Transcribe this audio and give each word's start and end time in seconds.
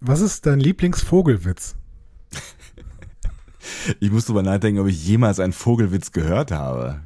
Was 0.00 0.20
ist 0.20 0.46
dein 0.46 0.60
Lieblingsvogelwitz? 0.60 1.76
Ich 4.00 4.10
muss 4.10 4.26
drüber 4.26 4.42
nachdenken, 4.42 4.80
ob 4.80 4.88
ich 4.88 5.06
jemals 5.06 5.38
einen 5.38 5.52
Vogelwitz 5.52 6.12
gehört 6.12 6.50
habe. 6.50 7.00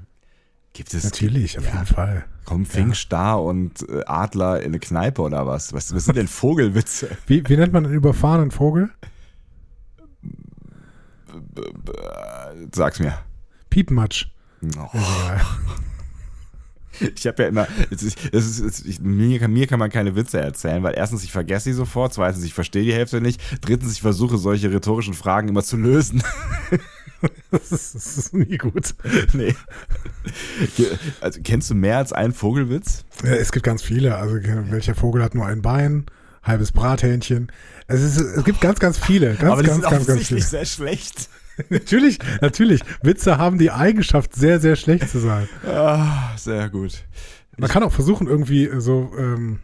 Gibt 0.73 0.95
es? 0.95 1.05
Natürlich, 1.05 1.59
auf 1.59 1.67
ja. 1.67 1.73
jeden 1.73 1.87
Fall. 1.87 2.25
Kommen 2.45 2.65
Pfingstar 2.65 3.43
und 3.43 3.89
äh, 3.89 4.05
Adler 4.07 4.61
in 4.61 4.67
eine 4.67 4.79
Kneipe 4.79 5.23
oder 5.23 5.47
was? 5.47 5.73
Was, 5.73 5.95
was 5.95 6.05
sind 6.05 6.17
denn 6.17 6.29
Vogelwitze? 6.29 7.11
Wie, 7.27 7.49
wie 7.49 7.57
nennt 7.57 7.73
man 7.73 7.85
einen 7.85 7.95
überfahrenen 7.95 8.51
Vogel? 8.51 8.91
Sag's 12.73 13.01
mir. 13.01 13.19
Piepmatsch. 13.71 14.27
Oh. 14.77 14.89
Egal. 14.93 15.41
Ich 17.17 17.27
habe 17.27 17.43
ja 17.43 17.49
immer, 17.49 17.69
es 17.91 18.03
ist, 18.03 18.19
es 18.33 18.61
ist, 18.61 18.87
ich, 18.87 19.01
mir, 19.01 19.39
kann, 19.39 19.53
mir 19.53 19.67
kann 19.67 19.79
man 19.79 19.91
keine 19.91 20.17
Witze 20.17 20.41
erzählen, 20.41 20.83
weil 20.83 20.95
erstens, 20.97 21.25
ich 21.25 21.33
vergesse 21.33 21.65
sie 21.65 21.73
sofort, 21.73 22.15
zweitens, 22.15 22.45
ich 22.45 22.55
verstehe 22.55 22.85
die 22.85 22.93
Hälfte 22.93 23.21
nicht, 23.21 23.41
drittens, 23.61 23.93
ich 23.93 24.01
versuche 24.01 24.39
solche 24.39 24.71
rhetorischen 24.71 25.15
Fragen 25.15 25.49
immer 25.49 25.63
zu 25.63 25.77
lösen. 25.77 26.23
Das 27.51 27.73
ist, 27.73 27.95
das 27.95 28.19
ist 28.19 28.35
nie 28.35 28.59
gut. 28.59 28.95
nee. 29.33 29.55
Also, 31.21 31.41
kennst 31.43 31.71
du 31.71 31.75
mehr 31.75 31.99
als 31.99 32.13
einen 32.13 32.33
Vogelwitz? 32.33 33.05
Es 33.23 33.53
gibt 33.53 33.65
ganz 33.65 33.83
viele. 33.83 34.17
Also 34.17 34.35
welcher 34.35 34.95
Vogel 34.95 35.23
hat 35.23 35.35
nur 35.35 35.47
ein 35.47 35.63
Bein? 35.63 36.07
Halbes 36.43 36.73
Brathähnchen. 36.73 37.51
Es, 37.87 38.03
ist, 38.03 38.21
es 38.21 38.45
gibt 38.45 38.61
ganz, 38.61 38.79
ganz 38.79 38.99
viele. 38.99 39.35
Ganz, 39.35 39.53
Aber 39.53 39.63
die 39.63 39.69
ganz, 39.69 39.81
sind 39.81 39.83
ganz, 39.83 39.93
ganz 39.93 40.03
offensichtlich 40.03 40.45
viele. 40.45 40.51
sehr 40.51 40.67
schlecht. 40.67 41.29
natürlich, 41.69 42.19
natürlich. 42.41 42.81
Witze 43.03 43.39
haben 43.39 43.59
die 43.59 43.71
Eigenschaft, 43.71 44.35
sehr, 44.35 44.61
sehr 44.61 44.77
schlecht 44.77 45.09
zu 45.09 45.19
sein. 45.19 45.49
Ah, 45.67 46.37
sehr 46.37 46.69
gut. 46.69 47.05
Man 47.57 47.71
kann 47.71 47.83
auch 47.83 47.93
versuchen, 47.93 48.27
irgendwie 48.27 48.71
so, 48.79 49.13
ähm, 49.19 49.61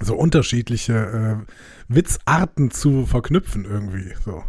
so 0.00 0.14
unterschiedliche 0.14 0.94
äh, 1.48 1.52
Witzarten 1.88 2.70
zu 2.70 3.06
verknüpfen 3.06 3.64
irgendwie. 3.64 4.12
So. 4.24 4.44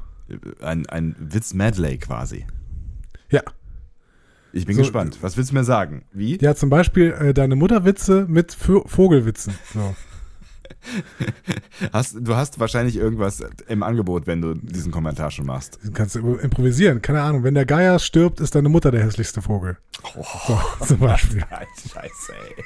Ein, 0.62 0.85
ein 0.88 1.16
Witz-Medley 1.18 1.98
quasi. 1.98 2.46
Ja. 3.29 3.41
Ich 4.51 4.66
bin 4.66 4.76
So, 4.76 4.82
gespannt. 4.82 5.20
Was 5.21 5.38
willst 5.38 5.51
du 5.51 5.55
mir 5.55 5.63
sagen? 5.63 6.04
Wie? 6.12 6.38
Ja, 6.40 6.55
zum 6.55 6.70
Beispiel 6.70 7.12
äh, 7.12 7.34
deine 7.34 7.55
Mutterwitze 7.55 8.26
mit 8.27 8.51
Vö 8.54 8.82
Vogelwitzen. 8.85 9.54
So. 9.73 9.96
Hast, 11.94 12.16
du 12.20 12.35
hast 12.35 12.60
wahrscheinlich 12.60 12.96
irgendwas 12.96 13.44
im 13.68 13.84
Angebot, 13.84 14.27
wenn 14.27 14.41
du 14.41 14.54
diesen 14.54 14.91
Kommentar 14.91 15.32
schon 15.32 15.46
machst. 15.46 15.80
Du 15.84 15.91
kannst 15.91 16.16
du 16.16 16.35
improvisieren. 16.35 17.02
Keine 17.02 17.22
Ahnung. 17.22 17.44
Wenn 17.44 17.54
der 17.54 17.66
Geier 17.66 17.99
stirbt, 17.99 18.40
ist 18.40 18.55
deine 18.55 18.70
Mutter 18.70 18.91
der 18.91 19.04
hässlichste 19.04 19.41
Vogel. 19.41 19.77
So, 20.48 20.62
zum 20.85 21.00
Beispiel. 21.00 21.44
Scheiße, 21.94 22.34
ey. 22.34 22.63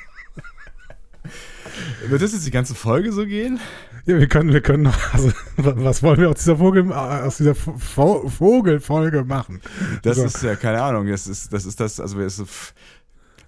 Wird 2.07 2.21
das 2.21 2.33
jetzt 2.33 2.45
die 2.45 2.51
ganze 2.51 2.75
Folge 2.75 3.11
so 3.11 3.25
gehen? 3.25 3.59
Ja, 4.05 4.19
wir 4.19 4.27
können, 4.27 4.51
wir 4.51 4.59
können 4.61 4.83
noch, 4.83 5.13
also, 5.13 5.31
was 5.55 6.03
wollen 6.03 6.19
wir 6.19 6.29
aus 6.29 6.35
dieser 6.39 6.57
Vogel, 6.57 6.91
aus 6.91 7.37
dieser 7.37 7.55
Vo 7.55 8.27
Vogelfolge 8.27 9.23
machen? 9.23 9.61
Das 10.01 10.17
So. 10.17 10.25
ist 10.25 10.43
ja 10.43 10.55
keine 10.57 10.81
Ahnung. 10.81 11.07
Das 11.07 11.25
ist 11.25 11.53
das, 11.53 11.65
ist 11.65 11.79
das 11.79 12.01
also 12.01 12.19
es 12.19 12.37
ist, 12.37 12.73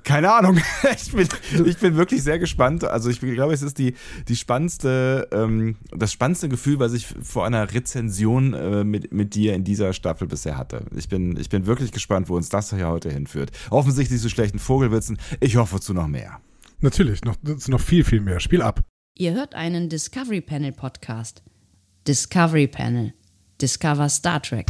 keine 0.05 0.31
Ahnung. 0.31 0.59
Ich 0.95 1.11
bin, 1.11 1.27
ich 1.65 1.77
bin 1.77 1.95
wirklich 1.95 2.23
sehr 2.23 2.39
gespannt. 2.39 2.83
Also 2.83 3.09
ich 3.09 3.19
glaube, 3.19 3.53
es 3.53 3.61
ist 3.61 3.77
die, 3.77 3.95
die 4.27 4.35
spannendste, 4.35 5.27
ähm, 5.31 5.77
das 5.91 6.11
spannendste 6.11 6.49
Gefühl, 6.49 6.79
was 6.79 6.93
ich 6.93 7.07
vor 7.07 7.45
einer 7.45 7.73
Rezension 7.73 8.53
äh, 8.53 8.83
mit, 8.83 9.13
mit 9.13 9.35
dir 9.35 9.53
in 9.53 9.63
dieser 9.63 9.93
Staffel 9.93 10.27
bisher 10.27 10.57
hatte. 10.57 10.85
Ich 10.95 11.09
bin, 11.09 11.37
ich 11.37 11.49
bin 11.49 11.65
wirklich 11.65 11.91
gespannt, 11.91 12.29
wo 12.29 12.35
uns 12.35 12.49
das 12.49 12.73
hier 12.73 12.87
heute 12.87 13.09
hinführt. 13.09 13.51
Offensichtlich 13.69 14.21
zu 14.21 14.29
schlechten 14.29 14.59
Vogelwitzen. 14.59 15.17
Ich 15.39 15.57
hoffe 15.57 15.79
zu 15.79 15.93
noch 15.93 16.07
mehr. 16.07 16.39
Natürlich, 16.81 17.23
noch, 17.23 17.35
noch 17.43 17.81
viel, 17.81 18.03
viel 18.03 18.21
mehr. 18.21 18.39
Spiel 18.39 18.61
ab. 18.61 18.81
Ihr 19.15 19.33
hört 19.33 19.55
einen 19.55 19.89
Discovery 19.89 20.41
Panel 20.41 20.71
Podcast. 20.71 21.43
Discovery 22.07 22.67
Panel. 22.67 23.13
Discover 23.61 24.09
Star 24.09 24.41
Trek. 24.41 24.67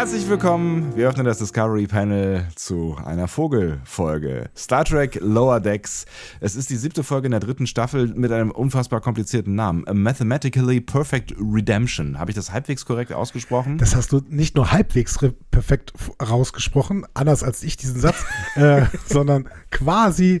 Herzlich 0.00 0.30
willkommen. 0.30 0.96
Wir 0.96 1.10
öffnen 1.10 1.26
das 1.26 1.36
Discovery 1.36 1.86
Panel 1.86 2.46
zu 2.54 2.96
einer 3.04 3.28
Vogelfolge. 3.28 4.48
Star 4.56 4.86
Trek 4.86 5.18
Lower 5.20 5.60
Decks. 5.60 6.06
Es 6.40 6.56
ist 6.56 6.70
die 6.70 6.76
siebte 6.76 7.04
Folge 7.04 7.26
in 7.26 7.32
der 7.32 7.40
dritten 7.40 7.66
Staffel 7.66 8.06
mit 8.06 8.32
einem 8.32 8.50
unfassbar 8.50 9.02
komplizierten 9.02 9.54
Namen. 9.54 9.86
A 9.86 9.92
Mathematically 9.92 10.80
Perfect 10.80 11.34
Redemption. 11.38 12.18
Habe 12.18 12.30
ich 12.30 12.34
das 12.34 12.50
halbwegs 12.50 12.86
korrekt 12.86 13.12
ausgesprochen? 13.12 13.76
Das 13.76 13.94
hast 13.94 14.10
du 14.12 14.22
nicht 14.26 14.56
nur 14.56 14.72
halbwegs 14.72 15.18
perfekt 15.50 15.92
rausgesprochen, 16.18 17.04
anders 17.12 17.44
als 17.44 17.62
ich 17.62 17.76
diesen 17.76 18.00
Satz, 18.00 18.24
äh, 18.54 18.86
sondern 19.04 19.50
quasi 19.70 20.40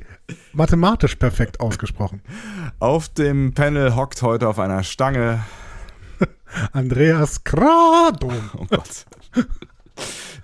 mathematisch 0.54 1.16
perfekt 1.16 1.60
ausgesprochen. 1.60 2.22
Auf 2.78 3.10
dem 3.10 3.52
Panel 3.52 3.94
hockt 3.94 4.22
heute 4.22 4.48
auf 4.48 4.58
einer 4.58 4.84
Stange. 4.84 5.40
Andreas 6.72 7.44
Krado. 7.44 8.32
Oh 8.56 8.64
Gott. 8.70 9.04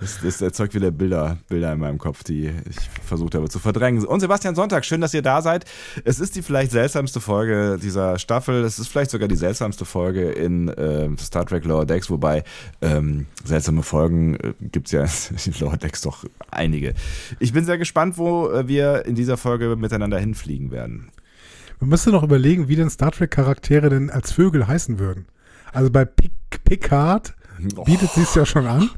Das, 0.00 0.20
das 0.22 0.41
erzeugt 0.41 0.74
wieder 0.74 0.91
Bilder, 0.91 1.38
Bilder 1.48 1.72
in 1.72 1.78
meinem 1.78 1.98
Kopf, 1.98 2.22
die 2.22 2.52
ich 2.69 2.76
versucht 3.04 3.34
habe 3.34 3.48
zu 3.48 3.58
verdrängen. 3.58 4.04
Und 4.04 4.20
Sebastian 4.20 4.54
Sonntag, 4.54 4.84
schön, 4.84 5.00
dass 5.00 5.14
ihr 5.14 5.22
da 5.22 5.41
seid. 5.41 5.64
Es 6.04 6.20
ist 6.20 6.36
die 6.36 6.42
vielleicht 6.42 6.70
seltsamste 6.70 7.20
Folge 7.20 7.78
dieser 7.82 8.19
Staffel. 8.19 8.62
Es 8.64 8.78
ist 8.78 8.88
vielleicht 8.88 9.10
sogar 9.10 9.28
die 9.28 9.36
seltsamste 9.36 9.84
Folge 9.84 10.30
in 10.30 10.69
äh, 10.69 11.08
Star 11.19 11.47
Trek 11.47 11.64
Lower 11.64 11.86
Decks, 11.86 12.10
wobei 12.10 12.44
ähm, 12.82 13.26
seltsame 13.44 13.82
Folgen 13.82 14.34
äh, 14.34 14.52
gibt 14.60 14.88
es 14.88 14.92
ja 14.92 15.04
in 15.47 15.54
Lower 15.60 15.76
Decks 15.76 16.03
doch 16.03 16.24
einige. 16.50 16.94
Ich 17.38 17.53
bin 17.53 17.64
sehr 17.64 17.78
gespannt, 17.78 18.18
wo 18.18 18.50
äh, 18.50 18.68
wir 18.68 19.06
in 19.06 19.14
dieser 19.14 19.36
Folge 19.36 19.76
miteinander 19.76 20.18
hinfliegen 20.18 20.70
werden. 20.70 21.10
Man 21.80 21.91
müsste 21.91 22.10
noch 22.10 22.22
überlegen, 22.22 22.68
wie 22.68 22.76
denn 22.76 22.91
Star 22.91 23.12
Trek-Charaktere 23.12 23.91
denn 23.91 24.10
als 24.10 24.32
Vögel 24.32 24.66
heißen 24.66 24.98
würden. 24.98 25.26
Also 25.72 25.91
bei 25.91 26.04
Pic 26.04 26.32
Picard 26.64 27.35
bietet 27.84 28.10
sie 28.12 28.22
es 28.22 28.34
ja 28.34 28.46
schon 28.46 28.66
an. 28.66 28.90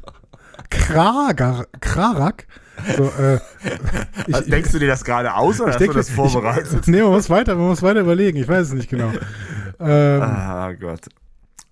Kragar, 0.71 1.67
Krarak. 1.81 2.47
So, 2.97 3.05
äh, 3.19 3.37
ich, 4.27 4.35
Also, 4.35 4.51
Denkst 4.51 4.71
du 4.73 4.79
dir 4.79 4.89
das 4.89 5.05
gerade 5.05 5.35
aus 5.35 5.61
oder 5.61 5.71
hast 5.73 5.81
denke, 5.81 5.95
du 5.95 5.99
das 5.99 6.11
vorbereitet? 6.11 6.81
Ich, 6.83 6.87
nee, 6.87 7.03
man 7.03 7.11
muss 7.13 7.29
weiter, 7.31 7.55
man 7.57 7.67
muss 7.69 7.83
weiter 7.83 8.01
überlegen. 8.01 8.39
Ich 8.39 8.47
weiß 8.49 8.69
es 8.69 8.73
nicht 8.73 8.89
genau. 8.89 9.13
Ähm, 9.81 10.23
ah 10.23 10.73
Gott. 10.73 11.09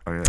Okay. 0.05 0.23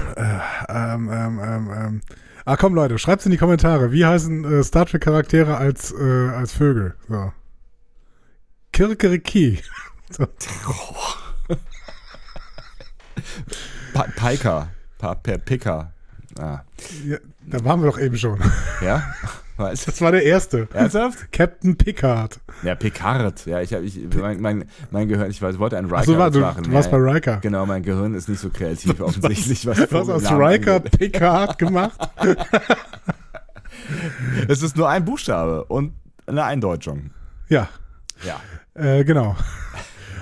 ähm, 0.70 1.10
ähm, 1.12 1.40
ähm, 1.44 1.72
ähm. 1.74 2.02
Ah, 2.46 2.56
komm 2.58 2.74
Leute, 2.76 2.98
schreibt's 2.98 3.26
in 3.26 3.32
die 3.32 3.38
Kommentare. 3.38 3.92
Wie 3.92 4.06
heißen 4.06 4.46
äh, 4.46 4.64
Star 4.64 4.86
Trek 4.86 5.04
Charaktere 5.04 5.58
als 5.58 5.92
äh, 5.92 6.30
als 6.30 6.54
Vögel? 6.54 6.96
So. 7.08 7.32
Kirkeriki. 8.72 9.62
So. 10.10 10.26
Pa 13.94 14.06
Piker. 14.16 14.70
Pa 14.98 15.16
per 15.16 15.38
Picker. 15.38 15.92
Ah. 16.40 16.64
Ja, 17.06 17.18
da 17.46 17.64
waren 17.64 17.82
wir 17.82 17.90
doch 17.90 18.00
eben 18.00 18.18
schon. 18.18 18.40
Ja? 18.82 19.04
Was? 19.58 19.86
Das 19.86 20.00
war 20.02 20.12
der 20.12 20.22
erste. 20.24 20.68
Ernsthaft? 20.72 21.32
Captain 21.32 21.76
Picard. 21.76 22.40
Ja, 22.62 22.76
Picard. 22.76 23.44
Ja, 23.48 23.60
ich 23.60 23.74
habe 23.74 23.86
ich, 23.86 24.00
mein, 24.16 24.40
mein, 24.40 24.66
mein 24.92 25.08
Gehirn, 25.08 25.32
ich 25.32 25.42
weiß, 25.42 25.58
wollte 25.58 25.78
einen 25.80 25.88
Riker 25.88 25.98
Achso, 26.02 26.18
war, 26.20 26.30
du, 26.30 26.40
machen. 26.42 26.64
du 26.64 26.72
warst 26.72 26.92
ja, 26.92 26.98
bei 27.00 27.12
Riker. 27.12 27.38
Genau, 27.38 27.66
mein 27.66 27.82
Gehirn 27.82 28.14
ist 28.14 28.30
nicht 28.30 28.40
so 28.40 28.50
kreativ 28.52 29.00
offensichtlich. 29.02 29.66
Was, 29.66 29.78
Du 29.78 29.98
hast 29.98 30.10
aus 30.10 30.32
Riker 30.32 30.76
angeht. 30.76 30.92
Picard 31.00 31.58
gemacht. 31.58 32.00
Es 34.48 34.62
ist 34.62 34.76
nur 34.76 34.90
ein 34.90 35.06
Buchstabe 35.06 35.64
und 35.66 35.94
eine 36.26 36.44
Eindeutschung. 36.44 37.12
Ja, 37.48 37.70
Ja. 38.24 38.40
äh, 38.74 39.04
genau. 39.04 39.36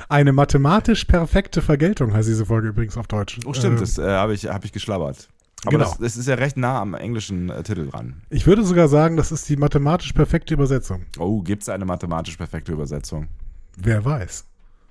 Eine 0.08 0.34
mathematisch 0.34 1.06
perfekte 1.06 1.62
Vergeltung 1.62 2.14
heißt 2.14 2.28
diese 2.30 2.46
Folge 2.46 2.68
übrigens 2.70 2.96
auf 2.98 3.08
Deutsch. 3.08 3.40
Oh, 3.46 3.54
stimmt, 3.54 3.78
Äh, 3.78 3.80
das 3.80 3.98
äh, 3.98 4.04
habe 4.08 4.34
ich, 4.34 4.46
hab 4.48 4.64
ich 4.66 4.72
geschlabbert. 4.72 5.30
Aber 5.66 5.78
Genau. 5.78 5.90
das, 5.90 5.98
das 5.98 6.18
ist 6.18 6.28
ja 6.28 6.36
recht 6.36 6.58
nah 6.58 6.80
am 6.82 6.94
englischen 6.94 7.50
äh, 7.50 7.64
Titel 7.64 7.90
dran. 7.90 8.22
ich 8.30 8.46
würde 8.48 8.64
sogar 8.64 8.88
sagen, 8.88 9.18
das 9.18 9.32
ist 9.32 9.48
die 9.50 9.58
mathematisch 9.58 10.14
perfekte 10.14 10.54
Übersetzung. 10.54 11.06
Oh, 11.18 11.42
gibt 11.42 11.64
es 11.64 11.70
eine 11.70 11.86
mathematisch 11.86 12.38
perfekte 12.38 12.72
Übersetzung? 12.72 13.28
Wer 13.78 14.04
weiß. 14.06 14.46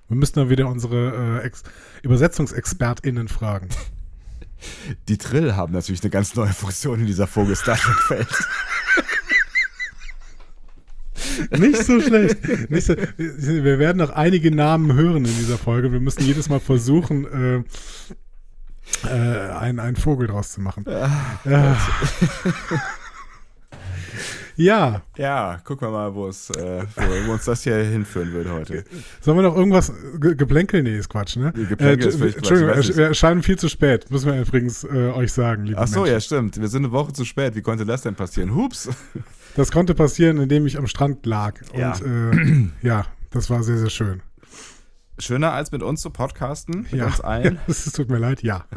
Wir 0.09 0.17
müssen 0.17 0.35
dann 0.35 0.51
wieder 0.51 0.69
unsere 0.69 1.41
äh, 1.43 1.47
Ex 1.47 1.63
UbersetzungsexpertInnen 2.05 3.29
fragen. 3.29 3.69
Die 5.09 5.19
Trill 5.19 5.57
haben 5.57 5.73
natürlich 5.73 6.03
eine 6.03 6.11
ganz 6.11 6.35
neue 6.35 6.53
Funktion 6.53 7.01
in 7.01 7.07
dieser 7.07 7.27
Vogel 7.27 7.55
Star 7.57 7.77
Trek 7.77 8.11
Welt. 8.11 8.29
Nicht 11.59 11.85
so 11.85 12.01
schlecht. 12.01 12.71
Nicht 12.71 12.87
so, 12.87 12.95
wir 12.97 13.79
werden 13.79 13.99
noch 13.99 14.11
einige 14.11 14.51
Namen 14.55 14.93
hören 14.95 15.25
in 15.25 15.37
dieser 15.39 15.59
Folge. 15.59 15.93
Wir 15.93 16.01
müssen 16.01 16.23
jedes 16.23 16.49
Mal 16.49 16.61
versuchen, 16.61 17.25
äh, 17.27 17.63
äh, 19.05 19.09
einen, 19.09 19.81
einen 19.81 19.97
Vogel 19.97 20.27
draus 20.29 20.53
zu 20.53 20.61
machen. 20.61 20.85
Ja. 21.45 21.77
Ja. 24.57 25.03
Ja, 25.17 25.59
gucken 25.65 25.89
wir 25.89 25.93
mal, 25.93 26.15
wo 26.15 26.29
es, 26.29 26.51
äh, 26.51 26.85
wo, 26.95 27.27
wo 27.27 27.33
uns 27.33 27.45
das 27.45 27.65
hier 27.65 27.77
hinführen 27.77 28.33
wird 28.33 28.49
heute. 28.49 28.85
Sollen 29.21 29.39
wir 29.39 29.43
noch 29.43 29.57
irgendwas, 29.57 29.93
Ge 30.21 30.35
Geplänkel? 30.35 30.83
Nee, 30.83 30.97
ist 30.97 31.09
Quatsch, 31.09 31.37
ne? 31.37 31.53
Geplänkel 31.53 32.07
äh, 32.07 32.09
ist 32.09 32.17
vielleicht 32.17 32.37
Entschuldigung, 32.39 32.75
Quatsch, 32.75 32.97
wir 32.97 33.07
erscheinen 33.07 33.43
viel 33.43 33.59
zu 33.59 33.69
spät, 33.69 34.11
müssen 34.11 34.33
wir 34.33 34.41
übrigens 34.41 34.85
äh, 34.85 35.11
euch 35.11 35.33
sagen, 35.33 35.65
liebe 35.65 35.81
Ach 35.81 35.89
so, 35.89 36.01
Menschen. 36.01 36.13
ja, 36.13 36.21
stimmt. 36.21 36.61
Wir 36.61 36.69
sind 36.69 36.85
eine 36.85 36.93
Woche 36.93 37.13
zu 37.13 37.25
spät. 37.25 37.57
Wie 37.57 37.63
konnte 37.63 37.85
das 37.85 38.03
denn 38.03 38.15
passieren? 38.15 38.55
Hups. 38.55 38.89
Das 39.57 39.71
konnte 39.71 39.95
passieren, 39.95 40.39
indem 40.39 40.67
ich 40.67 40.79
am 40.79 40.87
Strand 40.87 41.27
lag. 41.27 41.55
Ja. 41.77 41.93
Und 41.93 42.73
äh, 42.83 42.87
ja, 42.87 43.07
das 43.31 43.51
war 43.51 43.63
sehr, 43.63 43.79
sehr 43.79 43.91
schön. 43.91 44.23
Schöner 45.19 45.53
als 45.53 45.71
mit 45.71 45.83
uns 45.83 46.01
zu 46.01 46.11
podcasten, 46.11 46.83
mit 46.83 46.93
ja. 46.93 47.07
uns 47.07 47.21
allen. 47.21 47.59
Es 47.69 47.85
tut 47.93 48.09
mir 48.09 48.19
leid, 48.19 48.43
ja. 48.43 48.65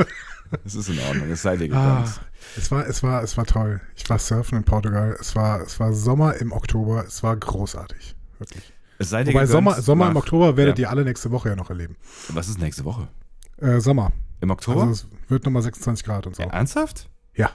Es 0.64 0.76
ist 0.76 0.88
in 0.88 0.98
Ordnung, 1.00 1.30
es 1.30 1.42
sei 1.42 1.58
dir 1.58 1.74
Ah, 1.76 1.98
gegönnt. 2.04 2.22
es 2.56 2.72
war, 2.72 2.88
es 2.88 3.04
war, 3.04 3.22
es 3.22 3.36
war 3.36 3.46
toll. 3.46 3.82
Ich 3.98 4.10
war 4.10 4.18
surfen 4.18 4.58
in 4.58 4.64
Portugal. 4.64 5.18
Es 5.20 5.36
war, 5.36 5.60
es 5.62 5.78
war 5.80 5.92
Sommer 5.92 6.36
im 6.36 6.54
Oktober. 6.54 7.04
Es 7.06 7.22
war 7.22 7.36
großartig. 7.36 8.16
Wirklich. 8.40 8.72
Es 8.98 9.10
sei 9.10 9.26
dir 9.26 9.34
Wobei. 9.34 9.46
Sommer, 9.46 9.82
Sommer 9.82 10.08
im 10.08 10.14
nach- 10.14 10.22
Oktober 10.22 10.56
werdet 10.56 10.80
ja. 10.80 10.84
ihr 10.88 10.90
alle 10.92 11.04
nächste 11.04 11.32
Woche 11.32 11.50
ja 11.50 11.56
noch 11.58 11.70
erleben. 11.70 11.98
Was 12.30 12.48
ist 12.48 12.60
nächste 12.60 12.86
Woche? 12.86 13.10
Äh, 13.58 13.82
Sommer. 13.82 14.14
Im 14.40 14.50
Oktober? 14.52 14.84
Also 14.84 14.92
es 14.94 15.30
wird 15.30 15.44
nochmal 15.44 15.64
26 15.64 16.06
Grad 16.06 16.26
und 16.28 16.36
so. 16.38 16.44
ja, 16.44 16.50
ernsthaft? 16.50 17.10
Ja. 17.36 17.50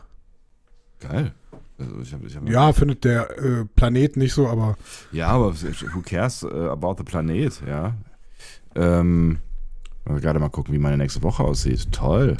Geil. 1.01 1.33
Also 1.79 2.01
ich 2.01 2.13
hab, 2.13 2.23
ich 2.25 2.37
hab 2.37 2.47
Ja, 2.49 2.73
findet 2.75 3.05
der 3.05 3.31
äh, 3.39 3.65
Planet 3.75 4.19
nicht 4.19 4.35
so, 4.35 4.49
aber 4.49 4.77
Ja, 5.13 5.29
aber 5.29 5.55
who 5.55 6.03
cares 6.05 6.43
uh, 6.45 6.69
about 6.69 6.97
the 6.99 7.05
Planet, 7.05 7.63
ja. 7.67 7.95
Ähm, 8.75 9.39
gerade 10.05 10.39
mal 10.39 10.49
gucken, 10.49 10.75
wie 10.75 10.79
meine 10.79 10.97
nächste 10.99 11.23
Woche 11.23 11.43
aussieht. 11.45 11.93
Toll. 11.93 12.37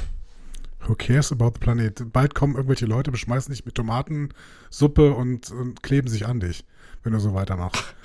who 0.87 0.95
cares 0.95 1.31
about 1.31 1.51
the 1.55 1.59
Planet? 1.59 2.11
Bald 2.11 2.35
kommen 2.35 2.55
irgendwelche 2.55 2.85
Leute, 2.85 3.09
beschmeißen 3.11 3.53
dich 3.53 3.65
mit 3.65 3.75
Tomatensuppe 3.75 5.13
und, 5.13 5.49
und 5.51 5.81
kleben 5.83 6.07
sich 6.09 6.27
an 6.27 6.39
dich, 6.41 6.65
wenn 7.03 7.13
du 7.13 7.19
so 7.19 7.33
weitermachst. 7.33 7.83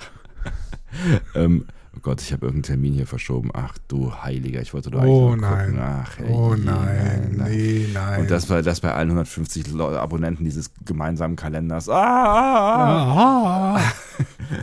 Ähm, 1.35 1.65
oh 1.95 1.99
Gott, 2.01 2.19
ich 2.21 2.33
habe 2.33 2.47
irgendeinen 2.47 2.63
Termin 2.77 2.93
hier 2.93 3.05
verschoben. 3.05 3.51
Ach 3.53 3.77
du 3.87 4.11
Heiliger, 4.11 4.59
ich 4.61 4.73
wollte 4.73 4.89
doch 4.89 5.03
Oh 5.03 5.27
eigentlich 5.33 5.41
noch 5.41 5.49
nein. 5.51 5.65
gucken. 5.67 5.79
Ach, 5.83 6.17
Oh 6.29 6.55
je, 6.55 6.63
nein, 6.63 7.35
nee, 7.45 7.85
nein. 7.93 8.21
Und 8.21 8.31
das 8.31 8.47
bei, 8.47 8.63
das 8.63 8.79
bei 8.81 8.91
allen 8.93 9.09
150 9.09 9.71
Leu- 9.71 9.95
Abonnenten 9.97 10.45
dieses 10.45 10.71
gemeinsamen 10.85 11.35
Kalenders. 11.35 11.87
Ah, 11.89 11.93
ah, 11.93 13.13
ah. 13.13 13.75
Aha. 13.75 13.81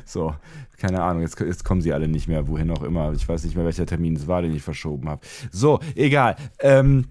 So, 0.04 0.34
keine 0.78 1.02
Ahnung, 1.02 1.22
jetzt, 1.22 1.38
jetzt 1.40 1.64
kommen 1.64 1.80
sie 1.80 1.92
alle 1.92 2.08
nicht 2.08 2.28
mehr, 2.28 2.48
wohin 2.48 2.70
auch 2.70 2.82
immer. 2.82 3.12
Ich 3.12 3.28
weiß 3.28 3.44
nicht 3.44 3.56
mehr, 3.56 3.64
welcher 3.64 3.86
Termin 3.86 4.16
es 4.16 4.26
war, 4.26 4.42
den 4.42 4.54
ich 4.54 4.62
verschoben 4.62 5.08
habe. 5.08 5.22
So, 5.50 5.80
egal. 5.94 6.36
Ähm, 6.60 7.06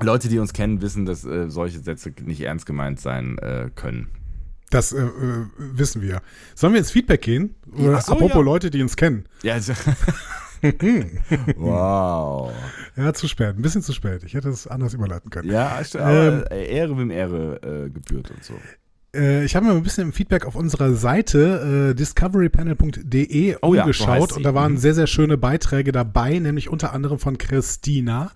Leute, 0.00 0.28
die 0.28 0.38
uns 0.38 0.52
kennen, 0.52 0.80
wissen, 0.82 1.06
dass 1.06 1.24
äh, 1.24 1.48
solche 1.48 1.78
Sätze 1.78 2.12
nicht 2.22 2.42
ernst 2.42 2.66
gemeint 2.66 3.00
sein 3.00 3.38
äh, 3.38 3.70
können. 3.74 4.08
Das 4.70 4.92
äh, 4.92 4.98
äh, 5.00 5.46
wissen 5.56 6.02
wir. 6.02 6.20
Sollen 6.54 6.72
wir 6.72 6.80
ins 6.80 6.90
Feedback 6.90 7.22
gehen? 7.22 7.54
Oder 7.72 7.98
Ach 7.98 8.02
so, 8.02 8.12
apropos 8.12 8.36
ja. 8.36 8.42
Leute, 8.42 8.70
die 8.70 8.82
uns 8.82 8.96
kennen. 8.96 9.24
Ja, 9.42 9.54
also, 9.54 9.72
wow. 11.56 12.52
Ja, 12.96 13.12
zu 13.12 13.28
spät. 13.28 13.56
Ein 13.56 13.62
bisschen 13.62 13.82
zu 13.82 13.92
spät. 13.92 14.24
Ich 14.24 14.34
hätte 14.34 14.48
es 14.48 14.66
anders 14.66 14.94
überleiten 14.94 15.30
können. 15.30 15.50
Ja, 15.50 15.80
aber 15.94 16.50
äh, 16.50 16.74
Ehre 16.74 16.98
wem 16.98 17.10
Ehre 17.10 17.60
äh, 17.62 17.90
gebührt 17.90 18.30
und 18.30 18.42
so. 18.44 18.54
Äh, 19.16 19.44
ich 19.44 19.56
habe 19.56 19.66
mir 19.66 19.72
ein 19.72 19.82
bisschen 19.82 20.04
im 20.04 20.12
Feedback 20.12 20.44
auf 20.46 20.54
unserer 20.56 20.92
Seite 20.94 21.90
äh, 21.90 21.94
discoverypanel.de 21.94 23.56
Oh 23.62 23.74
ja, 23.74 23.82
umgeschaut 23.82 24.30
sie. 24.30 24.36
und 24.36 24.42
da 24.42 24.54
waren 24.54 24.72
Mhm. 24.72 24.76
sehr, 24.78 24.94
sehr 24.94 25.06
schöne 25.06 25.36
Beiträge 25.38 25.92
dabei, 25.92 26.38
nämlich 26.38 26.68
unter 26.68 26.92
anderem 26.92 27.18
von 27.18 27.38
Christina. 27.38 28.30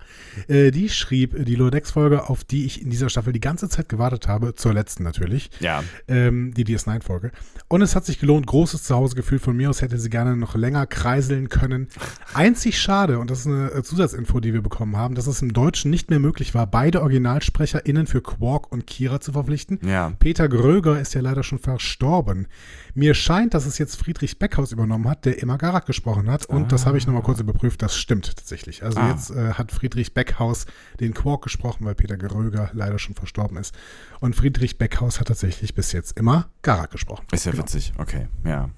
Äh, 0.47 0.71
die 0.71 0.89
schrieb 0.89 1.45
die 1.45 1.55
Lodex-Folge, 1.55 2.29
auf 2.29 2.43
die 2.43 2.65
ich 2.65 2.81
in 2.81 2.89
dieser 2.89 3.09
Staffel 3.09 3.33
die 3.33 3.39
ganze 3.39 3.69
Zeit 3.69 3.89
gewartet 3.89 4.27
habe, 4.27 4.55
zur 4.55 4.73
letzten 4.73 5.03
natürlich, 5.03 5.49
Ja. 5.59 5.83
ähm, 6.07 6.53
die 6.53 6.63
DS9-Folge. 6.65 7.31
Und 7.67 7.81
es 7.81 7.95
hat 7.95 8.05
sich 8.05 8.19
gelohnt, 8.19 8.47
großes 8.47 8.83
Zuhausegefühl 8.83 9.39
von 9.39 9.55
mir 9.55 9.69
aus 9.69 9.81
hätte 9.81 9.97
sie 9.97 10.09
gerne 10.09 10.35
noch 10.35 10.55
länger 10.55 10.85
kreiseln 10.87 11.49
können. 11.49 11.87
Einzig 12.33 12.79
schade, 12.79 13.19
und 13.19 13.29
das 13.29 13.41
ist 13.41 13.47
eine 13.47 13.71
äh, 13.71 13.83
Zusatzinfo, 13.83 14.39
die 14.39 14.53
wir 14.53 14.61
bekommen 14.61 14.97
haben, 14.97 15.15
dass 15.15 15.27
es 15.27 15.41
im 15.41 15.53
Deutschen 15.53 15.91
nicht 15.91 16.09
mehr 16.09 16.19
möglich 16.19 16.53
war, 16.53 16.67
beide 16.67 17.01
OriginalsprecherInnen 17.01 18.07
für 18.07 18.21
Quark 18.21 18.71
und 18.71 18.87
Kira 18.87 19.19
zu 19.19 19.31
verpflichten. 19.33 19.79
Ja. 19.85 20.13
Peter 20.19 20.47
Gröger 20.71 20.99
ist 20.99 21.13
ja 21.13 21.21
leider 21.21 21.43
schon 21.43 21.59
verstorben. 21.59 22.47
Mir 22.93 23.13
scheint, 23.13 23.53
dass 23.53 23.65
es 23.65 23.77
jetzt 23.77 23.95
Friedrich 23.97 24.39
Beckhaus 24.39 24.71
übernommen 24.71 25.07
hat, 25.09 25.25
der 25.25 25.41
immer 25.41 25.57
Garak 25.57 25.85
gesprochen 25.85 26.29
hat. 26.29 26.45
Und 26.45 26.71
das 26.71 26.85
habe 26.85 26.97
ich 26.97 27.05
nochmal 27.07 27.23
kurz 27.23 27.39
überprüft. 27.39 27.81
Das 27.81 27.95
stimmt 27.97 28.35
tatsächlich. 28.35 28.83
Also 28.83 28.99
Ah. 28.99 29.09
jetzt 29.09 29.31
äh, 29.31 29.53
hat 29.53 29.71
Friedrich 29.71 30.13
Beckhaus 30.13 30.65
den 30.99 31.13
Quark 31.13 31.41
gesprochen, 31.43 31.85
weil 31.85 31.95
Peter 31.95 32.17
Gröger 32.17 32.69
leider 32.73 32.99
schon 32.99 33.15
verstorben 33.15 33.57
ist. 33.57 33.75
Und 34.19 34.35
Friedrich 34.35 34.77
Beckhaus 34.77 35.19
hat 35.19 35.27
tatsächlich 35.27 35.73
bis 35.73 35.91
jetzt 35.91 36.17
immer 36.17 36.49
Garak 36.61 36.91
gesprochen. 36.91 37.25
Ist 37.31 37.45
ja 37.45 37.51
Genau. 37.51 37.63
witzig, 37.63 37.93
okay, 37.97 38.27
ja. 38.45 38.69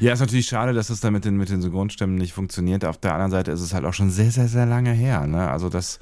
Ja, 0.00 0.12
ist 0.12 0.20
natürlich 0.20 0.46
schade, 0.46 0.72
dass 0.72 0.90
es 0.90 1.00
da 1.00 1.10
mit 1.10 1.24
den, 1.24 1.36
mit 1.36 1.48
den 1.50 1.60
Synchronstimmen 1.62 2.16
nicht 2.16 2.32
funktioniert. 2.32 2.84
Auf 2.84 2.98
der 2.98 3.12
anderen 3.14 3.30
Seite 3.30 3.50
ist 3.50 3.60
es 3.60 3.74
halt 3.74 3.84
auch 3.84 3.94
schon 3.94 4.10
sehr, 4.10 4.30
sehr, 4.30 4.48
sehr 4.48 4.66
lange 4.66 4.92
her. 4.92 5.26
Ne? 5.26 5.48
Also 5.50 5.68
das, 5.68 5.98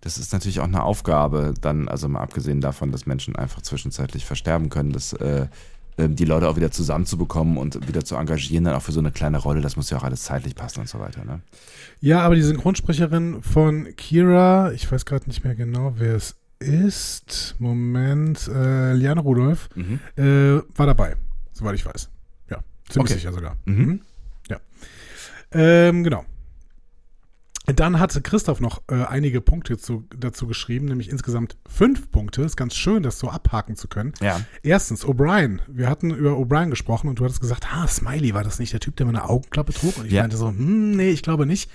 das 0.00 0.18
ist 0.18 0.32
natürlich 0.32 0.60
auch 0.60 0.64
eine 0.64 0.82
Aufgabe, 0.82 1.54
dann, 1.60 1.88
also 1.88 2.08
mal 2.08 2.20
abgesehen 2.20 2.60
davon, 2.60 2.92
dass 2.92 3.06
Menschen 3.06 3.36
einfach 3.36 3.62
zwischenzeitlich 3.62 4.24
versterben 4.24 4.68
können, 4.70 4.92
dass 4.92 5.12
äh, 5.14 5.46
ähm, 5.98 6.16
die 6.16 6.24
Leute 6.24 6.48
auch 6.48 6.56
wieder 6.56 6.70
zusammenzubekommen 6.70 7.56
und 7.58 7.86
wieder 7.88 8.04
zu 8.04 8.16
engagieren, 8.16 8.64
dann 8.64 8.74
auch 8.74 8.82
für 8.82 8.92
so 8.92 9.00
eine 9.00 9.10
kleine 9.10 9.38
Rolle, 9.38 9.60
das 9.60 9.76
muss 9.76 9.90
ja 9.90 9.98
auch 9.98 10.04
alles 10.04 10.22
zeitlich 10.22 10.54
passen 10.54 10.80
und 10.80 10.88
so 10.88 10.98
weiter. 11.00 11.24
Ne? 11.24 11.40
Ja, 12.00 12.20
aber 12.20 12.34
die 12.36 12.42
Synchronsprecherin 12.42 13.42
von 13.42 13.88
Kira, 13.96 14.72
ich 14.72 14.90
weiß 14.90 15.04
gerade 15.04 15.26
nicht 15.26 15.44
mehr 15.44 15.54
genau, 15.54 15.94
wer 15.96 16.14
es 16.14 16.36
ist. 16.60 17.56
Moment, 17.58 18.48
äh, 18.48 18.92
Liane 18.92 19.20
Rudolph 19.20 19.68
Mhm. 19.74 19.98
äh, 20.16 20.60
war 20.76 20.86
dabei, 20.86 21.16
soweit 21.52 21.74
ich 21.74 21.84
weiß. 21.86 22.08
Ziemlich 22.90 23.10
Okay. 23.12 23.20
sicher 23.20 23.32
sogar. 23.32 23.56
Mhm. 23.64 24.02
Ja. 24.48 24.58
Ähm, 25.52 26.04
genau. 26.04 26.24
Dann 27.66 28.00
hat 28.00 28.18
Christoph 28.24 28.60
noch 28.60 28.82
äh, 28.90 29.04
einige 29.04 29.40
Punkte 29.40 29.78
zu, 29.78 30.04
dazu 30.16 30.48
geschrieben, 30.48 30.86
nämlich 30.86 31.08
insgesamt 31.08 31.56
fünf 31.68 32.10
Punkte. 32.10 32.42
Ist 32.42 32.56
ganz 32.56 32.74
schön, 32.74 33.02
das 33.04 33.18
so 33.20 33.28
abhaken 33.28 33.76
zu 33.76 33.86
können. 33.86 34.12
Ja. 34.20 34.40
Erstens, 34.62 35.04
O'Brien. 35.06 35.60
Wir 35.68 35.88
hatten 35.88 36.10
über 36.10 36.32
O'Brien 36.32 36.70
gesprochen 36.70 37.08
und 37.08 37.20
du 37.20 37.24
hattest 37.24 37.40
gesagt, 37.40 37.68
ah, 37.72 37.86
Smiley, 37.86 38.34
war 38.34 38.42
das 38.42 38.58
nicht 38.58 38.72
der 38.72 38.80
Typ, 38.80 38.96
der 38.96 39.06
mal 39.06 39.10
eine 39.14 39.28
Augenklappe 39.28 39.72
trug? 39.72 39.98
Und 39.98 40.06
ich 40.06 40.12
Ja. 40.12 40.22
meinte 40.22 40.36
so, 40.36 40.48
hm, 40.48 40.92
nee, 40.96 41.10
ich 41.10 41.22
glaube 41.22 41.46
nicht. 41.46 41.70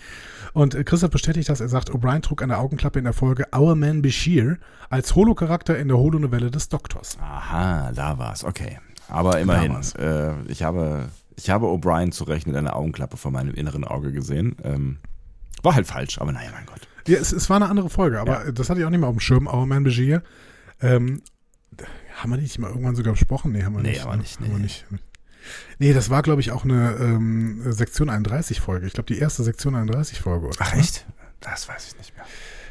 Und 0.54 0.76
äh, 0.76 0.84
Christoph 0.84 1.12
bestätigt 1.12 1.48
das. 1.48 1.62
Er 1.62 1.70
sagt, 1.70 1.92
O'Brien 1.92 2.22
trug 2.22 2.42
eine 2.42 2.58
Augenklappe 2.58 3.00
in 3.00 3.06
der 3.06 3.14
Folge 3.14 3.46
Our 3.56 3.76
Man 3.76 4.02
Bashir 4.02 4.58
als 4.90 5.16
Holo-Charakter 5.16 5.78
in 5.78 5.88
der 5.88 5.98
Holo-Novelle 5.98 6.52
des 6.52 6.68
Doktors. 6.68 7.18
Aha, 7.22 7.94
da 7.94 8.18
war's, 8.18 8.44
okay. 8.44 8.80
Aber 9.08 9.40
immerhin, 9.40 9.76
äh, 9.98 10.34
ich 10.48 10.64
habe, 10.64 11.10
ich 11.36 11.50
habe 11.50 11.68
O'Brien 11.68 12.12
zu 12.12 12.24
Recht 12.24 12.48
mit 12.48 12.56
einer 12.56 12.76
Augenklappe 12.76 13.18
vor 13.18 13.32
meinem 13.32 13.54
inneren 13.54 13.84
Auge 13.84 14.12
gesehen. 14.12 14.56
Ähm, 14.64 14.98
war 15.64 15.76
halt 15.76 15.88
falsch, 15.88 16.20
aber 16.20 16.32
naja, 16.32 16.50
mein 16.54 16.66
Gott. 16.66 16.88
Ja, 17.08 17.18
es, 17.20 17.32
es 17.32 17.50
war 17.50 17.58
eine 17.58 17.70
andere 17.70 17.90
Folge, 17.90 18.20
aber 18.20 18.46
Ja. 18.46 18.52
das 18.52 18.70
hatte 18.70 18.80
ich 18.80 18.86
auch 18.86 18.90
nicht 18.90 19.00
mehr 19.00 19.10
auf 19.10 19.16
dem 19.16 19.20
Schirm. 19.20 19.48
Our 19.48 19.66
Man 19.66 19.84
Bashir. 19.84 20.24
Ähm, 20.82 21.22
haben 22.18 22.32
wir 22.32 22.38
nicht 22.38 22.58
mal 22.60 22.70
irgendwann 22.70 22.96
sogar 22.96 23.14
besprochen? 23.14 23.52
Nee, 23.52 23.64
haben 23.64 23.76
wir 23.76 23.82
Nee, 23.82 23.90
nicht. 23.90 24.04
aber 24.04 24.16
ne? 24.16 24.22
nicht, 24.22 24.40
Haben 24.40 24.48
wir 24.50 24.56
nee. 24.58 24.64
nicht. 24.64 24.86
Nee, 25.78 25.94
das 25.94 26.10
war, 26.10 26.24
glaube 26.24 26.42
ich, 26.42 26.52
auch 26.52 26.64
eine 26.64 26.96
ähm, 27.00 27.62
Sektion 27.72 28.10
31 28.10 28.62
Folge. 28.62 28.88
Ich 28.88 28.94
glaube, 28.94 29.14
die 29.14 29.20
erste 29.20 29.44
Sektion 29.44 29.76
31 29.76 30.20
Folge. 30.22 30.48
Oder? 30.48 30.56
Ach 30.60 30.74
echt? 30.74 31.06
Das 31.42 31.68
weiß 31.70 31.88
ich 31.90 31.98
nicht 31.98 32.16
mehr. 32.16 32.26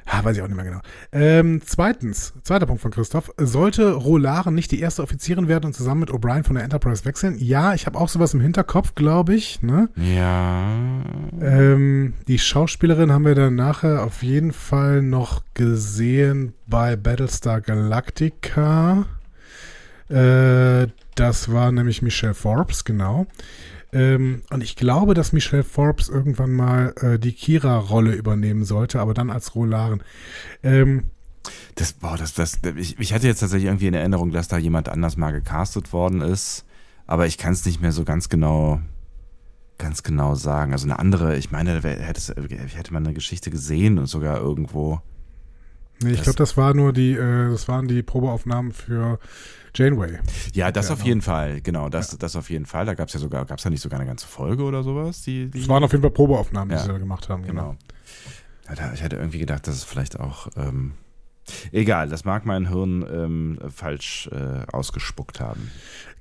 Ah, 0.06 0.22
weiß 0.22 0.36
ich 0.36 0.42
auch 0.42 0.48
nicht 0.48 0.56
mehr 0.56 0.66
genau. 0.66 0.80
Ähm, 1.12 1.62
zweitens, 1.64 2.34
zweiter 2.42 2.66
Punkt 2.66 2.82
von 2.82 2.90
Christoph. 2.90 3.32
Sollte 3.38 3.92
Rolaren 3.92 4.54
nicht 4.54 4.70
die 4.70 4.80
erste 4.80 5.02
Offizierin 5.02 5.48
werden 5.48 5.66
und 5.66 5.72
zusammen 5.72 6.00
mit 6.00 6.10
O'Brien 6.10 6.44
von 6.44 6.56
der 6.56 6.64
Enterprise 6.64 7.04
wechseln? 7.06 7.36
Ja, 7.38 7.72
ich 7.74 7.86
habe 7.86 7.98
auch 7.98 8.08
sowas 8.08 8.34
im 8.34 8.40
Hinterkopf, 8.40 8.94
glaube 8.94 9.34
ich. 9.34 9.62
Ne? 9.62 9.88
Ja. 9.96 10.66
Ähm, 11.40 12.12
die 12.28 12.38
Schauspielerin 12.38 13.12
haben 13.12 13.24
wir 13.24 13.34
dann 13.34 13.54
nachher 13.54 14.04
auf 14.04 14.22
jeden 14.22 14.52
Fall 14.52 15.00
noch 15.00 15.42
gesehen 15.54 16.52
bei 16.66 16.96
Battlestar 16.96 17.62
Galactica. 17.62 19.06
Äh, 20.10 20.88
das 21.14 21.50
war 21.50 21.72
nämlich 21.72 22.02
Michelle 22.02 22.34
Forbes, 22.34 22.84
genau. 22.84 23.26
Ähm, 23.94 24.42
und 24.50 24.62
ich 24.62 24.76
glaube, 24.76 25.14
dass 25.14 25.32
Michelle 25.32 25.64
Forbes 25.64 26.08
irgendwann 26.10 26.52
mal 26.52 26.92
äh, 27.00 27.18
die 27.18 27.32
Kira-Rolle 27.32 28.12
übernehmen 28.14 28.64
sollte, 28.64 29.00
aber 29.00 29.14
dann 29.14 29.30
als 29.30 29.54
Rolaren. 29.54 30.02
Ähm, 30.62 31.04
Das, 31.76 31.92
boah, 31.94 32.16
das, 32.16 32.34
das, 32.34 32.58
ich, 32.76 32.98
ich 32.98 33.12
hatte 33.14 33.26
jetzt 33.28 33.40
tatsächlich 33.40 33.66
irgendwie 33.68 33.86
in 33.86 33.94
Erinnerung, 33.94 34.30
dass 34.32 34.48
da 34.48 34.58
jemand 34.58 34.88
anders 34.88 35.16
mal 35.16 35.30
gecastet 35.30 35.92
worden 35.92 36.20
ist, 36.22 36.64
aber 37.06 37.26
ich 37.26 37.38
kann 37.38 37.52
es 37.52 37.64
nicht 37.64 37.80
mehr 37.80 37.92
so 37.92 38.04
ganz 38.04 38.28
genau, 38.28 38.80
ganz 39.78 40.02
genau 40.02 40.34
sagen. 40.34 40.72
Also 40.72 40.86
eine 40.86 40.98
andere, 40.98 41.36
ich 41.36 41.50
meine, 41.52 41.74
hätte, 41.82 42.18
es- 42.18 42.34
hätte 42.74 42.92
man 42.92 43.04
eine 43.04 43.14
Geschichte 43.14 43.50
gesehen 43.50 43.98
und 43.98 44.06
sogar 44.06 44.38
irgendwo. 44.38 45.00
Nee, 46.02 46.12
ich 46.12 46.22
glaube, 46.22 46.38
das 46.38 46.56
war 46.56 46.74
nur 46.74 46.92
die, 46.92 47.12
äh, 47.12 47.50
das 47.50 47.68
waren 47.68 47.86
die 47.86 48.02
Probeaufnahmen 48.02 48.72
für 48.72 49.18
Janeway. 49.74 50.18
Ja, 50.52 50.70
das 50.72 50.90
auf 50.90 50.98
Genau. 50.98 51.08
jeden 51.08 51.22
Fall, 51.22 51.60
genau, 51.60 51.88
das, 51.88 52.16
das 52.18 52.36
auf 52.36 52.50
jeden 52.50 52.66
Fall. 52.66 52.86
Da 52.86 52.94
gab 52.94 53.08
es 53.08 53.14
ja 53.14 53.20
sogar, 53.20 53.44
gab 53.44 53.58
es 53.58 53.64
ja 53.64 53.70
nicht 53.70 53.80
sogar 53.82 53.98
eine 54.00 54.08
ganze 54.08 54.26
Folge 54.26 54.62
oder 54.62 54.82
sowas, 54.82 55.22
die, 55.22 55.50
die 55.50 55.60
Das 55.60 55.68
waren 55.68 55.82
auf 55.84 55.92
jeden 55.92 56.02
Fall 56.02 56.10
Probeaufnahmen, 56.12 56.68
die 56.70 56.74
Ja. 56.76 56.82
sie 56.82 56.88
da 56.88 56.98
gemacht 56.98 57.28
haben. 57.28 57.42
Genau. 57.44 57.76
Ja, 58.68 58.74
da- 58.76 58.92
Ich 58.94 59.02
hätte 59.02 59.16
irgendwie 59.16 59.38
gedacht, 59.38 59.66
dass 59.66 59.74
es 59.74 59.84
vielleicht 59.84 60.18
auch. 60.20 60.48
Ähm, 60.56 60.92
egal, 61.72 62.08
das 62.08 62.24
mag 62.24 62.46
mein 62.46 62.68
Hirn 62.68 63.04
ähm, 63.10 63.58
falsch 63.74 64.28
äh, 64.32 64.64
ausgespuckt 64.72 65.40
haben. 65.40 65.70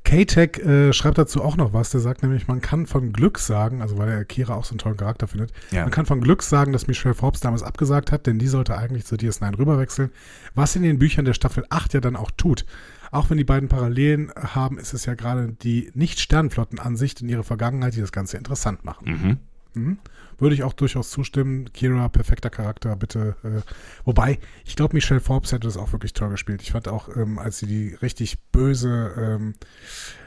K-Tech 0.04 0.58
äh, 0.58 0.92
schreibt 0.92 1.18
dazu 1.18 1.42
auch 1.42 1.56
noch 1.56 1.72
was. 1.72 1.92
Der 1.92 2.02
sagt 2.02 2.24
nämlich, 2.24 2.50
man 2.50 2.60
kann 2.60 2.88
von 2.88 3.14
Glück 3.14 3.40
sagen, 3.40 3.82
also 3.82 3.98
weil 3.98 4.10
er 4.10 4.26
Kira 4.26 4.54
auch 4.56 4.66
so 4.66 4.72
einen 4.72 4.80
tollen 4.80 4.98
Charakter 4.98 5.28
findet, 5.28 5.54
Ja. 5.72 5.84
man 5.84 5.92
kann 5.92 6.06
von 6.06 6.20
Glück 6.20 6.44
sagen, 6.44 6.74
dass 6.74 6.88
Michelle 6.88 7.16
Forbes 7.16 7.40
damals 7.40 7.64
abgesagt 7.64 8.12
hat, 8.12 8.28
denn 8.28 8.38
die 8.38 8.48
sollte 8.50 8.76
eigentlich 8.78 9.06
zu 9.06 9.16
DS9 9.16 9.58
rüberwechseln, 9.58 10.12
was 10.56 10.76
in 10.76 10.84
den 10.84 11.00
Büchern 11.00 11.24
der 11.24 11.34
Staffel 11.34 11.66
8 11.70 11.94
ja 11.94 12.02
dann 12.02 12.18
auch 12.18 12.32
tut. 12.32 12.66
Auch 13.14 13.30
wenn 13.30 13.38
die 13.38 13.44
beiden 13.44 13.70
Parallelen 13.70 14.32
haben, 14.36 14.78
ist 14.80 14.94
es 14.94 15.06
ja 15.06 15.14
gerade 15.14 15.54
die 15.62 15.92
Nicht-Sternflottenansicht 15.94 17.22
in 17.22 17.30
ihre 17.30 17.44
Vergangenheit, 17.44 17.96
die 17.96 18.02
das 18.02 18.12
Ganze 18.12 18.38
interessant 18.38 18.84
machen. 18.84 19.40
Mhm. 19.76 19.82
Mhm. 19.82 19.98
Würde 20.40 20.56
ich 20.56 20.64
auch 20.64 20.74
durchaus 20.74 21.10
zustimmen. 21.12 21.72
Kira, 21.74 22.10
perfekter 22.10 22.50
Charakter, 22.50 22.96
bitte. 22.96 23.36
Äh, 23.44 23.62
wobei, 24.04 24.40
ich 24.66 24.76
glaube, 24.76 24.96
Michelle 24.96 25.20
Forbes 25.20 25.52
hätte 25.52 25.68
das 25.68 25.78
auch 25.78 25.92
wirklich 25.94 26.14
toll 26.14 26.30
gespielt. 26.30 26.62
Ich 26.62 26.72
fand 26.72 26.88
auch, 26.88 27.16
ähm, 27.16 27.40
als 27.40 27.60
sie 27.60 27.68
die 27.68 27.94
richtig 28.02 28.40
böse, 28.52 29.14
ähm, 29.18 29.54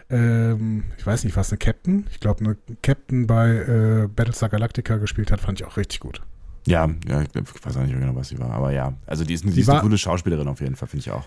ähm, 0.09 0.85
ich 0.97 1.07
weiß 1.07 1.25
nicht, 1.25 1.37
was, 1.37 1.50
eine 1.50 1.59
Captain? 1.59 2.07
Ich 2.11 2.21
glaube, 2.21 2.45
eine 2.45 2.57
Captain 2.83 3.26
bei 3.26 3.50
äh, 3.50 4.09
Battlestar 4.09 4.49
Galactica 4.49 4.97
gespielt 4.97 5.31
hat, 5.33 5.40
fand 5.40 5.61
ich 5.61 5.66
auch 5.66 5.76
richtig 5.76 6.00
gut. 6.00 6.23
Ja, 6.66 6.88
ja, 7.09 7.23
ich 7.23 7.28
weiß 7.35 7.76
auch 7.76 7.83
nicht 7.83 7.93
mehr 7.93 8.00
genau, 8.00 8.16
was 8.16 8.28
sie 8.28 8.38
war, 8.38 8.50
aber 8.50 8.73
ja. 8.73 8.95
Also 9.07 9.25
die 9.25 9.35
ist, 9.35 9.45
die 9.45 9.50
Sie 9.50 9.61
ist 9.61 9.69
eine 9.69 9.78
war- 9.78 9.83
gute 9.85 9.99
Schauspielerin 9.99 10.49
auf 10.49 10.61
jeden 10.61 10.76
Fall, 10.76 10.88
finde 10.88 11.00
ich 11.02 11.11
auch. 11.12 11.26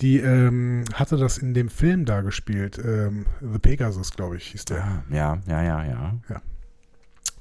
Die 0.00 0.18
ähm, 0.18 0.84
hatte 0.94 1.16
das 1.16 1.38
in 1.38 1.54
dem 1.54 1.68
Film 1.68 2.04
da 2.04 2.20
gespielt, 2.20 2.78
ähm, 2.78 3.26
The 3.40 3.58
Pegasus, 3.58 4.12
glaube 4.12 4.36
ich, 4.36 4.46
hieß 4.48 4.66
der. 4.66 5.02
Ja, 5.10 5.38
ja, 5.48 5.62
ja, 5.62 5.84
ja, 5.84 6.14
ja. 6.28 6.42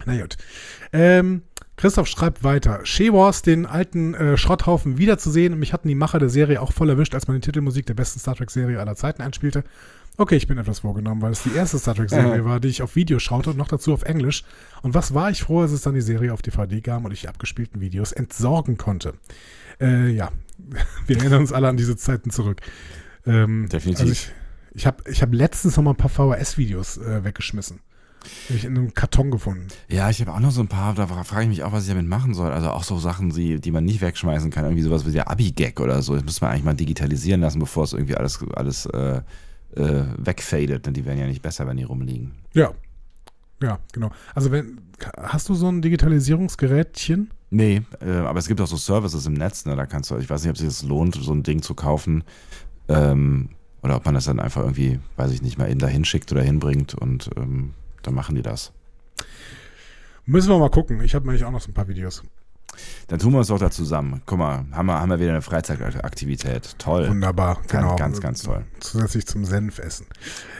Na 0.05 0.19
gut. 0.19 0.37
Ähm, 0.93 1.43
Christoph 1.75 2.07
schreibt 2.07 2.43
weiter. 2.43 2.79
She-Wars, 2.83 3.43
den 3.43 3.65
alten 3.65 4.15
äh, 4.15 4.37
Schrotthaufen 4.37 4.97
wiederzusehen. 4.97 5.53
Und 5.53 5.59
mich 5.59 5.73
hatten 5.73 5.87
die 5.87 5.95
Macher 5.95 6.17
der 6.17 6.29
Serie 6.29 6.61
auch 6.61 6.71
voll 6.71 6.89
erwischt, 6.89 7.13
als 7.13 7.27
man 7.27 7.35
die 7.35 7.41
Titelmusik 7.41 7.85
der 7.85 7.93
besten 7.93 8.19
Star 8.19 8.35
Trek-Serie 8.35 8.79
aller 8.79 8.95
Zeiten 8.95 9.21
einspielte. 9.21 9.63
Okay, 10.17 10.35
ich 10.35 10.47
bin 10.47 10.57
etwas 10.57 10.79
vorgenommen, 10.79 11.21
weil 11.21 11.31
es 11.31 11.43
die 11.43 11.53
erste 11.53 11.77
Star 11.77 11.93
Trek-Serie 11.93 12.43
war, 12.45 12.59
die 12.59 12.69
ich 12.69 12.81
auf 12.81 12.95
Video 12.95 13.19
schaute 13.19 13.51
und 13.51 13.57
noch 13.57 13.67
dazu 13.67 13.93
auf 13.93 14.03
Englisch. 14.03 14.43
Und 14.81 14.95
was 14.95 15.13
war 15.13 15.29
ich 15.29 15.43
froh, 15.43 15.61
als 15.61 15.71
es 15.71 15.81
dann 15.81 15.93
die 15.93 16.01
Serie 16.01 16.33
auf 16.33 16.41
DVD 16.41 16.81
gab 16.81 17.05
und 17.05 17.11
ich 17.11 17.21
die 17.21 17.27
abgespielten 17.27 17.79
Videos 17.79 18.11
entsorgen 18.11 18.77
konnte. 18.77 19.13
Äh, 19.79 20.09
ja, 20.09 20.31
wir 21.05 21.17
erinnern 21.17 21.41
uns 21.41 21.53
alle 21.53 21.67
an 21.67 21.77
diese 21.77 21.97
Zeiten 21.97 22.29
zurück. 22.29 22.61
Ähm, 23.25 23.67
Definitiv. 23.69 24.01
Also 24.01 24.11
ich 24.11 24.31
ich 24.77 24.85
habe 24.85 25.03
ich 25.09 25.23
hab 25.23 25.33
letztens 25.33 25.75
noch 25.75 25.83
mal 25.83 25.91
ein 25.91 25.97
paar 25.97 26.09
VHS-Videos 26.09 26.97
äh, 26.97 27.23
weggeschmissen. 27.23 27.79
Hab 28.49 28.55
ich 28.55 28.63
in 28.63 28.77
einem 28.77 28.93
Karton 28.93 29.31
gefunden. 29.31 29.67
Ja, 29.89 30.09
ich 30.11 30.21
habe 30.21 30.31
auch 30.33 30.39
noch 30.39 30.51
so 30.51 30.61
ein 30.61 30.67
paar, 30.67 30.93
da 30.93 31.07
frage 31.07 31.43
ich 31.43 31.49
mich 31.49 31.63
auch, 31.63 31.71
was 31.71 31.83
ich 31.83 31.89
damit 31.89 32.07
machen 32.07 32.35
soll. 32.35 32.51
Also 32.51 32.69
auch 32.69 32.83
so 32.83 32.99
Sachen, 32.99 33.31
die, 33.31 33.59
die 33.59 33.71
man 33.71 33.85
nicht 33.85 34.01
wegschmeißen 34.01 34.51
kann. 34.51 34.65
Irgendwie 34.65 34.83
sowas 34.83 35.07
wie 35.07 35.11
der 35.11 35.31
Abi-Gag 35.31 35.79
oder 35.79 36.01
so. 36.03 36.13
Das 36.13 36.23
müsste 36.23 36.45
man 36.45 36.51
eigentlich 36.51 36.63
mal 36.63 36.75
digitalisieren 36.75 37.41
lassen, 37.41 37.59
bevor 37.59 37.85
es 37.85 37.93
irgendwie 37.93 38.15
alles, 38.15 38.39
alles 38.53 38.85
äh, 38.85 39.21
äh, 39.75 40.03
wegfadet. 40.17 40.85
Denn 40.85 40.93
die 40.93 41.05
werden 41.05 41.19
ja 41.19 41.25
nicht 41.25 41.41
besser, 41.41 41.65
wenn 41.65 41.77
die 41.77 41.83
rumliegen. 41.83 42.33
Ja. 42.53 42.71
Ja, 43.59 43.79
genau. 43.91 44.11
Also 44.35 44.51
wenn 44.51 44.79
hast 45.17 45.49
du 45.49 45.55
so 45.55 45.67
ein 45.69 45.81
Digitalisierungsgerätchen? 45.81 47.31
Nee, 47.49 47.81
äh, 48.01 48.11
aber 48.11 48.39
es 48.39 48.47
gibt 48.47 48.59
auch 48.59 48.67
so 48.67 48.75
Services 48.75 49.25
im 49.25 49.33
Netz, 49.33 49.65
ne? 49.65 49.75
Da 49.75 49.85
kannst 49.85 50.11
du, 50.11 50.17
ich 50.17 50.29
weiß 50.29 50.41
nicht, 50.43 50.51
ob 50.51 50.57
sich 50.57 50.67
das 50.67 50.83
lohnt, 50.83 51.15
so 51.15 51.33
ein 51.33 51.43
Ding 51.43 51.61
zu 51.61 51.75
kaufen. 51.75 52.23
Ähm, 52.89 53.49
oder 53.81 53.95
ob 53.95 54.05
man 54.05 54.15
das 54.15 54.25
dann 54.25 54.39
einfach 54.39 54.61
irgendwie, 54.61 54.99
weiß 55.15 55.31
ich 55.31 55.41
nicht, 55.41 55.57
mal 55.57 55.69
eben 55.69 55.79
dahin 55.79 56.03
schickt 56.03 56.31
oder 56.31 56.41
hinbringt 56.41 56.93
und 56.93 57.29
ähm, 57.37 57.73
dann 58.01 58.13
machen 58.13 58.35
die 58.35 58.41
das. 58.41 58.73
Müssen 60.25 60.49
wir 60.49 60.59
mal 60.59 60.69
gucken. 60.69 61.01
Ich 61.01 61.15
habe 61.15 61.25
nämlich 61.25 61.45
auch 61.45 61.51
noch 61.51 61.61
so 61.61 61.71
ein 61.71 61.73
paar 61.73 61.87
Videos. 61.87 62.23
Dann 63.07 63.19
tun 63.19 63.31
wir 63.31 63.39
uns 63.39 63.47
doch 63.47 63.59
da 63.59 63.71
zusammen. 63.71 64.21
Guck 64.25 64.39
mal, 64.39 64.65
haben 64.71 64.87
wir, 64.87 64.99
haben 64.99 65.09
wir 65.09 65.19
wieder 65.19 65.31
eine 65.31 65.41
Freizeitaktivität. 65.41 66.77
Toll. 66.77 67.09
Wunderbar, 67.09 67.55
Ganz, 67.55 67.67
genau. 67.67 67.95
ganz, 67.95 68.19
ganz 68.21 68.43
toll. 68.43 68.65
Zusätzlich 68.79 69.25
zum 69.25 69.45
Senfessen. 69.45 70.07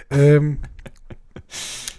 Ähm, 0.09 0.59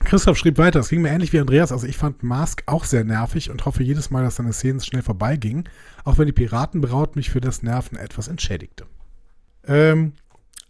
Christoph 0.05 0.39
schrieb 0.39 0.59
weiter, 0.59 0.81
es 0.81 0.89
ging 0.89 1.03
mir 1.03 1.11
ähnlich 1.11 1.33
wie 1.33 1.41
Andreas. 1.41 1.73
Also 1.73 1.87
ich 1.87 1.97
fand 1.97 2.23
Mask 2.23 2.63
auch 2.67 2.85
sehr 2.85 3.05
nervig 3.05 3.51
und 3.51 3.67
hoffe 3.67 3.83
jedes 3.83 4.11
Mal, 4.11 4.23
dass 4.23 4.37
seine 4.37 4.53
Szenen 4.53 4.81
schnell 4.81 5.03
vorbeigingen, 5.03 5.69
auch 6.05 6.19
wenn 6.19 6.27
die 6.27 6.33
Piratenbraut 6.33 7.17
mich 7.17 7.31
für 7.31 7.41
das 7.41 7.63
Nerven 7.63 7.99
etwas 7.99 8.29
entschädigte. 8.29 8.87
Ähm, 9.67 10.13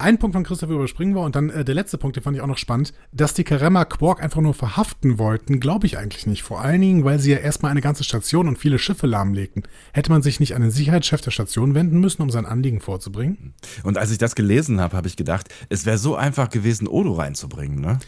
ein 0.01 0.19
Punkt 0.19 0.35
von 0.35 0.45
Christoph 0.45 0.71
überspringen 0.71 1.15
wir 1.17 1.23
und 1.23 1.35
dann 1.35 1.51
äh, 1.51 1.65
der 1.65 1.75
letzte 1.75 1.99
Punkt, 1.99 2.15
den 2.15 2.23
fand 2.23 2.37
ich 2.37 2.43
auch 2.43 2.47
noch 2.47 2.59
spannend, 2.59 2.95
dass 3.11 3.35
die 3.35 3.43
Karemma 3.43 3.85
Quark 3.85 4.23
einfach 4.23 4.41
nur 4.41 4.55
verhaften 4.55 5.19
wollten, 5.19 5.59
glaube 5.59 5.87
ich 5.87 5.99
eigentlich 5.99 6.25
nicht. 6.25 6.45
Vor 6.45 6.61
allen 6.61 6.81
Dingen, 6.81 7.05
weil 7.05 7.19
sie 7.19 7.33
ja 7.33 7.39
erstmal 7.39 7.73
eine 7.73 7.81
ganze 7.81 8.05
Station 8.05 8.47
und 8.47 8.59
viele 8.59 8.79
Schiffe 8.79 9.09
lahmlegten. 9.09 9.65
Hätte 9.93 10.13
man 10.13 10.23
sich 10.23 10.39
nicht 10.39 10.55
an 10.55 10.63
den 10.63 10.71
Sicherheitschef 10.71 11.21
der 11.21 11.33
Station 11.33 11.75
wenden 11.75 11.99
müssen, 11.99 12.23
um 12.23 12.31
sein 12.31 12.47
Anliegen 12.47 12.81
vorzubringen? 12.81 13.55
Und 13.83 13.99
als 13.99 14.13
ich 14.13 14.19
das 14.19 14.37
gelesen 14.37 14.81
habe, 14.81 14.97
habe 14.97 15.09
ich 15.09 15.17
gedacht, 15.17 15.49
es 15.69 15.85
wäre 15.85 15.99
so 15.99 16.15
einfach 16.15 16.49
gewesen, 16.49 16.87
Odo 16.87 17.15
reinzubringen, 17.15 17.81
ne? 17.81 17.99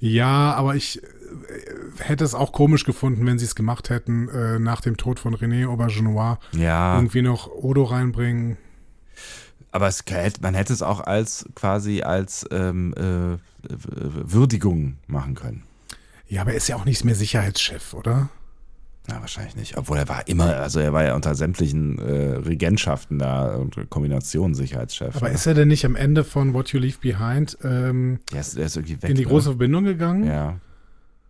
Ja, 0.00 0.54
aber 0.54 0.74
ich 0.76 1.02
äh, 1.02 1.06
hätte 1.98 2.24
es 2.24 2.34
auch 2.34 2.52
komisch 2.52 2.84
gefunden, 2.84 3.24
wenn 3.26 3.38
sie 3.38 3.44
es 3.44 3.54
gemacht 3.54 3.90
hätten, 3.90 4.28
äh, 4.28 4.58
nach 4.58 4.80
dem 4.80 4.96
Tod 4.96 5.20
von 5.20 5.34
René 5.36 5.68
Aubergenois 5.68 6.38
Ja, 6.52 6.96
irgendwie 6.96 7.22
noch 7.22 7.48
Odo 7.48 7.84
reinbringen. 7.84 8.56
aber 9.72 9.86
es, 9.88 10.02
man 10.40 10.54
hätte 10.54 10.72
es 10.72 10.82
auch 10.82 11.00
als 11.00 11.46
quasi 11.54 12.02
als 12.02 12.46
ähm, 12.50 12.92
äh, 12.96 13.38
Würdigung 13.68 14.96
machen 15.06 15.34
können. 15.34 15.62
Ja, 16.26 16.42
aber 16.42 16.52
er 16.52 16.56
ist 16.56 16.68
ja 16.68 16.76
auch 16.76 16.84
nicht 16.84 17.04
mehr 17.04 17.14
Sicherheitschef, 17.14 17.92
oder? 17.94 18.30
Na, 19.10 19.20
wahrscheinlich 19.20 19.56
nicht. 19.56 19.76
Obwohl 19.76 19.98
er 19.98 20.08
war 20.08 20.28
immer, 20.28 20.56
also 20.56 20.78
er 20.78 20.92
war 20.92 21.04
ja 21.04 21.14
unter 21.14 21.34
sämtlichen 21.34 21.98
äh, 21.98 22.36
Regentschaften 22.36 23.18
da 23.18 23.56
und 23.56 23.90
Kombinationen 23.90 24.54
Sicherheitschef. 24.54 25.16
Aber 25.16 25.28
ne? 25.28 25.34
ist 25.34 25.46
er 25.46 25.54
denn 25.54 25.68
nicht 25.68 25.84
am 25.84 25.96
Ende 25.96 26.22
von 26.22 26.54
What 26.54 26.72
You 26.72 26.78
Leave 26.78 26.98
Behind 27.00 27.58
ähm, 27.64 28.20
der, 28.32 28.40
ist, 28.40 28.56
ist 28.56 28.76
weg. 28.76 29.10
in 29.10 29.16
die 29.16 29.22
ne? 29.22 29.28
große 29.28 29.50
Verbindung 29.50 29.84
gegangen? 29.84 30.24
Ja. 30.24 30.58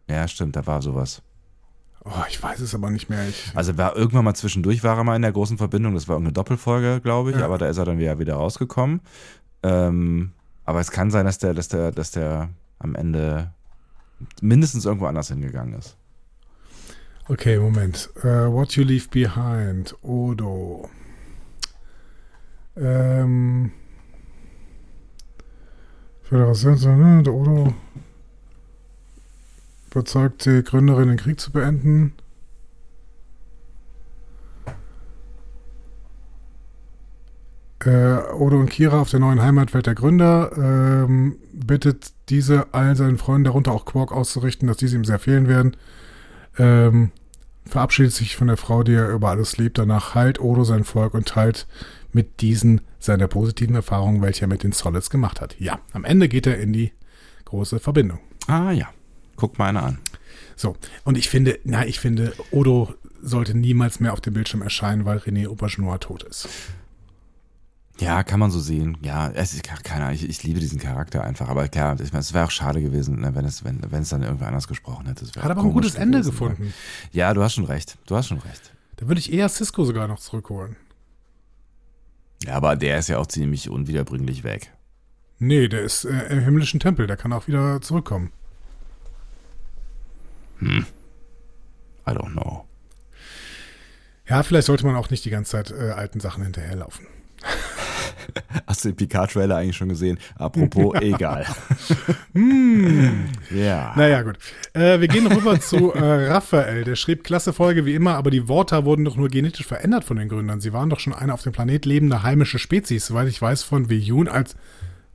Ja, 0.08 0.28
stimmt, 0.28 0.56
da 0.56 0.66
war 0.66 0.82
sowas. 0.82 1.22
Oh, 2.04 2.10
ich 2.28 2.42
weiß 2.42 2.60
es 2.60 2.74
aber 2.74 2.90
nicht 2.90 3.08
mehr. 3.08 3.28
Ich, 3.28 3.52
Also 3.54 3.76
war 3.78 3.96
irgendwann 3.96 4.24
mal 4.24 4.34
zwischendurch 4.34 4.82
war 4.82 4.96
er 4.96 5.04
mal 5.04 5.16
in 5.16 5.22
der 5.22 5.32
großen 5.32 5.58
Verbindung, 5.58 5.94
das 5.94 6.08
war 6.08 6.16
irgendeine 6.16 6.32
Doppelfolge, 6.32 7.00
glaube 7.00 7.30
ich, 7.30 7.36
Ja. 7.36 7.44
aber 7.44 7.58
da 7.58 7.66
ist 7.68 7.78
er 7.78 7.84
dann 7.84 7.98
wieder, 7.98 8.18
wieder 8.18 8.34
rausgekommen. 8.34 9.00
Ähm, 9.62 10.32
aber 10.64 10.80
es 10.80 10.90
kann 10.90 11.10
sein, 11.10 11.26
dass 11.26 11.38
der, 11.38 11.54
dass 11.54 11.68
der, 11.68 11.92
dass 11.92 12.10
der 12.10 12.50
am 12.78 12.94
Ende 12.94 13.52
mindestens 14.40 14.84
irgendwo 14.84 15.06
anders 15.06 15.28
hingegangen 15.28 15.74
ist. 15.74 15.96
Okay, 17.30 17.58
Moment. 17.58 18.10
Äh, 18.22 18.50
What 18.50 18.76
You 18.76 18.84
Leave 18.84 19.08
Behind, 19.10 19.94
Odo. 20.02 20.88
Ähm. 22.76 23.72
Föderation, 26.22 27.24
der 27.24 27.34
Odo 27.34 27.74
überzeugt 29.90 30.46
die 30.46 30.62
Gründerin, 30.62 31.08
den 31.08 31.16
Krieg 31.16 31.40
zu 31.40 31.50
beenden. 31.50 32.14
Äh, 37.84 38.18
Odo 38.34 38.60
und 38.60 38.70
Kira 38.70 39.00
auf 39.00 39.10
der 39.10 39.20
neuen 39.20 39.42
Heimatwelt 39.42 39.86
der 39.86 39.94
Gründer 39.94 40.52
ähm, 40.56 41.36
bittet 41.52 42.12
diese 42.28 42.72
all 42.72 42.94
seinen 42.94 43.18
Freunden, 43.18 43.44
darunter 43.44 43.72
auch 43.72 43.84
Quark, 43.84 44.12
auszurichten, 44.12 44.68
dass 44.68 44.76
diese 44.76 44.96
ihm 44.96 45.04
sehr 45.04 45.18
fehlen 45.18 45.48
werden. 45.48 45.76
Ähm, 46.58 47.10
verabschiedet 47.70 48.12
sich 48.12 48.36
von 48.36 48.48
der 48.48 48.56
Frau, 48.56 48.82
die 48.82 48.94
er 48.94 49.10
über 49.10 49.30
alles 49.30 49.56
liebt. 49.56 49.78
Danach 49.78 50.14
heilt 50.14 50.40
Odo 50.40 50.64
sein 50.64 50.84
Volk 50.84 51.14
und 51.14 51.28
teilt 51.28 51.66
mit 52.12 52.40
diesen 52.40 52.80
seine 52.98 53.28
positiven 53.28 53.74
Erfahrungen, 53.74 54.20
welche 54.22 54.44
er 54.44 54.48
mit 54.48 54.62
den 54.62 54.72
Solids 54.72 55.10
gemacht 55.10 55.40
hat. 55.40 55.56
Ja, 55.58 55.80
am 55.92 56.04
Ende 56.04 56.28
geht 56.28 56.46
er 56.46 56.58
in 56.58 56.72
die 56.72 56.92
große 57.44 57.78
Verbindung. 57.78 58.18
Ah 58.46 58.72
ja, 58.72 58.88
guck 59.36 59.58
mal 59.58 59.68
einer 59.68 59.84
an. 59.84 59.98
So, 60.56 60.76
und 61.04 61.16
ich 61.16 61.28
finde, 61.28 61.58
na, 61.64 61.86
ich 61.86 62.00
finde, 62.00 62.32
Odo 62.50 62.94
sollte 63.22 63.56
niemals 63.56 64.00
mehr 64.00 64.12
auf 64.12 64.20
dem 64.20 64.34
Bildschirm 64.34 64.62
erscheinen, 64.62 65.04
weil 65.04 65.18
René 65.18 65.48
Aubergenois 65.48 65.98
tot 65.98 66.22
ist. 66.24 66.48
Ja, 68.00 68.22
kann 68.22 68.40
man 68.40 68.50
so 68.50 68.60
sehen. 68.60 68.96
Ja, 69.02 69.30
es 69.30 69.52
ist 69.52 69.62
keine 69.62 70.04
Ahnung, 70.04 70.14
ich, 70.14 70.26
ich 70.26 70.42
liebe 70.42 70.58
diesen 70.58 70.80
Charakter 70.80 71.22
einfach. 71.22 71.48
Aber 71.48 71.68
klar, 71.68 72.00
ich 72.00 72.12
meine, 72.12 72.20
es 72.20 72.32
wäre 72.32 72.46
auch 72.46 72.50
schade 72.50 72.80
gewesen, 72.80 73.20
ne, 73.20 73.34
wenn 73.34 73.44
es, 73.44 73.62
wenn, 73.62 73.78
wenn 73.90 74.02
es 74.02 74.08
dann 74.08 74.22
irgendwer 74.22 74.48
anders 74.48 74.68
gesprochen 74.68 75.06
hätte. 75.06 75.26
Hat 75.26 75.50
aber 75.50 75.62
ein 75.62 75.72
gutes 75.72 75.96
Ende 75.96 76.20
gewesen, 76.20 76.44
ne? 76.44 76.50
gefunden. 76.54 76.74
Ja, 77.12 77.34
du 77.34 77.42
hast 77.42 77.54
schon 77.54 77.66
recht. 77.66 77.98
Du 78.06 78.16
hast 78.16 78.28
schon 78.28 78.38
recht. 78.38 78.72
Da 78.96 79.06
würde 79.06 79.18
ich 79.18 79.32
eher 79.32 79.48
Cisco 79.50 79.84
sogar 79.84 80.08
noch 80.08 80.18
zurückholen. 80.18 80.76
Ja, 82.44 82.54
aber 82.54 82.74
der 82.74 82.98
ist 82.98 83.08
ja 83.08 83.18
auch 83.18 83.26
ziemlich 83.26 83.68
unwiederbringlich 83.68 84.44
weg. 84.44 84.72
Nee, 85.38 85.68
der 85.68 85.82
ist 85.82 86.04
äh, 86.04 86.26
im 86.30 86.40
himmlischen 86.40 86.80
Tempel, 86.80 87.06
der 87.06 87.16
kann 87.16 87.32
auch 87.32 87.48
wieder 87.48 87.80
zurückkommen. 87.82 88.32
I 90.62 90.84
don't 92.06 92.32
know. 92.32 92.66
Ja, 94.28 94.42
vielleicht 94.42 94.66
sollte 94.66 94.86
man 94.86 94.96
auch 94.96 95.10
nicht 95.10 95.24
die 95.24 95.30
ganze 95.30 95.52
Zeit 95.52 95.70
äh, 95.70 95.90
alten 95.90 96.20
Sachen 96.20 96.42
hinterherlaufen. 96.42 97.06
Hast 98.66 98.84
du 98.84 98.90
den 98.90 98.96
Picard-Trailer 98.96 99.56
eigentlich 99.56 99.76
schon 99.76 99.88
gesehen? 99.88 100.18
Apropos, 100.36 100.94
egal. 101.00 101.46
ja. 103.50 103.92
Naja, 103.96 104.22
gut. 104.22 104.38
Äh, 104.72 105.00
wir 105.00 105.08
gehen 105.08 105.26
rüber 105.26 105.60
zu 105.60 105.92
äh, 105.92 106.28
Raphael. 106.28 106.84
Der 106.84 106.96
schrieb, 106.96 107.24
klasse 107.24 107.52
Folge 107.52 107.86
wie 107.86 107.94
immer, 107.94 108.14
aber 108.14 108.30
die 108.30 108.48
Worte 108.48 108.84
wurden 108.84 109.04
doch 109.04 109.16
nur 109.16 109.28
genetisch 109.28 109.66
verändert 109.66 110.04
von 110.04 110.16
den 110.16 110.28
Gründern. 110.28 110.60
Sie 110.60 110.72
waren 110.72 110.90
doch 110.90 111.00
schon 111.00 111.12
eine 111.12 111.34
auf 111.34 111.42
dem 111.42 111.52
Planet 111.52 111.84
lebende 111.84 112.22
heimische 112.22 112.58
Spezies, 112.58 113.06
soweit 113.06 113.28
ich 113.28 113.40
weiß, 113.40 113.62
von 113.62 113.90
Veyun 113.90 114.28
als, 114.28 114.56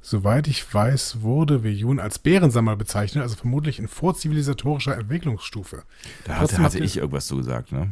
soweit 0.01 0.47
ich 0.47 0.73
weiß, 0.73 1.21
wurde 1.21 1.63
Veyun 1.63 1.99
als 1.99 2.19
Bärensammler 2.19 2.75
bezeichnet, 2.75 3.23
also 3.23 3.35
vermutlich 3.35 3.79
in 3.79 3.87
vorzivilisatorischer 3.87 4.97
Entwicklungsstufe. 4.97 5.83
Da 6.25 6.37
hatte, 6.37 6.57
hatte 6.59 6.79
ich 6.79 6.97
irgendwas 6.97 7.27
zu 7.27 7.37
gesagt, 7.37 7.71
ne? 7.71 7.89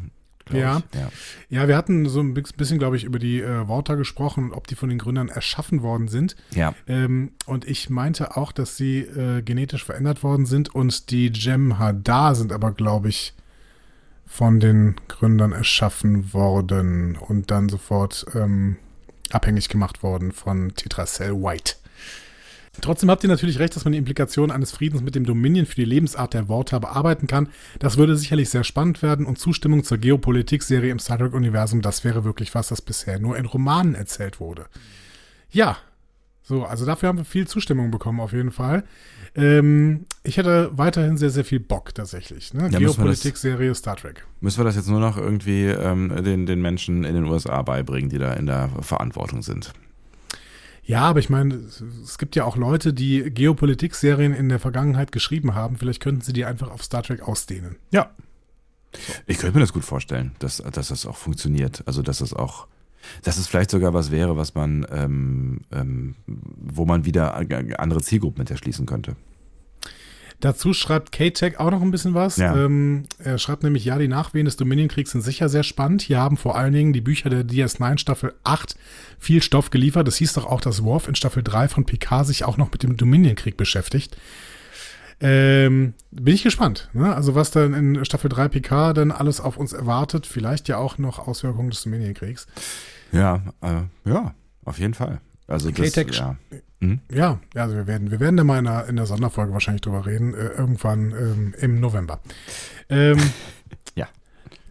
Ja. 0.51 0.81
ich. 0.91 0.99
ja. 0.99 1.09
Ja, 1.49 1.67
wir 1.67 1.77
hatten 1.77 2.07
so 2.07 2.19
ein 2.19 2.33
bisschen, 2.33 2.79
glaube 2.79 2.97
ich, 2.97 3.03
über 3.03 3.19
die 3.19 3.41
äh, 3.41 3.67
Worte 3.67 3.95
gesprochen, 3.95 4.51
ob 4.51 4.67
die 4.67 4.75
von 4.75 4.89
den 4.89 4.97
Gründern 4.97 5.29
erschaffen 5.29 5.81
worden 5.81 6.07
sind. 6.07 6.35
Ja. 6.51 6.73
Ähm, 6.87 7.31
und 7.45 7.65
ich 7.65 7.89
meinte 7.89 8.35
auch, 8.35 8.51
dass 8.51 8.77
sie 8.77 8.99
äh, 8.99 9.41
genetisch 9.41 9.85
verändert 9.85 10.23
worden 10.23 10.45
sind 10.45 10.73
und 10.73 11.11
die 11.11 11.31
Jem'Hadar 11.31 12.35
sind 12.35 12.51
aber, 12.51 12.71
glaube 12.71 13.09
ich, 13.09 13.33
von 14.25 14.59
den 14.59 14.95
Gründern 15.07 15.51
erschaffen 15.51 16.33
worden 16.33 17.15
und 17.15 17.51
dann 17.51 17.69
sofort 17.69 18.25
ähm, 18.33 18.77
abhängig 19.31 19.69
gemacht 19.69 20.01
worden 20.01 20.31
von 20.31 20.73
Tetracell 20.75 21.33
White. 21.33 21.75
Trotzdem 22.81 23.09
habt 23.11 23.23
ihr 23.23 23.29
natürlich 23.29 23.59
recht, 23.59 23.75
dass 23.75 23.85
man 23.85 23.91
die 23.91 23.99
Implikationen 23.99 24.51
eines 24.51 24.71
Friedens 24.71 25.03
mit 25.03 25.15
dem 25.15 25.25
Dominion 25.25 25.65
für 25.65 25.75
die 25.75 25.85
Lebensart 25.85 26.33
der 26.33 26.47
Worte 26.47 26.79
bearbeiten 26.79 27.27
kann. 27.27 27.49
Das 27.79 27.97
würde 27.97 28.17
sicherlich 28.17 28.49
sehr 28.49 28.63
spannend 28.63 29.01
werden 29.03 29.25
und 29.25 29.37
Zustimmung 29.37 29.83
zur 29.83 29.99
Geopolitik-Serie 29.99 30.91
im 30.91 30.99
Star 30.99 31.19
Trek-Universum, 31.19 31.81
das 31.81 32.03
wäre 32.03 32.23
wirklich 32.23 32.55
was, 32.55 32.69
das 32.69 32.81
bisher 32.81 33.19
nur 33.19 33.37
in 33.37 33.45
Romanen 33.45 33.93
erzählt 33.93 34.39
wurde. 34.39 34.65
Ja, 35.51 35.77
so, 36.41 36.65
also 36.65 36.85
dafür 36.85 37.09
haben 37.09 37.19
wir 37.19 37.25
viel 37.25 37.47
Zustimmung 37.47 37.89
bekommen 37.89 38.19
auf 38.19 38.33
jeden 38.33 38.51
Fall. 38.51 38.83
Ähm, 39.35 40.05
ich 40.23 40.37
hätte 40.37 40.71
weiterhin 40.73 41.17
sehr, 41.17 41.29
sehr 41.29 41.45
viel 41.45 41.61
Bock 41.61 41.95
tatsächlich. 41.95 42.53
Ne? 42.53 42.69
Ja, 42.69 42.79
Geopolitik-Serie 42.79 43.73
Star 43.75 43.95
Trek. 43.95 44.25
Müssen 44.41 44.59
wir 44.59 44.65
das 44.65 44.75
jetzt 44.75 44.89
nur 44.89 44.99
noch 44.99 45.17
irgendwie 45.17 45.67
ähm, 45.67 46.23
den, 46.23 46.45
den 46.45 46.61
Menschen 46.61 47.05
in 47.05 47.15
den 47.15 47.25
USA 47.25 47.61
beibringen, 47.61 48.09
die 48.09 48.17
da 48.17 48.33
in 48.33 48.45
der 48.45 48.69
Verantwortung 48.81 49.41
sind? 49.41 49.73
Ja, 50.85 51.01
aber 51.01 51.19
ich 51.19 51.29
meine, 51.29 51.53
es- 51.55 52.17
gibt 52.17 52.35
ja 52.35 52.43
auch 52.45 52.57
Leute, 52.57 52.93
die 52.93 53.29
Geopolitik-Serien 53.29 54.33
in 54.33 54.49
der 54.49 54.59
Vergangenheit 54.59 55.11
geschrieben 55.11 55.55
haben. 55.55 55.77
Vielleicht 55.77 56.01
könnten 56.01 56.21
sie 56.21 56.33
die 56.33 56.45
einfach 56.45 56.69
auf 56.71 56.83
Star 56.83 57.03
Trek 57.03 57.21
ausdehnen. 57.21 57.77
Ja. 57.91 58.11
Ich 59.25 59.37
könnte 59.39 59.55
mir 59.57 59.61
das 59.61 59.73
gut 59.73 59.85
vorstellen, 59.85 60.33
dass, 60.39 60.57
dass 60.57 60.89
das 60.89 61.05
auch 61.05 61.15
funktioniert. 61.17 61.83
Also, 61.87 62.01
dass 62.01 62.21
es 62.21 62.33
auch, 62.33 62.67
dass 63.23 63.37
es 63.37 63.47
vielleicht 63.47 63.71
sogar 63.71 63.93
was 63.93 64.11
wäre, 64.11 64.37
was 64.37 64.53
man, 64.55 64.85
ähm, 64.91 65.61
ähm, 65.71 66.15
wo 66.27 66.85
man 66.85 67.05
wieder 67.05 67.35
andere 67.35 68.01
Zielgruppen 68.01 68.39
mit 68.41 68.51
erschließen 68.51 68.85
könnte. 68.85 69.15
Dazu 70.43 70.73
schreibt 70.73 71.13
K-Tech 71.13 71.57
auch 71.57 71.71
noch 71.71 71.81
ein 71.81 71.91
bisschen 71.91 72.15
was. 72.15 72.35
Ja. 72.35 72.53
Ähm, 72.53 73.03
er 73.17 73.37
schreibt 73.37 73.63
nämlich, 73.63 73.85
ja, 73.85 73.97
die 73.97 74.09
Nachwehen 74.09 74.43
des 74.43 74.57
Dominion-Kriegs 74.57 75.11
sind 75.11 75.21
sicher 75.21 75.47
sehr 75.47 75.63
spannend. 75.63 76.01
Hier 76.01 76.19
haben 76.19 76.35
vor 76.35 76.57
allen 76.57 76.73
Dingen 76.73 76.91
die 76.91 76.99
Bücher 76.99 77.29
der 77.29 77.45
DS9 77.45 77.97
Staffel 77.97 78.33
8 78.43 78.75
viel 79.17 79.41
Stoff 79.41 79.69
geliefert. 79.69 80.05
Das 80.05 80.17
hieß 80.17 80.33
doch 80.33 80.45
auch, 80.45 80.59
dass 80.59 80.83
Worf 80.83 81.07
in 81.07 81.15
Staffel 81.15 81.43
3 81.43 81.69
von 81.69 81.85
Picard 81.85 82.27
sich 82.27 82.43
auch 82.43 82.57
noch 82.57 82.73
mit 82.73 82.83
dem 82.83 82.97
Dominion-Krieg 82.97 83.55
beschäftigt. 83.55 84.17
Ähm, 85.21 85.93
bin 86.11 86.33
ich 86.33 86.43
gespannt. 86.43 86.89
Ne? 86.91 87.15
Also 87.15 87.35
was 87.35 87.51
dann 87.51 87.73
in 87.73 88.03
Staffel 88.03 88.27
3 88.27 88.49
Picard 88.49 88.97
dann 88.97 89.11
alles 89.13 89.39
auf 89.39 89.55
uns 89.55 89.71
erwartet. 89.71 90.25
Vielleicht 90.27 90.67
ja 90.67 90.75
auch 90.75 90.97
noch 90.97 91.25
Auswirkungen 91.25 91.69
des 91.69 91.83
Dominion-Kriegs. 91.83 92.47
Ja, 93.13 93.43
äh, 93.61 93.83
ja, 94.09 94.33
auf 94.65 94.77
jeden 94.77 94.93
Fall. 94.93 95.21
Also 95.47 95.71
das, 95.71 95.93
K-Tech 95.93 96.15
ja. 96.17 96.37
Ja, 97.09 97.39
ja, 97.53 97.61
also 97.63 97.75
wir 97.75 97.87
werden, 97.87 98.11
wir 98.11 98.19
werden 98.19 98.35
da 98.35 98.43
mal 98.43 98.59
in 98.59 98.65
der, 98.65 98.87
in 98.87 98.97
der 98.97 99.05
Sonderfolge 99.05 99.53
wahrscheinlich 99.53 99.81
drüber 99.81 100.05
reden, 100.05 100.33
äh, 100.33 100.47
irgendwann 100.49 101.11
ähm, 101.11 101.53
im 101.59 101.79
November. 101.79 102.19
Ähm, 102.89 103.17
Ja. 103.95 104.07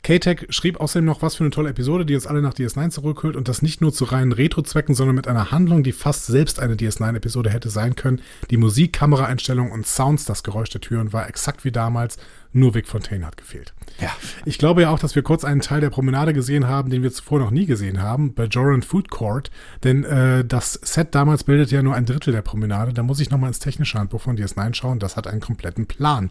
K-Tech 0.02 0.46
schrieb 0.50 0.80
außerdem 0.80 1.04
noch, 1.04 1.22
was 1.22 1.36
für 1.36 1.44
eine 1.44 1.52
tolle 1.52 1.70
Episode, 1.70 2.04
die 2.04 2.14
uns 2.14 2.26
alle 2.26 2.42
nach 2.42 2.54
DS9 2.54 2.90
zurückholt 2.90 3.36
und 3.36 3.46
das 3.48 3.62
nicht 3.62 3.80
nur 3.80 3.92
zu 3.92 4.04
reinen 4.04 4.32
Retro-Zwecken, 4.32 4.94
sondern 4.94 5.14
mit 5.14 5.28
einer 5.28 5.52
Handlung, 5.52 5.84
die 5.84 5.92
fast 5.92 6.26
selbst 6.26 6.58
eine 6.58 6.74
DS9-Episode 6.74 7.50
hätte 7.50 7.70
sein 7.70 7.94
können. 7.94 8.20
Die 8.50 8.56
Musik, 8.56 8.92
Kameraeinstellungen 8.94 9.72
und 9.72 9.86
Sounds, 9.86 10.24
das 10.24 10.42
Geräusch 10.42 10.70
der 10.70 10.80
Türen 10.80 11.12
war 11.12 11.28
exakt 11.28 11.64
wie 11.64 11.72
damals, 11.72 12.18
nur 12.52 12.74
Vic 12.74 12.86
Fontaine 12.86 13.26
hat 13.26 13.36
gefehlt. 13.36 13.72
Ja. 14.00 14.10
Ich 14.44 14.58
glaube 14.58 14.82
ja 14.82 14.90
auch, 14.90 14.98
dass 14.98 15.14
wir 15.14 15.22
kurz 15.22 15.44
einen 15.44 15.60
Teil 15.60 15.80
der 15.80 15.90
Promenade 15.90 16.32
gesehen 16.32 16.66
haben, 16.66 16.90
den 16.90 17.02
wir 17.02 17.12
zuvor 17.12 17.38
noch 17.38 17.50
nie 17.50 17.66
gesehen 17.66 18.02
haben, 18.02 18.34
bei 18.34 18.44
Joran 18.44 18.82
Food 18.82 19.10
Court. 19.10 19.50
Denn 19.84 20.04
äh, 20.04 20.44
das 20.44 20.74
Set 20.82 21.14
damals 21.14 21.44
bildet 21.44 21.70
ja 21.70 21.82
nur 21.82 21.94
ein 21.94 22.06
Drittel 22.06 22.32
der 22.32 22.42
Promenade. 22.42 22.92
Da 22.92 23.02
muss 23.02 23.20
ich 23.20 23.30
nochmal 23.30 23.48
ins 23.48 23.58
technische 23.58 23.98
Handbuch 23.98 24.20
von 24.20 24.36
DS9 24.36 24.74
schauen. 24.74 24.98
Das 24.98 25.16
hat 25.16 25.26
einen 25.26 25.40
kompletten 25.40 25.86
Plan. 25.86 26.30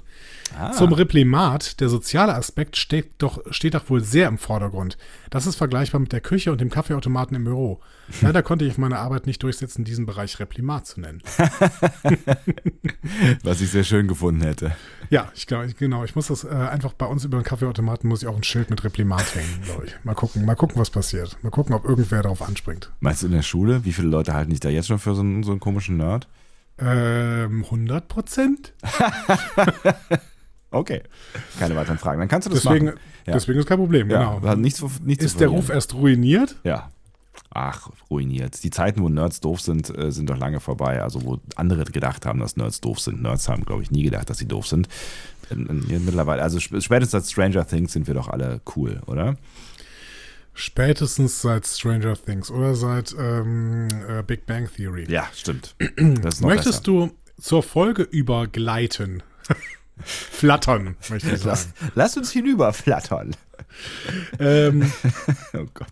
Ah. 0.58 0.72
Zum 0.72 0.94
Replimat, 0.94 1.80
der 1.80 1.90
soziale 1.90 2.36
Aspekt 2.36 2.78
steht 2.78 3.12
doch, 3.20 3.42
steht 3.52 3.74
doch 3.74 3.90
wohl 3.90 4.04
sehr 4.04 4.28
im 4.28 4.38
Vordergrund. 4.38 4.98
Das 5.30 5.48
ist 5.48 5.56
vergleichbar 5.56 6.02
mit 6.02 6.12
der 6.12 6.22
Küche 6.22 6.52
und 6.52 6.62
dem 6.62 6.70
Kaffeeautomaten 6.70 7.36
im 7.36 7.46
Büro. 7.46 7.80
Leider 8.22 8.44
konnte 8.44 8.66
ich 8.66 8.72
auf 8.72 8.78
meiner 8.78 9.00
Arbeit 9.00 9.26
nicht 9.26 9.42
durchsetzen, 9.44 9.86
diesen 9.86 10.06
Bereich 10.06 10.40
Replimat 10.40 10.86
zu 10.86 11.00
nennen. 11.00 11.22
Was 13.44 13.62
ich 13.62 13.72
sehr 13.72 13.84
schön 13.84 14.08
gefunden 14.08 14.42
hätte. 14.42 14.76
Ja, 15.10 15.32
ich 15.36 15.48
glaube, 15.48 15.66
ich, 15.66 15.78
genau. 15.78 16.04
Ich 16.04 16.11
muss 16.16 16.28
das 16.28 16.44
äh, 16.44 16.50
einfach 16.50 16.94
bei 16.94 17.06
uns 17.06 17.24
über 17.26 17.38
den 17.40 17.44
Kaffeeautomaten 17.44 18.08
muss 18.10 18.22
ich 18.24 18.28
auch 18.28 18.36
ein 18.36 18.44
Schild 18.44 18.70
mit 18.70 18.84
Replimat 18.84 19.36
hängen, 19.36 19.62
glaube 19.64 19.86
ich. 19.86 19.96
Mal 20.04 20.16
gucken, 20.16 20.46
mal 20.46 20.56
gucken, 20.56 20.80
was 20.80 20.90
passiert. 20.90 21.38
Mal 21.44 21.50
gucken, 21.50 21.74
ob 21.76 21.86
irgendwer 21.86 22.22
darauf 22.24 22.42
anspringt. 22.42 22.92
Meinst 23.00 23.24
du 23.24 23.28
in 23.28 23.34
der 23.34 23.42
Schule? 23.42 23.86
Wie 23.86 23.94
viele 23.94 24.08
Leute 24.08 24.34
halten 24.34 24.52
dich 24.52 24.60
da 24.60 24.70
jetzt 24.70 24.88
schon 24.88 25.00
für 25.00 25.16
so 25.16 25.22
einen, 25.22 25.44
so 25.44 25.52
einen 25.52 25.60
komischen 25.60 25.98
Nerd? 25.98 26.28
Ähm, 26.80 27.64
100 27.66 28.08
Prozent? 28.08 28.74
Okay. 30.72 31.02
Keine 31.60 31.76
weiteren 31.76 31.98
Fragen. 31.98 32.20
Dann 32.20 32.30
kannst 32.30 32.48
du 32.48 32.52
das 32.52 32.64
Deswegen, 32.64 32.86
machen. 32.86 33.00
Ja. 33.28 33.34
deswegen 33.34 33.60
ist 33.60 33.66
kein 33.68 33.78
Problem, 33.78 34.10
Ja, 34.10 34.36
genau. 34.40 34.56
nichts, 34.56 34.82
nichts 35.04 35.26
Ist 35.26 35.40
der. 35.40 35.50
Ruf 35.50 35.70
erst 35.70 35.94
ruiniert? 35.94 36.56
Ja. 36.64 36.90
Ach, 37.54 37.90
ruiniert. 38.10 38.64
Die 38.64 38.70
Zeiten, 38.70 39.02
wo 39.04 39.10
Nerds 39.10 39.42
doof 39.42 39.60
sind, 39.60 39.96
äh, 39.98 40.12
sind 40.12 40.30
doch 40.30 40.38
lange 40.38 40.62
vorbei. 40.62 41.02
Also, 41.02 41.24
wo 41.26 41.40
andere 41.58 41.84
gedacht 41.84 42.26
haben, 42.26 42.40
dass 42.40 42.56
Nerds 42.56 42.80
doof 42.80 43.02
sind. 43.02 43.22
Nerds 43.22 43.50
haben, 43.50 43.66
glaube 43.66 43.84
ich, 43.84 43.92
nie 43.92 44.04
gedacht, 44.04 44.30
dass 44.30 44.38
sie 44.38 44.48
doof 44.48 44.68
sind. 44.68 44.88
Mittlerweile, 45.56 46.42
also 46.42 46.58
sp- 46.60 46.82
spätestens 46.82 47.12
seit 47.12 47.32
Stranger 47.32 47.68
Things 47.68 47.94
sind 47.94 48.08
wir 48.08 48.14
doch 48.14 48.28
alle 48.30 48.62
cool, 48.76 49.02
oder? 49.08 49.36
Spätestens 50.54 51.42
seit 51.42 51.66
Stranger 51.66 52.16
Things 52.16 52.52
oder 52.52 52.76
seit 52.76 53.16
ähm, 53.18 53.88
äh, 54.08 54.22
Big 54.24 54.46
Bang 54.46 54.70
Theory. 54.76 55.06
Ja, 55.10 55.28
stimmt. 55.34 55.76
Möchtest 55.98 56.42
besser. 56.42 56.82
du 56.84 57.12
zur 57.40 57.64
Folge 57.64 58.04
übergleiten? 58.04 59.24
Flattern, 60.04 60.96
möchte 61.10 61.30
ich 61.32 61.38
sagen. 61.40 61.50
Lass, 61.50 61.70
lass 61.96 62.18
uns 62.18 62.32
hinüberflattern. 62.32 63.36
ähm, 64.40 64.92
Oh 65.54 65.66
Gott. 65.74 65.88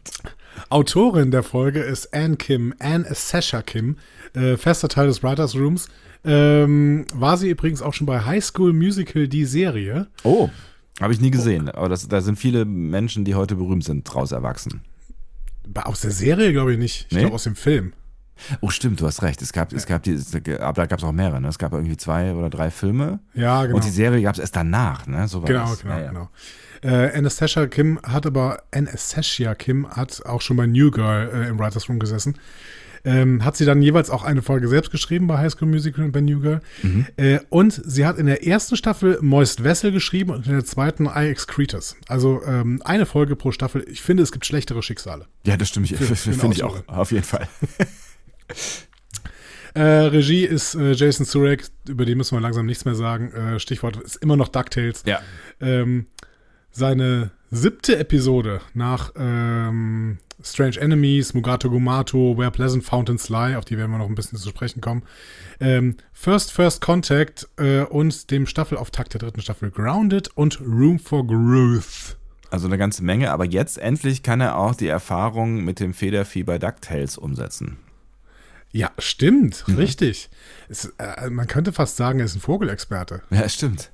Autorin 0.69 1.31
der 1.31 1.43
Folge 1.43 1.79
ist 1.79 2.13
Ann 2.13 2.37
Kim, 2.37 2.73
Ann 2.79 3.05
Sasha 3.09 3.61
Kim, 3.61 3.97
äh, 4.33 4.57
fester 4.57 4.89
Teil 4.89 5.07
des 5.07 5.23
Writers 5.23 5.55
Rooms. 5.55 5.87
Ähm, 6.25 7.05
war 7.13 7.37
sie 7.37 7.49
übrigens 7.49 7.81
auch 7.81 7.93
schon 7.93 8.05
bei 8.07 8.21
High 8.25 8.43
School 8.43 8.73
Musical, 8.73 9.27
die 9.27 9.45
Serie. 9.45 10.07
Oh, 10.23 10.49
habe 10.99 11.13
ich 11.13 11.21
nie 11.21 11.31
gesehen. 11.31 11.69
Aber 11.69 11.87
das, 11.89 12.07
da 12.07 12.19
sind 12.21 12.37
viele 12.37 12.65
Menschen, 12.65 13.23
die 13.23 13.35
heute 13.35 13.55
berühmt 13.55 13.85
sind, 13.85 14.03
draus 14.03 14.31
erwachsen. 14.31 14.81
Aus 15.75 16.01
der 16.01 16.11
Serie 16.11 16.51
glaube 16.51 16.73
ich 16.73 16.79
nicht. 16.79 17.05
Ich 17.09 17.13
Nee? 17.15 17.21
glaube 17.21 17.35
aus 17.35 17.43
dem 17.43 17.55
Film. 17.55 17.93
Oh, 18.61 18.69
stimmt, 18.69 19.01
du 19.01 19.05
hast 19.05 19.21
recht. 19.21 19.41
Es 19.41 19.51
gab, 19.53 19.73
es 19.73 19.85
gab 19.85 20.03
die, 20.03 20.17
aber 20.59 20.73
da 20.81 20.85
gab 20.85 20.99
es 20.99 21.03
auch 21.05 21.11
mehrere. 21.11 21.41
Ne? 21.41 21.47
Es 21.49 21.59
gab 21.59 21.73
irgendwie 21.73 21.97
zwei 21.97 22.33
oder 22.33 22.49
drei 22.49 22.71
Filme. 22.71 23.19
Ja, 23.33 23.63
genau. 23.65 23.75
Und 23.75 23.83
die 23.85 23.89
Serie 23.89 24.21
gab 24.21 24.33
es 24.35 24.39
erst 24.39 24.55
danach. 24.55 25.07
Ne? 25.07 25.27
So 25.27 25.41
Genau, 25.41 25.73
genau, 25.81 25.93
Ja, 25.93 25.99
ja. 26.01 26.07
genau. 26.09 26.29
Äh, 26.81 27.17
Anastasia 27.17 27.67
Kim 27.67 27.99
hat 28.03 28.25
aber, 28.25 28.63
Anastasia 28.73 29.53
Kim 29.55 29.89
hat 29.89 30.25
auch 30.25 30.39
schon 30.41 30.55
bei 30.55 30.65
New 30.67 30.89
Girl 30.91 31.29
äh, 31.33 31.49
im 31.49 31.59
Writers 31.59 31.89
Room 31.89 31.99
gesessen. 31.99 32.35
Ähm, 33.05 33.45
hat 33.45 33.57
sie 33.57 33.65
dann 33.65 33.81
jeweils 33.81 34.09
auch 34.09 34.23
eine 34.23 34.41
Folge 34.41 34.67
selbst 34.67 34.91
geschrieben 34.91 35.27
bei 35.27 35.37
High 35.37 35.51
School 35.51 35.67
Musical 35.67 36.05
und 36.05 36.11
bei 36.11 36.21
New 36.21 36.39
Girl. 36.39 36.61
Mhm. 36.83 37.05
Äh, 37.17 37.39
und 37.49 37.81
sie 37.85 38.05
hat 38.05 38.17
in 38.17 38.25
der 38.25 38.45
ersten 38.45 38.75
Staffel 38.75 39.17
Moist 39.21 39.63
Vessel 39.63 39.91
geschrieben 39.91 40.31
und 40.31 40.45
in 40.47 40.53
der 40.53 40.65
zweiten 40.65 41.05
I 41.05 41.29
Excretus. 41.29 41.95
Also 42.07 42.41
ähm, 42.45 42.81
eine 42.83 43.05
Folge 43.05 43.35
pro 43.35 43.51
Staffel. 43.51 43.85
Ich 43.89 44.01
finde, 44.01 44.23
es 44.23 44.31
gibt 44.31 44.45
schlechtere 44.45 44.83
Schicksale. 44.83 45.25
Ja, 45.45 45.57
das 45.57 45.69
stimmt. 45.69 45.87
Finde 45.89 46.55
ich 46.55 46.63
auch. 46.63 46.87
Auf 46.87 47.11
jeden 47.11 47.25
Fall. 47.25 47.47
Äh, 49.75 49.81
Regie 49.83 50.45
ist 50.45 50.73
äh, 50.73 50.93
Jason 50.93 51.27
Surek, 51.27 51.63
über 51.87 52.03
den 52.03 52.17
müssen 52.17 52.35
wir 52.35 52.41
langsam 52.41 52.65
nichts 52.65 52.85
mehr 52.85 52.95
sagen. 52.95 53.31
Äh, 53.31 53.59
Stichwort 53.59 53.97
ist 53.97 54.15
immer 54.15 54.35
noch 54.35 54.47
DuckTales. 54.47 55.03
Ja. 55.05 55.21
ähm, 55.61 56.07
seine 56.71 57.31
siebte 57.51 57.97
Episode 57.97 58.61
nach 58.73 59.11
ähm, 59.15 60.17
Strange 60.41 60.79
Enemies, 60.79 61.33
Mugato 61.33 61.69
Gumato, 61.69 62.37
Where 62.37 62.51
Pleasant 62.51 62.83
Fountains 62.83 63.29
Lie, 63.29 63.57
auf 63.57 63.65
die 63.65 63.77
werden 63.77 63.91
wir 63.91 63.97
noch 63.97 64.07
ein 64.07 64.15
bisschen 64.15 64.37
zu 64.37 64.49
sprechen 64.49 64.81
kommen, 64.81 65.03
ähm, 65.59 65.97
First 66.13 66.51
First 66.51 66.81
Contact 66.81 67.47
äh, 67.57 67.81
und 67.81 68.31
dem 68.31 68.45
Staffelauftakt 68.45 69.13
der 69.13 69.19
dritten 69.19 69.41
Staffel 69.41 69.71
Grounded 69.71 70.29
und 70.35 70.61
Room 70.61 70.99
for 70.99 71.25
Growth. 71.25 72.17
Also 72.51 72.67
eine 72.67 72.77
ganze 72.77 73.03
Menge, 73.03 73.31
aber 73.31 73.45
jetzt 73.45 73.77
endlich 73.77 74.23
kann 74.23 74.41
er 74.41 74.57
auch 74.57 74.75
die 74.75 74.87
Erfahrung 74.87 75.63
mit 75.63 75.79
dem 75.79 75.93
Federvieh 75.93 76.43
bei 76.43 76.57
DuckTales 76.57 77.17
umsetzen. 77.17 77.77
Ja, 78.71 78.91
stimmt, 78.97 79.67
mhm. 79.67 79.75
richtig. 79.75 80.29
Es, 80.67 80.93
äh, 80.97 81.29
man 81.29 81.47
könnte 81.47 81.73
fast 81.73 81.97
sagen, 81.97 82.19
er 82.19 82.25
ist 82.25 82.35
ein 82.35 82.41
Vogelexperte. 82.41 83.21
Ja, 83.29 83.47
stimmt. 83.49 83.91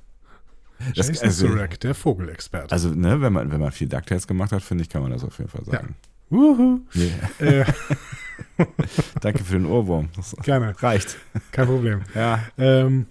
Das, 0.94 1.08
Jason 1.08 1.26
also, 1.26 1.48
Surek, 1.48 1.80
der 1.80 1.94
Vogelexperte. 1.94 2.70
Also, 2.70 2.90
ne, 2.90 3.20
wenn 3.22 3.32
man, 3.32 3.50
wenn 3.50 3.60
man 3.60 3.72
viel 3.72 3.88
DuckTales 3.88 4.26
gemacht 4.26 4.52
hat, 4.52 4.62
finde 4.62 4.82
ich, 4.82 4.90
kann 4.90 5.02
man 5.02 5.10
das 5.10 5.24
auf 5.24 5.38
jeden 5.38 5.50
Fall 5.50 5.64
sagen. 5.64 5.96
Ja. 5.98 6.15
Uhu. 6.30 6.80
Yeah. 6.94 7.60
Äh. 7.60 7.64
Danke 9.20 9.44
für 9.44 9.54
den 9.54 9.66
Ohrwurm. 9.66 10.08
Das 10.16 10.34
Gerne. 10.42 10.74
Reicht. 10.82 11.16
Kein 11.52 11.66
Problem. 11.66 12.02
Ja. 12.14 12.40
Ähm, 12.58 13.06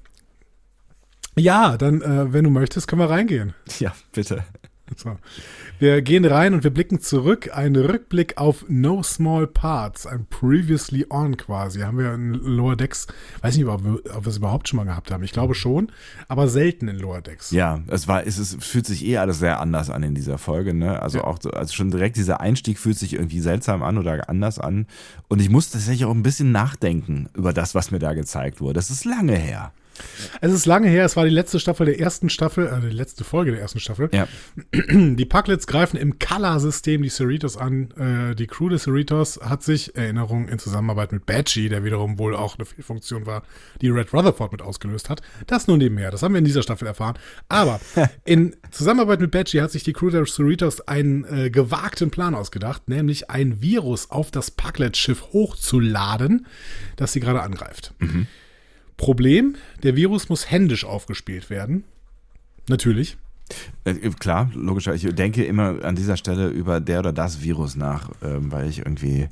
ja, 1.38 1.78
dann, 1.78 2.02
äh, 2.02 2.32
wenn 2.34 2.46
du 2.46 2.50
möchtest, 2.50 2.88
können 2.88 3.02
wir 3.02 3.10
reingehen. 3.10 3.54
Ja, 3.80 3.94
bitte. 4.14 4.44
So. 4.98 5.18
Wir 5.80 6.02
gehen 6.02 6.26
rein 6.26 6.54
und 6.54 6.64
wir 6.64 6.72
blicken 6.72 7.02
zurück. 7.02 7.50
Ein 7.54 7.76
Rückblick 7.76 8.38
auf 8.38 8.66
No 8.70 9.04
Small 9.04 9.48
Parts, 9.48 10.06
ein 10.06 10.26
Previously 10.30 11.06
On 11.10 11.36
quasi. 11.36 11.82
Haben 11.82 11.98
wir 11.98 12.14
in 12.14 12.34
Lower 12.34 12.76
Decks, 12.76 13.08
weiß 13.42 13.58
nicht, 13.58 13.66
ob 13.66 13.84
wir, 13.84 13.94
ob 14.16 14.26
wir 14.26 14.30
es 14.30 14.38
überhaupt 14.38 14.70
schon 14.70 14.78
mal 14.78 14.86
gehabt 14.86 15.12
haben. 15.12 15.24
Ich 15.24 15.34
glaube 15.34 15.54
schon, 15.54 15.92
aber 16.28 16.48
selten 16.48 16.88
in 16.88 16.98
Lower 16.98 17.22
Decks. 17.22 17.52
Ja, 17.52 17.82
es 17.88 18.08
war, 18.08 18.26
es 18.26 18.38
ist, 18.38 18.64
fühlt 18.64 18.86
sich 18.86 19.06
eh 19.06 19.18
alles 19.18 19.40
sehr 19.40 19.60
anders 19.60 19.90
an 19.90 20.04
in 20.04 20.16
dieser 20.16 20.38
Folge. 20.38 20.74
Ne? 20.74 21.02
Also 21.02 21.20
ja. 21.20 21.24
auch, 21.26 21.40
also 21.54 21.74
schon 21.74 21.92
direkt 21.92 22.16
dieser 22.16 22.40
Einstieg 22.40 22.80
fühlt 22.80 22.98
sich 22.98 23.14
irgendwie 23.14 23.42
seltsam 23.42 23.84
an 23.84 23.98
oder 23.98 24.30
anders 24.30 24.60
an. 24.60 24.88
Und 25.28 25.42
ich 25.42 25.50
muss 25.50 25.72
tatsächlich 25.72 26.06
auch 26.06 26.14
ein 26.14 26.24
bisschen 26.24 26.52
nachdenken 26.52 27.28
über 27.36 27.54
das, 27.54 27.76
was 27.76 27.92
mir 27.92 28.00
da 28.00 28.14
gezeigt 28.14 28.62
wurde. 28.62 28.74
Das 28.74 28.90
ist 28.90 29.04
lange 29.04 29.36
her. 29.36 29.74
Es 30.42 30.52
ist 30.52 30.66
lange 30.66 30.88
her, 30.88 31.06
es 31.06 31.16
war 31.16 31.26
die 31.26 31.32
letzte 31.32 31.60
Staffel 31.60 31.86
der 31.86 32.00
ersten 32.00 32.30
Staffel, 32.30 32.68
äh, 32.68 32.90
die 32.90 32.96
letzte 32.96 33.24
Folge 33.24 33.52
der 33.52 33.62
ersten 33.62 33.80
Staffel. 33.80 34.10
Ja. 34.14 34.28
Die 34.74 35.26
Pucklets 35.26 35.68
greifen 35.68 35.98
im 35.98 36.20
Color-System 36.20 37.02
die 37.02 37.10
Cerritos 37.10 37.58
an. 37.58 37.92
Äh, 37.92 38.36
die 38.36 38.48
Crew 38.48 38.70
des 38.70 38.84
Cerritos 38.84 39.40
hat 39.42 39.64
sich, 39.64 39.96
Erinnerung 39.96 40.48
in 40.48 40.60
Zusammenarbeit 40.60 41.12
mit 41.12 41.26
Badgie, 41.26 41.70
der 41.70 41.84
wiederum 41.84 42.20
wohl 42.20 42.36
auch 42.36 42.58
eine 42.58 42.66
Fehlfunktion 42.66 43.26
war, 43.26 43.44
die 43.82 43.90
Red 43.90 44.14
Rutherford 44.14 44.52
mit 44.52 44.62
ausgelöst 44.62 45.10
hat. 45.10 45.22
Das 45.48 45.68
nur 45.68 45.78
nebenher, 45.78 46.12
das 46.12 46.24
haben 46.24 46.34
wir 46.34 46.40
in 46.40 46.46
dieser 46.46 46.64
Staffel 46.64 46.88
erfahren. 46.88 47.18
Aber 47.50 47.80
in 48.26 48.56
Zusammenarbeit 48.72 49.20
mit 49.20 49.32
Badgie 49.32 49.62
hat 49.62 49.72
sich 49.72 49.84
die 49.84 49.94
Crew 49.94 50.10
der 50.10 50.26
Cerritos 50.26 50.82
einen 50.82 51.24
äh, 51.26 51.50
gewagten 51.50 52.12
Plan 52.12 52.36
ausgedacht, 52.36 52.90
nämlich 52.90 53.30
ein 53.30 53.62
Virus 53.62 54.12
auf 54.12 54.32
das 54.32 54.52
Pucklet-Schiff 54.52 55.34
hochzuladen, 55.34 56.46
das 56.96 57.14
sie 57.14 57.20
gerade 57.20 57.42
angreift. 57.42 57.94
Mhm. 58.00 58.28
Problem, 58.98 59.56
der 59.84 59.96
Virus 59.96 60.30
muss 60.30 60.50
händisch 60.50 60.86
aufgespielt 60.86 61.50
werden. 61.50 61.84
Natürlich. 62.68 63.18
Äh, 63.84 63.94
klar, 64.20 64.50
logisch. 64.54 64.88
Ich 64.88 65.04
denke 65.16 65.44
immer 65.44 65.84
an 65.84 65.96
dieser 65.96 66.18
Stelle 66.18 66.48
über 66.48 66.80
der 66.80 67.00
oder 67.00 67.14
das 67.14 67.42
Virus 67.42 67.76
nach, 67.76 68.10
ähm, 68.24 68.52
weil 68.52 68.68
ich 68.68 68.80
irgendwie 68.80 69.30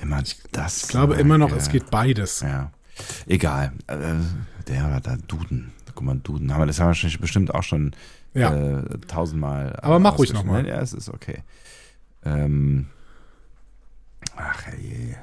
immer 0.00 0.22
das. 0.52 0.84
Ich 0.84 0.88
glaube 0.88 1.14
immer 1.14 1.38
noch, 1.38 1.52
es 1.52 1.68
geht 1.68 1.90
beides. 1.90 2.40
Ja. 2.40 2.72
Egal. 3.26 3.72
Äh, 3.86 4.14
der 4.66 4.86
oder 4.86 5.00
da 5.00 5.16
Duden. 5.16 5.72
Guck 5.94 6.04
mal, 6.04 6.16
Duden. 6.16 6.52
Haben 6.52 6.62
wir, 6.62 6.66
das 6.66 6.80
haben 6.80 6.94
wir 6.94 7.18
bestimmt 7.20 7.54
auch 7.54 7.62
schon 7.62 7.92
ja. 8.34 8.78
äh, 8.78 8.98
tausendmal. 9.06 9.78
Aber 9.82 9.98
mach 9.98 10.18
ruhig 10.18 10.32
nochmal. 10.32 10.66
Ja, 10.66 10.80
es 10.80 10.92
ist 10.92 11.08
okay. 11.08 11.42
Ähm, 12.24 12.86
ach, 14.36 14.62
je. 14.80 15.14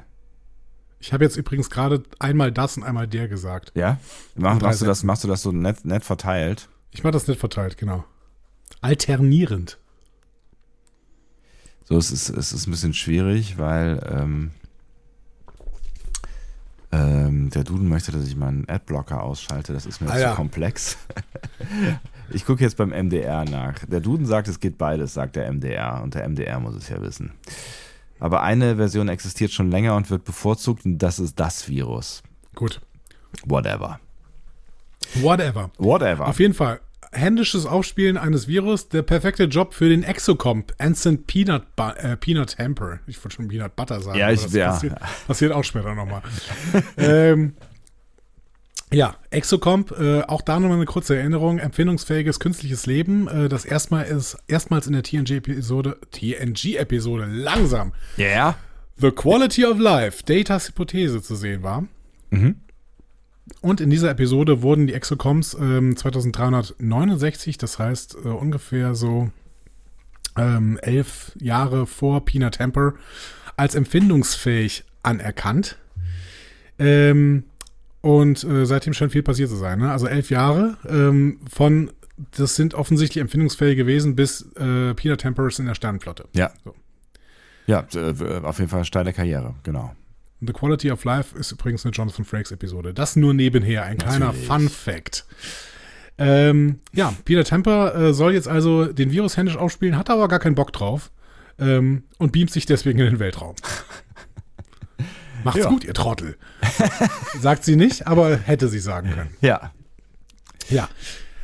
Ich 0.99 1.13
habe 1.13 1.23
jetzt 1.23 1.37
übrigens 1.37 1.69
gerade 1.69 2.03
einmal 2.19 2.51
das 2.51 2.77
und 2.77 2.83
einmal 2.83 3.07
der 3.07 3.27
gesagt. 3.27 3.71
Ja? 3.75 3.99
Mach, 4.35 4.59
machst, 4.59 4.81
du 4.81 4.85
das, 4.85 5.03
machst 5.03 5.23
du 5.23 5.27
das 5.27 5.41
so 5.41 5.51
nett, 5.51 5.85
nett 5.85 6.03
verteilt? 6.03 6.69
Ich 6.91 7.03
mache 7.03 7.11
das 7.11 7.27
nett 7.27 7.37
verteilt, 7.37 7.77
genau. 7.77 8.03
Alternierend. 8.81 9.77
So, 11.83 11.97
es 11.97 12.11
ist, 12.11 12.29
es 12.29 12.51
ist 12.51 12.67
ein 12.67 12.71
bisschen 12.71 12.93
schwierig, 12.93 13.57
weil 13.57 14.05
ähm, 14.09 14.51
ähm, 16.91 17.49
der 17.49 17.63
Duden 17.63 17.87
möchte, 17.87 18.11
dass 18.11 18.27
ich 18.27 18.35
meinen 18.35 18.67
Adblocker 18.67 19.21
ausschalte. 19.21 19.73
Das 19.73 19.85
ist 19.85 20.01
mir 20.01 20.09
ah, 20.09 20.15
zu 20.15 20.21
ja. 20.21 20.35
komplex. 20.35 20.97
ich 22.29 22.45
gucke 22.45 22.63
jetzt 22.63 22.77
beim 22.77 22.89
MDR 22.89 23.45
nach. 23.45 23.85
Der 23.85 23.99
Duden 23.99 24.25
sagt, 24.25 24.47
es 24.47 24.59
geht 24.59 24.77
beides, 24.77 25.13
sagt 25.13 25.35
der 25.35 25.51
MDR. 25.51 26.01
Und 26.01 26.15
der 26.15 26.27
MDR 26.27 26.59
muss 26.59 26.75
es 26.75 26.89
ja 26.89 27.01
wissen. 27.01 27.31
Aber 28.19 28.41
eine 28.43 28.75
Version 28.75 29.09
existiert 29.09 29.51
schon 29.51 29.71
länger 29.71 29.95
und 29.95 30.09
wird 30.09 30.23
bevorzugt 30.23 30.85
und 30.85 30.97
das 30.99 31.19
ist 31.19 31.39
das 31.39 31.67
Virus. 31.67 32.23
Gut. 32.55 32.81
Whatever. 33.45 33.99
Whatever. 35.15 35.71
Whatever. 35.77 36.27
Auf 36.27 36.39
jeden 36.39 36.53
Fall. 36.53 36.79
Händisches 37.11 37.65
Aufspielen 37.65 38.17
eines 38.17 38.47
Virus, 38.47 38.89
der 38.89 39.01
perfekte 39.01 39.45
Job 39.45 39.73
für 39.73 39.87
den 39.87 40.03
Exocomp, 40.03 40.73
Instant 40.77 41.25
Peanut, 41.25 41.63
äh, 41.77 42.17
Peanut 42.17 42.57
Hamper. 42.57 42.99
Ich 43.07 43.23
wollte 43.23 43.35
schon 43.35 43.47
Peanut 43.47 43.75
Butter 43.75 44.01
sagen. 44.01 44.19
Ja, 44.19 44.29
ich, 44.29 44.43
das 44.43 44.53
ja. 44.53 44.71
Passiert, 44.71 44.95
passiert 45.25 45.51
auch 45.53 45.63
später 45.63 45.95
nochmal. 45.95 46.21
ähm, 46.97 47.53
ja, 48.93 49.15
Exocomp, 49.31 49.91
äh, 49.91 50.21
auch 50.21 50.41
da 50.41 50.59
nochmal 50.59 50.77
eine 50.77 50.85
kurze 50.85 51.17
Erinnerung. 51.17 51.59
Empfindungsfähiges 51.59 52.39
künstliches 52.39 52.85
Leben, 52.85 53.27
äh, 53.27 53.49
das 53.49 53.65
erstmal 53.65 54.05
ist, 54.05 54.37
erstmals 54.47 54.87
in 54.87 54.93
der 54.93 55.03
TNG-Episode, 55.03 55.97
TNG-Episode 56.11 57.25
langsam. 57.25 57.93
Ja. 58.15 58.25
Yeah. 58.25 58.55
The 58.99 59.11
Quality 59.11 59.65
of 59.65 59.77
Life, 59.77 60.23
Datas 60.25 60.69
Hypothese 60.69 61.21
zu 61.21 61.35
sehen 61.35 61.63
war. 61.63 61.85
Mhm. 62.31 62.55
Und 63.61 63.81
in 63.81 63.89
dieser 63.89 64.09
Episode 64.09 64.61
wurden 64.61 64.87
die 64.87 64.93
Exocoms 64.93 65.55
ähm, 65.59 65.95
2369, 65.95 67.57
das 67.57 67.79
heißt 67.79 68.17
äh, 68.23 68.27
ungefähr 68.27 68.95
so 68.95 69.29
ähm, 70.37 70.79
elf 70.81 71.31
Jahre 71.39 71.87
vor 71.87 72.25
Peanut 72.25 72.55
Temper, 72.55 72.93
als 73.55 73.75
empfindungsfähig 73.75 74.83
anerkannt. 75.03 75.77
Ähm, 76.79 77.43
und 78.07 78.41
äh, 78.45 78.65
seitdem 78.65 78.93
scheint 78.93 79.11
viel 79.11 79.21
passiert 79.21 79.49
zu 79.49 79.57
sein. 79.57 79.79
Ne? 79.79 79.91
Also 79.91 80.07
elf 80.07 80.29
Jahre 80.29 80.77
ähm, 80.87 81.41
von, 81.51 81.91
das 82.37 82.55
sind 82.55 82.73
offensichtlich 82.73 83.19
empfindungsfähig 83.21 83.75
gewesen, 83.75 84.15
bis 84.15 84.43
äh, 84.55 84.93
Peter 84.93 85.17
Tempers 85.17 85.59
in 85.59 85.65
der 85.65 85.75
Sternenflotte. 85.75 86.23
Ja. 86.31 86.51
So. 86.63 86.73
Ja, 87.65 87.85
äh, 87.93 88.39
auf 88.43 88.59
jeden 88.59 88.69
Fall 88.69 88.85
steile 88.85 89.11
Karriere, 89.11 89.55
genau. 89.63 89.93
The 90.39 90.53
Quality 90.53 90.89
of 90.91 91.03
Life 91.03 91.37
ist 91.37 91.51
übrigens 91.51 91.83
eine 91.85 91.91
Jonathan 91.91 92.23
Frakes 92.23 92.53
Episode. 92.53 92.93
Das 92.93 93.17
nur 93.17 93.33
nebenher, 93.33 93.83
ein 93.83 93.97
kleiner 93.97 94.27
Natürlich. 94.27 94.47
Fun 94.47 94.69
Fact. 94.69 95.25
Ähm, 96.17 96.79
ja, 96.93 97.13
Peter 97.25 97.43
Temper 97.43 97.93
äh, 97.93 98.13
soll 98.13 98.33
jetzt 98.33 98.47
also 98.47 98.85
den 98.85 99.11
Virus 99.11 99.35
händisch 99.35 99.57
aufspielen, 99.57 99.97
hat 99.97 100.09
aber 100.09 100.29
gar 100.29 100.39
keinen 100.39 100.55
Bock 100.55 100.71
drauf 100.71 101.11
ähm, 101.59 102.03
und 102.19 102.31
beamt 102.31 102.51
sich 102.51 102.65
deswegen 102.65 102.99
in 102.99 103.05
den 103.07 103.19
Weltraum. 103.19 103.55
Macht's 105.47 105.63
ja. 105.63 105.69
gut, 105.69 105.83
ihr 105.83 105.93
Trottel. 105.93 106.37
Sagt 107.39 107.63
sie 107.63 107.75
nicht, 107.75 108.05
aber 108.05 108.37
hätte 108.37 108.67
sie 108.67 108.79
sagen 108.79 109.11
können. 109.11 109.29
Ja. 109.41 109.71
Ja. 110.69 110.89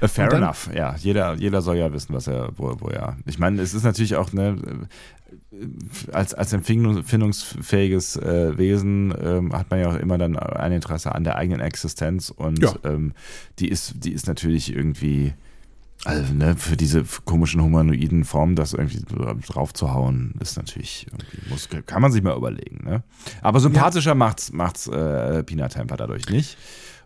Uh, 0.02 0.08
fair 0.08 0.28
dann, 0.28 0.44
enough, 0.44 0.70
ja. 0.74 0.96
Jeder, 0.98 1.36
jeder 1.36 1.62
soll 1.62 1.78
ja 1.78 1.92
wissen, 1.94 2.14
was 2.14 2.28
er, 2.28 2.50
wo, 2.58 2.76
wo 2.80 2.90
er. 2.90 3.16
Ich 3.26 3.40
meine, 3.40 3.62
es 3.62 3.74
ist 3.74 3.84
natürlich 3.84 4.18
auch, 4.18 4.34
ne, 4.34 4.58
als, 6.12 6.34
als 6.34 6.52
empfindungsfähiges 6.54 8.18
äh, 8.18 8.58
Wesen 8.58 9.14
ähm, 9.22 9.54
hat 9.54 9.70
man 9.70 9.80
ja 9.80 9.90
auch 9.90 9.96
immer 9.96 10.18
dann 10.18 10.38
ein 10.38 10.74
Interesse 10.74 11.14
an 11.16 11.24
der 11.24 11.38
eigenen 11.38 11.62
Existenz 11.62 12.30
und 12.30 12.60
ja. 12.60 12.74
ähm, 12.84 13.14
die 13.60 13.70
ist, 13.70 14.04
die 14.04 14.12
ist 14.12 14.28
natürlich 14.28 14.76
irgendwie 14.76 15.34
also, 16.06 16.34
ne, 16.34 16.56
für 16.58 16.76
diese 16.76 17.06
komischen 17.24 17.62
humanoiden 17.62 18.26
Formen, 18.26 18.56
das 18.56 18.74
irgendwie 18.74 19.02
drauf 19.48 19.74
zu 19.74 19.94
hauen, 19.94 20.34
ist 20.42 20.58
natürlich 20.58 21.08
muss, 21.50 21.70
kann 21.86 22.02
man 22.02 22.12
sich 22.12 22.22
mal 22.22 22.36
überlegen, 22.36 22.84
ne? 22.84 23.04
Aber 23.42 23.62
sympathischer 23.62 24.12
ja. 24.12 24.16
macht's, 24.16 24.52
macht's 24.52 24.88
äh, 24.88 25.44
Pina 25.44 25.70
Temper 25.70 25.96
dadurch 25.96 26.28
nicht. 26.30 26.58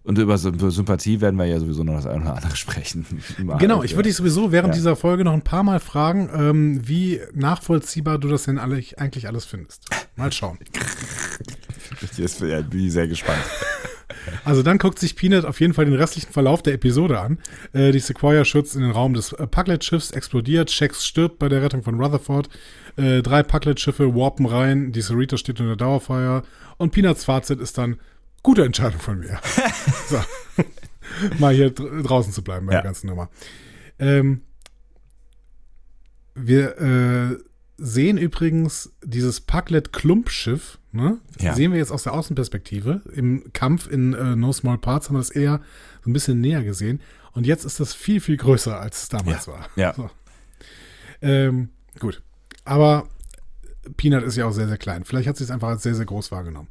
Und 0.08 0.18
über 0.18 0.38
Sympathie 0.38 1.20
werden 1.20 1.38
wir 1.38 1.46
ja 1.48 1.60
sowieso 1.60 1.84
noch 1.84 1.96
das 1.96 2.06
eine 2.06 2.22
oder 2.22 2.36
andere 2.38 2.56
sprechen. 2.56 3.06
genau, 3.60 3.84
ich 3.84 3.96
würde 3.96 4.08
dich 4.08 4.16
sowieso 4.16 4.54
während 4.54 4.70
ja. 4.70 4.76
dieser 4.76 4.96
Folge 4.96 5.26
noch 5.26 5.34
ein 5.34 5.42
paar 5.42 5.64
Mal 5.64 5.82
fragen, 5.82 6.30
ähm, 6.34 6.88
wie 6.88 7.20
nachvollziehbar 7.34 8.18
du 8.18 8.30
das 8.30 8.44
denn 8.44 8.58
alle, 8.58 8.82
eigentlich 8.96 9.28
alles 9.28 9.44
findest. 9.44 9.84
Mal 10.16 10.32
schauen. 10.32 10.60
Jetzt 12.16 12.40
bin 12.40 12.80
ich 12.80 12.94
sehr 12.94 13.10
gespannt. 13.10 13.44
Also 14.44 14.64
dann 14.64 14.78
guckt 14.78 15.00
sich 15.00 15.16
Peanut 15.16 15.46
auf 15.46 15.60
jeden 15.60 15.74
Fall 15.74 15.86
den 15.86 15.94
restlichen 15.94 16.32
Verlauf 16.32 16.64
der 16.64 16.74
Episode 16.74 17.20
an. 17.20 17.40
Äh, 17.74 17.92
die 17.92 18.00
Sequoia 18.00 18.46
schützt 18.46 18.76
in 18.76 18.82
den 18.82 18.92
Raum 18.92 19.14
des 19.14 19.34
äh, 19.34 19.48
Pucklet-Schiffs, 19.48 20.12
explodiert, 20.12 20.72
Shax 20.72 21.06
stirbt 21.06 21.40
bei 21.40 21.50
der 21.50 21.62
Rettung 21.62 21.84
von 21.84 22.00
Rutherford. 22.00 22.50
Äh, 22.96 23.22
drei 23.22 23.44
Pucklet-Schiffe 23.44 24.16
warpen 24.16 24.46
rein, 24.46 24.92
die 24.92 25.02
Cerritos 25.02 25.40
steht 25.40 25.60
unter 25.60 25.76
Dauerfeuer 25.76 26.44
und 26.78 26.92
Peanuts 26.92 27.26
Fazit 27.26 27.60
ist 27.60 27.78
dann, 27.78 27.98
gute 28.44 28.64
Entscheidung 28.64 29.00
von 29.00 29.20
mir. 29.20 29.40
so. 30.08 30.20
Mal 31.40 31.54
hier 31.54 31.72
draußen 31.72 32.34
zu 32.34 32.44
bleiben 32.44 32.66
bei 32.66 32.74
ja. 32.74 32.82
der 32.82 32.90
ganzen 32.90 33.08
Nummer. 33.08 33.30
Ähm, 34.00 34.42
wir 36.36 36.78
äh, 36.80 37.38
sehen 37.78 38.18
übrigens 38.18 38.94
dieses 39.04 39.42
Pucklet-Klumpschiff, 39.42 40.77
ne? 40.92 41.18
Ja. 41.40 41.54
Sehen 41.54 41.72
wir 41.72 41.80
jetzt 41.80 41.92
aus 41.92 42.04
der 42.04 42.14
Außenperspektive. 42.14 43.02
Im 43.14 43.52
Kampf 43.54 43.88
in 43.88 44.14
äh, 44.14 44.36
No 44.36 44.52
Small 44.54 44.78
Parts 44.78 45.08
haben 45.08 45.16
wir 45.16 45.20
das 45.20 45.30
eher 45.30 45.62
so 46.04 46.10
ein 46.10 46.14
bisschen 46.14 46.42
näher 46.42 46.64
gesehen. 46.64 47.02
Und 47.34 47.46
jetzt 47.46 47.66
ist 47.66 47.80
das 47.80 47.94
viel, 47.94 48.20
viel 48.20 48.38
größer, 48.38 48.80
als 48.80 49.04
es 49.04 49.10
damals 49.10 49.46
ja. 49.46 49.54
war. 49.54 49.70
Ja. 49.76 49.94
So. 49.94 50.10
Ähm, 51.22 51.70
gut. 52.00 52.22
Aber 52.66 53.08
Peanut 53.96 54.24
ist 54.24 54.36
ja 54.36 54.46
auch 54.46 54.52
sehr, 54.52 54.68
sehr 54.68 54.78
klein. 54.78 55.04
Vielleicht 55.04 55.28
hat 55.28 55.38
sie 55.38 55.44
es 55.44 55.52
einfach 55.52 55.70
als 55.70 55.84
sehr, 55.84 55.96
sehr 55.96 56.06
groß 56.06 56.32
wahrgenommen. 56.32 56.68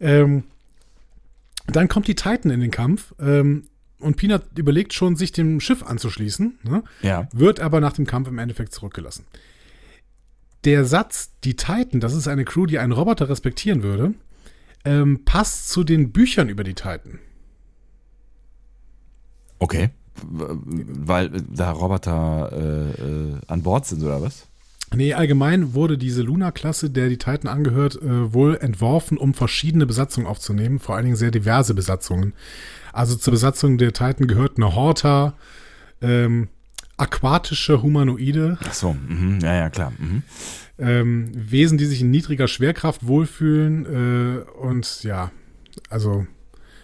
Ähm, 0.00 0.44
dann 1.66 1.88
kommt 1.88 2.06
die 2.06 2.14
Titan 2.14 2.50
in 2.50 2.60
den 2.60 2.70
Kampf. 2.70 3.14
Ähm, 3.18 3.64
und 3.98 4.16
Peanut 4.16 4.42
überlegt 4.56 4.92
schon, 4.92 5.16
sich 5.16 5.32
dem 5.32 5.60
Schiff 5.60 5.82
anzuschließen, 5.82 6.58
ne? 6.64 6.84
Ja. 7.00 7.28
wird 7.32 7.60
aber 7.60 7.80
nach 7.80 7.94
dem 7.94 8.06
Kampf 8.06 8.28
im 8.28 8.38
Endeffekt 8.38 8.72
zurückgelassen. 8.72 9.24
Der 10.64 10.84
Satz, 10.84 11.30
die 11.44 11.54
Titan, 11.54 12.00
das 12.00 12.14
ist 12.14 12.28
eine 12.28 12.44
Crew, 12.44 12.66
die 12.66 12.78
einen 12.78 12.92
Roboter 12.92 13.28
respektieren 13.28 13.82
würde, 13.82 14.14
ähm, 14.84 15.24
passt 15.24 15.70
zu 15.70 15.84
den 15.84 16.12
Büchern 16.12 16.48
über 16.48 16.64
die 16.64 16.74
Titan. 16.74 17.18
Okay. 19.58 19.90
Weil 20.22 21.30
da 21.30 21.70
Roboter 21.72 22.50
äh, 22.52 23.02
äh, 23.02 23.34
an 23.46 23.62
Bord 23.62 23.86
sind, 23.86 24.02
oder 24.02 24.22
was? 24.22 24.46
Nee, 24.94 25.14
allgemein 25.14 25.74
wurde 25.74 25.98
diese 25.98 26.22
Luna-Klasse, 26.22 26.90
der 26.90 27.08
die 27.08 27.18
Titan 27.18 27.48
angehört, 27.48 28.00
äh, 28.00 28.32
wohl 28.32 28.56
entworfen, 28.56 29.18
um 29.18 29.34
verschiedene 29.34 29.84
Besatzungen 29.84 30.26
aufzunehmen, 30.26 30.78
vor 30.78 30.94
allen 30.94 31.04
Dingen 31.04 31.16
sehr 31.16 31.32
diverse 31.32 31.74
Besatzungen. 31.74 32.34
Also 32.92 33.16
zur 33.16 33.32
Besatzung 33.32 33.78
der 33.78 33.92
Titan 33.92 34.28
gehört 34.28 34.56
eine 34.56 34.74
Horta, 34.74 35.34
ähm, 36.00 36.48
aquatische 36.96 37.82
Humanoide, 37.82 38.58
Ach 38.64 38.72
so, 38.72 38.94
mhm. 38.94 39.40
ja, 39.40 39.54
ja, 39.54 39.70
klar. 39.70 39.92
Mhm. 39.98 40.22
ähm, 40.78 41.30
Wesen, 41.34 41.78
die 41.78 41.84
sich 41.86 42.00
in 42.00 42.10
niedriger 42.10 42.48
Schwerkraft 42.48 43.06
wohlfühlen 43.06 43.86
äh, 43.86 44.50
und 44.58 45.02
ja, 45.02 45.30
also 45.90 46.26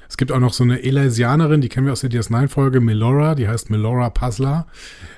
es 0.08 0.18
gibt 0.18 0.30
auch 0.30 0.40
noch 0.40 0.52
so 0.52 0.62
eine 0.62 0.82
Elysianerin, 0.82 1.62
die 1.62 1.70
kennen 1.70 1.86
wir 1.86 1.92
aus 1.94 2.02
der 2.02 2.10
DS9-Folge, 2.10 2.80
Melora, 2.80 3.34
die 3.34 3.48
heißt 3.48 3.70
Melora 3.70 4.10
Puzzler. 4.10 4.66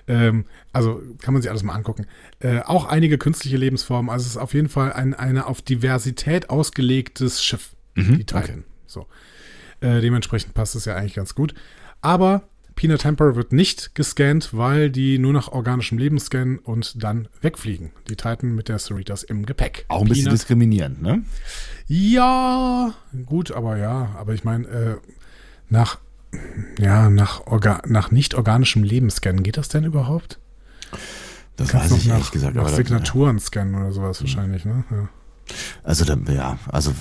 Ähm, 0.07 0.45
also 0.73 1.03
kann 1.21 1.35
man 1.35 1.43
sich 1.43 1.51
alles 1.51 1.65
mal 1.65 1.75
angucken. 1.75 2.07
Äh, 2.39 2.61
auch 2.61 2.85
einige 2.87 3.19
künstliche 3.19 3.57
Lebensformen, 3.57 4.09
also 4.09 4.23
es 4.23 4.31
ist 4.31 4.37
auf 4.37 4.55
jeden 4.55 4.69
Fall 4.69 4.93
ein 4.93 5.13
eine 5.13 5.47
auf 5.49 5.63
Diversität 5.63 6.49
ausgelegtes 6.49 7.43
Schiff, 7.43 7.75
Mhm, 7.97 8.19
die 8.19 8.25
Titan. 8.25 8.63
So. 8.87 9.07
Äh, 9.81 10.01
dementsprechend 10.01 10.55
passt 10.55 10.77
es 10.77 10.85
ja 10.85 10.95
eigentlich 10.95 11.15
ganz 11.15 11.35
gut. 11.35 11.55
Aber 12.01 12.43
Peanut 12.75 13.03
Temper 13.03 13.37
wird 13.37 13.53
nicht 13.53 13.95
gescannt, 13.95 14.51
weil 14.53 14.91
die 14.91 15.19
nur 15.19 15.33
nach 15.33 15.49
organischem 15.49 15.99
Leben 15.99 16.19
scannen 16.19 16.59
und 16.59 17.03
dann 17.03 17.29
wegfliegen. 17.41 17.91
Die 18.09 18.17
Titan 18.17 18.55
mit 18.55 18.69
der 18.69 18.79
Cerritos 18.79 19.23
im 19.23 19.47
Gepäck. 19.47 19.85
Auch 19.89 20.03
ein 20.03 20.09
bisschen 20.09 20.25
Peanut, 20.25 20.39
diskriminierend, 20.39 21.03
ne? 21.03 21.23
Ja, 21.87 22.95
gut, 23.27 23.53
aber 23.53 23.77
ja, 23.77 24.15
aber 24.19 24.35
ich 24.35 24.45
meine, 24.45 24.67
äh, 24.67 24.97
nach, 25.69 25.99
ja, 26.79 27.11
nach, 27.11 27.47
Orga, 27.47 27.83
nach 27.87 28.11
nicht 28.11 28.35
organischem 28.35 28.83
Leben 28.83 29.11
scannen, 29.11 29.43
geht 29.43 29.57
das 29.57 29.69
denn 29.69 29.85
überhaupt? 29.85 30.39
Das 31.57 31.69
Kannst 31.69 31.93
weiß 31.93 31.99
ich 31.99 32.07
nach, 32.07 32.15
ehrlich 32.15 32.31
gesagt. 32.33 32.57
Nach 32.57 32.69
Signaturen 32.69 33.39
scannen 33.39 33.75
oder 33.77 33.93
sowas 33.93 34.21
wahrscheinlich, 34.21 34.65
ne? 34.65 34.85
Ja. 34.91 35.09
Also 35.83 36.05
da, 36.05 36.17
ja, 36.33 36.59
also 36.67 36.93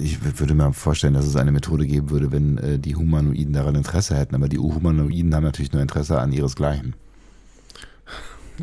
ich 0.00 0.22
würde 0.38 0.54
mir 0.54 0.72
vorstellen, 0.72 1.14
dass 1.14 1.26
es 1.26 1.36
eine 1.36 1.52
Methode 1.52 1.86
geben 1.86 2.10
würde, 2.10 2.30
wenn 2.30 2.58
äh, 2.58 2.78
die 2.78 2.96
Humanoiden 2.96 3.52
daran 3.52 3.74
Interesse 3.74 4.16
hätten. 4.16 4.34
Aber 4.34 4.48
die 4.48 4.58
Humanoiden 4.58 5.34
haben 5.34 5.44
natürlich 5.44 5.72
nur 5.72 5.82
Interesse 5.82 6.20
an 6.20 6.32
ihresgleichen. 6.32 6.94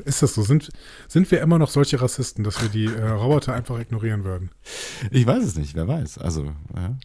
Ist 0.03 0.21
das 0.21 0.33
so? 0.33 0.43
Sind, 0.43 0.69
sind 1.07 1.31
wir 1.31 1.41
immer 1.41 1.57
noch 1.57 1.69
solche 1.69 2.01
Rassisten, 2.01 2.43
dass 2.43 2.61
wir 2.61 2.69
die 2.69 2.85
äh, 2.85 3.07
Roboter 3.07 3.53
einfach 3.53 3.79
ignorieren 3.79 4.23
würden? 4.23 4.49
Ich 5.09 5.25
weiß 5.25 5.43
es 5.43 5.55
nicht, 5.55 5.73
wer 5.75 5.87
weiß. 5.87 6.17
Also, 6.17 6.51
ja. 6.75 6.97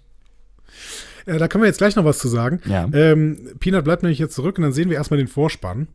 Äh, 1.26 1.38
da 1.38 1.48
können 1.48 1.62
wir 1.62 1.68
jetzt 1.68 1.78
gleich 1.78 1.96
noch 1.96 2.04
was 2.04 2.18
zu 2.18 2.28
sagen. 2.28 2.60
Ja. 2.66 2.88
Ähm, 2.92 3.38
Peanut 3.60 3.84
bleibt 3.84 4.02
nämlich 4.02 4.18
jetzt 4.18 4.34
zurück 4.34 4.58
und 4.58 4.62
dann 4.62 4.72
sehen 4.72 4.90
wir 4.90 4.96
erstmal 4.96 5.18
den 5.18 5.28
Vorspann. 5.28 5.88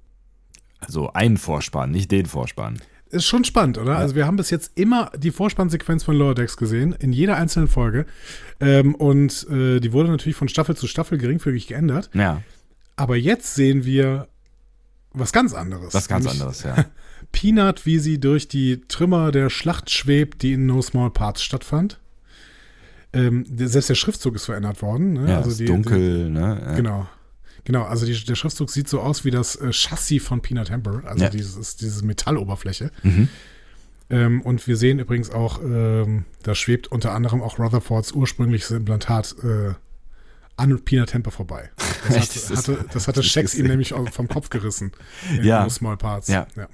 Also 0.80 1.12
einen 1.14 1.38
Vorspann, 1.38 1.92
nicht 1.92 2.12
den 2.12 2.26
Vorspann. 2.26 2.80
Ist 3.16 3.26
schon 3.26 3.46
spannend, 3.46 3.78
oder? 3.78 3.98
Also 3.98 4.14
wir 4.16 4.26
haben 4.28 4.36
bis 4.36 4.50
jetzt 4.50 4.72
immer 4.76 5.10
die 5.18 5.32
Vorspannsequenz 5.32 6.04
von 6.04 6.16
Lower 6.18 6.36
Decks 6.36 6.58
gesehen, 6.58 6.94
in 7.00 7.14
jeder 7.14 7.38
einzelnen 7.38 7.68
Folge. 7.70 8.06
Ähm, 8.60 8.94
und 8.96 9.48
äh, 9.50 9.80
die 9.80 9.94
wurde 9.94 10.10
natürlich 10.10 10.36
von 10.36 10.50
Staffel 10.50 10.76
zu 10.76 10.86
Staffel 10.88 11.18
geringfügig 11.18 11.68
geändert. 11.68 12.10
Ja, 12.14 12.42
Aber 12.98 13.16
jetzt 13.16 13.56
sehen 13.56 13.86
wir 13.86 14.28
was 15.14 15.32
ganz 15.32 15.54
anderes. 15.54 15.94
was 15.94 16.08
ganz 16.10 16.28
anderes, 16.28 16.64
ja. 16.64 16.86
Peanut, 17.32 17.86
wie 17.86 18.00
sie 18.00 18.20
durch 18.20 18.50
die 18.50 18.82
Trümmer 18.88 19.32
der 19.32 19.50
Schlacht 19.50 19.90
schwebt, 19.90 20.42
die 20.42 20.54
in 20.54 20.66
No 20.66 20.82
Small 20.82 21.10
Parts 21.10 21.42
stattfand. 21.42 22.00
Ähm, 23.14 23.46
selbst 23.56 23.90
der 23.90 23.96
Schriftzug 23.96 24.36
ist 24.36 24.46
verändert 24.46 24.82
worden. 24.82 25.14
Ne? 25.14 25.30
Ja, 25.30 25.38
also 25.38 25.56
die, 25.58 25.66
dunkel, 25.66 26.30
ne? 26.30 26.58
Die, 26.62 26.66
Ja. 26.70 26.76
genau. 26.76 27.08
Genau, 27.66 27.84
also 27.84 28.06
die, 28.06 28.14
der 28.24 28.36
Schriftzug 28.36 28.70
sieht 28.70 28.88
so 28.88 29.02
aus 29.02 29.26
wie 29.26 29.32
das 29.32 29.56
äh, 29.58 29.72
Chassis 29.74 30.24
von 30.24 30.42
Peanut 30.42 30.72
Hamper, 30.72 31.02
also 31.06 31.24
Ja. 31.26 31.30
dieses, 31.30 31.76
diese 31.76 32.06
Metalloberfläche. 32.06 32.92
Mhm. 33.04 33.28
Ähm, 34.10 34.42
und 34.42 34.68
wir 34.68 34.78
sehen 34.78 35.00
übrigens 35.00 35.32
auch, 35.32 35.60
ähm, 35.64 36.26
da 36.44 36.54
schwebt 36.54 36.88
unter 36.88 37.12
anderem 37.14 37.42
auch 37.42 37.58
Rutherfords 37.58 38.12
ursprüngliches 38.12 38.70
Implantat 38.72 39.36
äh, 39.44 39.74
an 40.58 40.80
Peanut 40.86 41.10
Temper 41.10 41.32
vorbei. 41.32 41.70
Das, 42.08 42.16
Echt? 42.18 42.36
Das 42.36 42.58
hatte, 42.60 42.86
das 42.94 43.08
hatte 43.08 43.20
das 43.22 43.26
ist 43.26 43.32
Shax 43.32 43.56
ihm 43.56 43.66
nämlich 43.68 43.96
vom 44.12 44.28
Kopf 44.28 44.52
gerissen. 44.52 44.92
In 45.36 45.44
Ja. 45.44 45.68
Small 45.72 45.98
Parts. 45.98 46.28
Ja. 46.28 46.46
ja. 46.56 46.68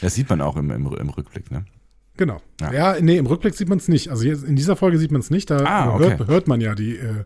Das 0.00 0.14
sieht 0.14 0.28
man 0.30 0.40
auch 0.40 0.56
im, 0.56 0.70
im, 0.70 0.86
im 0.94 1.08
Rückblick, 1.08 1.50
ne? 1.50 1.64
Genau. 2.16 2.40
Ja. 2.60 2.72
Ja, 2.72 3.00
nee, 3.00 3.16
im 3.16 3.26
Rückblick 3.26 3.54
sieht 3.54 3.68
man 3.68 3.78
es 3.78 3.88
nicht. 3.88 4.10
Also 4.10 4.24
in 4.28 4.54
dieser 4.54 4.76
Folge 4.76 4.98
sieht 4.98 5.10
man 5.10 5.20
es 5.22 5.30
nicht. 5.30 5.50
Da 5.50 5.64
Ah, 5.64 5.94
okay. 5.94 6.16
hört, 6.18 6.28
hört 6.28 6.48
man 6.48 6.60
ja 6.60 6.74
die 6.76 6.96
äh, 6.96 7.24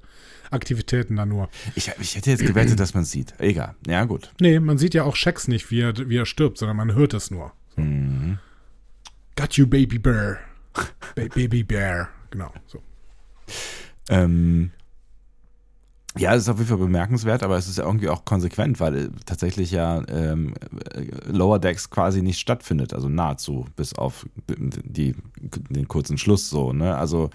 Aktivitäten 0.50 1.16
da 1.16 1.26
nur. 1.26 1.48
Ich, 1.74 1.90
ich 2.00 2.16
hätte 2.16 2.30
jetzt 2.30 2.44
gewettet, 2.44 2.80
dass 2.80 2.94
man 2.94 3.04
es 3.04 3.10
sieht. 3.10 3.34
Egal. 3.38 3.74
Ja, 3.86 4.04
gut. 4.04 4.32
Nee, 4.40 4.58
man 4.60 4.78
sieht 4.78 4.94
ja 4.94 5.04
auch 5.04 5.16
Shax 5.16 5.48
nicht, 5.48 5.70
wie 5.70 5.80
er, 5.80 5.96
wie 6.08 6.16
er 6.16 6.26
stirbt, 6.26 6.58
sondern 6.58 6.76
man 6.76 6.94
hört 6.94 7.14
es 7.14 7.30
nur. 7.30 7.52
Mhm. 7.76 8.38
Got 9.36 9.54
you, 9.54 9.66
Baby 9.66 9.98
Bear. 9.98 10.38
ba 11.14 11.22
Baby 11.34 11.62
Bear. 11.62 12.08
Genau. 12.30 12.52
So. 12.66 12.82
Ähm, 14.08 14.70
ja, 16.18 16.34
es 16.34 16.42
ist 16.42 16.48
auf 16.48 16.58
jeden 16.58 16.68
Fall 16.68 16.78
bemerkenswert, 16.78 17.44
aber 17.44 17.56
es 17.56 17.68
ist 17.68 17.78
ja 17.78 17.84
irgendwie 17.84 18.08
auch 18.08 18.24
konsequent, 18.24 18.80
weil 18.80 18.96
äh, 18.96 19.08
tatsächlich 19.26 19.70
ja 19.70 20.02
ähm, 20.08 20.54
äh, 20.92 21.04
Lower 21.30 21.60
Decks 21.60 21.88
quasi 21.88 22.20
nicht 22.20 22.40
stattfindet, 22.40 22.92
also 22.92 23.08
nahezu, 23.08 23.66
bis 23.76 23.94
auf 23.94 24.26
die, 24.48 25.14
den 25.38 25.86
kurzen 25.86 26.18
Schluss 26.18 26.50
so, 26.50 26.72
ne? 26.72 26.96
Also 26.96 27.30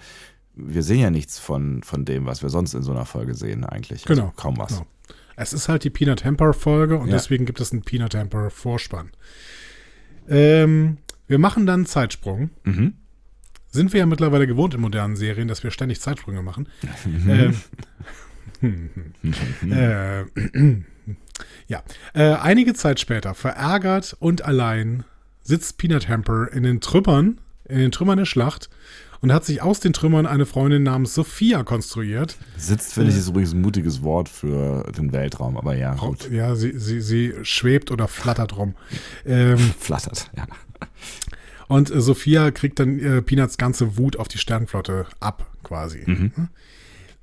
wir 0.56 0.82
sehen 0.82 1.00
ja 1.00 1.10
nichts 1.10 1.38
von, 1.38 1.82
von 1.82 2.04
dem, 2.04 2.26
was 2.26 2.42
wir 2.42 2.48
sonst 2.48 2.74
in 2.74 2.82
so 2.82 2.90
einer 2.90 3.04
Folge 3.04 3.34
sehen 3.34 3.64
eigentlich. 3.64 4.04
Genau. 4.04 4.22
Also 4.24 4.32
kaum 4.36 4.56
was. 4.58 4.72
Genau. 4.72 4.86
Es 5.36 5.52
ist 5.52 5.68
halt 5.68 5.84
die 5.84 5.90
Peanut 5.90 6.24
Hamper 6.24 6.54
Folge 6.54 6.96
und 6.96 7.08
Ja. 7.08 7.14
deswegen 7.14 7.44
gibt 7.44 7.60
es 7.60 7.72
einen 7.72 7.82
Peanut 7.82 8.14
Hamper 8.14 8.50
Vorspann. 8.50 9.10
Ähm, 10.28 10.96
wir 11.28 11.38
machen 11.38 11.66
dann 11.66 11.80
einen 11.80 11.86
Zeitsprung. 11.86 12.50
Mhm. 12.64 12.94
Sind 13.70 13.92
wir 13.92 14.00
ja 14.00 14.06
mittlerweile 14.06 14.46
gewohnt 14.46 14.72
in 14.74 14.80
modernen 14.80 15.16
Serien, 15.16 15.48
dass 15.48 15.62
wir 15.62 15.70
ständig 15.70 16.00
Zeitsprünge 16.00 16.42
machen. 16.42 16.68
Mhm. 17.04 17.54
ähm, 18.62 18.90
äh, 19.70 20.24
ja. 21.68 21.82
Äh, 22.14 22.32
einige 22.36 22.72
Zeit 22.72 22.98
später, 22.98 23.34
verärgert 23.34 24.16
und 24.18 24.42
allein, 24.42 25.04
sitzt 25.42 25.76
Peanut 25.76 26.08
Hamper 26.08 26.50
in 26.52 26.62
den 26.62 26.80
Trümmern, 26.80 27.38
in 27.68 27.78
den 27.78 27.92
Trümmern 27.92 28.18
der 28.18 28.24
Schlacht 28.24 28.70
und 29.20 29.32
hat 29.32 29.44
sich 29.44 29.62
aus 29.62 29.80
den 29.80 29.92
Trümmern 29.92 30.26
eine 30.26 30.46
Freundin 30.46 30.82
namens 30.82 31.14
Sophia 31.14 31.62
konstruiert. 31.62 32.36
Sitzt, 32.56 32.94
finde 32.94 33.10
ich, 33.10 33.16
ist 33.16 33.28
übrigens 33.28 33.52
ein 33.52 33.60
mutiges 33.60 34.02
Wort 34.02 34.28
für 34.28 34.90
den 34.96 35.12
Weltraum, 35.12 35.56
aber 35.56 35.76
ja, 35.76 35.94
gut. 35.94 36.30
Ja, 36.30 36.54
sie, 36.54 36.78
sie, 36.78 37.00
sie 37.00 37.34
schwebt 37.42 37.90
oder 37.90 38.08
flattert 38.08 38.56
rum. 38.56 38.74
Ähm, 39.24 39.58
Flattert, 39.78 40.30
ja. 40.36 40.46
und 41.68 41.90
äh, 41.90 42.00
Sophia 42.00 42.50
kriegt 42.50 42.78
dann 42.78 42.98
äh, 42.98 43.22
Peanuts 43.22 43.58
ganze 43.58 43.96
Wut 43.96 44.16
auf 44.16 44.28
die 44.28 44.38
Sternflotte 44.38 45.06
ab, 45.20 45.46
quasi. 45.62 46.02
Mhm. 46.06 46.32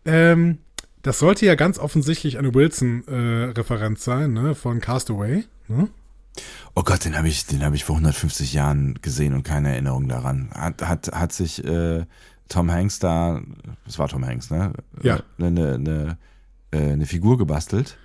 Ähm, 0.06 0.58
das 1.02 1.20
sollte 1.20 1.46
ja 1.46 1.56
ganz 1.56 1.80
offensichtlich 1.80 2.38
eine 2.38 2.54
Wilson-Referenz 2.54 4.04
sein, 4.06 4.34
ne, 4.34 4.56
von 4.56 4.80
Castaway. 4.80 5.44
Ne? 5.68 5.90
Oh 6.76 6.84
Gott, 6.84 7.06
den 7.06 7.16
habe 7.18 7.28
ich, 7.28 7.46
den 7.46 7.64
habe 7.64 7.76
ich 7.76 7.84
vor 7.84 7.96
150 7.96 8.54
Jahren 8.54 8.96
gesehen 9.02 9.34
und 9.34 9.44
keine 9.44 9.70
Erinnerung 9.72 10.08
daran. 10.08 10.50
Hat, 10.54 10.82
hat, 10.82 11.12
hat 11.14 11.32
sich 11.34 11.64
äh, 11.64 12.06
Tom 12.50 12.72
Hanks 12.72 13.00
da, 13.00 13.42
das 13.86 14.00
war 14.00 14.08
Tom 14.08 14.26
Hanks, 14.26 14.50
ne? 14.50 14.74
Ja. 15.04 15.20
Eine, 15.38 15.48
eine, 15.48 15.74
eine, 15.76 16.18
äh, 16.72 16.92
eine 16.94 17.06
Figur 17.06 17.38
gebastelt. 17.38 17.98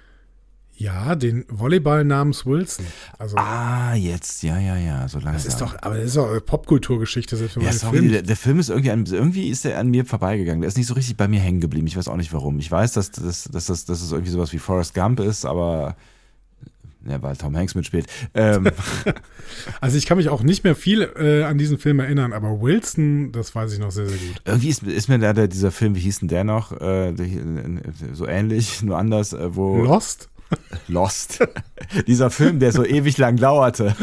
Ja, 0.77 1.17
den 1.17 1.45
Volleyball 1.49 2.05
namens 2.05 2.47
Wilson. 2.47 2.87
Also, 3.19 3.37
Ah, 3.37 3.95
jetzt, 3.95 4.45
ja, 4.45 4.59
ja, 4.61 4.77
ja, 4.77 5.09
so 5.09 5.19
langsam. 5.19 5.33
das 5.35 5.47
ist 5.47 5.61
doch, 5.61 5.75
aber 5.83 5.97
das 5.97 6.05
ist 6.05 6.17
doch 6.17 6.31
eine 6.31 6.41
Popkulturgeschichte, 6.41 7.35
Ja, 7.61 7.73
sorry, 7.73 7.97
Film- 7.99 8.13
der, 8.13 8.23
der 8.23 8.37
Film 8.37 8.61
ist 8.61 8.69
irgendwie, 8.71 8.93
an, 8.93 9.05
irgendwie 9.07 9.49
ist 9.49 9.65
der 9.65 9.77
an 9.81 9.89
mir 9.89 10.05
vorbeigegangen. 10.05 10.61
Der 10.61 10.69
ist 10.69 10.77
nicht 10.77 10.87
so 10.87 10.95
richtig 10.95 11.17
bei 11.17 11.27
mir 11.27 11.41
hängen 11.41 11.61
geblieben. 11.61 11.89
Ich 11.89 11.97
weiß 11.97 12.07
auch 12.07 12.17
nicht 12.17 12.33
warum. 12.33 12.61
Ich 12.61 12.71
weiß, 12.71 12.93
dass 12.93 13.11
das, 13.11 13.45
dass 13.45 13.67
das, 13.67 13.87
dass 13.87 14.01
es 14.03 14.13
irgendwie 14.13 14.31
sowas 14.31 14.53
wie 14.53 14.59
Forrest 14.61 14.95
Gump 14.95 15.19
ist, 15.19 15.45
aber 15.47 15.97
ja, 17.09 17.23
weil 17.23 17.37
Tom 17.37 17.57
Hanks 17.57 17.75
mitspielt. 17.75 18.07
Ähm, 18.35 18.71
Also 19.81 19.97
ich 19.97 20.07
kann 20.07 20.19
mich 20.19 20.29
auch 20.29 20.43
nicht 20.43 20.65
mehr 20.65 20.75
viel 20.75 21.03
äh, 21.17 21.43
an 21.45 21.59
diesen 21.59 21.79
Film 21.79 22.01
erinnern, 22.01 22.33
aber 22.33 22.61
Wilson, 22.61 23.33
das 23.33 23.55
weiß 23.55 23.73
ich 23.73 23.79
noch 23.79 23.91
sehr, 23.91 24.07
sehr 24.07 24.19
gut. 24.19 24.43
irgendwie 24.45 24.69
ist, 24.69 24.83
ist 24.83 25.09
mir 25.09 25.19
da 25.19 25.33
der, 25.33 25.49
dieser 25.49 25.71
Film, 25.71 25.95
wie 25.95 26.01
hieß 26.01 26.21
denn 26.21 26.29
der 26.29 26.45
noch? 26.45 26.73
Äh, 26.73 27.13
der, 27.13 27.27
so 28.13 28.27
ähnlich, 28.27 28.83
nur 28.83 28.99
anders, 28.99 29.33
äh, 29.33 29.55
wo. 29.55 29.83
Lost? 29.83 30.29
Lost. 30.89 31.47
Dieser 32.07 32.31
Film, 32.31 32.59
der 32.59 32.73
so 32.73 32.85
ewig 32.85 33.19
lang 33.19 33.37
dauerte. 33.37 33.95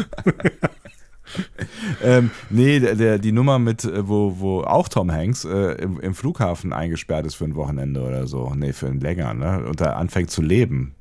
ähm, 2.02 2.30
nee, 2.50 2.78
der, 2.78 2.94
der, 2.94 3.18
die 3.18 3.32
Nummer 3.32 3.58
mit, 3.58 3.84
äh, 3.84 4.08
wo, 4.08 4.38
wo 4.38 4.60
auch 4.62 4.88
Tom 4.88 5.10
Hanks 5.10 5.44
äh, 5.44 5.72
im, 5.82 6.00
im, 6.00 6.14
Flughafen 6.14 6.72
eingesperrt 6.72 7.26
ist 7.26 7.34
für 7.34 7.44
ein 7.44 7.56
Wochenende 7.56 8.02
oder 8.02 8.26
so. 8.26 8.52
Nee, 8.54 8.72
für 8.72 8.86
ein 8.86 9.00
länger, 9.00 9.34
ne? 9.34 9.64
Und 9.66 9.80
da 9.80 9.94
anfängt 9.94 10.30
zu 10.30 10.40
leben. 10.40 10.95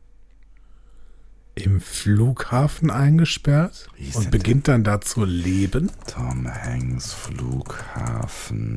Im 1.56 1.80
Flughafen 1.80 2.92
eingesperrt? 2.92 3.88
Und 4.14 4.30
beginnt 4.30 4.68
dann 4.68 4.84
da 4.84 5.00
zu 5.00 5.24
leben? 5.24 5.90
Tom 6.06 6.48
Hanks 6.54 7.14
Flughafen. 7.14 8.74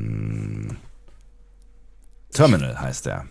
Terminal 2.31 2.79
heißt 2.79 3.07
er. 3.07 3.25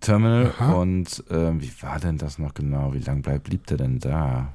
Terminal 0.00 0.52
Aha. 0.58 0.72
und 0.72 1.24
äh, 1.30 1.58
wie 1.60 1.72
war 1.80 1.98
denn 1.98 2.18
das 2.18 2.38
noch 2.38 2.52
genau? 2.52 2.92
Wie 2.92 2.98
lange 2.98 3.22
bleib, 3.22 3.44
blieb 3.44 3.66
der 3.68 3.78
denn 3.78 4.00
da? 4.00 4.52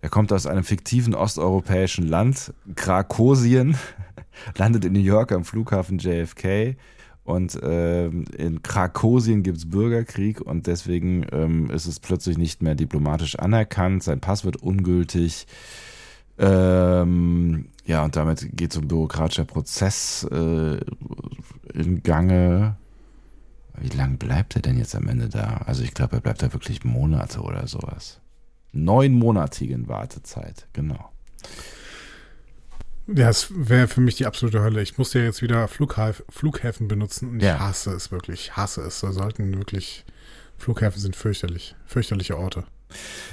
Er 0.00 0.08
kommt 0.08 0.32
aus 0.32 0.46
einem 0.46 0.62
fiktiven 0.62 1.16
osteuropäischen 1.16 2.06
Land, 2.06 2.54
Krakosien, 2.76 3.76
landet 4.56 4.84
in 4.84 4.92
New 4.92 5.00
York 5.00 5.32
am 5.32 5.44
Flughafen 5.44 5.98
JFK 5.98 6.76
und 7.24 7.58
ähm, 7.62 8.24
in 8.36 8.62
Krakosien 8.62 9.42
gibt 9.42 9.58
es 9.58 9.70
Bürgerkrieg 9.70 10.40
und 10.40 10.66
deswegen 10.66 11.24
ähm, 11.30 11.70
ist 11.70 11.86
es 11.86 12.00
plötzlich 12.00 12.36
nicht 12.36 12.62
mehr 12.62 12.74
diplomatisch 12.74 13.38
anerkannt, 13.38 14.02
sein 14.02 14.20
Pass 14.20 14.44
wird 14.44 14.56
ungültig. 14.56 15.46
Ähm, 16.38 17.66
ja, 17.84 18.04
und 18.04 18.16
damit 18.16 18.48
geht 18.56 18.72
so 18.72 18.80
ein 18.80 18.88
bürokratischer 18.88 19.44
Prozess 19.44 20.26
äh, 20.32 20.78
in 21.74 22.02
Gange. 22.02 22.76
Wie 23.78 23.96
lange 23.96 24.16
bleibt 24.16 24.56
er 24.56 24.62
denn 24.62 24.76
jetzt 24.76 24.94
am 24.94 25.08
Ende 25.08 25.28
da? 25.28 25.62
Also 25.66 25.82
ich 25.82 25.94
glaube, 25.94 26.16
er 26.16 26.20
bleibt 26.20 26.42
da 26.42 26.52
wirklich 26.52 26.84
Monate 26.84 27.40
oder 27.40 27.66
sowas. 27.66 28.20
Neunmonatigen 28.72 29.88
Wartezeit, 29.88 30.66
genau. 30.72 31.10
Ja, 33.14 33.28
es 33.28 33.48
wäre 33.50 33.88
für 33.88 34.00
mich 34.00 34.16
die 34.16 34.26
absolute 34.26 34.60
Hölle. 34.60 34.82
Ich 34.82 34.98
muss 34.98 35.12
ja 35.12 35.22
jetzt 35.22 35.42
wieder 35.42 35.68
Flughaf 35.68 36.22
Flughäfen 36.28 36.88
benutzen 36.88 37.28
und 37.28 37.40
ja. 37.40 37.54
ich 37.54 37.60
hasse 37.60 37.90
es 37.92 38.10
wirklich. 38.10 38.40
Ich 38.40 38.56
hasse 38.56 38.82
es. 38.82 39.00
Da 39.00 39.12
sollten 39.12 39.56
wirklich, 39.56 40.04
Flughäfen 40.58 41.00
sind 41.00 41.16
fürchterlich. 41.16 41.74
Fürchterliche 41.86 42.38
Orte. 42.38 42.64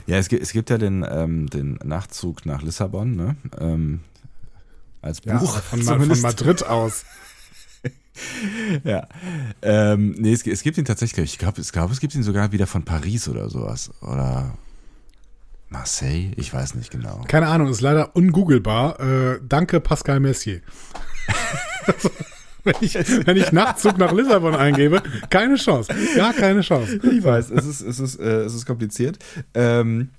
Ja, 0.07 0.17
es 0.17 0.29
gibt, 0.29 0.41
es 0.41 0.51
gibt 0.51 0.69
ja 0.69 0.77
den, 0.77 1.05
ähm, 1.09 1.47
den 1.47 1.79
Nachtzug 1.83 2.45
nach 2.45 2.61
Lissabon, 2.61 3.15
ne? 3.15 3.35
Ähm, 3.59 4.01
als 5.01 5.21
Buch. 5.21 5.31
Ja, 5.31 5.61
von, 5.61 5.81
von 6.07 6.21
Madrid 6.21 6.65
aus. 6.65 7.05
ja. 8.83 9.07
Ähm, 9.61 10.15
nee, 10.17 10.33
es, 10.33 10.45
es, 10.45 10.63
gibt 10.63 10.77
ihn 10.77 10.85
tatsächlich, 10.85 11.33
ich 11.33 11.39
glaube, 11.39 11.61
es, 11.61 11.71
glaub, 11.71 11.91
es 11.91 11.99
gibt 11.99 12.15
ihn 12.15 12.23
sogar 12.23 12.51
wieder 12.51 12.67
von 12.67 12.83
Paris 12.83 13.27
oder 13.27 13.49
sowas. 13.49 13.91
Oder 14.01 14.57
Marseille? 15.69 16.31
Ich 16.35 16.53
weiß 16.53 16.75
nicht 16.75 16.91
genau. 16.91 17.21
Keine 17.27 17.47
Ahnung, 17.47 17.69
ist 17.69 17.81
leider 17.81 18.15
ungooglebar. 18.15 18.99
Äh, 18.99 19.39
danke, 19.47 19.79
Pascal 19.79 20.19
Messier. 20.19 20.61
wenn, 22.63 22.75
ich, 22.81 22.95
wenn 22.95 23.37
ich 23.37 23.51
Nachtzug 23.51 23.97
nach 23.97 24.11
Lissabon 24.11 24.55
eingebe, 24.55 25.01
keine 25.29 25.55
Chance. 25.55 25.93
Gar 26.15 26.33
keine 26.33 26.61
Chance. 26.61 26.99
Ich 27.03 27.23
weiß, 27.23 27.51
es 27.51 27.65
ist, 27.65 27.81
es 27.81 27.99
ist, 27.99 28.19
äh, 28.19 28.41
es 28.41 28.53
ist 28.53 28.65
kompliziert. 28.65 29.19
Ähm, 29.53 30.09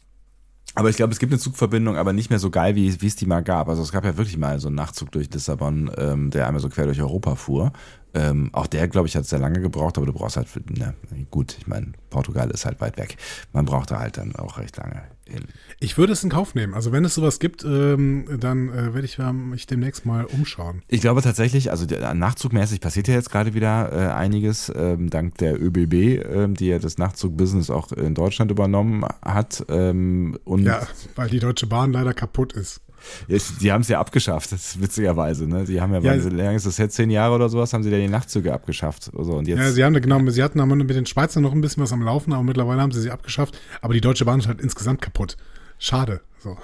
aber 0.76 0.88
ich 0.88 0.96
glaube, 0.96 1.12
es 1.12 1.18
gibt 1.18 1.32
eine 1.32 1.40
Zugverbindung, 1.40 1.96
aber 1.96 2.12
nicht 2.12 2.30
mehr 2.30 2.38
so 2.38 2.48
geil, 2.50 2.76
wie, 2.76 3.02
wie 3.02 3.06
es 3.06 3.16
die 3.16 3.26
mal 3.26 3.42
gab. 3.42 3.68
Also 3.68 3.82
es 3.82 3.90
gab 3.90 4.04
ja 4.04 4.16
wirklich 4.16 4.38
mal 4.38 4.60
so 4.60 4.68
einen 4.68 4.76
Nachtzug 4.76 5.10
durch 5.10 5.32
Lissabon, 5.32 5.90
ähm, 5.96 6.30
der 6.30 6.46
einmal 6.46 6.60
so 6.60 6.68
quer 6.68 6.86
durch 6.86 7.00
Europa 7.00 7.34
fuhr. 7.34 7.72
Ähm, 8.14 8.50
auch 8.52 8.68
der, 8.68 8.86
glaube 8.86 9.08
ich, 9.08 9.16
hat 9.16 9.26
sehr 9.26 9.40
lange 9.40 9.60
gebraucht, 9.60 9.96
aber 9.96 10.06
du 10.06 10.12
brauchst 10.12 10.36
halt, 10.36 10.48
für, 10.48 10.60
na, 10.68 10.94
gut, 11.30 11.56
ich 11.58 11.66
meine, 11.66 11.92
Portugal 12.08 12.50
ist 12.50 12.66
halt 12.66 12.80
weit 12.80 12.98
weg. 12.98 13.16
Man 13.52 13.64
braucht 13.64 13.90
da 13.90 13.98
halt 13.98 14.16
dann 14.16 14.34
auch 14.36 14.58
recht 14.58 14.76
lange 14.76 15.02
hin. 15.30 15.44
Ich 15.80 15.96
würde 15.96 16.12
es 16.12 16.22
in 16.22 16.30
Kauf 16.30 16.54
nehmen. 16.54 16.74
Also 16.74 16.92
wenn 16.92 17.04
es 17.04 17.14
sowas 17.14 17.38
gibt, 17.38 17.64
ähm, 17.64 18.26
dann 18.38 18.68
äh, 18.68 18.94
werde 18.94 19.04
ich 19.04 19.18
mich 19.18 19.66
demnächst 19.66 20.04
mal 20.04 20.24
umschauen. 20.26 20.82
Ich 20.88 21.00
glaube 21.00 21.22
tatsächlich, 21.22 21.70
also 21.70 21.86
nachzugmäßig 21.86 22.80
passiert 22.80 23.08
ja 23.08 23.14
jetzt 23.14 23.30
gerade 23.30 23.54
wieder 23.54 23.92
äh, 23.92 24.12
einiges, 24.12 24.72
ähm, 24.74 25.10
dank 25.10 25.38
der 25.38 25.60
ÖBB, 25.60 26.24
ähm, 26.24 26.54
die 26.54 26.66
ja 26.66 26.78
das 26.78 26.98
Nachtzug-Business 26.98 27.70
auch 27.70 27.92
in 27.92 28.14
Deutschland 28.14 28.50
übernommen 28.50 29.04
hat. 29.22 29.64
Ähm, 29.68 30.38
und 30.44 30.64
ja, 30.64 30.86
weil 31.16 31.28
die 31.28 31.38
Deutsche 31.38 31.66
Bahn 31.66 31.92
leider 31.92 32.14
kaputt 32.14 32.52
ist. 32.52 32.80
Die 33.28 33.72
haben 33.72 33.82
es 33.82 33.88
ja 33.88 34.00
abgeschafft, 34.00 34.52
das 34.52 34.74
ist 34.74 34.82
witzigerweise. 34.82 35.46
Ne? 35.46 35.64
Die 35.64 35.80
haben 35.80 35.92
ja, 35.94 36.00
ja 36.00 36.24
wie 36.24 36.28
lange 36.28 36.56
ist 36.56 36.66
das 36.66 36.78
jetzt, 36.78 36.94
zehn 36.94 37.10
Jahre 37.10 37.34
oder 37.34 37.48
sowas, 37.48 37.72
haben 37.72 37.82
sie 37.82 37.90
ja 37.90 37.98
die 37.98 38.08
Nachtzüge 38.08 38.52
abgeschafft. 38.52 39.10
Also, 39.16 39.34
und 39.34 39.48
jetzt 39.48 39.58
ja, 39.58 39.70
sie 39.70 39.84
haben 39.84 39.94
genau, 39.94 40.20
sie 40.30 40.42
hatten 40.42 40.66
mit 40.68 40.90
den 40.90 41.06
Schweizern 41.06 41.42
noch 41.42 41.52
ein 41.52 41.60
bisschen 41.60 41.82
was 41.82 41.92
am 41.92 42.02
Laufen, 42.02 42.32
aber 42.32 42.42
mittlerweile 42.42 42.80
haben 42.80 42.92
sie 42.92 43.00
sie 43.00 43.10
abgeschafft. 43.10 43.58
Aber 43.80 43.94
die 43.94 44.00
Deutsche 44.00 44.24
Bahn 44.24 44.40
ist 44.40 44.48
halt 44.48 44.60
insgesamt 44.60 45.00
kaputt. 45.00 45.36
Schade. 45.78 46.20
So. 46.38 46.56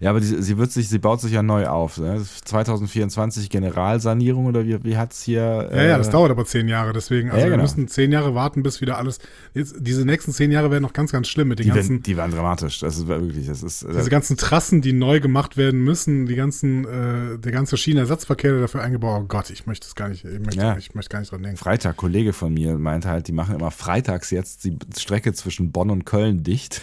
Ja, 0.00 0.10
aber 0.10 0.20
die, 0.20 0.26
sie 0.26 0.58
wird 0.58 0.70
sich, 0.70 0.88
sie 0.88 0.98
baut 0.98 1.20
sich 1.20 1.32
ja 1.32 1.42
neu 1.42 1.66
auf. 1.66 1.98
Ne? 1.98 2.22
2024 2.44 3.50
Generalsanierung 3.50 4.46
oder 4.46 4.64
wie, 4.64 4.82
wie 4.84 4.96
hat 4.96 5.12
es 5.12 5.22
hier. 5.22 5.68
Äh, 5.70 5.76
ja, 5.76 5.84
ja, 5.90 5.98
das 5.98 6.08
äh, 6.08 6.12
dauert 6.12 6.30
aber 6.30 6.44
zehn 6.44 6.68
Jahre, 6.68 6.92
deswegen, 6.92 7.30
also 7.30 7.40
ja, 7.40 7.46
genau. 7.46 7.58
wir 7.58 7.62
müssen 7.62 7.88
zehn 7.88 8.12
Jahre 8.12 8.34
warten, 8.34 8.62
bis 8.62 8.80
wieder 8.80 8.98
alles. 8.98 9.18
Jetzt, 9.54 9.76
diese 9.78 10.04
nächsten 10.04 10.32
zehn 10.32 10.52
Jahre 10.52 10.70
werden 10.70 10.82
noch 10.82 10.92
ganz, 10.92 11.12
ganz 11.12 11.28
schlimm 11.28 11.48
mit 11.48 11.58
den 11.58 11.64
die 11.64 11.70
ganzen. 11.70 11.90
Werden, 11.90 12.02
die 12.02 12.16
waren 12.16 12.30
dramatisch. 12.30 12.80
Das 12.80 12.96
ist 12.96 13.08
wirklich, 13.08 13.46
das 13.46 13.62
ist. 13.62 13.86
Diese 13.88 14.06
äh, 14.06 14.08
ganzen 14.08 14.36
Trassen, 14.36 14.80
die 14.80 14.92
neu 14.92 15.20
gemacht 15.20 15.56
werden 15.56 15.82
müssen, 15.82 16.26
die 16.26 16.36
ganzen, 16.36 16.84
äh, 16.84 17.38
der 17.38 17.52
ganze 17.52 17.76
Schienenersatzverkehr, 17.76 18.52
der 18.52 18.60
dafür 18.60 18.82
eingebaut. 18.82 19.22
Oh 19.22 19.26
Gott, 19.26 19.50
ich 19.50 19.66
möchte 19.66 19.86
es 19.86 19.94
gar 19.94 20.08
nicht, 20.08 20.24
ich 20.24 20.40
möchte, 20.40 20.60
ja. 20.60 20.76
ich 20.76 20.94
möchte 20.94 21.10
gar 21.10 21.20
nicht 21.20 21.32
dran 21.32 21.42
denken. 21.42 21.58
Freitag, 21.58 21.96
Kollege 21.96 22.32
von 22.32 22.54
mir 22.54 22.78
meinte 22.78 23.08
halt, 23.08 23.28
die 23.28 23.32
machen 23.32 23.54
immer 23.54 23.70
freitags 23.70 24.30
jetzt 24.30 24.64
die 24.64 24.76
Strecke 24.96 25.32
zwischen 25.32 25.72
Bonn 25.72 25.90
und 25.90 26.04
Köln 26.04 26.42
dicht 26.42 26.80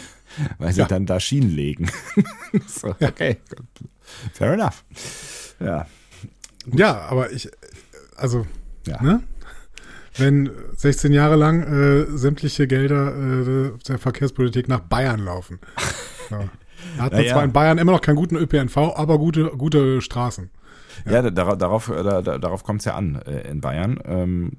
weil 0.58 0.74
sie 0.74 0.82
ja. 0.82 0.88
dann 0.88 1.06
da 1.06 1.20
Schienen 1.20 1.50
legen. 1.50 1.90
so, 2.68 2.90
okay, 3.00 3.38
fair 4.34 4.54
enough. 4.54 4.84
Ja. 5.60 5.86
Ja, 6.74 7.00
aber 7.10 7.32
ich, 7.32 7.50
also, 8.16 8.46
ja. 8.86 9.02
ne? 9.02 9.24
Wenn 10.18 10.50
16 10.76 11.14
Jahre 11.14 11.36
lang 11.36 11.62
äh, 11.62 12.18
sämtliche 12.18 12.68
Gelder 12.68 13.16
äh, 13.16 13.72
der 13.88 14.00
Verkehrspolitik 14.00 14.68
nach 14.68 14.82
Bayern 14.82 15.20
laufen. 15.20 15.60
So. 16.30 16.36
Da 16.98 17.04
hat 17.04 17.14
man 17.14 17.24
ja, 17.24 17.32
zwar 17.32 17.44
in 17.46 17.54
Bayern 17.54 17.78
immer 17.78 17.94
noch 17.94 18.02
keinen 18.02 18.18
guten 18.18 18.36
ÖPNV, 18.36 18.76
aber 18.96 19.18
gute, 19.18 19.46
gute 19.58 20.02
Straßen. 20.02 20.50
Ja, 21.06 21.24
ja 21.24 21.32
darauf, 21.32 21.58
darauf, 21.58 21.88
da, 21.88 22.22
darauf 22.22 22.66
kommt 22.66 22.82
es 22.82 22.86
ja 22.86 22.96
an 22.96 23.22
äh, 23.26 23.50
in 23.50 23.62
Bayern. 23.62 23.98
Ähm, 24.04 24.52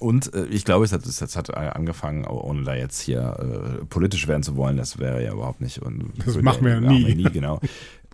und 0.00 0.34
äh, 0.34 0.46
ich 0.46 0.64
glaube, 0.64 0.84
es 0.84 0.92
hat, 0.92 1.06
es 1.06 1.36
hat 1.36 1.54
angefangen, 1.54 2.26
ohne 2.26 2.64
da 2.64 2.74
jetzt 2.74 3.00
hier 3.00 3.80
äh, 3.80 3.84
politisch 3.86 4.26
werden 4.26 4.42
zu 4.42 4.56
wollen, 4.56 4.76
das 4.76 4.98
wäre 4.98 5.22
ja 5.22 5.32
überhaupt 5.32 5.60
nicht. 5.60 5.80
Und 5.80 6.12
das 6.24 6.40
machen 6.40 6.64
wir 6.64 6.74
ja 6.74 6.80
nie. 6.80 7.06
Wir 7.06 7.16
nie. 7.16 7.24
Genau. 7.24 7.60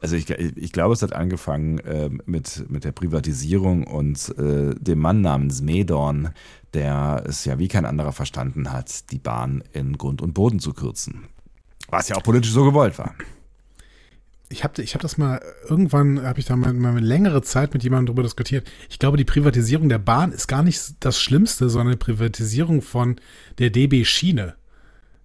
Also 0.02 0.16
ich, 0.16 0.30
ich 0.30 0.72
glaube, 0.72 0.94
es 0.94 1.02
hat 1.02 1.12
angefangen 1.12 1.78
äh, 1.80 2.08
mit, 2.24 2.70
mit 2.70 2.84
der 2.84 2.92
Privatisierung 2.92 3.86
und 3.86 4.34
äh, 4.38 4.74
dem 4.74 4.98
Mann 4.98 5.20
namens 5.20 5.60
Medorn, 5.60 6.30
der 6.72 7.24
es 7.26 7.44
ja 7.44 7.58
wie 7.58 7.68
kein 7.68 7.84
anderer 7.84 8.12
verstanden 8.12 8.72
hat, 8.72 9.10
die 9.10 9.18
Bahn 9.18 9.62
in 9.72 9.98
Grund 9.98 10.22
und 10.22 10.32
Boden 10.32 10.58
zu 10.58 10.72
kürzen. 10.72 11.24
Was 11.90 12.08
ja 12.08 12.16
auch 12.16 12.22
politisch 12.22 12.52
so 12.52 12.64
gewollt 12.64 12.98
war 12.98 13.14
ich 14.50 14.64
habe 14.64 14.82
ich 14.82 14.94
hab 14.94 15.00
das 15.00 15.16
mal, 15.16 15.40
irgendwann 15.68 16.22
habe 16.22 16.40
ich 16.40 16.44
da 16.44 16.56
mal, 16.56 16.72
mal 16.72 16.90
eine 16.90 17.00
längere 17.00 17.40
Zeit 17.40 17.72
mit 17.72 17.84
jemandem 17.84 18.06
darüber 18.06 18.24
diskutiert. 18.24 18.68
Ich 18.88 18.98
glaube, 18.98 19.16
die 19.16 19.24
Privatisierung 19.24 19.88
der 19.88 19.98
Bahn 19.98 20.32
ist 20.32 20.48
gar 20.48 20.64
nicht 20.64 20.94
das 21.00 21.20
Schlimmste, 21.20 21.70
sondern 21.70 21.92
die 21.92 22.04
Privatisierung 22.04 22.82
von 22.82 23.20
der 23.58 23.70
DB 23.70 24.04
Schiene. 24.04 24.56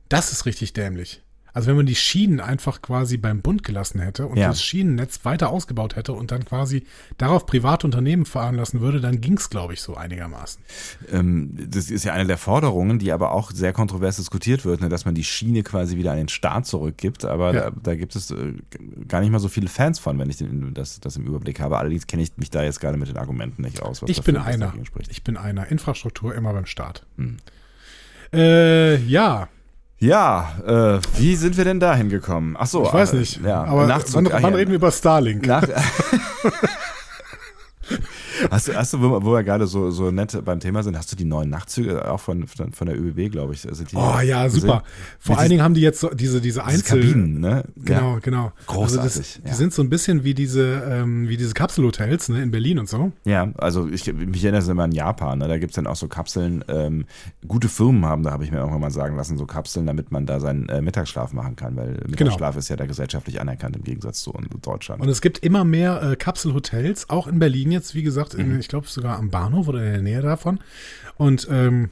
Das 0.09 0.31
ist 0.31 0.45
richtig 0.45 0.73
dämlich. 0.73 1.23
Also 1.55 1.69
wenn 1.69 1.77
man 1.77 1.85
die 1.85 1.95
Schienen 1.95 2.41
einfach 2.41 2.81
quasi 2.81 3.15
beim 3.15 3.41
Bund 3.41 3.63
gelassen 3.63 4.01
hätte 4.01 4.27
und 4.27 4.35
ja. 4.35 4.49
das 4.49 4.61
Schienennetz 4.61 5.23
weiter 5.23 5.51
ausgebaut 5.51 5.95
hätte 5.95 6.11
und 6.11 6.31
dann 6.31 6.43
quasi 6.43 6.83
darauf 7.17 7.45
private 7.45 7.87
Unternehmen 7.87 8.25
fahren 8.25 8.55
lassen 8.55 8.81
würde, 8.81 8.99
dann 8.99 9.21
ging 9.21 9.37
es, 9.37 9.49
glaube 9.49 9.73
ich, 9.73 9.81
so 9.81 9.95
einigermaßen. 9.95 10.61
Ähm, 11.13 11.57
das 11.69 11.89
ist 11.89 12.03
ja 12.03 12.11
eine 12.11 12.27
der 12.27 12.37
Forderungen, 12.37 12.99
die 12.99 13.13
aber 13.13 13.31
auch 13.31 13.51
sehr 13.51 13.71
kontrovers 13.71 14.17
diskutiert 14.17 14.65
wird, 14.65 14.81
ne, 14.81 14.89
dass 14.89 15.05
man 15.05 15.15
die 15.15 15.23
Schiene 15.23 15.63
quasi 15.63 15.95
wieder 15.95 16.11
an 16.11 16.17
den 16.17 16.27
Staat 16.27 16.67
zurückgibt. 16.67 17.23
Aber 17.23 17.53
ja. 17.53 17.71
da, 17.71 17.77
da, 17.83 17.95
gibt 17.95 18.17
es 18.17 18.31
äh, 18.31 18.55
gar 19.07 19.21
nicht 19.21 19.31
mal 19.31 19.39
so 19.39 19.47
viele 19.47 19.69
Fans 19.69 19.97
von, 19.97 20.19
wenn 20.19 20.29
ich 20.29 20.35
den, 20.35 20.73
das, 20.73 20.99
das 20.99 21.15
im 21.15 21.25
Überblick 21.25 21.61
habe. 21.61 21.77
Allerdings 21.77 22.05
kenne 22.05 22.21
ich 22.21 22.35
mich 22.35 22.49
da 22.49 22.63
jetzt 22.63 22.81
gerade 22.81 22.97
mit 22.97 23.07
den 23.07 23.15
Argumenten 23.15 23.61
nicht 23.61 23.81
aus. 23.81 24.03
ich 24.07 24.21
bin 24.23 24.35
einer. 24.35 24.73
Ich 25.07 25.23
bin 25.23 25.37
einer. 25.37 25.71
Infrastruktur 25.71 26.35
immer 26.35 26.51
beim 26.51 26.65
Staat. 26.65 27.05
Hm. 27.15 27.37
Äh, 28.33 28.97
ja. 29.05 29.47
Ja, 30.05 30.51
äh, 30.67 30.99
wie 31.17 31.35
sind 31.35 31.57
wir 31.57 31.63
denn 31.63 31.79
da 31.79 31.95
hingekommen? 31.95 32.55
Ach 32.59 32.67
so, 32.67 32.85
ich 32.85 32.93
weiß 32.93 33.13
äh, 33.13 33.17
nicht. 33.17 33.43
ja, 33.43 33.63
aber 33.63 33.87
wann, 33.87 34.29
wann 34.31 34.53
reden 34.53 34.69
wir 34.69 34.75
über 34.75 34.91
Starlink? 34.91 35.47
Nach, 35.47 35.63
Hast 38.51 38.67
du, 38.67 38.75
hast 38.75 38.93
du, 38.93 39.01
wo 39.01 39.31
wir 39.31 39.43
gerade 39.43 39.67
so, 39.67 39.91
so 39.91 40.11
nett 40.11 40.37
beim 40.43 40.59
Thema 40.59 40.83
sind, 40.83 40.97
hast 40.97 41.11
du 41.11 41.15
die 41.15 41.25
neuen 41.25 41.49
Nachtzüge 41.49 42.09
auch 42.09 42.19
von, 42.19 42.47
von, 42.47 42.73
von 42.73 42.87
der 42.87 42.99
ÖBB, 42.99 43.31
glaube 43.31 43.53
ich? 43.53 43.67
Also 43.67 43.83
oh 43.93 44.19
ja, 44.19 44.49
super. 44.49 44.83
Vor 45.19 45.37
allen 45.37 45.49
Dingen 45.49 45.61
haben 45.61 45.73
die 45.73 45.81
jetzt 45.81 45.99
so 45.99 46.09
diese, 46.09 46.41
diese 46.41 46.63
Einzel... 46.63 47.01
Kabinen, 47.01 47.39
ne? 47.39 47.63
Genau, 47.75 48.13
ja. 48.13 48.19
genau. 48.19 48.51
Großartig. 48.67 48.99
Also 48.99 49.19
das, 49.19 49.41
die 49.41 49.53
sind 49.53 49.73
so 49.73 49.81
ein 49.81 49.89
bisschen 49.89 50.23
wie 50.23 50.33
diese, 50.33 50.83
ähm, 50.89 51.29
wie 51.29 51.37
diese 51.37 51.53
Kapselhotels 51.53 52.29
ne, 52.29 52.43
in 52.43 52.51
Berlin 52.51 52.79
und 52.79 52.89
so. 52.89 53.11
Ja, 53.25 53.51
also 53.57 53.87
ich 53.87 54.11
mich 54.13 54.43
erinnere 54.43 54.71
immer 54.71 54.83
an 54.83 54.91
Japan, 54.91 55.39
ne? 55.39 55.47
da 55.47 55.57
gibt 55.57 55.71
es 55.71 55.75
dann 55.75 55.87
auch 55.87 55.95
so 55.95 56.07
Kapseln, 56.07 56.63
ähm, 56.67 57.05
gute 57.47 57.69
Firmen 57.69 58.05
haben, 58.05 58.23
da 58.23 58.31
habe 58.31 58.43
ich 58.43 58.51
mir 58.51 58.57
irgendwann 58.57 58.81
mal 58.81 58.91
sagen 58.91 59.15
lassen, 59.15 59.37
so 59.37 59.45
Kapseln, 59.45 59.85
damit 59.85 60.11
man 60.11 60.25
da 60.25 60.39
seinen 60.39 60.67
äh, 60.69 60.81
Mittagsschlaf 60.81 61.33
machen 61.33 61.55
kann, 61.55 61.75
weil 61.75 61.99
Mittagsschlaf 62.07 62.51
genau. 62.51 62.59
ist 62.59 62.69
ja 62.69 62.75
da 62.75 62.85
gesellschaftlich 62.85 63.39
anerkannt 63.39 63.75
im 63.75 63.83
Gegensatz 63.83 64.21
zu 64.21 64.33
Deutschland. 64.61 65.01
Und 65.01 65.09
es 65.09 65.21
gibt 65.21 65.39
immer 65.39 65.63
mehr 65.63 66.01
äh, 66.01 66.15
Kapselhotels, 66.15 67.09
auch 67.09 67.27
in 67.27 67.39
Berlin 67.39 67.71
jetzt, 67.75 67.93
wie 67.95 68.03
gesagt, 68.03 68.33
in, 68.33 68.53
mhm. 68.53 68.59
ich 68.59 68.67
glaube 68.67 68.87
sogar 68.87 69.17
am 69.17 69.29
Bahnhof 69.29 69.67
oder 69.67 69.83
in 69.83 69.91
der 69.91 70.01
Nähe 70.01 70.21
davon. 70.21 70.59
Und 71.17 71.47
ähm, 71.51 71.89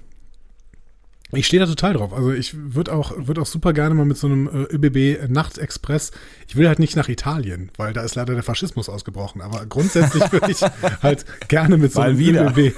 ich 1.31 1.47
stehe 1.47 1.59
da 1.59 1.65
total 1.65 1.93
drauf. 1.93 2.13
Also 2.13 2.31
ich 2.31 2.55
würde 2.55 2.93
auch, 2.93 3.13
würd 3.17 3.39
auch 3.39 3.45
super 3.45 3.73
gerne 3.73 3.95
mal 3.95 4.05
mit 4.05 4.17
so 4.17 4.27
einem 4.27 4.47
äh, 4.47 4.75
ÖBB 4.75 5.29
Nachtexpress, 5.29 6.11
ich 6.47 6.55
will 6.55 6.67
halt 6.67 6.79
nicht 6.79 6.95
nach 6.95 7.09
Italien, 7.09 7.71
weil 7.77 7.93
da 7.93 8.01
ist 8.03 8.15
leider 8.15 8.34
der 8.34 8.43
Faschismus 8.43 8.89
ausgebrochen, 8.89 9.41
aber 9.41 9.65
grundsätzlich 9.65 10.23
würde 10.31 10.51
ich 10.51 10.61
halt 11.01 11.25
gerne 11.47 11.77
mit 11.77 11.91
so 11.91 12.01
einem 12.01 12.19
ÖBB 12.19 12.75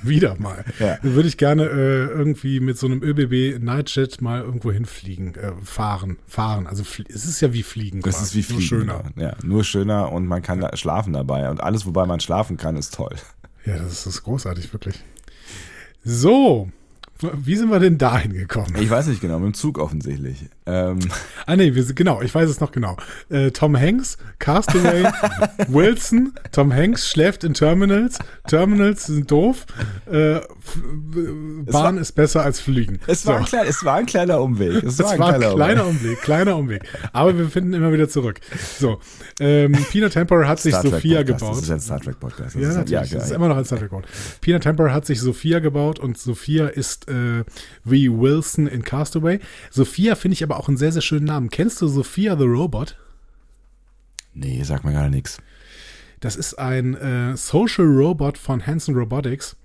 wieder 0.08 0.36
mal. 0.38 0.64
Ja. 0.78 0.98
Würde 1.02 1.28
ich 1.28 1.36
gerne 1.36 1.64
äh, 1.64 2.06
irgendwie 2.06 2.60
mit 2.60 2.78
so 2.78 2.86
einem 2.86 3.02
ÖBB 3.02 3.62
Nightjet 3.62 4.20
mal 4.20 4.40
irgendwo 4.40 4.72
hinfliegen, 4.72 5.34
äh, 5.34 5.52
fahren, 5.62 6.18
fahren. 6.26 6.66
Also 6.66 6.84
es 7.08 7.26
ist 7.26 7.40
ja 7.40 7.52
wie 7.52 7.62
Fliegen. 7.62 8.00
Das 8.00 8.22
ist 8.22 8.34
wie 8.34 8.42
Fliegen. 8.42 8.60
Nur 8.60 8.68
schöner. 8.68 9.02
Ja, 9.16 9.36
nur 9.42 9.64
schöner 9.64 10.12
und 10.12 10.26
man 10.26 10.42
kann 10.42 10.64
schlafen 10.74 11.12
dabei. 11.12 11.48
Und 11.50 11.62
alles, 11.62 11.86
wobei 11.86 12.06
man 12.06 12.20
schlafen 12.20 12.56
kann, 12.56 12.76
ist 12.76 12.94
toll. 12.94 13.14
Ja, 13.66 13.76
das 13.76 14.06
ist 14.06 14.22
großartig, 14.22 14.72
wirklich. 14.72 14.96
So, 16.02 16.70
wie 17.34 17.56
sind 17.56 17.70
wir 17.70 17.78
denn 17.78 17.98
dahin 17.98 18.32
gekommen? 18.32 18.74
Ich 18.78 18.90
weiß 18.90 19.06
nicht 19.06 19.20
genau, 19.20 19.38
mit 19.38 19.46
dem 19.48 19.54
Zug 19.54 19.78
offensichtlich. 19.78 20.46
Ähm. 20.66 20.98
Ah 21.46 21.56
nee, 21.56 21.74
wir 21.74 21.82
sind, 21.82 21.96
genau, 21.96 22.22
ich 22.22 22.34
weiß 22.34 22.48
es 22.48 22.60
noch 22.60 22.72
genau. 22.72 22.96
Äh, 23.28 23.50
Tom 23.50 23.76
Hanks, 23.76 24.18
Castaway, 24.38 25.04
Wilson, 25.68 26.32
Tom 26.52 26.72
Hanks 26.72 27.08
schläft 27.08 27.44
in 27.44 27.54
Terminals, 27.54 28.18
Terminals 28.46 29.06
sind 29.06 29.30
doof, 29.30 29.66
äh, 30.10 30.40
Bahn 30.40 31.66
war, 31.66 32.00
ist 32.00 32.12
besser 32.12 32.42
als 32.42 32.60
Fliegen. 32.60 33.00
Es, 33.06 33.22
so. 33.22 33.30
war 33.30 33.38
ein 33.38 33.44
klein, 33.44 33.66
es 33.68 33.84
war 33.84 33.96
ein 33.96 34.06
kleiner 34.06 34.40
Umweg. 34.40 34.82
Es, 34.82 34.94
es 34.94 34.98
war, 35.00 35.12
ein, 35.12 35.18
war 35.18 35.34
kleiner, 35.34 35.54
kleiner 35.54 35.86
Umweg. 35.86 36.02
Umweg. 36.02 36.20
kleiner 36.22 36.56
Umweg. 36.56 36.82
Aber 37.12 37.36
wir 37.36 37.48
finden 37.48 37.72
immer 37.72 37.92
wieder 37.92 38.08
zurück. 38.08 38.40
So, 38.78 39.00
ähm, 39.38 39.72
Peanut 39.90 40.12
Temper 40.12 40.48
hat 40.48 40.60
sich 40.60 40.74
Sophia 40.74 41.22
gebaut. 41.22 41.56
Das 41.56 41.62
ist 41.62 41.70
ein 41.70 41.80
Star 41.80 42.00
Trek 42.00 42.20
Podcast. 42.20 42.56
ja, 42.56 42.68
natürlich. 42.68 42.90
Ja, 42.90 43.18
das 43.18 43.26
ist 43.26 43.32
immer 43.32 43.48
noch 43.48 43.56
ein 43.56 43.64
Star 43.64 43.78
Trek 43.78 43.90
Podcast. 43.90 44.40
Peanut 44.40 44.62
Temper 44.62 44.92
hat 44.92 45.06
sich 45.06 45.20
Sophia 45.20 45.58
gebaut 45.58 45.98
und 45.98 46.18
Sophia 46.18 46.68
ist 46.68 47.09
äh, 47.10 47.44
wie 47.84 48.10
Wilson 48.10 48.66
in 48.66 48.82
Castaway. 48.82 49.40
Sophia 49.70 50.14
finde 50.14 50.34
ich 50.34 50.42
aber 50.42 50.58
auch 50.58 50.68
einen 50.68 50.76
sehr, 50.76 50.92
sehr 50.92 51.02
schönen 51.02 51.26
Namen. 51.26 51.50
Kennst 51.50 51.82
du 51.82 51.88
Sophia 51.88 52.36
the 52.36 52.44
Robot? 52.44 52.96
Nee, 54.32 54.62
sag 54.62 54.84
mir 54.84 54.92
gar 54.92 55.08
nichts. 55.08 55.38
Das 56.20 56.36
ist 56.36 56.54
ein 56.54 56.94
äh, 56.94 57.36
Social 57.36 57.86
Robot 57.86 58.38
von 58.38 58.66
Hanson 58.66 58.94
Robotics. 58.94 59.56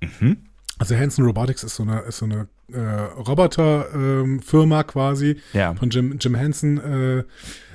Mhm. 0.00 0.38
Also 0.78 0.96
Hanson 0.96 1.24
Robotics 1.24 1.64
ist 1.64 1.74
so 1.74 1.82
eine, 1.82 2.00
ist 2.00 2.18
so 2.18 2.24
eine 2.24 2.48
äh, 2.72 2.78
Roboterfirma 2.78 4.80
ähm, 4.80 4.86
quasi 4.86 5.40
ja. 5.52 5.74
von 5.74 5.90
Jim, 5.90 6.16
Jim 6.20 6.36
Henson 6.36 6.78
äh, 6.78 7.24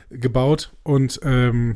gebaut 0.09 0.71
und 0.83 1.19
ähm, 1.23 1.75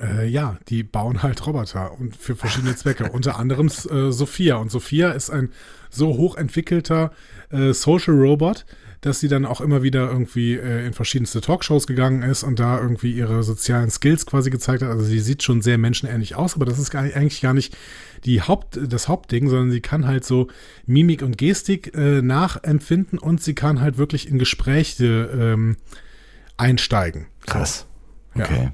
äh, 0.00 0.26
ja, 0.26 0.58
die 0.68 0.82
bauen 0.82 1.22
halt 1.22 1.46
Roboter 1.46 1.98
und 1.98 2.16
für 2.16 2.36
verschiedene 2.36 2.76
Zwecke, 2.76 3.10
unter 3.10 3.38
anderem 3.38 3.68
äh, 3.68 4.12
Sophia. 4.12 4.56
Und 4.56 4.70
Sophia 4.70 5.10
ist 5.10 5.30
ein 5.30 5.50
so 5.90 6.16
hochentwickelter 6.16 7.12
äh, 7.50 7.72
Social 7.72 8.14
Robot, 8.14 8.66
dass 9.00 9.20
sie 9.20 9.28
dann 9.28 9.46
auch 9.46 9.60
immer 9.60 9.82
wieder 9.82 10.10
irgendwie 10.10 10.54
äh, 10.54 10.86
in 10.86 10.92
verschiedenste 10.92 11.40
Talkshows 11.40 11.86
gegangen 11.86 12.22
ist 12.22 12.42
und 12.42 12.58
da 12.58 12.80
irgendwie 12.80 13.12
ihre 13.12 13.42
sozialen 13.42 13.90
Skills 13.90 14.26
quasi 14.26 14.50
gezeigt 14.50 14.82
hat. 14.82 14.90
Also 14.90 15.04
sie 15.04 15.20
sieht 15.20 15.42
schon 15.42 15.62
sehr 15.62 15.78
menschenähnlich 15.78 16.34
aus, 16.34 16.54
aber 16.54 16.64
das 16.64 16.78
ist 16.78 16.90
gar, 16.90 17.02
eigentlich 17.02 17.40
gar 17.40 17.54
nicht 17.54 17.76
die 18.24 18.42
Haupt, 18.42 18.78
das 18.82 19.08
Hauptding, 19.08 19.48
sondern 19.48 19.70
sie 19.70 19.80
kann 19.80 20.06
halt 20.06 20.24
so 20.24 20.48
Mimik 20.86 21.22
und 21.22 21.38
Gestik 21.38 21.94
äh, 21.94 22.22
nachempfinden 22.22 23.18
und 23.18 23.42
sie 23.42 23.54
kann 23.54 23.80
halt 23.80 23.98
wirklich 23.98 24.28
in 24.28 24.38
Gespräche 24.38 25.30
ähm, 25.32 25.76
einsteigen. 26.56 27.26
Krass. 27.46 27.86
Okay. 28.34 28.64
Ja. 28.64 28.72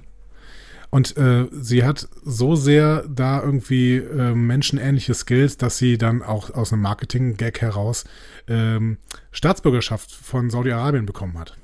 Und 0.95 1.16
äh, 1.16 1.49
sie 1.51 1.82
hat 1.82 2.09
so 2.22 2.55
sehr 2.55 3.03
da 3.09 3.42
irgendwie 3.42 3.97
äh, 3.97 4.32
menschenähnliche 4.32 5.12
Skills, 5.12 5.57
dass 5.57 5.76
sie 5.76 5.99
dann 5.99 6.22
auch 6.22 6.51
aus 6.51 6.72
einem 6.72 6.82
Marketing-Gag 6.82 7.61
heraus 7.62 8.05
ähm, 8.47 8.99
Staatsbürgerschaft 9.32 10.12
von 10.12 10.51
Saudi-Arabien 10.51 11.05
bekommen 11.05 11.36
hat. 11.36 11.57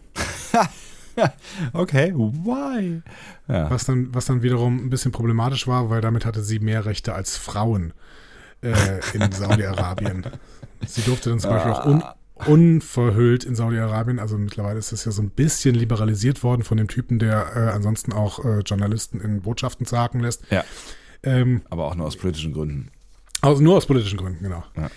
okay, 1.72 2.12
why? 2.12 3.02
Ja. 3.46 3.70
Was, 3.70 3.84
dann, 3.84 4.12
was 4.12 4.24
dann 4.24 4.42
wiederum 4.42 4.86
ein 4.86 4.90
bisschen 4.90 5.12
problematisch 5.12 5.68
war, 5.68 5.90
weil 5.90 6.00
damit 6.00 6.26
hatte 6.26 6.42
sie 6.42 6.58
mehr 6.58 6.84
Rechte 6.84 7.14
als 7.14 7.36
Frauen 7.36 7.92
äh, 8.62 8.98
in 9.14 9.30
Saudi-Arabien. 9.30 10.26
sie 10.84 11.02
durfte 11.02 11.30
dann 11.30 11.38
zum 11.38 11.52
Beispiel 11.52 11.70
auch 11.70 11.86
un 11.86 12.02
unverhüllt 12.46 13.44
in 13.44 13.54
Saudi-Arabien. 13.54 14.18
Also 14.18 14.38
mittlerweile 14.38 14.78
ist 14.78 14.92
das 14.92 15.04
ja 15.04 15.12
so 15.12 15.22
ein 15.22 15.30
bisschen 15.30 15.74
liberalisiert 15.74 16.42
worden 16.42 16.62
von 16.62 16.76
dem 16.76 16.88
Typen, 16.88 17.18
der 17.18 17.52
äh, 17.54 17.58
ansonsten 17.70 18.12
auch 18.12 18.44
äh, 18.44 18.60
Journalisten 18.60 19.20
in 19.20 19.42
Botschaften 19.42 19.86
zagen 19.86 20.20
lässt. 20.20 20.42
Ja. 20.50 20.64
Ähm, 21.22 21.62
Aber 21.70 21.86
auch 21.86 21.94
nur 21.94 22.06
aus 22.06 22.16
politischen 22.16 22.52
Gründen. 22.52 22.90
Also 23.42 23.62
nur 23.62 23.76
aus 23.76 23.86
politischen 23.86 24.18
Gründen, 24.18 24.42
genau. 24.42 24.62
Ja, 24.76 24.90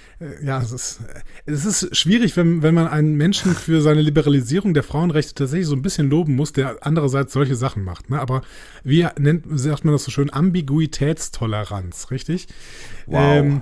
ja 0.44 0.62
es, 0.62 0.72
ist, 0.72 1.00
es 1.46 1.66
ist 1.66 1.96
schwierig, 1.96 2.38
wenn, 2.38 2.62
wenn 2.62 2.74
man 2.74 2.88
einen 2.88 3.16
Menschen 3.16 3.54
für 3.54 3.82
seine 3.82 4.02
Liberalisierung 4.02 4.74
der 4.74 4.84
Frauenrechte 4.84 5.34
tatsächlich 5.34 5.68
so 5.68 5.76
ein 5.76 5.82
bisschen 5.82 6.10
loben 6.10 6.36
muss, 6.36 6.54
der 6.54 6.78
andererseits 6.82 7.34
solche 7.34 7.56
Sachen 7.56 7.84
macht. 7.84 8.10
Ne? 8.10 8.20
Aber 8.20 8.42
wie 8.84 9.08
nennt, 9.18 9.46
sagt 9.50 9.86
man 9.86 9.94
das 9.94 10.04
so 10.04 10.12
schön? 10.12 10.32
Ambiguitätstoleranz, 10.32 12.12
richtig? 12.12 12.48
Wow. 13.06 13.22
Ähm, 13.22 13.62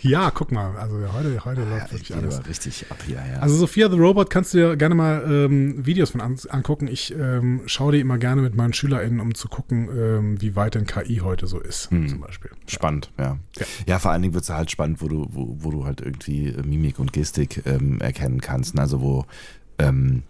ja, 0.00 0.30
guck 0.30 0.50
mal, 0.50 0.76
also 0.76 0.96
heute, 1.12 1.44
heute 1.44 1.62
läuft 1.62 1.86
ja, 1.86 1.92
wirklich 1.92 2.14
alles. 2.14 2.46
richtig 2.48 2.86
ab 2.90 2.98
hier, 3.06 3.16
ja. 3.16 3.40
Also 3.40 3.56
Sophia 3.56 3.88
the 3.90 3.96
Robot 3.96 4.30
kannst 4.30 4.54
du 4.54 4.58
dir 4.58 4.76
gerne 4.76 4.94
mal 4.94 5.24
ähm, 5.26 5.84
Videos 5.84 6.10
von 6.10 6.20
an, 6.20 6.36
angucken. 6.48 6.88
Ich 6.88 7.14
ähm, 7.14 7.62
schaue 7.66 7.92
die 7.92 8.00
immer 8.00 8.18
gerne 8.18 8.42
mit 8.42 8.56
meinen 8.56 8.72
SchülerInnen, 8.72 9.20
um 9.20 9.34
zu 9.34 9.48
gucken, 9.48 9.88
ähm, 9.94 10.40
wie 10.40 10.56
weit 10.56 10.74
denn 10.74 10.86
KI 10.86 11.18
heute 11.18 11.46
so 11.46 11.60
ist, 11.60 11.90
hm. 11.90 12.08
zum 12.08 12.20
Beispiel. 12.20 12.50
Spannend, 12.66 13.10
ja. 13.18 13.38
ja. 13.58 13.66
Ja, 13.86 13.98
vor 13.98 14.10
allen 14.10 14.22
Dingen 14.22 14.34
wird 14.34 14.44
es 14.44 14.50
halt 14.50 14.70
spannend, 14.70 15.00
wo 15.02 15.08
du, 15.08 15.26
wo, 15.30 15.56
wo 15.62 15.70
du 15.70 15.84
halt 15.84 16.00
irgendwie 16.00 16.52
Mimik 16.64 16.98
und 16.98 17.12
Gestik 17.12 17.62
ähm, 17.66 18.00
erkennen 18.00 18.40
kannst. 18.40 18.74
Ne? 18.74 18.80
Also 18.80 19.00
wo 19.00 19.24
ähm, 19.78 20.22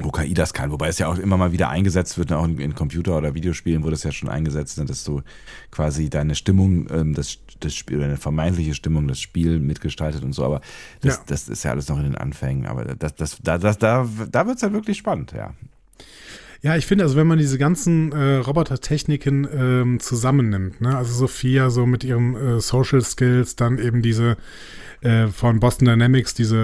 wo 0.00 0.10
KI 0.10 0.34
das 0.34 0.52
kann, 0.52 0.70
wobei 0.70 0.88
es 0.88 0.98
ja 0.98 1.08
auch 1.08 1.18
immer 1.18 1.36
mal 1.36 1.52
wieder 1.52 1.70
eingesetzt 1.70 2.18
wird, 2.18 2.32
auch 2.32 2.44
in, 2.44 2.58
in 2.60 2.74
Computer- 2.74 3.16
oder 3.16 3.34
Videospielen 3.34 3.82
wurde 3.82 3.94
es 3.94 4.04
ja 4.04 4.12
schon 4.12 4.28
eingesetzt, 4.28 4.78
ne, 4.78 4.84
dass 4.84 5.04
du 5.04 5.22
quasi 5.70 6.08
deine 6.08 6.34
Stimmung, 6.34 6.86
ähm, 6.90 7.14
das, 7.14 7.38
das 7.60 7.74
Spiel, 7.74 7.98
deine 7.98 8.16
vermeintliche 8.16 8.74
Stimmung, 8.74 9.08
das 9.08 9.20
Spiel 9.20 9.58
mitgestaltet 9.58 10.22
und 10.22 10.32
so, 10.32 10.44
aber 10.44 10.60
das, 11.00 11.16
ja. 11.16 11.22
das 11.26 11.48
ist 11.48 11.64
ja 11.64 11.72
alles 11.72 11.88
noch 11.88 11.98
in 11.98 12.04
den 12.04 12.14
Anfängen, 12.14 12.66
aber 12.66 12.84
das, 12.84 13.14
das, 13.16 13.38
da, 13.42 13.58
das, 13.58 13.78
da, 13.78 14.08
da 14.30 14.46
wird 14.46 14.58
es 14.58 14.62
halt 14.62 14.72
wirklich 14.72 14.98
spannend, 14.98 15.32
ja. 15.32 15.54
Ja, 16.60 16.76
ich 16.76 16.86
finde, 16.86 17.04
also 17.04 17.16
wenn 17.16 17.26
man 17.26 17.38
diese 17.38 17.56
ganzen 17.56 18.12
äh, 18.12 18.36
Robotertechniken 18.36 19.48
ähm, 19.52 20.00
zusammennimmt, 20.00 20.80
ne, 20.80 20.96
also 20.96 21.12
Sophia 21.12 21.70
so 21.70 21.86
mit 21.86 22.02
ihren 22.02 22.34
äh, 22.34 22.60
Social 22.60 23.00
Skills, 23.00 23.54
dann 23.54 23.78
eben 23.78 24.02
diese 24.02 24.36
äh, 25.00 25.28
von 25.28 25.60
Boston 25.60 25.86
Dynamics, 25.86 26.34
diese 26.34 26.56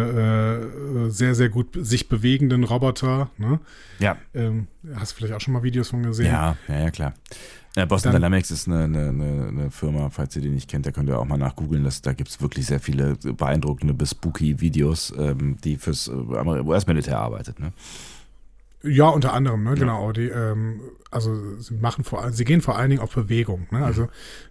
äh, 1.07 1.11
sehr, 1.11 1.37
sehr 1.37 1.49
gut 1.49 1.69
sich 1.75 2.09
bewegenden 2.09 2.65
Roboter. 2.65 3.31
Ne? 3.39 3.61
Ja. 4.01 4.17
Ähm, 4.35 4.67
hast 4.97 5.13
du 5.13 5.17
vielleicht 5.17 5.35
auch 5.35 5.41
schon 5.41 5.55
mal 5.55 5.63
Videos 5.63 5.91
von 5.91 6.03
gesehen? 6.03 6.27
Ja, 6.27 6.57
ja, 6.67 6.81
ja, 6.81 6.91
klar. 6.91 7.15
Ja, 7.77 7.87
Boston 7.87 8.13
Dann, 8.13 8.23
Dynamics 8.23 8.51
ist 8.51 8.69
eine, 8.69 8.85
eine, 8.85 9.09
eine, 9.49 9.71
Firma, 9.71 10.09
falls 10.11 10.35
ihr 10.37 10.43
die 10.43 10.49
nicht 10.49 10.71
kennt, 10.71 10.87
da 10.87 10.93
könnt 10.93 11.09
ihr 11.09 11.19
auch 11.19 11.25
mal 11.25 11.37
nachgoogeln. 11.37 11.89
Da 12.03 12.13
gibt 12.13 12.31
es 12.31 12.41
wirklich 12.41 12.67
sehr 12.67 12.79
viele 12.79 13.17
beeindruckende 13.17 13.95
bis 13.95 14.11
spooky 14.11 14.61
Videos, 14.61 15.13
ähm, 15.19 15.57
die 15.63 15.77
fürs 15.77 16.09
äh, 16.09 16.13
US-Militär 16.13 17.19
arbeitet. 17.19 17.59
Ne? 17.59 17.73
Ja, 18.87 19.09
unter 19.09 19.33
anderem, 19.33 19.63
ne, 19.65 19.71
ja. 19.71 19.77
genau. 19.77 20.13
Die, 20.13 20.29
ähm, 20.29 20.81
also 21.11 21.57
sie 21.59 21.75
machen 21.75 22.05
vor 22.05 22.31
sie 22.33 22.45
gehen 22.45 22.61
vor 22.61 22.77
allen 22.77 22.91
Dingen 22.91 23.03
auf 23.03 23.15
Bewegung. 23.15 23.67
Ne? 23.71 23.85
Also 23.85 24.09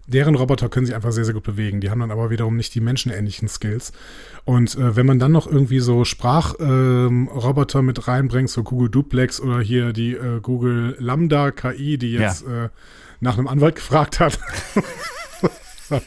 deren 0.07 0.35
Roboter 0.35 0.69
können 0.69 0.85
sich 0.85 0.95
einfach 0.95 1.11
sehr, 1.11 1.25
sehr 1.25 1.33
gut 1.33 1.43
bewegen. 1.43 1.81
Die 1.81 1.89
haben 1.89 1.99
dann 1.99 2.11
aber 2.11 2.29
wiederum 2.29 2.55
nicht 2.55 2.73
die 2.73 2.81
menschenähnlichen 2.81 3.47
Skills. 3.47 3.91
Und 4.45 4.75
äh, 4.75 4.95
wenn 4.95 5.05
man 5.05 5.19
dann 5.19 5.31
noch 5.31 5.45
irgendwie 5.45 5.79
so 5.79 6.05
Sprachroboter 6.05 7.79
ähm, 7.79 7.85
mit 7.85 8.07
reinbringt, 8.07 8.49
so 8.49 8.63
Google 8.63 8.89
Duplex 8.89 9.39
oder 9.39 9.59
hier 9.59 9.93
die 9.93 10.13
äh, 10.13 10.39
Google 10.41 10.95
Lambda 10.99 11.51
KI, 11.51 11.97
die 11.97 12.13
jetzt 12.13 12.45
ja. 12.47 12.65
äh, 12.65 12.69
nach 13.19 13.37
einem 13.37 13.47
Anwalt 13.47 13.75
gefragt 13.75 14.19
hat. 14.19 14.39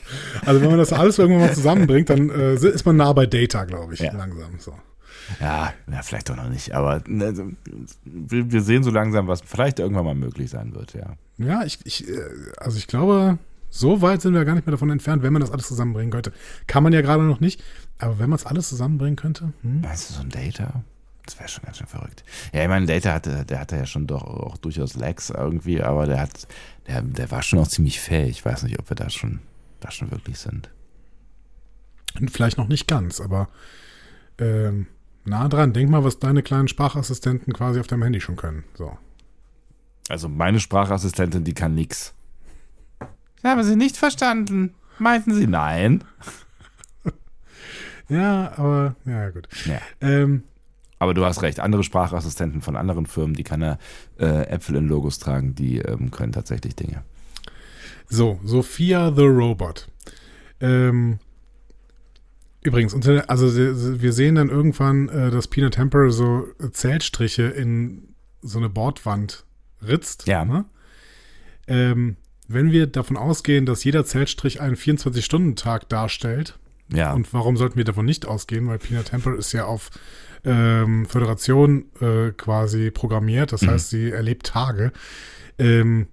also 0.45 0.61
wenn 0.63 0.71
man 0.71 0.79
das 0.79 0.93
alles 0.93 1.19
irgendwann 1.19 1.43
mal 1.49 1.55
zusammenbringt, 1.55 2.11
dann 2.11 2.31
äh, 2.31 2.55
ist 2.55 2.85
man 2.87 2.97
nah 2.97 3.13
bei 3.13 3.27
Data, 3.27 3.65
glaube 3.65 3.95
ich, 3.95 4.01
ja. 4.01 4.13
langsam. 4.13 4.59
So. 4.59 4.75
Ja, 5.41 5.73
ja, 5.91 6.03
vielleicht 6.03 6.29
doch 6.29 6.37
noch 6.37 6.49
nicht. 6.49 6.73
Aber 6.75 7.03
ne, 7.07 7.55
wir 8.05 8.63
sehen 8.63 8.83
so 8.83 8.91
langsam, 8.91 9.27
was 9.27 9.41
vielleicht 9.41 9.79
irgendwann 9.79 10.05
mal 10.05 10.15
möglich 10.15 10.51
sein 10.51 10.75
wird, 10.75 10.95
ja. 10.95 11.17
Ja, 11.39 11.65
ich, 11.65 11.79
ich 11.85 12.09
äh, 12.09 12.21
also 12.59 12.79
ich 12.79 12.87
glaube, 12.87 13.39
So 13.69 14.01
weit 14.01 14.23
sind 14.23 14.33
wir 14.33 14.45
gar 14.45 14.55
nicht 14.55 14.67
mehr 14.67 14.73
davon 14.73 14.91
entfernt, 14.91 15.23
wenn 15.23 15.33
man 15.33 15.41
das 15.41 15.51
alles 15.51 15.69
zusammenbringen 15.69 16.11
könnte. 16.11 16.33
Kann 16.67 16.83
man 16.83 16.93
ja 16.93 17.03
gerade 17.03 17.23
noch 17.25 17.41
nicht, 17.41 17.63
aber 17.99 18.19
wenn 18.19 18.31
man 18.31 18.39
es 18.39 18.47
alles 18.47 18.69
zusammenbringen 18.69 19.17
könnte. 19.17 19.53
Hm? 19.63 19.83
Meinst 19.83 20.09
du 20.09 20.15
so 20.15 20.21
ein 20.23 20.31
Data? 20.31 20.83
Das 21.27 21.39
wäre 21.39 21.49
schon 21.49 21.65
ganz 21.65 21.79
schön 21.79 21.87
verrückt. 21.89 22.25
Ja, 22.53 22.63
ich 22.63 22.69
meine, 22.69 22.87
Data 22.87 23.13
hatte, 23.13 23.45
der 23.45 23.59
hatte 23.61 23.77
ja 23.77 23.85
schon 23.85 24.07
doch 24.07 24.23
auch 24.23 24.57
durchaus 24.57 24.95
Lags 24.95 25.31
irgendwie, 25.31 25.83
aber 25.83 26.07
der 26.07 26.21
hat, 26.21 26.47
der, 26.87 27.03
der 27.03 27.31
war 27.31 27.43
schon 27.43 27.59
auch 27.59 27.69
ziemlich 27.69 28.01
fähig. 28.01 28.31
Ich 28.31 28.45
weiß 28.45 28.63
nicht, 28.63 28.79
ob 28.79 28.89
wir 28.89 28.95
da 28.95 29.11
schon, 29.11 29.41
da 29.81 29.91
schon 29.91 30.11
wirklich 30.11 30.39
sind. 30.39 30.71
Vielleicht 32.31 32.57
noch 32.57 32.69
nicht 32.69 32.87
ganz, 32.87 33.21
aber 33.21 33.49
ähm, 34.39 34.87
nah 35.27 35.49
dran. 35.49 35.73
Denk 35.73 35.91
mal, 35.91 36.05
was 36.05 36.19
deine 36.19 36.43
kleinen 36.43 36.69
Sprachassistenten 36.69 37.53
quasi 37.53 37.81
auf 37.81 37.87
deinem 37.87 38.03
Handy 38.03 38.21
schon 38.21 38.37
können. 38.37 38.65
So. 38.75 38.97
Also 40.09 40.29
meine 40.29 40.61
Sprachassistentin, 40.61 41.45
die 41.45 41.55
kann 41.55 41.75
nix. 41.75 42.15
Ich 43.39 43.45
habe 43.45 43.65
sie 43.65 43.77
nicht 43.77 43.97
verstanden. 43.97 44.75
Meinten 44.99 45.35
Sie 45.35 45.47
nein? 45.47 46.05
Ja, 48.09 48.53
aber 48.57 48.95
ja, 49.05 49.31
gut. 49.31 49.49
Ja. 49.65 49.81
Ähm, 50.01 50.45
Aber 51.01 51.13
du 51.13 51.25
hast 51.25 51.43
recht, 51.43 51.59
andere 51.59 51.83
Sprachassistenten 51.83 52.63
von 52.63 52.77
anderen 52.77 53.07
Firmen, 53.07 53.35
die 53.35 53.43
keine 53.43 53.79
äh, 54.21 54.47
Äpfel 54.47 54.77
in 54.77 54.87
Logos 54.87 55.19
tragen, 55.19 55.57
die 55.57 55.79
ähm, 55.79 56.13
können 56.13 56.31
tatsächlich 56.31 56.77
Dinge. 56.77 57.03
So, 58.09 58.39
Sophia 58.45 59.13
the 59.13 59.25
Robot. 59.25 59.89
Ähm, 60.61 61.19
übrigens, 62.67 62.95
also 63.29 64.01
wir 64.01 64.13
sehen 64.13 64.35
dann 64.35 64.51
irgendwann, 64.51 65.09
äh, 65.09 65.31
dass 65.31 65.49
Peanut 65.49 65.75
Temper 65.75 66.11
so 66.11 66.49
Zeltstriche 66.73 67.45
in 67.45 68.15
so 68.43 68.59
eine 68.59 68.69
Bordwand 68.69 69.45
ritzt. 69.87 70.27
Ja. 70.27 70.45
Ne? 70.45 70.65
Ähm, 71.67 72.17
wenn 72.49 72.71
wir 72.71 72.87
davon 72.87 73.17
ausgehen, 73.17 73.67
dass 73.67 73.85
jeder 73.85 74.05
Zeltstrich 74.05 74.61
einen 74.61 74.77
24-Stunden-Tag 74.77 75.89
darstellt, 75.89 76.59
Ja, 76.93 77.13
und 77.13 77.33
warum 77.33 77.57
sollten 77.57 77.77
wir 77.77 77.85
davon 77.85 78.07
nicht 78.07 78.27
ausgehen? 78.27 78.69
Weil 78.69 78.79
Peanut 78.79 79.07
Temple 79.07 79.35
ist 79.35 79.53
ja 79.53 79.65
auf 79.65 79.91
ähm, 80.45 81.07
Föderation 81.07 81.87
äh, 82.01 82.31
quasi 82.31 82.91
programmiert, 82.93 83.53
das 83.53 83.67
heißt, 83.67 83.91
sie 83.91 84.11
erlebt 84.11 84.47
Tage. 84.47 84.93
Ähm, 85.59 86.07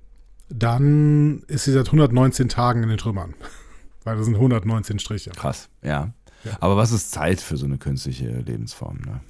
dann 0.50 1.44
ist 1.48 1.66
sie 1.66 1.72
seit 1.72 1.88
119 1.88 2.50
Tagen 2.50 2.84
in 2.84 2.90
den 2.90 2.98
Trümmern. 2.98 3.36
Weil 4.04 4.18
das 4.18 4.26
sind 4.26 4.36
119 4.36 5.00
Striche. 5.00 5.32
krass, 5.32 5.70
ja. 5.82 6.14
Ja. 6.44 6.58
Aber 6.60 6.78
was 6.78 6.92
ist 6.92 7.12
Zeit 7.12 7.42
für 7.42 7.58
so 7.58 7.66
eine 7.66 7.78
künstliche 7.78 8.28
Lebensform? 8.28 8.98
Ne? 9.06 9.22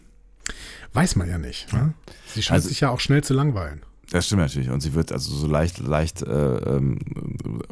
Weiß 0.93 1.15
man 1.15 1.29
ja 1.29 1.37
nicht. 1.37 1.71
Ne? 1.73 1.93
Sie 2.27 2.41
scheint 2.43 2.55
Also- 2.57 2.69
sich 2.69 2.79
ja 2.81 2.89
auch 2.89 2.99
schnell 2.99 3.23
zu 3.23 3.33
langweilen. 3.33 3.81
Das 4.11 4.27
stimmt 4.27 4.41
natürlich. 4.41 4.69
Und 4.69 4.81
sie 4.81 4.93
wird 4.93 5.11
also 5.11 5.33
so 5.33 5.47
leicht, 5.47 5.79
leicht 5.79 6.21
äh, 6.21 6.27
ähm, 6.57 6.99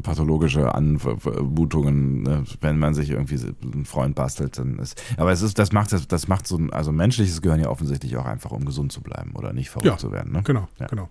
pathologische 0.01 0.73
Anmutungen, 0.73 2.23
ne? 2.23 2.43
wenn 2.61 2.79
man 2.79 2.95
sich 2.95 3.11
irgendwie 3.11 3.37
einen 3.73 3.85
Freund 3.85 4.15
bastelt, 4.15 4.57
dann 4.57 4.79
ist. 4.79 4.99
Aber 5.17 5.31
es 5.31 5.41
ist, 5.43 5.59
das 5.59 5.71
macht 5.71 5.91
das, 5.91 6.07
das 6.07 6.27
macht 6.27 6.47
so 6.47 6.57
ein, 6.57 6.73
also 6.73 6.91
menschliches 6.91 7.41
Gehirn 7.43 7.59
ja 7.59 7.69
offensichtlich 7.69 8.17
auch 8.17 8.25
einfach, 8.25 8.51
um 8.51 8.65
gesund 8.65 8.91
zu 8.91 9.01
bleiben 9.01 9.33
oder 9.35 9.53
nicht 9.53 9.69
verrückt 9.69 9.85
Ja, 9.87 9.97
zu 9.97 10.11
werden. 10.11 10.31
Ne? 10.31 10.41
Genau, 10.43 10.67
Ja. 10.79 10.87
genau. 10.87 11.09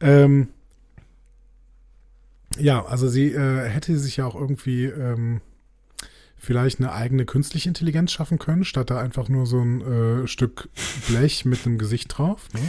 Ähm, 0.00 0.48
ja, 2.58 2.84
also 2.84 3.08
sie 3.08 3.28
äh, 3.32 3.68
hätte 3.70 3.96
sich 3.98 4.18
ja 4.18 4.26
auch 4.26 4.34
irgendwie 4.34 4.84
ähm, 4.86 5.40
vielleicht 6.42 6.80
eine 6.80 6.92
eigene 6.92 7.24
künstliche 7.24 7.68
Intelligenz 7.68 8.10
schaffen 8.10 8.38
können, 8.38 8.64
statt 8.64 8.90
da 8.90 8.98
einfach 9.00 9.28
nur 9.28 9.46
so 9.46 9.60
ein 9.60 10.24
äh, 10.24 10.26
Stück 10.26 10.68
Blech 11.06 11.44
mit 11.44 11.64
einem 11.64 11.78
Gesicht 11.78 12.18
drauf. 12.18 12.48
Ne? 12.52 12.60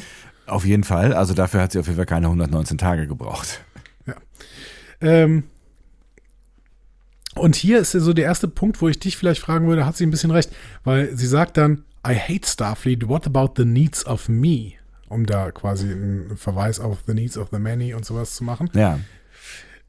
Auf 0.45 0.63
jeden 0.63 0.83
Fall. 0.83 1.13
Also 1.13 1.33
dafür 1.33 1.61
hat 1.61 1.71
sie 1.71 1.79
auf 1.79 1.87
jeden 1.87 1.97
Fall 1.97 2.05
keine 2.05 2.27
119 2.27 2.77
Tage 2.77 3.07
gebraucht. 3.07 3.61
Ähm, 5.03 5.43
und 7.35 7.55
hier 7.55 7.79
ist 7.79 7.93
ja 7.93 7.99
so 7.99 8.13
der 8.13 8.25
erste 8.25 8.47
Punkt, 8.47 8.81
wo 8.81 8.87
ich 8.87 8.99
dich 8.99 9.17
vielleicht 9.17 9.41
fragen 9.41 9.67
würde, 9.67 9.85
hat 9.85 9.97
sie 9.97 10.05
ein 10.05 10.11
bisschen 10.11 10.31
recht, 10.31 10.51
weil 10.83 11.15
sie 11.17 11.27
sagt 11.27 11.57
dann, 11.57 11.83
I 12.07 12.15
hate 12.15 12.47
Starfleet, 12.47 13.07
what 13.07 13.25
about 13.27 13.53
the 13.57 13.65
needs 13.65 14.05
of 14.05 14.29
me? 14.29 14.73
Um 15.09 15.25
da 15.25 15.51
quasi 15.51 15.91
einen 15.91 16.37
Verweis 16.37 16.79
auf 16.79 16.99
the 17.05 17.13
needs 17.13 17.37
of 17.37 17.49
the 17.51 17.59
many 17.59 17.93
und 17.93 18.05
sowas 18.05 18.35
zu 18.35 18.43
machen. 18.43 18.69
Ja. 18.73 18.99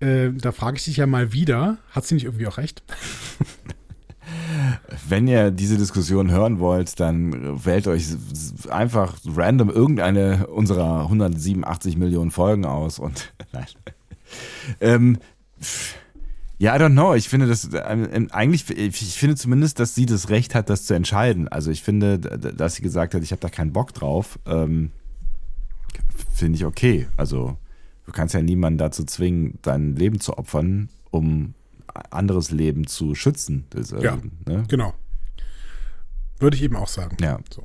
Äh, 0.05 0.33
da 0.35 0.53
frage 0.53 0.77
ich 0.77 0.85
dich 0.85 0.99
ja 0.99 1.07
mal 1.07 1.33
wieder, 1.33 1.79
hat 1.91 2.05
sie 2.05 2.15
nicht 2.15 2.25
irgendwie 2.25 2.47
auch 2.47 2.59
recht? 2.59 2.83
Wenn 5.09 5.27
ihr 5.27 5.51
diese 5.51 5.79
Diskussion 5.79 6.31
hören 6.31 6.59
wollt, 6.59 7.01
dann 7.01 7.65
wählt 7.65 7.87
euch 7.87 8.09
einfach 8.71 9.17
random 9.27 9.71
irgendeine 9.71 10.47
unserer 10.49 11.03
187 11.03 11.97
Millionen 11.97 12.31
Folgen 12.31 12.65
aus 12.67 12.99
und 12.99 13.33
nein. 13.53 13.67
Ähm, 14.81 15.19
ja, 16.59 16.75
I 16.77 16.79
don't 16.79 16.93
know. 16.93 17.15
Ich 17.15 17.29
finde 17.29 17.47
das 17.47 17.71
ähm, 17.73 18.29
eigentlich, 18.31 18.71
ich 18.71 19.19
finde 19.19 19.37
zumindest, 19.37 19.81
dass 19.81 19.95
sie 19.95 20.07
das 20.07 20.29
Recht 20.29 20.55
hat, 20.55 20.69
das 20.71 20.87
zu 20.87 20.95
entscheiden. 20.95 21.49
Also 21.49 21.71
ich 21.71 21.83
finde, 21.83 22.19
dass 22.19 22.75
sie 22.75 22.83
gesagt 22.83 23.15
hat, 23.15 23.23
ich 23.23 23.33
habe 23.33 23.41
da 23.41 23.49
keinen 23.49 23.73
Bock 23.73 23.93
drauf, 23.95 24.39
ähm, 24.47 24.91
finde 26.35 26.57
ich 26.57 26.65
okay. 26.65 27.07
Also 27.17 27.57
du 28.07 28.13
kannst 28.13 28.35
ja 28.35 28.43
niemanden 28.43 28.79
dazu 28.79 29.05
zwingen, 29.05 29.59
dein 29.63 29.97
Leben 29.97 30.21
zu 30.21 30.37
opfern, 30.39 30.89
um 31.11 31.55
anderes 32.11 32.51
Leben 32.51 32.87
zu 32.87 33.15
schützen. 33.15 33.65
Das, 33.71 33.93
äh, 33.93 34.03
Ja. 34.03 34.19
ne? 34.47 34.65
Genau. 34.69 34.95
Würde 36.39 36.57
ich 36.57 36.63
eben 36.63 36.77
auch 36.77 36.89
sagen. 36.89 37.17
Ja. 37.21 37.39
So. 37.51 37.63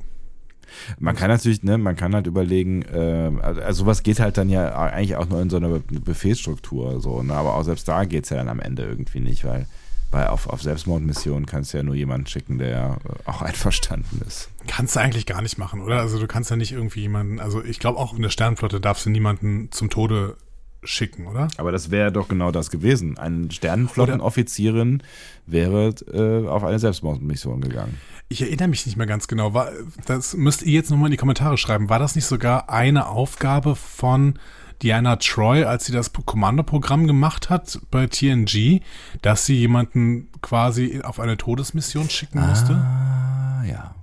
Man 0.98 1.16
kann 1.16 1.28
natürlich, 1.28 1.64
ne, 1.64 1.78
man 1.78 1.96
kann 1.96 2.14
halt 2.14 2.26
überlegen, 2.28 2.82
äh, 2.82 3.32
also 3.42 3.84
sowas 3.84 4.02
geht 4.04 4.20
halt 4.20 4.38
dann 4.38 4.48
ja 4.48 4.72
eigentlich 4.76 5.16
auch 5.16 5.28
nur 5.28 5.42
in 5.42 5.50
so 5.50 5.56
einer 5.56 5.80
Befehlsstruktur, 5.80 7.00
so, 7.00 7.22
ne? 7.24 7.34
aber 7.34 7.56
auch 7.56 7.64
selbst 7.64 7.88
da 7.88 8.04
geht 8.04 8.24
es 8.24 8.30
ja 8.30 8.36
dann 8.36 8.48
am 8.48 8.60
Ende 8.60 8.84
irgendwie 8.84 9.18
nicht, 9.18 9.44
weil 9.44 9.66
bei 10.10 10.28
auf, 10.28 10.48
auf 10.48 10.62
Selbstmordmissionen 10.62 11.46
kannst 11.46 11.72
du 11.72 11.78
ja 11.78 11.82
nur 11.82 11.94
jemanden 11.94 12.26
schicken, 12.26 12.58
der 12.58 12.98
äh, 13.04 13.28
auch 13.28 13.42
einverstanden 13.42 14.20
ist. 14.26 14.50
Kannst 14.66 14.96
du 14.96 15.00
eigentlich 15.00 15.26
gar 15.26 15.42
nicht 15.42 15.58
machen, 15.58 15.80
oder? 15.80 16.00
Also 16.00 16.18
du 16.18 16.26
kannst 16.26 16.50
ja 16.50 16.56
nicht 16.56 16.72
irgendwie 16.72 17.00
jemanden, 17.00 17.40
also 17.40 17.62
ich 17.62 17.78
glaube 17.78 17.98
auch 17.98 18.14
in 18.14 18.22
der 18.22 18.30
Sternenflotte 18.30 18.80
darfst 18.80 19.06
du 19.06 19.10
niemanden 19.10 19.70
zum 19.70 19.90
Tode 19.90 20.36
schicken, 20.82 21.26
oder? 21.26 21.48
Aber 21.58 21.72
das 21.72 21.90
wäre 21.90 22.10
doch 22.10 22.28
genau 22.28 22.50
das 22.52 22.70
gewesen. 22.70 23.18
Eine 23.18 23.50
Sternenflottenoffizierin 23.50 25.02
wäre 25.46 25.94
äh, 26.12 26.48
auf 26.48 26.64
eine 26.64 26.78
Selbstmordmission 26.78 27.60
gegangen. 27.60 27.98
Ich 28.28 28.42
erinnere 28.42 28.68
mich 28.68 28.86
nicht 28.86 28.96
mehr 28.96 29.06
ganz 29.06 29.28
genau. 29.28 29.54
War, 29.54 29.72
das 30.06 30.34
müsst 30.34 30.62
ihr 30.62 30.72
jetzt 30.72 30.90
nochmal 30.90 31.08
in 31.08 31.12
die 31.12 31.16
Kommentare 31.16 31.58
schreiben. 31.58 31.88
War 31.88 31.98
das 31.98 32.14
nicht 32.14 32.26
sogar 32.26 32.70
eine 32.70 33.08
Aufgabe 33.08 33.76
von 33.76 34.38
Diana 34.82 35.16
Troy, 35.16 35.64
als 35.64 35.84
sie 35.84 35.92
das 35.92 36.12
Kommandoprogramm 36.12 37.06
gemacht 37.06 37.50
hat 37.50 37.80
bei 37.90 38.06
TNG, 38.06 38.80
dass 39.22 39.46
sie 39.46 39.56
jemanden 39.56 40.28
quasi 40.40 41.00
auf 41.02 41.20
eine 41.20 41.36
Todesmission 41.36 42.08
schicken 42.08 42.40
musste? 42.46 42.74
Ah, 42.74 43.62
ja. 43.64 43.94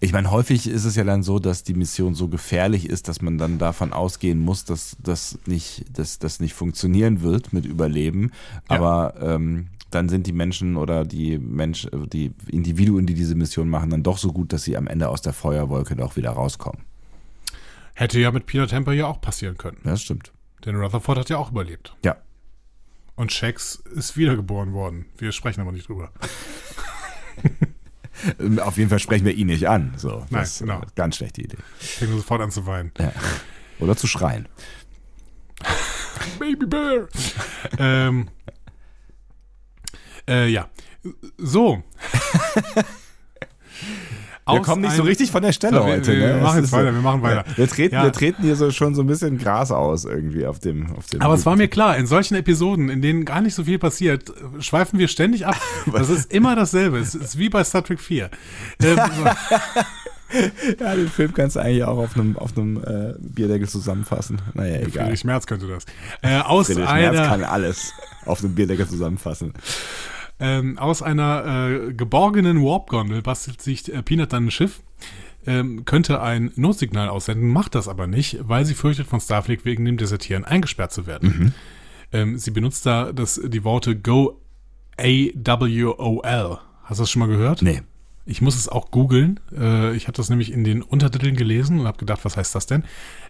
Ich 0.00 0.12
meine, 0.12 0.30
häufig 0.30 0.68
ist 0.68 0.84
es 0.84 0.94
ja 0.94 1.02
dann 1.02 1.24
so, 1.24 1.40
dass 1.40 1.64
die 1.64 1.74
Mission 1.74 2.14
so 2.14 2.28
gefährlich 2.28 2.88
ist, 2.88 3.08
dass 3.08 3.20
man 3.20 3.36
dann 3.36 3.58
davon 3.58 3.92
ausgehen 3.92 4.38
muss, 4.38 4.64
dass 4.64 4.96
das 5.02 5.38
nicht, 5.46 5.84
dass 5.98 6.20
das 6.20 6.38
nicht 6.38 6.54
funktionieren 6.54 7.22
wird 7.22 7.52
mit 7.52 7.66
Überleben. 7.66 8.30
Ja. 8.70 8.76
Aber 8.76 9.14
ähm, 9.20 9.68
dann 9.90 10.08
sind 10.08 10.26
die 10.26 10.32
Menschen 10.32 10.76
oder 10.76 11.04
die 11.04 11.38
Mensch, 11.38 11.88
die 12.12 12.32
Individuen, 12.48 13.06
die 13.06 13.14
diese 13.14 13.34
Mission 13.34 13.68
machen, 13.68 13.90
dann 13.90 14.02
doch 14.02 14.18
so 14.18 14.32
gut, 14.32 14.52
dass 14.52 14.62
sie 14.62 14.76
am 14.76 14.86
Ende 14.86 15.08
aus 15.08 15.20
der 15.20 15.32
Feuerwolke 15.32 15.96
doch 15.96 16.16
wieder 16.16 16.30
rauskommen. 16.30 16.91
Hätte 17.94 18.18
ja 18.20 18.30
mit 18.30 18.46
Peter 18.46 18.66
Temper 18.66 18.92
ja 18.92 19.06
auch 19.06 19.20
passieren 19.20 19.56
können. 19.58 19.78
Ja, 19.84 19.90
das 19.92 20.02
stimmt. 20.02 20.32
Denn 20.64 20.76
Rutherford 20.76 21.18
hat 21.18 21.28
ja 21.28 21.38
auch 21.38 21.50
überlebt. 21.50 21.94
Ja. 22.04 22.16
Und 23.14 23.32
Shax 23.32 23.76
ist 23.94 24.16
wiedergeboren 24.16 24.72
worden. 24.72 25.06
Wir 25.18 25.32
sprechen 25.32 25.60
aber 25.60 25.72
nicht 25.72 25.88
drüber. 25.88 26.10
Auf 28.62 28.78
jeden 28.78 28.88
Fall 28.88 28.98
sprechen 29.00 29.24
wir 29.24 29.34
ihn 29.34 29.48
nicht 29.48 29.68
an. 29.68 29.94
So, 29.96 30.24
Nein, 30.30 30.46
genau. 30.58 30.80
ganz 30.94 31.16
schlechte 31.16 31.42
Idee. 31.42 31.58
Fängt 31.78 32.12
sofort 32.12 32.40
an 32.40 32.50
zu 32.50 32.66
weinen. 32.66 32.92
Ja. 32.98 33.12
Oder 33.80 33.96
zu 33.96 34.06
schreien. 34.06 34.48
Baby 36.38 36.66
Bear. 36.66 37.08
ähm, 37.78 38.28
äh, 40.28 40.48
ja. 40.48 40.68
So. 41.36 41.82
Wir 44.50 44.60
kommen 44.60 44.82
nicht 44.82 44.96
so 44.96 45.02
richtig 45.04 45.30
von 45.30 45.42
der 45.42 45.52
Stelle 45.52 45.76
wir- 45.78 45.84
heute. 45.84 46.16
wir- 46.18 46.34
ne? 46.36 46.40
machen 46.42 46.60
jetzt 46.62 46.72
weiter, 46.72 46.92
wir 46.92 47.00
machen 47.00 47.22
weiter. 47.22 47.44
Wir, 47.56 47.68
treten, 47.68 47.94
Ja. 47.94 48.02
wir 48.04 48.12
treten 48.12 48.42
hier 48.42 48.56
so 48.56 48.70
schon 48.72 48.94
so 48.94 49.02
ein 49.02 49.06
bisschen 49.06 49.38
Gras 49.38 49.70
aus 49.70 50.04
irgendwie 50.04 50.46
auf 50.46 50.58
dem. 50.58 50.90
Auf 50.96 51.06
dem 51.06 51.22
Aber 51.22 51.34
es 51.34 51.46
war 51.46 51.54
mir 51.56 51.68
klar, 51.68 51.96
in 51.96 52.06
solchen 52.06 52.34
Episoden, 52.34 52.88
in 52.88 53.00
denen 53.02 53.24
gar 53.24 53.40
nicht 53.40 53.54
so 53.54 53.64
viel 53.64 53.78
passiert, 53.78 54.32
schweifen 54.58 54.98
wir 54.98 55.08
ständig 55.08 55.46
ab. 55.46 55.56
Das 55.92 56.08
ist 56.10 56.32
immer 56.32 56.56
dasselbe. 56.56 56.98
Es 56.98 57.14
ist 57.14 57.38
wie 57.38 57.48
bei 57.48 57.62
Star 57.64 57.84
Trek 57.84 58.00
4. 58.00 58.30
Ähm, 58.82 58.98
Ja, 60.80 60.94
den 60.94 61.08
Film 61.10 61.34
kannst 61.34 61.56
du 61.56 61.60
eigentlich 61.60 61.84
auch 61.84 61.98
auf 61.98 62.16
einem, 62.16 62.38
auf 62.38 62.56
einem 62.56 62.78
äh, 62.78 63.12
Bierdeckel 63.18 63.68
zusammenfassen. 63.68 64.40
Naja, 64.54 64.76
egal. 64.76 64.90
Friedrich 65.04 65.24
Merz 65.24 65.46
könnte 65.46 65.68
das. 65.68 65.84
Äh, 66.22 66.38
aus, 66.40 66.68
Friedrich 66.68 66.86
Merz 66.90 67.16
einer, 67.18 67.28
kann 67.28 67.44
alles 67.44 67.92
auf 68.24 68.42
einem 68.42 68.54
Bierdeckel 68.54 68.88
zusammenfassen. 68.88 69.52
Ähm, 70.42 70.76
aus 70.76 71.02
einer 71.02 71.68
äh, 71.70 71.92
geborgenen 71.94 72.62
Warp-Gondel 72.64 73.22
bastelt 73.22 73.62
sich 73.62 73.92
äh, 73.92 74.02
Peanut 74.02 74.32
dann 74.32 74.46
ein 74.46 74.50
Schiff. 74.50 74.82
Ähm, 75.46 75.84
könnte 75.84 76.20
ein 76.20 76.50
Notsignal 76.56 77.08
aussenden, 77.08 77.48
macht 77.48 77.76
das 77.76 77.86
aber 77.86 78.08
nicht, 78.08 78.40
weil 78.42 78.64
sie 78.64 78.74
fürchtet, 78.74 79.06
von 79.06 79.20
Starfleet 79.20 79.64
wegen 79.64 79.84
dem 79.84 79.96
Desertieren 79.96 80.44
eingesperrt 80.44 80.92
zu 80.92 81.06
werden. 81.06 81.54
Ähm, 82.12 82.38
sie 82.38 82.50
benutzt 82.50 82.84
da 82.84 83.12
das, 83.12 83.40
die 83.42 83.64
Worte 83.64 83.96
Go 83.96 84.38
A-W-O-L. 84.98 86.58
Hast 86.82 86.98
du 86.98 87.02
das 87.02 87.10
schon 87.10 87.20
mal 87.20 87.28
gehört? 87.28 87.62
Nee. 87.62 87.80
Ich 88.26 88.42
muss 88.42 88.54
es 88.54 88.68
auch 88.68 88.90
googeln. 88.90 89.40
Äh, 89.56 89.96
ich 89.96 90.08
habe 90.08 90.16
das 90.16 90.28
nämlich 90.28 90.52
in 90.52 90.62
den 90.62 90.82
Untertiteln 90.82 91.36
gelesen 91.36 91.80
und 91.80 91.86
habe 91.86 91.98
gedacht, 91.98 92.24
was 92.24 92.36
heißt 92.36 92.54
das 92.54 92.66
denn? 92.66 92.84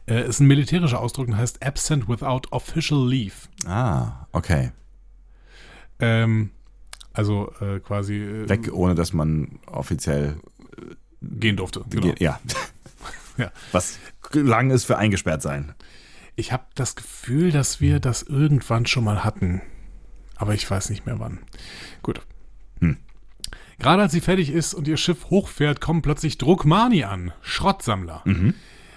Äh, 0.06 0.26
ist 0.26 0.40
ein 0.40 0.48
militärischer 0.48 1.00
Ausdruck 1.00 1.28
und 1.28 1.36
heißt 1.36 1.64
absent 1.64 2.08
without 2.08 2.42
official 2.50 3.08
leave. 3.08 3.34
Ah, 3.66 4.26
okay. 4.32 4.72
Ähm, 6.00 6.50
also 7.12 7.52
äh, 7.60 7.80
quasi 7.80 8.16
äh, 8.16 8.48
Weg, 8.48 8.72
ohne 8.72 8.94
dass 8.94 9.12
man 9.12 9.58
offiziell 9.66 10.36
gehen 11.20 11.56
durfte. 11.56 11.84
Genau. 11.90 12.08
Ge- 12.08 12.14
Ja. 12.18 12.40
Ja. 13.38 13.50
Was 13.72 13.98
lang 14.34 14.70
ist 14.70 14.84
für 14.84 14.98
eingesperrt 14.98 15.40
sein. 15.40 15.74
Ich 16.36 16.52
habe 16.52 16.64
das 16.74 16.96
Gefühl, 16.96 17.50
dass 17.50 17.80
wir 17.80 17.98
das 17.98 18.22
irgendwann 18.22 18.84
schon 18.84 19.04
mal 19.04 19.24
hatten. 19.24 19.62
Aber 20.36 20.52
ich 20.52 20.70
weiß 20.70 20.90
nicht 20.90 21.06
mehr 21.06 21.18
wann. 21.18 21.38
Gut. 22.02 22.20
Hm. 22.80 22.98
Gerade 23.78 24.02
als 24.02 24.12
sie 24.12 24.20
fertig 24.20 24.50
ist 24.50 24.74
und 24.74 24.86
ihr 24.86 24.98
Schiff 24.98 25.30
hochfährt, 25.30 25.80
kommen 25.80 26.02
plötzlich 26.02 26.36
Druckmani 26.36 27.04
an. 27.04 27.32
Schrottsammler. 27.40 28.20
Mhm. 28.26 28.52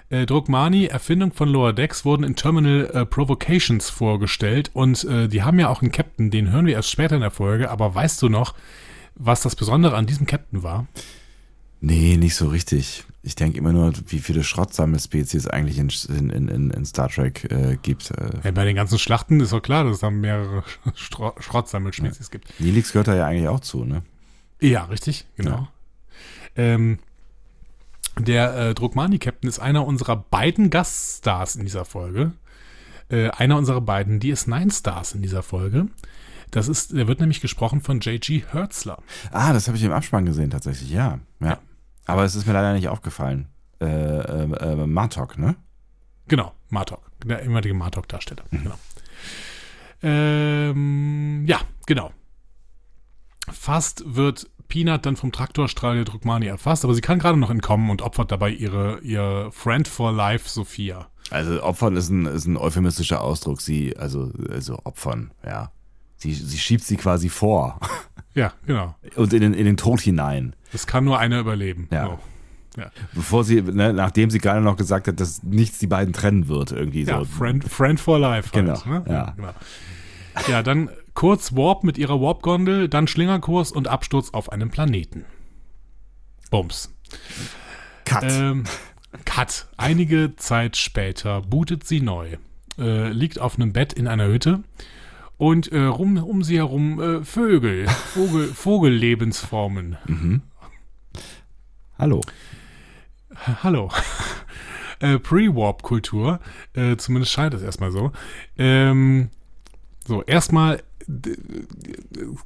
Äh, 0.09 0.25
Druckmani, 0.25 0.85
Erfindung 0.85 1.33
von 1.33 1.49
Lower 1.49 1.73
Decks, 1.73 2.05
wurden 2.05 2.23
in 2.23 2.35
Terminal 2.35 2.89
äh, 2.93 3.05
Provocations 3.05 3.89
vorgestellt. 3.89 4.69
Und 4.73 5.03
äh, 5.05 5.27
die 5.27 5.43
haben 5.43 5.59
ja 5.59 5.69
auch 5.69 5.81
einen 5.81 5.91
Captain, 5.91 6.29
den 6.31 6.51
hören 6.51 6.65
wir 6.67 6.73
erst 6.73 6.91
später 6.91 7.15
in 7.15 7.21
der 7.21 7.31
Folge. 7.31 7.69
Aber 7.71 7.93
weißt 7.95 8.21
du 8.21 8.29
noch, 8.29 8.53
was 9.15 9.41
das 9.41 9.55
Besondere 9.55 9.95
an 9.95 10.05
diesem 10.05 10.25
Captain 10.25 10.61
war? 10.63 10.87
Nee, 11.81 12.17
nicht 12.17 12.35
so 12.35 12.47
richtig. 12.47 13.03
Ich 13.21 13.35
denke 13.35 13.57
immer 13.57 13.73
nur, 13.73 13.93
wie 14.07 14.19
viele 14.19 14.43
Schrottsammelspezies 14.43 15.47
eigentlich 15.47 15.79
in, 15.79 15.89
in, 16.29 16.47
in, 16.47 16.69
in 16.69 16.85
Star 16.85 17.09
Trek 17.09 17.51
äh, 17.51 17.77
gibt. 17.81 18.11
Äh, 18.11 18.39
Ja, 18.43 18.51
bei 18.51 18.65
den 18.65 18.75
ganzen 18.75 18.99
Schlachten 18.99 19.39
ist 19.39 19.51
doch 19.53 19.61
klar, 19.61 19.83
dass 19.83 19.95
es 19.95 19.99
da 19.99 20.11
mehrere 20.11 20.63
Stro 20.95 21.33
Schrottsammelspezies 21.39 22.29
gibt. 22.29 22.59
Nilix 22.59 22.91
gehört 22.91 23.07
da 23.07 23.15
ja 23.15 23.25
eigentlich 23.25 23.47
auch 23.47 23.59
zu, 23.59 23.83
ne? 23.83 24.03
Ja, 24.61 24.85
richtig, 24.85 25.25
genau. 25.35 25.67
Ähm, 26.55 26.99
der 28.19 28.55
äh, 28.55 28.73
Druckmani-Captain 28.73 29.49
ist 29.49 29.59
einer 29.59 29.85
unserer 29.85 30.15
beiden 30.15 30.69
Gaststars 30.69 31.55
in 31.55 31.63
dieser 31.63 31.85
Folge. 31.85 32.33
Äh, 33.09 33.29
einer 33.29 33.57
unserer 33.57 33.81
beiden 33.81 34.19
DS9-Stars 34.19 35.13
in 35.13 35.21
dieser 35.21 35.43
Folge. 35.43 35.87
Das 36.51 36.67
ist, 36.67 36.93
der 36.93 37.07
wird 37.07 37.19
nämlich 37.19 37.41
gesprochen 37.41 37.81
von 37.81 37.99
J.G. 37.99 38.43
Hertzler. 38.51 38.99
Ah, 39.31 39.53
das 39.53 39.67
habe 39.67 39.77
ich 39.77 39.83
im 39.83 39.91
Abspann 39.91 40.25
gesehen, 40.25 40.49
tatsächlich, 40.49 40.89
ja. 40.89 41.19
ja. 41.39 41.47
Ja. 41.47 41.59
Aber 42.05 42.23
es 42.23 42.35
ist 42.35 42.45
mir 42.45 42.53
leider 42.53 42.73
nicht 42.73 42.87
aufgefallen. 42.87 43.49
Äh, 43.81 43.85
äh, 43.85 44.43
äh, 44.43 44.87
Martok, 44.87 45.37
ne? 45.37 45.55
Genau, 46.27 46.53
Martok, 46.69 47.01
der 47.23 47.43
ehemalige 47.43 47.73
Martok-Darsteller. 47.73 48.43
Genau. 48.51 48.75
Ähm, 50.01 51.45
ja, 51.47 51.59
genau. 51.85 52.11
Fast 53.51 54.03
wird 54.15 54.49
Peanut 54.67 55.05
dann 55.05 55.15
vom 55.15 55.31
Traktorstrahl 55.31 55.95
der 55.95 56.05
Druckmani 56.05 56.47
erfasst, 56.47 56.83
aber 56.83 56.93
sie 56.93 57.01
kann 57.01 57.19
gerade 57.19 57.37
noch 57.37 57.49
entkommen 57.49 57.89
und 57.89 58.01
opfert 58.01 58.31
dabei 58.31 58.49
ihre, 58.51 58.99
ihr 59.01 59.49
Friend 59.51 59.87
for 59.87 60.11
Life, 60.11 60.49
Sophia. 60.49 61.07
Also 61.31 61.63
Opfern 61.63 61.95
ist 61.95 62.09
ein, 62.09 62.25
ist 62.25 62.45
ein 62.45 62.57
euphemistischer 62.57 63.21
Ausdruck. 63.21 63.61
Sie, 63.61 63.97
also, 63.97 64.31
also 64.49 64.79
Opfern, 64.83 65.31
ja. 65.45 65.71
Sie, 66.17 66.33
sie 66.33 66.57
schiebt 66.57 66.83
sie 66.83 66.95
quasi 66.97 67.29
vor 67.29 67.79
Ja, 68.35 68.53
genau. 68.65 68.95
und 69.15 69.33
in 69.33 69.41
den, 69.41 69.53
in 69.53 69.65
den 69.65 69.77
Tod 69.77 70.01
hinein. 70.01 70.55
Das 70.71 70.87
kann 70.87 71.03
nur 71.05 71.19
einer 71.19 71.39
überleben. 71.39 71.87
Ja. 71.91 72.05
So. 72.05 72.19
Ja, 72.81 72.91
Bevor 73.13 73.45
sie, 73.45 73.61
ne, 73.61 73.93
nachdem 73.93 74.29
sie 74.29 74.39
gerade 74.39 74.59
noch 74.61 74.75
gesagt 74.75 75.07
hat, 75.07 75.19
dass 75.21 75.41
nichts 75.43 75.77
die 75.79 75.87
beiden 75.87 76.13
trennen 76.13 76.49
wird, 76.49 76.73
irgendwie 76.73 77.03
ja 77.03 77.19
so. 77.19 77.25
Friend, 77.25 77.63
Friend 77.63 77.97
for 77.99 78.19
Life. 78.19 78.51
Halt, 78.53 78.65
Genau, 78.85 78.99
Ne? 78.99 79.05
ja. 79.09 79.31
genau. 79.35 79.53
Ja, 80.49 80.61
dann 80.61 80.89
kurz 81.15 81.55
Warp 81.55 81.83
mit 81.83 81.97
ihrer 81.97 82.21
Warp-Gondel, 82.21 82.87
dann 82.87 83.07
Schlingerkurs 83.07 83.71
und 83.71 83.87
Absturz 83.87 84.29
auf 84.31 84.51
einem 84.51 84.69
Planeten. 84.69 85.25
Bums. 86.51 86.93
Cut. 88.03 88.23
Ähm, 88.29 88.65
Cut. 89.25 89.67
Einige 89.77 90.35
Zeit 90.35 90.77
später 90.77 91.41
bootet 91.41 91.85
sie 91.85 92.01
neu. 92.01 92.37
Äh, 92.77 93.09
liegt 93.09 93.39
auf 93.39 93.55
einem 93.55 93.73
Bett 93.73 93.93
in 93.93 94.07
einer 94.07 94.27
Hütte 94.27 94.63
und 95.37 95.71
äh, 95.71 95.79
rum, 95.79 96.17
um 96.17 96.43
sie 96.43 96.57
herum 96.57 97.01
äh, 97.01 97.23
Vögel, 97.23 97.87
Vogel, 97.87 98.47
Vogellebensformen. 98.53 99.97
Hallo. 101.97 102.21
Hallo. 103.63 103.89
äh, 104.99 105.19
Pre-Warp-Kultur, 105.19 106.39
äh, 106.73 106.97
zumindest 106.97 107.31
scheint 107.31 107.53
es 107.53 107.61
erstmal 107.61 107.91
so. 107.91 108.11
Ähm, 108.57 109.29
so, 110.05 110.21
erstmal, 110.23 110.83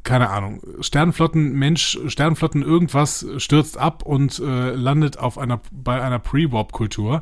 keine 0.03 0.29
Ahnung, 0.29 0.61
Sternflotten, 0.81 1.53
Mensch, 1.53 1.97
Sternflotten, 2.07 2.61
irgendwas 2.61 3.25
stürzt 3.37 3.77
ab 3.77 4.03
und 4.03 4.39
äh, 4.39 4.71
landet 4.71 5.17
auf 5.17 5.37
einer, 5.37 5.61
bei 5.71 6.01
einer 6.01 6.19
Pre-Warp-Kultur. 6.19 7.21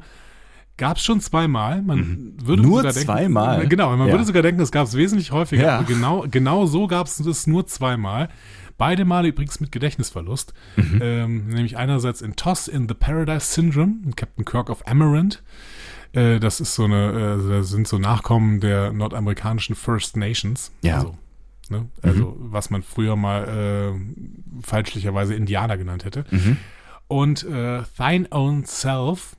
Gab 0.78 0.98
es 0.98 1.04
schon 1.04 1.22
zweimal. 1.22 1.82
Man 1.82 2.34
würde 2.44 2.62
Nur 2.62 2.78
sogar 2.78 2.94
denken, 2.94 3.06
zweimal? 3.08 3.68
Genau, 3.68 3.96
man 3.98 4.08
Ja. 4.08 4.14
würde 4.14 4.26
sogar 4.26 4.44
denken, 4.44 4.62
es 4.62 4.72
gab 4.72 4.86
es 4.86 4.96
wesentlich 4.96 5.32
häufiger. 5.32 5.64
Ja. 5.64 5.82
Genau, 5.82 6.26
genau 6.30 6.68
so 6.68 6.86
gab 6.88 7.08
es 7.08 7.20
es 7.20 7.48
nur 7.48 7.66
zweimal. 7.66 8.30
Beide 8.78 9.04
Male 9.06 9.30
übrigens 9.30 9.60
mit 9.60 9.72
Gedächtnisverlust. 9.72 10.54
Mhm. 10.76 11.00
Ähm, 11.02 11.48
nämlich 11.48 11.78
einerseits 11.78 12.22
in 12.22 12.36
Toss 12.36 12.68
in 12.68 12.88
the 12.88 12.94
Paradise 12.94 13.48
Syndrome, 13.54 13.96
Captain 14.16 14.46
Kirk 14.46 14.70
of 14.70 14.86
Amaranth. 14.86 15.42
Äh, 16.14 16.40
das 16.40 16.60
ist 16.60 16.76
so 16.76 16.84
eine, 16.84 17.40
äh, 17.44 17.50
das 17.58 17.70
sind 17.70 17.88
so 17.88 17.98
Nachkommen 17.98 18.60
der 18.60 18.94
nordamerikanischen 18.94 19.76
First 19.76 20.16
Nations. 20.16 20.72
Ja. 20.84 20.98
Also, 20.98 21.18
ne? 21.70 21.90
also 22.02 22.36
was 22.40 22.70
man 22.70 22.84
früher 22.84 23.16
mal 23.16 23.94
äh, 23.96 24.62
falschlicherweise 24.62 25.36
Indianer 25.36 25.78
genannt 25.78 26.06
hätte. 26.06 26.26
Mhm. 26.32 26.58
Und 27.08 27.44
äh, 27.44 27.84
Thine 27.98 28.28
Own 28.32 28.66
Self, 28.66 29.36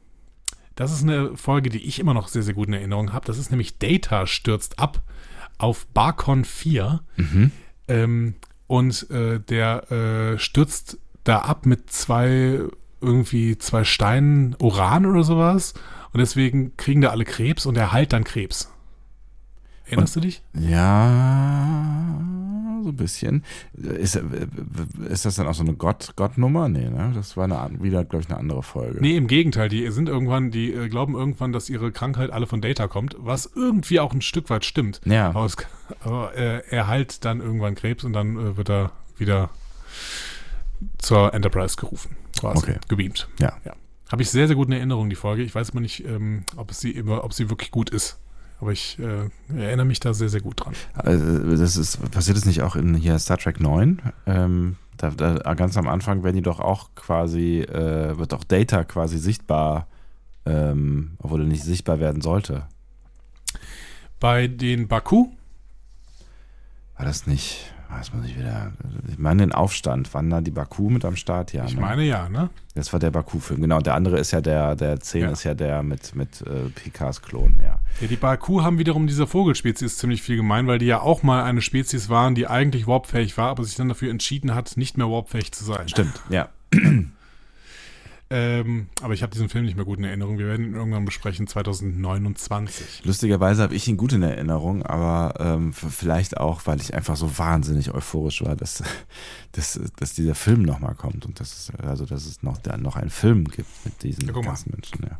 das 0.75 0.93
ist 0.93 1.03
eine 1.03 1.37
Folge, 1.37 1.71
die 1.71 1.85
ich 1.85 1.99
immer 1.99 2.15
noch 2.15 2.29
sehr, 2.29 2.43
sehr 2.43 2.55
gut 2.55 2.69
in 2.69 2.75
Erinnerung 2.75 3.13
habe. 3.13 3.27
Das 3.27 3.39
ist 3.39 3.51
nämlich 3.51 3.79
Data 3.79 4.27
stürzt 4.27 4.79
ab 4.79 5.03
auf 5.59 5.87
Barcon 5.89 6.45
4. 6.45 7.01
Mhm. 7.17 7.51
Ähm, 7.89 8.35
und 8.67 9.11
äh, 9.11 9.41
der 9.41 9.91
äh, 9.91 10.39
stürzt 10.39 10.99
da 11.25 11.41
ab 11.41 11.67
mit 11.67 11.91
zwei, 11.91 12.61
irgendwie 13.01 13.59
zwei 13.59 13.85
Steinen 13.85 14.57
Uran 14.61 15.05
oder 15.05 15.25
sowas. 15.25 15.75
Und 16.13 16.21
deswegen 16.21 16.77
kriegen 16.77 17.01
da 17.01 17.11
alle 17.11 17.25
Krebs 17.25 17.67
und 17.67 17.77
er 17.77 17.93
heilt 17.93 18.13
dann 18.13 18.25
Krebs. 18.25 18.73
Erinnerst 19.89 20.17
du 20.17 20.21
dich? 20.21 20.43
Ja, 20.55 22.21
so 22.83 22.91
ein 22.91 22.97
bisschen. 22.97 23.45
Ist, 23.75 24.21
ist 25.09 25.25
das 25.25 25.37
dann 25.37 25.47
auch 25.47 25.55
so 25.55 25.63
eine 25.63 25.75
Gott, 25.75 26.13
Gottnummer? 26.17 26.69
Nee, 26.69 26.91
ne? 26.91 27.13
Das 27.15 27.37
war 27.37 27.45
eine, 27.45 27.83
wieder, 27.83 28.05
glaube 28.05 28.23
ich, 28.25 28.31
eine 28.31 28.39
andere 28.39 28.63
Folge. 28.63 29.01
Nee, 29.01 29.17
im 29.17 29.27
Gegenteil, 29.27 29.69
die 29.69 29.91
sind 29.91 30.09
irgendwann, 30.09 30.51
die 30.51 30.73
äh, 30.73 30.89
glauben 30.89 31.15
irgendwann, 31.15 31.53
dass 31.53 31.71
ihre 31.71 31.93
Krankheit 31.93 32.31
alle 32.31 32.47
von 32.47 32.61
Data 32.61 32.87
kommt, 32.87 33.17
was 33.19 33.51
irgendwie 33.55 34.01
auch 34.01 34.13
ein 34.13 34.23
Stück 34.23 34.51
weit 34.51 34.65
stimmt. 34.65 35.01
Ja. 35.05 35.31
Aber, 35.31 35.45
es, 35.45 35.57
aber 36.03 36.37
äh, 36.37 36.63
er 36.69 36.87
heilt 36.87 37.25
dann 37.25 37.41
irgendwann 37.41 37.75
Krebs 37.75 38.05
und 38.05 38.13
dann 38.13 38.37
äh, 38.37 38.57
wird 38.57 38.71
er 38.71 38.93
wieder 39.17 39.51
zur 40.99 41.35
Enterprise 41.35 41.77
gerufen. 41.77 42.17
Quasi. 42.39 42.59
Okay. 42.59 42.79
Gebeamt. 42.89 43.29
Ja. 43.41 43.57
ja. 43.65 43.75
Habe 44.11 44.23
ich 44.23 44.31
sehr, 44.31 44.47
sehr 44.47 44.57
gut 44.57 44.69
in 44.69 44.73
Erinnerung, 44.73 45.11
die 45.11 45.17
Folge. 45.17 45.43
Ich 45.43 45.55
weiß 45.55 45.75
mal 45.75 45.81
nicht, 45.81 46.05
ähm, 46.05 46.45
ob, 46.57 46.73
sie 46.73 46.91
immer, 46.93 47.25
ob 47.25 47.33
sie 47.33 47.51
wirklich 47.51 47.71
gut 47.71 47.91
ist. 47.91 48.19
Aber 48.61 48.73
ich 48.73 48.99
äh, 48.99 49.29
erinnere 49.57 49.87
mich 49.87 50.01
da 50.01 50.13
sehr, 50.15 50.29
sehr 50.29 50.41
gut 50.41 50.65
dran. 50.65 50.75
Also, 50.95 51.57
das 51.57 51.77
ist, 51.77 52.11
passiert 52.11 52.37
es 52.37 52.45
nicht 52.45 52.63
auch 52.63 52.75
in 52.75 52.95
hier 52.95 53.19
Star 53.19 53.39
Trek 53.39 53.61
9? 53.61 54.03
Ähm, 54.27 54.77
da, 54.97 55.11
da, 55.11 55.55
ganz 55.55 55.77
am 55.77 55.87
Anfang 55.87 56.25
werden 56.25 56.37
die 56.37 56.43
doch 56.43 56.59
auch 56.59 56.91
quasi, 56.97 57.61
äh, 57.61 58.19
wird 58.19 58.35
auch 58.35 58.43
Data 58.43 58.83
quasi 58.83 59.19
sichtbar, 59.19 59.87
ähm, 60.45 61.13
obwohl 61.19 61.43
er 61.43 61.47
nicht 61.47 61.63
sichtbar 61.63 62.01
werden 62.01 62.21
sollte. 62.21 62.67
Bei 64.19 64.49
den 64.49 64.89
Baku, 64.89 65.29
War 66.97 67.07
das 67.07 67.29
nicht, 67.29 67.73
weiß 67.91 68.13
man 68.13 68.23
nicht 68.23 68.39
wieder, 68.39 68.73
ich 69.09 69.19
meine 69.19 69.43
den 69.43 69.53
Aufstand, 69.53 70.13
waren 70.15 70.29
da 70.31 70.41
die 70.41 70.51
Baku 70.51 70.91
mit 70.91 71.05
am 71.05 71.17
Start? 71.17 71.53
Ja, 71.53 71.65
ich 71.65 71.75
ne? 71.75 71.81
meine 71.81 72.05
ja, 72.05 72.29
ne? 72.29 72.51
Das 72.75 72.93
war 72.93 73.01
der 73.01 73.11
Baku-Film, 73.11 73.63
genau. 73.63 73.81
Der 73.81 73.95
andere 73.95 74.19
ist 74.19 74.31
ja 74.31 74.41
der, 74.41 74.77
der 74.77 75.01
10 75.01 75.23
Ja. 75.23 75.31
ist 75.31 75.45
ja 75.45 75.55
der 75.55 75.83
mit, 75.83 76.15
mit 76.15 76.43
äh, 76.43 76.69
Picards 76.75 77.23
Klon, 77.23 77.57
ja. 77.63 77.79
Ja, 78.01 78.07
die 78.07 78.17
Baku 78.17 78.63
haben 78.63 78.79
wiederum 78.79 79.07
dieser 79.07 79.27
Vogelspezies 79.27 79.99
ziemlich 79.99 80.23
viel 80.23 80.37
gemein, 80.37 80.67
weil 80.67 80.79
die 80.79 80.87
ja 80.87 81.01
auch 81.01 81.23
mal 81.23 81.43
eine 81.45 81.61
Spezies 81.63 82.09
waren, 82.09 82.35
die 82.35 82.47
eigentlich 82.47 82.87
warpfähig 82.87 83.37
war, 83.37 83.49
aber 83.51 83.65
sich 83.65 83.75
dann 83.75 83.89
dafür 83.89 84.11
entschieden 84.11 84.55
hat, 84.55 84.77
nicht 84.77 84.97
mehr 84.99 85.11
warpfähig 85.11 85.53
zu 85.53 85.65
sein. 85.65 85.89
Stimmt, 85.89 86.21
ja. 86.31 86.49
Ähm, 88.31 88.89
aber 89.01 89.15
ich 89.15 89.23
habe 89.23 89.33
diesen 89.33 89.49
Film 89.49 89.65
nicht 89.65 89.77
mehr 89.77 89.87
gut 89.87 89.99
in 89.99 90.05
Erinnerung. 90.05 90.37
Wir 90.39 90.47
werden 90.49 90.67
ihn 90.67 90.75
irgendwann 90.75 91.07
besprechen, 91.07 91.47
2029. 91.47 93.03
Lustigerweise 93.05 93.63
habe 93.63 93.75
ich 93.75 93.89
ihn 93.89 93.97
gut 93.97 94.13
in 94.13 94.23
Erinnerung, 94.23 94.83
aber 94.83 95.35
ähm, 95.41 95.73
vielleicht 95.73 96.37
auch, 96.37 96.67
weil 96.67 96.79
ich 96.81 96.93
einfach 96.95 97.17
so 97.17 97.39
wahnsinnig 97.39 97.95
euphorisch 97.95 98.45
war, 98.45 98.55
dass, 98.55 98.83
dass, 99.53 99.81
dass 99.97 100.13
dieser 100.15 100.35
Film 100.35 100.63
nochmal 100.63 100.95
kommt 100.95 101.25
und 101.25 101.41
dass 101.41 101.53
es, 101.71 101.73
also 101.81 102.05
dass 102.05 102.27
es 102.27 102.43
noch, 102.43 102.59
da 102.59 102.77
noch 102.77 102.97
einen 102.97 103.11
Film 103.11 103.45
gibt 103.47 103.71
mit 103.85 104.03
diesen 104.03 104.27
Ja, 104.27 104.33
ganzen 104.41 104.73
Menschen. 104.73 104.99
Ja. 105.05 105.19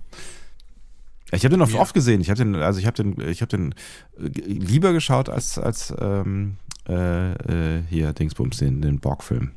Ich 1.31 1.45
habe 1.45 1.51
den 1.51 1.61
noch 1.61 1.71
Ja. 1.71 1.81
oft 1.81 1.95
gesehen. 1.95 2.21
Ich 2.21 2.29
habe 2.31 2.39
den, 2.39 2.55
also 2.57 2.79
ich 2.81 2.87
habe 2.87 3.03
den, 3.03 3.21
ich 3.29 3.41
habe 3.43 3.49
den 3.57 3.73
äh, 4.19 4.29
lieber 4.45 4.93
geschaut 4.93 5.29
als 5.29 5.59
als 5.59 5.95
ähm, 5.99 6.57
äh, 6.89 7.33
äh, 7.79 7.83
hier 7.89 8.13
Dingsbums 8.15 8.57
den 8.59 8.81
den 8.81 8.99
Borg-Film 8.99 9.51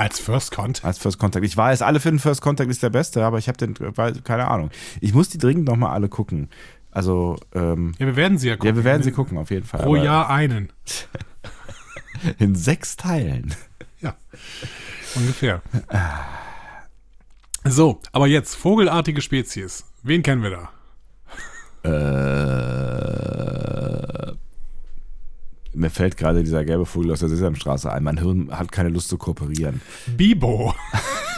Als 0.00 0.18
First 0.18 0.50
Contact. 0.52 0.84
als 0.84 0.98
First 0.98 1.18
Contact. 1.18 1.44
Ich 1.44 1.54
weiß, 1.54 1.82
alle 1.82 2.00
finden 2.00 2.20
First 2.20 2.40
Contact 2.40 2.70
ist 2.70 2.82
der 2.82 2.88
beste, 2.88 3.22
aber 3.24 3.36
ich 3.36 3.48
habe 3.48 3.58
den, 3.58 3.74
keine 4.24 4.48
Ahnung. 4.48 4.70
Ich 5.02 5.12
muss 5.12 5.28
die 5.28 5.36
dringend 5.36 5.66
noch 5.66 5.76
mal 5.76 5.92
alle 5.92 6.08
gucken. 6.08 6.48
Also 6.90 7.36
ähm, 7.54 7.92
Ja, 7.98 8.06
wir 8.06 8.16
werden 8.16 8.38
sie 8.38 8.48
ja 8.48 8.56
gucken. 8.56 8.68
ja, 8.70 8.76
wir 8.76 8.84
werden 8.84 9.02
sie 9.02 9.12
gucken 9.12 9.36
auf 9.36 9.50
jeden 9.50 9.66
Fall. 9.66 9.82
Pro 9.82 9.96
aber 9.96 10.04
Jahr 10.04 10.30
einen. 10.30 10.72
in 12.38 12.54
sechs 12.54 12.96
Teilen. 12.96 13.54
Ja, 14.00 14.14
ungefähr. 15.16 15.60
So, 17.64 18.00
aber 18.12 18.26
jetzt, 18.26 18.54
vogelartige 18.54 19.20
Spezies. 19.20 19.84
Wen 20.02 20.22
kennen 20.22 20.42
wir 20.42 20.50
da? 20.50 20.70
Äh, 21.82 21.88
mir 25.80 25.90
fällt 25.90 26.16
gerade 26.16 26.44
dieser 26.44 26.64
gelbe 26.64 26.86
Vogel 26.86 27.12
aus 27.12 27.20
der 27.20 27.28
Sesamstraße 27.28 27.90
ein. 27.90 28.04
Mein 28.04 28.18
Hirn 28.18 28.50
hat 28.50 28.70
keine 28.70 28.90
Lust 28.90 29.08
zu 29.08 29.18
kooperieren. 29.18 29.80
Bibo. 30.16 30.74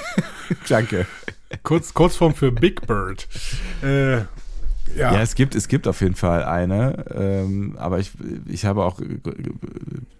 Danke. 0.68 1.06
Kurz, 1.62 1.94
Kurzform 1.94 2.34
für 2.34 2.50
Big 2.50 2.86
Bird. 2.86 3.28
Äh, 3.82 4.16
ja, 4.16 4.26
Ja, 4.96 5.20
es 5.22 5.34
gibt, 5.34 5.54
es 5.54 5.68
gibt 5.68 5.86
auf 5.86 6.00
jeden 6.00 6.16
Fall 6.16 6.44
eine, 6.44 7.04
ähm, 7.14 7.76
aber 7.78 7.98
ich, 7.98 8.12
ich 8.46 8.64
habe 8.64 8.84
auch, 8.84 9.00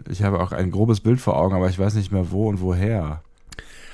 ich 0.09 0.23
habe 0.23 0.39
auch 0.39 0.51
ein 0.51 0.71
grobes 0.71 1.01
Bild 1.01 1.19
vor 1.19 1.37
Augen, 1.37 1.53
aber 1.53 1.69
ich 1.69 1.77
weiß 1.77 1.95
nicht 1.95 2.11
mehr 2.11 2.31
wo 2.31 2.47
und 2.47 2.61
woher. 2.61 3.21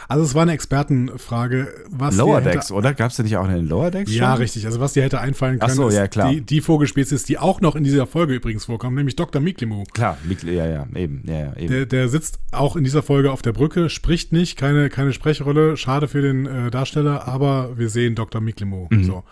Also 0.10 0.26
es 0.26 0.36
war 0.36 0.41
eine 0.41 0.51
Expertenfrage. 0.51 1.74
Was 1.89 2.18
Lower 2.18 2.41
hätte- 2.41 2.49
Decks, 2.51 2.72
oder? 2.72 2.93
Gab 2.93 3.12
es 3.12 3.16
denn 3.18 3.26
nicht 3.26 3.38
auch 3.38 3.47
einen 3.47 3.68
Lower 3.70 3.91
Decks? 3.91 4.14
Ja, 4.14 4.32
schon? 4.34 4.41
richtig. 4.41 4.66
Also 4.66 4.80
was 4.82 4.93
dir 4.93 5.03
hätte 5.03 5.22
einfallen 5.22 5.60
Ach 5.62 5.68
können, 5.68 5.78
so, 5.78 5.88
ist 5.88 5.95
ja, 5.95 6.07
klar. 6.07 6.32
Die, 6.32 6.41
die 6.41 6.60
Vogelspezies, 6.62 7.24
die 7.24 7.38
auch 7.38 7.62
noch 7.62 7.76
in 7.76 7.84
dieser 7.86 8.05
Folge 8.07 8.34
übrigens 8.34 8.66
vorkommt, 8.66 8.95
nämlich 8.97 9.16
Dr. 9.16 9.41
Miklimu. 9.41 9.84
Klar, 9.93 10.18
Mikl- 10.28 10.51
ja, 10.51 10.66
ja, 10.68 10.86
eben, 10.95 11.24
ja, 11.26 11.39
ja, 11.39 11.55
eben. 11.55 11.68
Der, 11.70 11.86
der 11.86 12.10
sitzt 12.10 12.39
auch 12.51 12.76
in 12.76 12.84
dieser 12.84 13.03
Folge 13.03 13.32
auf 13.32 13.41
der 13.41 13.53
Brücke, 13.53 13.89
spricht 13.89 14.34
nicht, 14.34 14.57
keine, 14.57 14.89
keine 14.89 15.14
Sprechrolle, 15.14 15.78
schade 15.78 16.07
für 16.07 16.22
den 16.22 16.45
äh, 16.45 16.72
Darsteller, 16.72 17.28
aber 17.28 17.78
wir 17.78 17.89
sehen 17.89 18.16
Dr. 18.16 18.41
Miklimu. 18.41 18.88
Mhm. 18.89 19.03
So. 19.05 19.24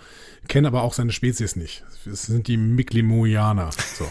Kennen 0.48 0.66
aber 0.68 0.84
auch 0.84 0.94
seine 0.94 1.12
Spezies 1.12 1.56
nicht. 1.58 1.84
Es 2.10 2.24
sind 2.28 2.48
die 2.48 2.56
Miklimuianer. 2.58 3.72
So. 3.98 4.06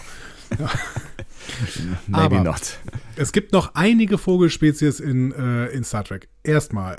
Maybe 2.06 2.36
aber- 2.36 2.44
not. 2.44 2.78
Es 3.16 3.32
gibt 3.32 3.52
noch 3.52 3.74
einige 3.74 4.18
Vogelspezies 4.18 5.00
in, 5.00 5.32
äh, 5.32 5.66
in 5.68 5.84
Star 5.84 6.04
Trek. 6.04 6.28
Erstmal, 6.46 6.96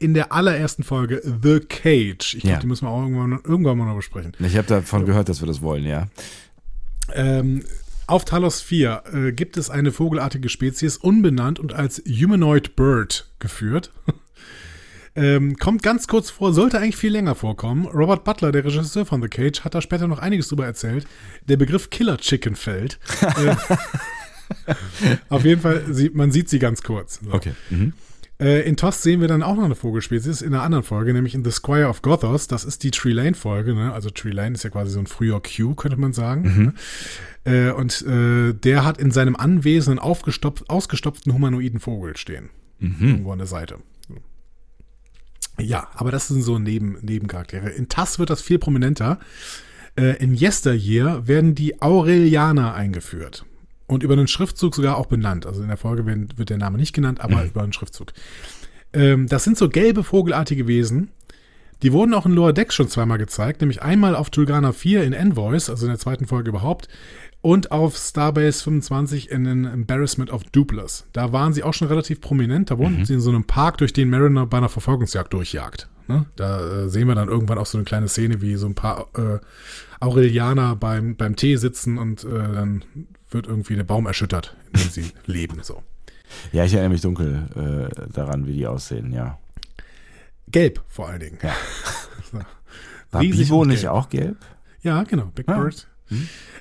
äh, 0.00 0.04
in 0.04 0.14
der 0.14 0.32
allerersten 0.32 0.82
Folge 0.82 1.22
The 1.42 1.60
Cage. 1.60 2.34
Ich 2.34 2.40
glaube, 2.40 2.54
Ja. 2.54 2.58
die 2.58 2.66
müssen 2.66 2.84
wir 2.86 2.90
auch 2.90 3.02
irgendwann, 3.02 3.38
irgendwann 3.44 3.78
mal 3.78 3.86
noch 3.86 3.96
besprechen. 3.96 4.32
Ich 4.40 4.56
habe 4.56 4.66
davon 4.66 5.06
gehört, 5.06 5.28
dass 5.28 5.40
wir 5.40 5.46
das 5.46 5.62
wollen, 5.62 5.84
ja. 5.84 6.08
Ähm, 7.14 7.64
auf 8.06 8.24
Talos 8.24 8.60
4 8.62 9.02
äh, 9.12 9.32
gibt 9.32 9.56
es 9.56 9.70
eine 9.70 9.92
vogelartige 9.92 10.48
Spezies, 10.48 10.96
unbenannt 10.96 11.58
und 11.58 11.72
als 11.74 12.02
Humanoid 12.06 12.74
Bird 12.74 13.30
geführt. 13.38 13.92
ähm, 15.14 15.56
kommt 15.56 15.82
ganz 15.82 16.06
kurz 16.06 16.30
vor, 16.30 16.52
sollte 16.52 16.78
eigentlich 16.78 16.96
viel 16.96 17.12
länger 17.12 17.34
vorkommen. 17.34 17.86
Robert 17.86 18.24
Butler, 18.24 18.50
der 18.52 18.64
Regisseur 18.64 19.04
von 19.06 19.20
The 19.22 19.28
Cage, 19.28 19.60
hat 19.60 19.74
da 19.74 19.80
später 19.80 20.06
noch 20.08 20.18
einiges 20.18 20.48
drüber 20.48 20.66
erzählt. 20.66 21.06
Der 21.48 21.56
Begriff 21.56 21.90
Killer 21.90 22.16
Chicken 22.18 22.56
fällt. 22.56 22.98
äh, 23.36 23.56
auf 25.28 25.44
jeden 25.44 25.60
Fall, 25.60 25.84
man 26.14 26.30
sieht 26.32 26.48
sie 26.48 26.58
ganz 26.58 26.82
kurz. 26.82 27.20
So. 27.22 27.32
Okay. 27.32 27.52
Mhm. 27.70 27.92
Äh, 28.40 28.68
in 28.68 28.76
TOS 28.76 29.02
sehen 29.02 29.20
wir 29.20 29.28
dann 29.28 29.42
auch 29.42 29.56
noch 29.56 29.64
eine 29.64 29.74
Vogelspezies 29.74 30.42
in 30.42 30.54
einer 30.54 30.62
anderen 30.62 30.84
Folge, 30.84 31.12
nämlich 31.12 31.34
in 31.34 31.44
The 31.44 31.50
Squire 31.50 31.88
of 31.88 32.02
Gothos. 32.02 32.46
Das 32.46 32.64
ist 32.64 32.84
die 32.84 32.90
Tree 32.90 33.12
Lane 33.12 33.34
Folge. 33.34 33.74
Ne? 33.74 33.92
Also 33.92 34.10
Tree 34.10 34.30
Lane 34.30 34.54
ist 34.54 34.62
ja 34.62 34.70
quasi 34.70 34.92
so 34.92 35.00
ein 35.00 35.06
früher 35.06 35.42
Q, 35.42 35.74
könnte 35.74 35.96
man 35.96 36.12
sagen. 36.12 36.74
Ne? 37.44 37.54
Äh, 37.68 37.72
und 37.72 38.02
äh, 38.02 38.52
der 38.52 38.84
hat 38.84 38.98
in 38.98 39.10
seinem 39.10 39.34
Anwesen 39.34 39.92
einen 39.92 39.98
aufgestopft, 39.98 40.68
ausgestopften 40.70 41.32
humanoiden 41.32 41.80
Vogel 41.80 42.16
stehen. 42.16 42.50
Irgendwo 42.80 43.32
an 43.32 43.38
der 43.38 43.48
Seite. 43.48 43.78
Ja, 45.60 45.88
aber 45.94 46.12
das 46.12 46.28
sind 46.28 46.42
so 46.42 46.58
Neben, 46.58 46.98
Nebencharaktere. 47.02 47.70
In 47.70 47.88
TAS 47.88 48.18
wird 48.18 48.30
das 48.30 48.40
viel 48.40 48.58
prominenter. 48.58 49.18
Äh, 49.96 50.22
in 50.22 50.34
Yesteryear 50.34 51.26
werden 51.26 51.54
die 51.54 51.82
Aurelianer 51.82 52.74
eingeführt. 52.74 53.44
Und 53.88 54.02
über 54.02 54.12
einen 54.12 54.28
Schriftzug 54.28 54.74
sogar 54.74 54.96
auch 54.96 55.06
benannt. 55.06 55.46
Also 55.46 55.62
in 55.62 55.68
der 55.68 55.76
Folge 55.76 56.06
wird 56.06 56.50
der 56.50 56.58
Name 56.58 56.78
nicht 56.78 56.92
genannt, 56.92 57.20
aber 57.20 57.44
über 57.44 57.62
einen 57.62 57.72
Schriftzug. 57.72 58.12
Ähm, 58.92 59.26
das 59.26 59.44
sind 59.44 59.58
so 59.58 59.68
gelbe 59.68 60.04
vogelartige 60.04 60.68
Wesen. 60.68 61.10
Die 61.82 61.92
wurden 61.92 62.12
auch 62.12 62.26
in 62.26 62.32
Lower 62.32 62.52
Decks 62.52 62.74
schon 62.74 62.88
zweimal 62.88 63.18
gezeigt, 63.18 63.60
nämlich 63.60 63.82
einmal 63.82 64.16
auf 64.16 64.30
Tulgana 64.30 64.72
4 64.72 65.04
in 65.04 65.12
Envoys, 65.12 65.70
also 65.70 65.86
in 65.86 65.90
der 65.90 65.98
zweiten 65.98 66.26
Folge 66.26 66.50
überhaupt, 66.50 66.88
und 67.40 67.70
auf 67.70 67.96
Starbase 67.96 68.64
25 68.64 69.30
in 69.30 69.44
den 69.44 69.64
Embarrassment 69.64 70.30
of 70.32 70.42
Dupless. 70.44 71.06
Da 71.12 71.32
waren 71.32 71.52
sie 71.52 71.62
auch 71.62 71.74
schon 71.74 71.86
relativ 71.88 72.20
prominent. 72.20 72.70
Da 72.70 72.78
wohnten 72.78 73.04
sie 73.04 73.14
in 73.14 73.20
so 73.20 73.30
einem 73.30 73.44
Park, 73.44 73.78
durch 73.78 73.92
den 73.92 74.10
Mariner 74.10 74.46
bei 74.46 74.58
einer 74.58 74.68
Verfolgungsjagd 74.68 75.32
durchjagt. 75.32 75.88
Ne? 76.08 76.26
Da 76.34 76.84
äh, 76.84 76.88
sehen 76.88 77.06
wir 77.06 77.14
dann 77.14 77.28
irgendwann 77.28 77.58
auch 77.58 77.66
so 77.66 77.78
eine 77.78 77.84
kleine 77.84 78.08
Szene, 78.08 78.40
wie 78.40 78.56
so 78.56 78.66
ein 78.66 78.74
paar 78.74 79.08
äh, 79.16 79.38
Aurelianer 80.00 80.74
beim, 80.74 81.16
beim 81.16 81.36
Tee 81.36 81.56
sitzen 81.56 81.98
und 81.98 82.24
äh, 82.24 82.28
dann 82.28 82.84
wird 83.30 83.46
irgendwie 83.46 83.76
der 83.76 83.84
Baum 83.84 84.06
erschüttert, 84.06 84.56
in 84.72 84.80
dem 84.80 84.90
sie 84.90 85.04
leben. 85.26 85.60
So. 85.62 85.82
Ja, 86.52 86.64
ich 86.64 86.72
erinnere 86.74 86.90
mich 86.92 87.00
dunkel 87.00 87.90
äh, 87.96 88.12
daran, 88.12 88.46
wie 88.46 88.52
die 88.54 88.66
aussehen, 88.66 89.12
ja. 89.12 89.38
Gelb 90.50 90.82
vor 90.88 91.08
allen 91.08 91.20
Dingen. 91.20 91.38
Ja. 91.42 91.52
So. 92.30 92.38
War 93.10 93.20
Bibo 93.22 93.64
nicht 93.64 93.80
gelb. 93.82 93.92
auch 93.92 94.08
gelb? 94.10 94.36
Ja, 94.82 95.02
genau, 95.04 95.32
Big 95.34 95.48
Ah. 95.48 95.56
Bird. 95.58 95.86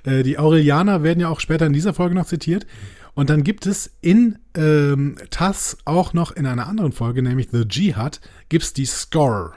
Äh, 0.05 0.24
die 0.24 0.38
Aurelianer 0.39 1.03
werden 1.03 1.20
ja 1.20 1.28
auch 1.28 1.41
später 1.41 1.65
in 1.65 1.74
dieser 1.74 1.93
Folge 1.93 2.15
noch 2.15 2.26
zitiert. 2.26 2.65
Und 3.15 3.30
dann 3.30 3.43
gibt 3.43 3.65
es 3.65 3.91
in 3.99 4.38
ähm, 4.55 5.18
TAS 5.30 5.78
auch 5.84 6.13
noch 6.13 6.32
in 6.32 6.45
einer 6.45 6.68
anderen 6.68 6.93
Folge, 6.93 7.22
nämlich 7.22 7.49
The 7.51 7.65
Jihad, 7.70 8.22
gibt 8.47 8.63
es 8.63 8.72
die 8.74 8.86
Score. 8.86 9.53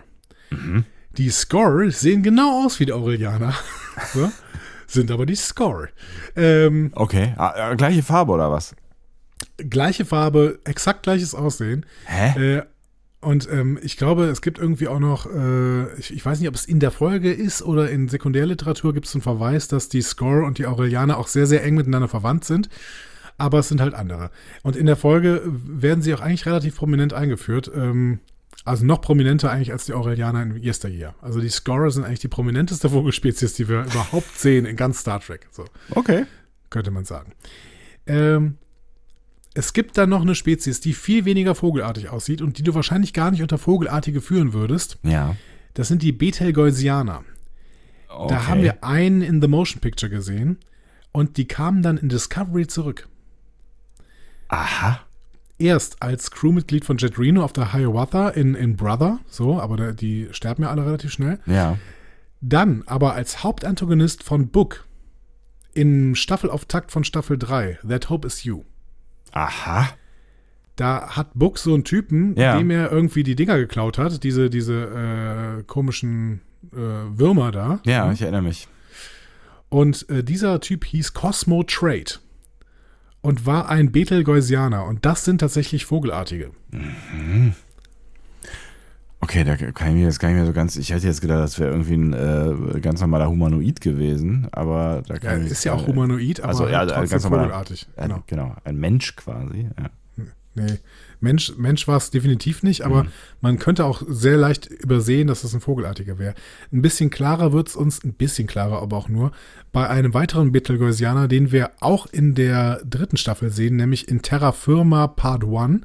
Die 1.17 1.31
Score 1.31 1.91
sehen 1.93 2.23
genau 2.25 2.65
aus 2.65 2.81
wie 2.81 2.87
die 2.87 2.93
Aurelianer. 2.93 3.55
so, 4.13 4.33
sind 4.93 5.11
aber 5.11 5.27
die 5.27 5.37
Score. 5.37 5.89
Ähm, 6.37 6.91
Okay. 6.95 7.35
Ah, 7.37 7.73
äh, 7.73 7.77
gleiche 7.77 8.03
Farbe 8.03 8.33
oder 8.33 8.51
was? 8.51 8.75
gleiche 9.69 10.05
Farbe, 10.05 10.59
exakt 10.65 11.03
gleiches 11.03 11.35
Aussehen. 11.35 11.87
Hä? 12.07 12.57
Äh, 12.59 12.63
und 13.23 13.49
ähm, 13.53 13.79
ich 13.83 13.97
glaube, 13.99 14.25
es 14.25 14.41
gibt 14.41 14.59
irgendwie 14.59 14.89
auch 14.89 14.99
noch, 14.99 15.27
äh, 15.27 15.93
ich, 15.99 16.13
ich 16.13 16.25
weiß 16.25 16.41
nicht, 16.41 16.49
ob 16.49 16.55
es 16.55 16.65
in 16.65 16.81
der 16.81 16.91
Folge 16.91 17.31
ist 17.33 17.63
oder 17.63 17.91
in 17.91 18.09
Sekundärliteratur 18.09 18.95
gibt 18.95 19.07
es 19.07 19.15
einen 19.15 19.23
Verweis, 19.23 19.69
dass 19.69 19.91
die 19.91 20.01
Score 20.01 20.45
und 20.45 20.57
die 20.57 20.67
Aurelianer 20.67 21.19
auch 21.19 21.29
sehr, 21.29 21.47
sehr 21.47 21.63
eng 21.63 21.75
miteinander 21.75 22.09
verwandt 22.09 22.45
sind. 22.45 22.71
Aber 23.37 23.59
es 23.59 23.69
sind 23.69 23.81
halt 23.81 23.95
andere. 23.95 24.31
Und 24.63 24.77
in 24.77 24.87
der 24.87 24.97
Folge 24.97 25.43
werden 25.45 26.03
sie 26.03 26.15
auch 26.15 26.21
eigentlich 26.21 26.47
relativ 26.47 26.77
prominent 26.77 27.13
eingeführt. 27.13 27.71
Ähm, 27.75 28.21
also 28.65 28.85
noch 28.85 29.01
prominenter 29.01 29.51
eigentlich 29.51 29.73
als 29.73 29.87
die 29.87 29.93
Aurelianer 29.95 30.43
in 30.43 30.63
Yesteryear. 30.63 31.15
Also 31.23 31.41
die 31.41 31.49
Scorer 31.49 31.91
sind 31.91 32.05
eigentlich 32.05 32.21
die 32.21 32.29
prominenteste 32.29 32.91
Vogelspezies, 32.91 33.55
die 33.55 33.69
wir 33.69 33.85
überhaupt 33.91 34.39
sehen 34.39 34.67
in 34.67 34.77
ganz 34.77 35.01
Star 35.01 35.21
Trek. 35.21 35.49
So 35.51 35.65
Okay. 35.91 36.27
könnte 36.69 36.91
man 36.91 37.05
sagen. 37.05 37.33
Ähm, 38.07 38.59
es 39.55 39.73
gibt 39.73 39.99
dann 39.99 40.11
noch 40.11 40.23
eine 40.23 40.35
Spezies, 40.35 40.81
die 40.81 40.93
viel 40.93 41.25
weniger 41.25 41.55
vogelartig 41.55 42.09
aussieht 42.11 42.41
und 42.43 42.59
die 42.59 42.63
du 42.63 42.75
wahrscheinlich 42.75 43.13
gar 43.13 43.31
nicht 43.31 43.43
unter 43.43 43.59
Vogelartige 43.59 44.21
führen 44.21 44.53
würdest. 44.53 44.99
Ja. 45.03 45.37
Das 45.75 45.89
sind 45.89 46.03
die 46.03 46.13
Betelgeusianer. 46.13 47.25
Okay. 48.09 48.29
Da 48.35 48.47
haben 48.47 48.63
wir 48.63 48.85
einen 48.85 49.23
in 49.23 49.41
The 49.41 49.49
Motion 49.49 49.81
Picture 49.81 50.11
gesehen 50.11 50.59
und 51.13 51.37
die 51.37 51.47
kamen 51.49 51.83
dann 51.83 51.97
in 51.97 52.09
Discovery 52.09 52.67
zurück. 52.67 53.09
Aha. 54.49 55.01
Erst 55.61 56.03
als 56.03 56.31
Crewmitglied 56.31 56.85
von 56.87 56.97
Jet 56.97 57.19
Reno 57.19 57.45
auf 57.45 57.53
der 57.53 57.73
Hiawatha 57.75 58.31
in, 58.31 58.55
in 58.55 58.77
Brother, 58.77 59.19
so, 59.29 59.61
aber 59.61 59.77
da, 59.77 59.93
die 59.93 60.29
sterben 60.33 60.63
ja 60.63 60.71
alle 60.71 60.87
relativ 60.87 61.13
schnell. 61.13 61.39
Ja. 61.47 61.77
Dann 62.41 62.83
aber 62.87 63.13
als 63.15 63.45
Hauptantagonist 63.45 64.23
von 64.25 64.49
Book 64.49 64.87
im 65.75 66.15
Staffelauftakt 66.15 66.91
von 66.91 67.05
Staffel 67.05 67.37
3, 67.39 67.79
That 67.87 68.09
Hope 68.09 68.27
Is 68.27 68.43
You. 68.45 68.65
Aha. 69.33 69.91
Da 70.77 71.11
hat 71.17 71.33
Book 71.35 71.59
so 71.59 71.75
einen 71.75 71.85
Typen, 71.85 72.35
Ja. 72.37 72.57
dem 72.57 72.71
er 72.71 72.91
irgendwie 72.91 73.23
die 73.23 73.37
Dinger 73.37 73.59
geklaut 73.59 73.99
hat, 73.99 74.25
diese, 74.25 74.49
diese 74.49 75.59
äh, 75.59 75.63
komischen 75.65 76.41
äh, 76.73 76.77
Würmer 76.79 77.53
da. 77.53 77.81
Ja, 77.85 78.11
ich 78.13 78.23
erinnere 78.23 78.43
mich. 78.43 78.67
Und 79.69 80.09
äh, 80.09 80.25
dieser 80.25 80.59
Typ 80.61 80.87
hieß 80.87 81.13
Cosmo 81.13 81.63
Trade 81.65 82.13
und 83.23 83.47
war 83.47 83.69
ein 83.69 83.93
Betelgeusianer. 83.93 84.85
Und 84.87 85.05
das 85.05 85.25
sind 85.25 85.39
tatsächlich 85.39 85.85
Vogelartige. 85.87 86.51
Okay, 89.23 89.45
da 89.45 89.57
kann 89.57 89.89
ich 89.89 89.95
mir 89.95 90.05
jetzt 90.05 90.19
gar 90.19 90.29
nicht 90.29 90.39
mehr 90.39 90.47
so 90.47 90.53
ganz. 90.55 90.77
Ich 90.77 90.93
hätte 90.93 91.07
jetzt 91.07 91.21
gedacht, 91.21 91.41
das 91.43 91.59
wäre 91.59 91.71
irgendwie 91.71 91.95
ein 91.95 92.13
äh, 92.77 92.81
ganz 92.81 93.01
normaler 93.03 93.29
Humanoid 93.29 93.81
gewesen, 93.83 94.49
aber 94.51 95.03
da 95.07 95.15
Ja, 95.15 95.21
kann 95.21 95.45
ich 95.45 95.53
ist 95.53 95.65
ja 95.65 95.75
auch 95.75 95.87
humanoid, 95.87 96.41
aber 96.41 96.49
Also, 96.49 96.69
ja, 96.69 96.87
trotzdem 96.87 97.09
ganz 97.11 97.25
normaler- 97.25 97.43
vogelartig. 97.45 97.87
Genau. 97.97 98.23
genau, 98.27 98.57
ein 98.65 98.77
Mensch 98.79 99.15
quasi. 99.17 99.69
Ja. 99.79 100.25
Nee. 100.55 100.79
Mensch, 101.21 101.53
Mensch 101.57 101.87
war 101.87 101.99
es 101.99 102.11
definitiv 102.11 102.63
nicht, 102.63 102.83
aber 102.83 103.07
man 103.41 103.59
könnte 103.59 103.85
auch 103.85 104.03
sehr 104.09 104.37
leicht 104.37 104.67
übersehen, 104.67 105.29
dass 105.29 105.45
es 105.45 105.55
ein 105.55 105.61
Vogelartiger 105.61 106.19
wäre. 106.19 106.35
Ein 106.73 106.83
bisschen 106.83 107.11
klarer 107.11 107.53
wird 107.53 107.69
es 107.69 107.77
uns, 107.77 108.03
ein 108.03 108.15
bisschen 108.15 108.47
klarer 108.47 108.81
aber 108.81 108.97
auch 108.97 109.09
nur, 109.09 109.33
bei 109.73 109.89
einem 109.89 110.15
weiteren 110.15 110.53
Betelgeusianer, 110.53 111.29
den 111.29 111.53
wir 111.53 111.73
auch 111.81 112.07
in 112.07 112.35
der 112.35 112.81
dritten 112.85 113.17
Staffel 113.19 113.51
sehen, 113.51 113.77
nämlich 113.77 114.09
in 114.09 114.23
Terra 114.23 114.53
Firma 114.53 115.07
Part 115.07 115.45
1. 115.45 115.83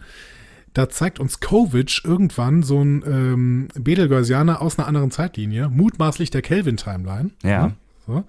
Da 0.74 0.90
zeigt 0.90 1.20
uns 1.20 1.40
Kovic 1.40 2.02
irgendwann 2.04 2.64
so 2.64 2.82
ein 2.82 3.04
ähm, 3.06 3.68
Betelgeusianer 3.80 4.62
aus 4.62 4.78
einer 4.78 4.88
anderen 4.88 5.12
Zeitlinie, 5.12 5.70
mutmaßlich 5.70 6.32
der 6.32 6.42
Kelvin-Timeline. 6.42 7.32
Ja. 7.44 7.74
So. 8.06 8.24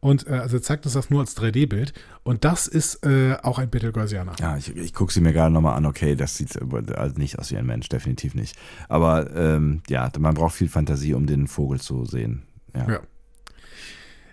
Und 0.00 0.26
äh, 0.26 0.30
also 0.30 0.58
zeigt 0.58 0.86
uns 0.86 0.94
das 0.94 1.10
nur 1.10 1.20
als 1.20 1.36
3D-Bild. 1.36 1.92
Und 2.22 2.44
das 2.44 2.66
ist 2.66 3.04
äh, 3.06 3.36
auch 3.42 3.58
ein 3.58 3.68
Betelgeusianer. 3.68 4.32
Ja, 4.40 4.56
ich, 4.56 4.74
ich 4.74 4.94
gucke 4.94 5.12
sie 5.12 5.20
mir 5.20 5.32
gerade 5.34 5.52
nochmal 5.52 5.76
an. 5.76 5.84
Okay, 5.84 6.16
das 6.16 6.36
sieht 6.36 6.58
also 6.96 7.18
nicht 7.18 7.38
aus 7.38 7.50
wie 7.50 7.56
ein 7.58 7.66
Mensch, 7.66 7.88
definitiv 7.90 8.34
nicht. 8.34 8.56
Aber 8.88 9.34
ähm, 9.36 9.82
ja, 9.88 10.10
man 10.18 10.34
braucht 10.34 10.54
viel 10.54 10.68
Fantasie, 10.70 11.12
um 11.14 11.26
den 11.26 11.46
Vogel 11.48 11.80
zu 11.80 12.06
sehen. 12.06 12.44
Ja. 12.74 12.90
Ja. 12.90 13.00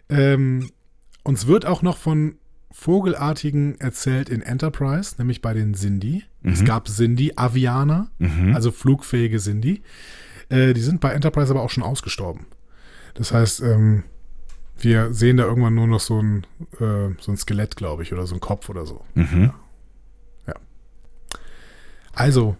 Ähm, 0.10 0.70
uns 1.24 1.48
wird 1.48 1.66
auch 1.66 1.82
noch 1.82 1.98
von 1.98 2.36
Vogelartigen 2.72 3.80
erzählt 3.80 4.30
in 4.30 4.42
Enterprise, 4.42 5.16
nämlich 5.18 5.42
bei 5.42 5.54
den 5.54 5.74
Sindhi. 5.74 6.24
Es 6.44 6.64
gab 6.64 6.88
Sindhi-Avianer, 6.88 8.10
Mhm. 8.20 8.56
also 8.56 8.72
flugfähige 8.72 9.40
Sindhi. 9.40 9.82
Äh, 10.48 10.74
die 10.74 10.82
sind 10.82 11.02
bei 11.02 11.12
Enterprise 11.12 11.52
aber 11.52 11.62
auch 11.62 11.70
schon 11.72 11.84
ausgestorben. 11.84 12.46
Das 13.16 13.34
heißt, 13.34 13.62
ähm, 13.62 14.04
wir 14.80 15.14
sehen 15.14 15.38
da 15.38 15.44
irgendwann 15.44 15.76
nur 15.76 15.88
noch 15.88 16.00
so 16.00 16.22
ein, 16.22 16.46
äh, 16.80 17.14
so 17.20 17.32
ein 17.32 17.38
Skelett, 17.38 17.76
glaube 17.76 18.04
ich, 18.04 18.14
oder 18.14 18.28
so 18.28 18.36
ein 18.36 18.42
Kopf 18.42 18.70
oder 18.70 18.86
so. 18.86 19.04
Mhm. 19.16 19.52
Also, 22.14 22.58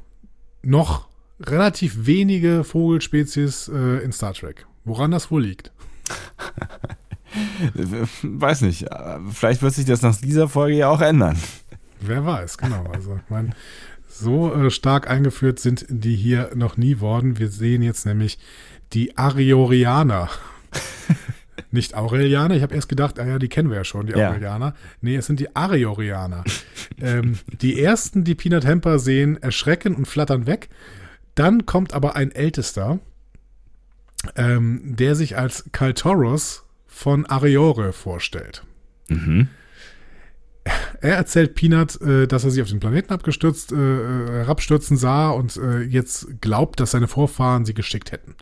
noch 0.62 1.08
relativ 1.40 2.06
wenige 2.06 2.64
Vogelspezies 2.64 3.68
äh, 3.74 4.04
in 4.04 4.12
Star 4.12 4.36
Trek. 4.36 4.68
Woran 4.86 5.10
das 5.10 5.32
wohl 5.32 5.42
liegt? 5.42 5.72
Weiß 8.22 8.62
nicht. 8.62 8.84
äh, 8.84 9.18
Vielleicht 9.32 9.64
wird 9.64 9.74
sich 9.74 9.86
das 9.86 10.04
nach 10.04 10.16
dieser 10.16 10.48
Folge 10.48 10.78
ja 10.78 10.90
auch 10.90 11.02
ändern. 11.02 11.38
Wer 12.00 12.24
weiß, 12.24 12.60
genau. 12.60 12.84
Also, 12.94 13.16
ich 13.16 13.30
meine, 13.32 13.50
so 14.08 14.54
äh, 14.54 14.70
stark 14.70 15.10
eingeführt 15.10 15.58
sind 15.58 15.88
die 15.90 16.16
hier 16.16 16.52
noch 16.54 16.78
nie 16.78 17.00
worden. 17.00 17.40
Wir 17.40 17.50
sehen 17.50 17.82
jetzt 17.82 18.06
nämlich 18.06 18.38
die 18.94 19.18
Ariorianer. 19.18 20.30
Nicht 21.72 21.96
Aurelianer. 21.96 22.56
Ich 22.56 22.62
habe 22.64 22.76
erst 22.76 22.90
gedacht, 22.90 23.20
ah 23.20 23.26
ja, 23.26 23.40
die 23.40 23.50
kennen 23.50 23.70
wir 23.70 23.78
ja 23.78 23.84
schon, 23.84 24.06
die 24.08 24.14
Ja. 24.14 24.30
Aurelianer. 24.30 24.76
Nee, 25.02 25.16
es 25.16 25.26
sind 25.26 25.40
die 25.40 25.56
Ariorianer. 25.56 26.44
ähm, 27.02 27.38
die 27.62 27.82
ersten, 27.82 28.24
die 28.24 28.36
Peanut 28.36 28.66
Hamper 28.66 29.00
sehen, 29.00 29.42
erschrecken 29.42 29.96
und 29.96 30.08
flattern 30.08 30.46
weg. 30.48 30.70
Dann 31.36 31.66
kommt 31.66 31.94
aber 31.94 32.16
ein 32.16 32.32
Ältester, 32.32 33.00
ähm, 34.36 34.82
der 34.84 35.16
sich 35.16 35.38
als 35.38 35.66
Kaltoros 35.72 36.64
von 36.88 37.26
Ariore 37.26 37.94
vorstellt. 37.94 38.64
Mhm. 39.10 39.50
Er 41.00 41.16
erzählt 41.16 41.56
Peanut, 41.56 42.02
äh, 42.02 42.28
dass 42.28 42.44
er 42.44 42.52
sich 42.52 42.62
auf 42.62 42.70
den 42.70 42.80
Planeten 42.80 43.14
abgestürzt, 43.14 43.72
äh, 43.72 43.76
äh, 43.76 44.30
herabstürzen 44.44 44.98
sah 44.98 45.30
und 45.30 45.56
äh, 45.58 45.82
jetzt 45.82 46.42
glaubt, 46.42 46.80
dass 46.80 46.92
seine 46.92 47.08
Vorfahren 47.08 47.64
sie 47.66 47.74
geschickt 47.74 48.12
hätten. 48.12 48.36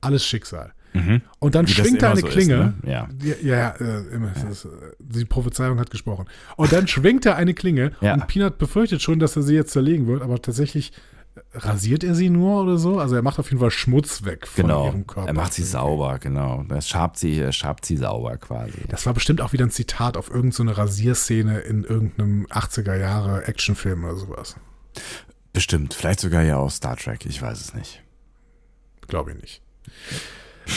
Alles 0.00 0.24
Schicksal. 0.24 0.72
Mhm. 0.92 1.22
Und 1.38 1.54
dann 1.54 1.66
Wie 1.68 1.72
schwingt 1.72 2.02
er 2.02 2.10
immer 2.10 2.10
eine 2.12 2.20
so 2.20 2.26
ist, 2.26 2.32
Klinge. 2.32 2.56
ne? 2.56 2.74
Ja. 2.84 3.08
Ja, 3.22 3.34
ja, 3.42 3.56
ja, 3.56 3.68
äh, 3.80 4.00
immer. 4.14 4.30
Das 4.30 4.42
Ist, 4.44 4.64
äh, 4.64 4.68
die 4.98 5.24
Prophezeiung 5.24 5.78
hat 5.78 5.90
gesprochen. 5.90 6.26
Und 6.56 6.72
dann 6.72 6.88
schwingt 6.88 7.24
er 7.26 7.36
eine 7.36 7.54
Klinge 7.54 7.92
Ja. 8.00 8.14
und 8.14 8.26
Peanut 8.26 8.58
befürchtet 8.58 9.00
schon, 9.02 9.18
dass 9.18 9.36
er 9.36 9.42
sie 9.42 9.54
jetzt 9.54 9.72
zerlegen 9.72 10.06
wird, 10.06 10.22
aber 10.22 10.40
tatsächlich 10.42 10.92
rasiert 11.54 12.02
er 12.02 12.14
sie 12.16 12.28
nur 12.28 12.62
oder 12.62 12.76
so. 12.76 12.98
Also 12.98 13.14
er 13.14 13.22
macht 13.22 13.38
auf 13.38 13.48
jeden 13.50 13.60
Fall 13.60 13.70
Schmutz 13.70 14.24
weg 14.24 14.46
von 14.48 14.62
Genau. 14.62 14.86
ihrem 14.86 15.06
Körper. 15.06 15.28
Er 15.28 15.32
macht 15.34 15.52
sie 15.54 15.62
sauber, 15.62 16.18
genau. 16.18 16.64
Er 16.68 16.82
schabt 16.82 17.18
sie, 17.18 17.38
er 17.38 17.52
schabt 17.52 17.86
sie 17.86 17.96
sauber 17.96 18.36
quasi. 18.36 18.72
Das 18.88 19.06
war 19.06 19.14
bestimmt 19.14 19.40
auch 19.40 19.52
wieder 19.52 19.64
ein 19.64 19.70
Zitat 19.70 20.16
auf 20.16 20.28
irgendeine 20.28 20.76
Rasierszene 20.76 21.60
in 21.60 21.84
irgendeinem 21.84 22.46
80er 22.50 22.96
Jahre 22.96 23.46
Actionfilm 23.46 24.04
oder 24.04 24.16
sowas. 24.16 24.56
Bestimmt. 25.52 25.94
Vielleicht 25.94 26.20
sogar 26.20 26.42
ja 26.42 26.56
aus 26.56 26.76
Star 26.76 26.96
Trek. 26.96 27.24
Ich 27.26 27.40
weiß 27.40 27.60
es 27.60 27.74
nicht. 27.74 28.02
Glaube 29.06 29.32
ich 29.32 29.40
nicht. 29.40 29.62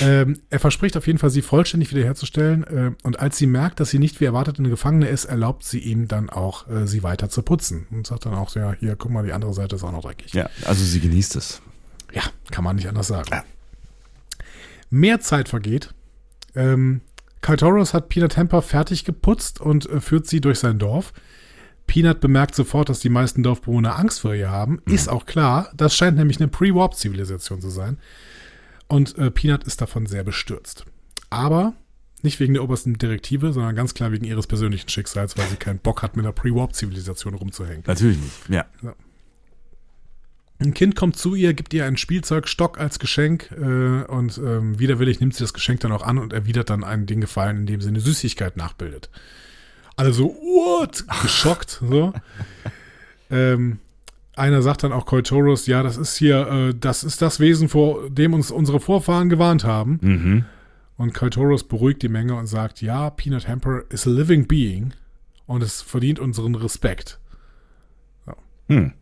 Ähm, 0.02 0.40
er 0.50 0.60
verspricht 0.60 0.98
auf 0.98 1.08
jeden 1.08 1.20
Fall, 1.20 1.30
sie 1.30 1.42
vollständig 1.42 1.94
wiederherzustellen. 1.94 2.64
Äh, 2.64 2.92
und 3.04 3.20
als 3.20 3.38
sie 3.38 3.48
merkt, 3.48 3.80
dass 3.80 3.90
sie 3.90 4.00
nicht 4.00 4.20
wie 4.22 4.26
erwartet 4.26 4.60
eine 4.60 4.70
Gefangene 4.70 5.08
ist, 5.08 5.26
erlaubt 5.26 5.64
sie 5.64 5.80
ihm 5.80 6.08
dann 6.08 6.30
auch, 6.30 6.68
äh, 6.70 6.88
sie 6.88 7.04
weiter 7.04 7.30
zu 7.30 7.42
putzen. 7.42 7.88
Und 7.92 8.08
sagt 8.08 8.26
dann 8.26 8.34
auch, 8.34 8.56
ja, 8.56 8.74
hier, 8.80 8.96
guck 8.96 9.12
mal, 9.12 9.26
die 9.26 9.34
andere 9.34 9.54
Seite 9.54 9.76
ist 9.76 9.84
auch 9.84 9.92
noch 9.92 10.04
dreckig. 10.04 10.34
Ja, 10.34 10.50
also 10.66 10.84
sie 10.84 11.00
genießt 11.00 11.36
es. 11.36 11.62
Ja, 12.14 12.24
kann 12.52 12.64
man 12.64 12.76
nicht 12.76 12.88
anders 12.88 13.08
sagen. 13.08 13.30
Ja. 13.32 13.44
Mehr 14.90 15.20
Zeit 15.20 15.50
vergeht. 15.50 15.90
Ähm, 16.56 17.02
Kaltoros 17.42 17.94
hat 17.94 18.10
Peanut 18.10 18.38
Hamper 18.38 18.62
fertig 18.62 19.06
geputzt 19.06 19.60
und 19.60 19.90
äh, 19.90 20.00
führt 20.00 20.28
sie 20.28 20.42
durch 20.42 20.60
sein 20.60 20.80
Dorf. 20.80 21.14
Peanut 21.88 22.22
bemerkt 22.22 22.56
sofort, 22.56 22.90
dass 22.90 23.00
die 23.00 23.10
meisten 23.10 23.44
Dorfbewohner 23.44 24.00
Angst 24.00 24.22
vor 24.22 24.34
ihr 24.34 24.50
haben. 24.50 24.82
Ist 24.86 25.10
auch 25.10 25.26
klar, 25.26 25.70
das 25.76 25.96
scheint 25.96 26.18
nämlich 26.18 26.38
eine 26.40 26.48
Pre-Warp-Zivilisation 26.48 27.60
zu 27.60 27.70
sein. 27.70 27.98
Und 28.88 29.18
äh, 29.18 29.32
Peanut 29.32 29.64
ist 29.64 29.82
davon 29.82 30.06
sehr 30.06 30.24
bestürzt. 30.24 30.86
Aber 31.30 31.74
nicht 32.22 32.40
wegen 32.40 32.54
der 32.54 32.64
obersten 32.64 32.98
Direktive, 32.98 33.52
sondern 33.52 33.76
ganz 33.76 33.94
klar 33.94 34.12
wegen 34.12 34.26
ihres 34.26 34.48
persönlichen 34.48 34.88
Schicksals, 34.90 35.38
weil 35.38 35.48
sie 35.48 35.58
keinen 35.58 35.80
Bock 35.80 36.02
hat, 36.02 36.16
mit 36.16 36.26
einer 36.26 36.34
Pre-Warp-Zivilisation 36.34 37.34
rumzuhängen. 37.34 37.84
Natürlich 37.86 38.18
nicht. 38.18 38.50
Ja. 38.50 38.66
Ein 40.60 40.74
Kind 40.74 40.96
kommt 40.96 41.18
zu 41.18 41.36
ihr, 41.36 41.54
gibt 41.54 41.74
ihr 41.74 41.86
einen 41.86 41.98
Spielzeugstock 41.98 42.80
als 42.80 43.00
Geschenk 43.00 43.52
äh, 43.52 44.04
und 44.04 44.38
ähm, 44.38 44.80
widerwillig 44.80 45.20
nimmt 45.20 45.34
sie 45.36 45.44
das 45.44 45.54
Geschenk 45.54 45.82
dann 45.82 45.92
auch 45.92 46.04
an 46.04 46.18
und 46.18 46.32
erwidert 46.32 46.70
dann 46.70 46.86
einen 46.86 47.06
den 47.06 47.20
Gefallen, 47.20 47.58
indem 47.58 47.82
sie 47.82 47.90
eine 47.90 48.00
Süßigkeit 48.00 48.56
nachbildet. 48.56 49.10
Alle 49.98 50.14
so, 50.14 50.30
what? 50.30 51.04
Geschockt, 51.22 51.82
so. 51.86 52.14
ähm, 53.30 53.80
einer 54.36 54.62
sagt 54.62 54.84
dann 54.84 54.92
auch 54.92 55.06
Koitoros, 55.06 55.68
ja, 55.68 55.84
das 55.84 55.98
ist 55.98 56.18
hier, 56.18 56.48
äh, 56.48 56.74
das 56.74 57.04
ist 57.04 57.22
das 57.22 57.40
Wesen, 57.40 57.70
vor 57.70 58.10
dem 58.10 58.34
uns 58.34 58.52
unsere 58.52 58.80
Vorfahren 58.80 59.30
gewarnt 59.30 59.64
haben. 59.64 60.00
Mhm. 60.02 60.46
Und 60.98 61.14
Koitoros 61.14 61.64
beruhigt 61.64 62.02
die 62.02 62.10
Menge 62.10 62.36
und 62.36 62.48
sagt, 62.48 62.82
ja, 62.82 63.10
Peanut 63.10 63.48
Hamper 63.48 63.84
is 63.90 64.08
a 64.08 64.10
living 64.10 64.48
being 64.48 64.94
und 65.46 65.64
es 65.64 65.82
verdient 65.82 66.20
unseren 66.20 66.56
Respekt. 66.56 67.20
Hm. 68.68 68.94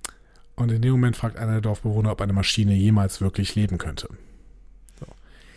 Und 0.55 0.71
in 0.71 0.81
dem 0.81 0.91
Moment 0.91 1.15
fragt 1.15 1.37
einer 1.37 1.53
der 1.53 1.61
Dorfbewohner, 1.61 2.11
ob 2.11 2.21
eine 2.21 2.33
Maschine 2.33 2.73
jemals 2.73 3.21
wirklich 3.21 3.55
leben 3.55 3.77
könnte. 3.77 4.09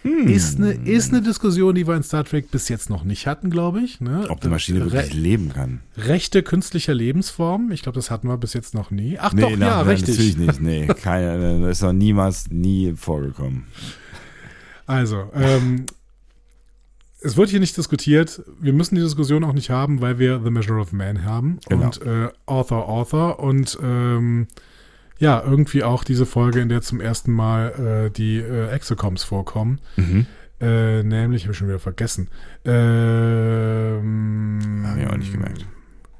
So. 0.05 0.11
Ist, 0.11 0.59
eine, 0.59 0.73
ist 0.73 1.13
eine 1.13 1.23
Diskussion, 1.23 1.75
die 1.75 1.87
wir 1.87 1.95
in 1.97 2.03
Star 2.03 2.25
Trek 2.25 2.51
bis 2.51 2.69
jetzt 2.69 2.91
noch 2.91 3.05
nicht 3.05 3.27
hatten, 3.27 3.49
glaube 3.49 3.81
ich. 3.81 4.03
Ne? 4.03 4.27
Ob 4.29 4.41
die 4.43 4.49
Maschine 4.49 4.81
wirklich 4.81 5.15
Re 5.15 5.17
leben 5.17 5.49
kann. 5.55 5.81
Rechte 5.97 6.43
künstlicher 6.43 6.93
Lebensform. 6.93 7.71
Ich 7.73 7.83
glaube, 7.83 7.97
das 7.97 8.11
hatten 8.11 8.29
wir 8.29 8.37
bis 8.37 8.53
jetzt 8.53 8.75
noch 8.75 8.91
nie. 8.91 9.19
Ach 9.19 9.33
Nee, 9.33 9.41
doch, 9.41 9.51
na, 9.57 9.67
ja, 9.67 9.77
nein, 9.79 9.87
richtig. 9.87 10.17
Natürlich 10.17 10.37
nicht. 10.37 10.61
Nee, 10.61 10.87
keine, 11.03 11.61
das 11.63 11.79
ist 11.79 11.83
noch 11.83 11.95
niemals, 11.95 12.51
nie 12.51 12.93
vorgekommen. 12.95 13.65
Also, 14.87 15.31
ähm, 15.35 15.87
es 17.23 17.39
wird 17.39 17.49
hier 17.49 17.61
nicht 17.61 17.75
diskutiert. 17.75 18.43
Wir 18.61 18.75
müssen 18.75 18.97
die 18.97 19.01
Diskussion 19.01 19.43
auch 19.45 19.55
nicht 19.55 19.71
haben, 19.71 20.03
weil 20.03 20.19
wir 20.19 20.43
The 20.45 20.51
Measure 20.51 20.79
of 20.81 20.93
Man 20.93 21.25
haben 21.25 21.59
Genau. 21.67 21.87
und 21.87 22.03
äh, 22.03 22.29
Author, 22.45 22.87
Author 22.91 23.41
und 23.41 23.79
ähm, 23.83 24.49
ja, 25.19 25.43
irgendwie 25.45 25.83
auch 25.85 26.05
diese 26.05 26.27
Folge, 26.27 26.61
in 26.61 26.69
der 26.69 26.83
zum 26.83 27.01
ersten 27.01 27.33
Mal 27.33 28.07
äh, 28.07 28.11
die 28.11 28.39
äh, 28.39 28.69
Exocoms 28.71 29.23
vorkommen. 29.25 29.81
Mhm. 29.97 30.27
Äh, 30.61 31.03
nämlich, 31.03 31.43
habe 31.45 31.53
ich 31.53 31.59
schon 31.59 31.69
wieder 31.69 31.79
vergessen. 31.79 32.29
Ähm, 33.75 34.83
Hab 34.87 34.97
ich 34.99 35.07
auch 35.07 35.17
nicht 35.17 35.33
gemerkt. 35.33 35.67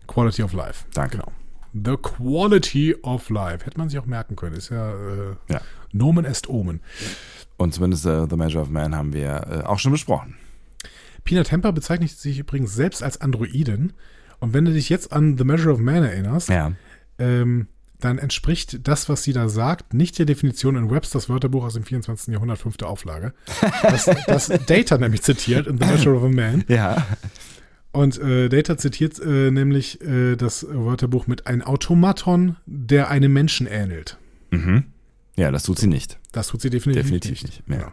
Quality 0.07 0.43
of 0.43 0.53
Life. 0.53 0.85
Danke. 0.95 1.19
Genau. 1.19 1.33
The 1.73 1.97
Quality 1.97 2.97
of 3.03 3.31
Life. 3.31 3.67
Hätte 3.67 3.79
man 3.79 3.89
sich 3.89 3.99
auch 3.99 4.07
merken 4.07 4.37
können. 4.37 4.55
Ist 4.57 4.71
ja, 4.71 4.93
äh, 4.93 5.35
Ja. 5.49 5.61
Nomen 5.93 6.25
est 6.25 6.49
Omen. 6.49 6.81
Und 7.57 7.75
zumindest 7.75 8.07
äh, 8.07 8.27
The 8.29 8.37
Measure 8.37 8.63
of 8.63 8.71
Man 8.71 8.95
haben 8.95 9.13
wir 9.13 9.47
äh, 9.51 9.67
auch 9.67 9.79
schon 9.79 9.93
besprochen. 9.93 10.35
Peanut 11.25 11.47
Temper 11.47 11.73
bezeichnet 11.73 12.11
sich 12.11 12.39
übrigens 12.39 12.75
selbst 12.75 13.03
als 13.03 13.21
Androidin. 13.21 13.93
Und 14.41 14.53
wenn 14.53 14.65
du 14.65 14.73
dich 14.73 14.89
jetzt 14.89 15.13
an 15.13 15.39
The 15.39 15.45
Measure 15.45 15.73
of 15.73 15.81
Man 15.81 16.05
erinnerst, 16.05 16.49
Ja. 16.49 16.73
ähm, 17.19 17.69
dann 18.01 18.19
entspricht 18.19 18.87
das, 18.87 19.09
was 19.09 19.23
sie 19.23 19.33
da 19.33 19.49
sagt, 19.49 19.95
nicht 19.95 20.19
der 20.19 20.27
Definition 20.27 20.77
in 20.77 20.91
Websters 20.91 21.29
Wörterbuch 21.29 21.65
aus 21.65 21.75
dem 21.75 21.85
24. 21.85 22.33
Jahrhundert, 22.33 22.59
fünfte 22.59 22.87
Auflage. 22.87 23.33
Das, 23.83 24.11
das 24.27 24.49
Data 24.67 24.99
nämlich 24.99 25.23
zitiert 25.23 25.67
in 25.67 25.79
The 25.79 25.87
Measure 25.87 26.17
of 26.17 26.25
a 26.25 26.29
Man. 26.29 26.65
Ja. 26.69 27.07
Und 27.93 28.19
äh, 28.19 28.49
Data 28.49 28.77
zitiert 28.77 29.21
äh, 29.21 29.51
nämlich 29.51 30.01
äh, 30.03 30.37
das 30.37 30.67
Wörterbuch 30.69 31.27
mit 31.29 31.47
ein 31.47 31.63
Automaton, 31.63 32.57
der 32.67 33.09
einem 33.09 33.33
Menschen 33.33 33.67
ähnelt. 33.69 34.19
Mhm. 34.51 34.85
Ja, 35.37 35.51
das 35.51 35.63
tut 35.63 35.79
sie 35.79 35.87
nicht. 35.87 36.19
Das 36.33 36.49
tut 36.49 36.61
sie 36.61 36.71
definitiv, 36.71 37.05
Definitiv 37.05 37.43
nicht. 37.43 37.69
nicht, 37.69 37.81
ja. 37.81 37.93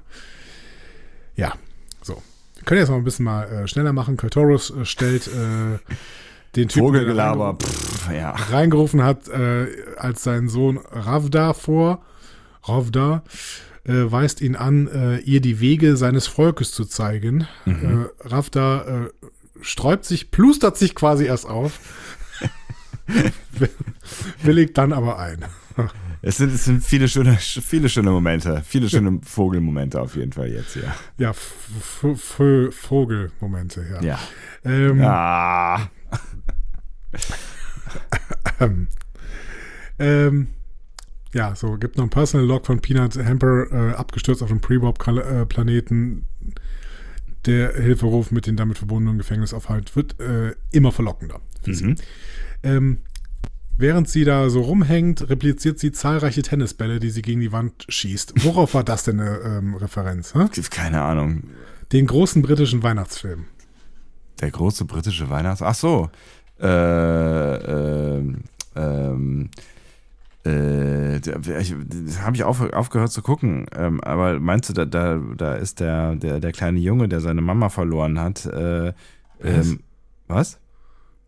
Ja. 1.36 1.48
ja, 1.48 1.54
so. 2.02 2.22
Wir 2.56 2.64
können 2.66 2.80
jetzt 2.80 2.90
mal 2.90 2.98
ein 2.98 3.04
bisschen 3.04 3.26
mal 3.26 3.44
äh, 3.44 3.68
schneller 3.68 3.94
machen. 3.94 4.18
Kaltoros 4.18 4.72
äh, 4.72 4.86
stellt 4.86 5.28
äh, 5.28 5.80
den 6.56 6.68
Typen, 6.68 6.88
Vogelgelaber. 6.88 7.58
Pff, 7.62 8.12
ja. 8.14 8.32
reingerufen 8.32 9.04
hat, 9.04 9.28
äh, 9.30 9.68
als 9.98 10.24
sein 10.24 10.50
Sohn 10.50 10.78
Ravda 10.92 11.54
vor. 11.54 12.04
Ravda 12.64 13.24
äh, 13.86 14.12
weist 14.12 14.42
ihn 14.42 14.56
an, 14.56 14.88
äh, 14.88 15.18
ihr 15.20 15.42
die 15.42 15.60
Wege 15.60 15.98
seines 15.98 16.28
Volkes 16.28 16.72
zu 16.72 16.86
zeigen. 16.86 17.48
Mhm. 17.66 18.08
Äh, 18.24 18.28
Ravda 18.28 19.06
äh, 19.06 19.10
sträubt 19.62 20.06
sich, 20.06 20.32
plustert 20.32 20.78
sich 20.78 20.96
quasi 20.96 21.26
erst 21.26 21.48
auf, 21.48 21.80
willigt 24.44 24.78
dann 24.78 24.94
aber 24.94 25.20
ein. 25.20 25.46
Es 26.24 26.38
sind, 26.38 26.54
es 26.54 26.66
sind 26.66 26.84
viele 26.84 27.08
schöne, 27.08 27.38
viele 27.38 27.90
schöne 27.90 28.12
Momente, 28.12 28.62
viele 28.64 28.88
schöne 28.90 29.20
Vogelmomente 29.24 30.00
auf 30.00 30.16
jeden 30.16 30.34
Fall 30.34 30.52
jetzt, 30.52 30.76
ja. 30.76 30.96
Ja, 31.18 31.34
Vogelmomente, 32.72 33.86
ja. 33.90 34.04
Ja. 34.04 34.20
Ähm, 34.64 35.02
Ah. 35.02 35.90
Ähm, 38.60 38.88
ähm, 40.00 40.48
ja, 41.34 41.56
so, 41.56 41.78
gibt 41.78 41.98
noch 41.98 42.04
einen 42.04 42.10
Personal 42.10 42.46
Log 42.46 42.66
von 42.66 42.80
Peanut 42.80 43.18
Hamper, 43.18 43.72
äh, 43.72 43.94
abgestürzt 43.94 44.44
auf 44.44 44.50
dem 44.50 44.62
Pre-Warp-Planeten. 44.62 46.26
Der 47.46 47.74
Hilferuf 47.74 48.32
mit 48.32 48.46
den 48.46 48.56
damit 48.56 48.78
verbundenen 48.78 49.18
Gefängnisaufhalt 49.18 49.96
wird 49.96 50.20
äh, 50.20 50.54
immer 50.72 50.92
verlockender. 50.92 51.40
Mhm. 51.66 51.96
Ähm, 52.62 52.98
während 53.78 54.10
sie 54.10 54.26
da 54.26 54.50
so 54.50 54.62
rumhängt, 54.62 55.30
repliziert 55.30 55.80
sie 55.80 55.92
zahlreiche 55.92 56.44
Tennisbälle, 56.44 57.00
die 57.00 57.10
sie 57.10 57.24
gegen 57.24 57.40
die 57.40 57.52
Wand 57.52 57.86
schießt. 57.90 58.44
Worauf 58.44 58.76
war 58.76 58.84
das 58.84 59.04
denn 59.06 59.20
eine 59.20 59.38
ähm, 59.40 59.76
Referenz? 59.76 60.36
Hä? 60.36 60.48
Keine 60.70 61.02
Ahnung. 61.02 61.44
Den 61.92 62.06
großen 62.06 62.42
britischen 62.42 62.84
Weihnachtsfilm. 62.84 63.46
Der 64.40 64.52
große 64.52 64.86
britische 64.86 65.30
Weihnachts... 65.30 65.62
Ach 65.62 65.76
so. 65.76 66.10
Äh, 66.62 67.56
ähm, 67.56 68.44
ähm, 68.76 69.50
äh, 70.44 71.20
habe 71.20 72.36
ich 72.36 72.44
auf, 72.44 72.62
aufgehört 72.74 73.12
zu 73.12 73.22
gucken. 73.22 73.66
Ähm, 73.76 74.02
aber 74.02 74.40
meinst 74.40 74.70
du, 74.70 74.74
da, 74.74 74.86
da, 74.86 75.20
da 75.38 75.56
ist 75.56 75.80
der, 75.80 76.16
der, 76.16 76.40
der 76.40 76.52
kleine 76.52 76.80
Junge, 76.80 77.08
der 77.08 77.20
seine 77.20 77.42
Mama 77.42 77.70
verloren 77.70 78.20
hat. 78.20 78.46
Äh, 78.46 78.94
ähm, 79.44 79.82
was? 80.28 80.60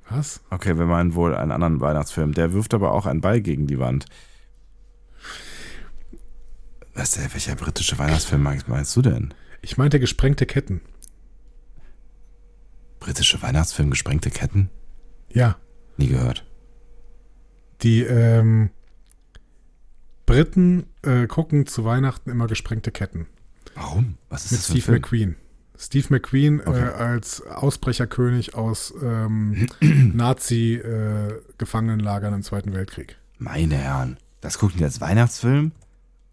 Was? 0.10 0.42
Okay, 0.50 0.78
wir 0.78 0.86
meinen 0.86 1.16
wohl 1.16 1.36
einen 1.36 1.52
anderen 1.52 1.80
Weihnachtsfilm. 1.82 2.34
Der 2.34 2.54
wirft 2.54 2.74
aber 2.74 2.92
auch 2.92 3.06
einen 3.06 3.22
Ball 3.22 3.42
gegen 3.42 3.68
die 3.68 3.80
Wand. 3.80 4.06
Was, 6.94 7.12
der, 7.12 7.32
welcher 7.34 7.56
britische 7.56 7.98
Weihnachtsfilm 7.98 8.44
meinst 8.44 8.96
du 8.96 9.02
denn? 9.02 9.34
Ich 9.62 9.78
meinte 9.78 10.00
gesprengte 10.00 10.46
Ketten. 10.46 10.82
Britische 13.00 13.42
Weihnachtsfilm, 13.42 13.90
gesprengte 13.90 14.30
Ketten? 14.30 14.70
Ja. 15.34 15.58
Nie 15.98 16.08
gehört. 16.08 16.46
Die 17.82 18.02
ähm, 18.04 18.70
Briten 20.26 20.86
äh, 21.04 21.28
gucken 21.28 21.68
zu 21.68 21.84
Weihnachten 21.86 22.30
immer 22.30 22.48
gesprengte 22.48 22.92
Ketten. 22.92 23.28
Warum? 23.76 24.18
Was 24.30 24.46
ist 24.46 24.52
Mit 24.52 24.60
das 24.60 24.66
für 24.68 24.74
ein 24.74 24.78
Steve 24.78 24.86
Film? 24.86 25.02
McQueen. 25.02 25.36
Steve 25.78 26.06
McQueen 26.10 26.62
Okay. 26.62 26.88
äh, 26.88 26.92
als 26.94 27.42
Ausbrecherkönig 27.46 28.56
aus 28.56 28.94
ähm, 29.04 29.68
Nazi-Gefangenenlagern 29.82 32.34
im 32.34 32.44
Zweiten 32.44 32.74
Weltkrieg. 32.74 33.18
Meine 33.40 33.76
Herren, 33.76 34.18
das 34.42 34.58
gucken 34.60 34.78
die 34.78 34.84
als 34.84 35.02
Weihnachtsfilm? 35.02 35.72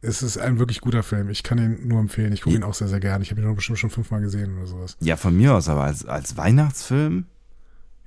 Es 0.02 0.22
ist 0.22 0.38
ein 0.38 0.58
wirklich 0.58 0.80
guter 0.80 1.02
Film. 1.02 1.28
Ich 1.28 1.42
kann 1.42 1.58
ihn 1.58 1.86
nur 1.88 2.00
empfehlen. 2.00 2.32
Ich 2.32 2.40
gucke 2.42 2.56
ihn 2.56 2.62
auch 2.62 2.72
sehr, 2.74 2.88
sehr 2.88 3.00
gerne. 3.00 3.22
Ich 3.22 3.30
habe 3.30 3.42
ihn 3.42 3.54
bestimmt 3.54 3.78
schon 3.78 3.90
fünfmal 3.90 4.22
gesehen 4.22 4.56
oder 4.56 4.66
sowas. 4.66 4.96
Ja, 5.00 5.16
von 5.16 5.36
mir 5.36 5.54
aus, 5.54 5.68
aber 5.68 5.84
als, 5.84 6.06
als 6.06 6.36
Weihnachtsfilm? 6.38 7.26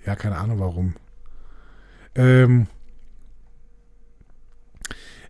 Ja, 0.05 0.15
keine 0.15 0.37
Ahnung 0.37 0.59
warum. 0.59 0.95
Ähm, 2.15 2.67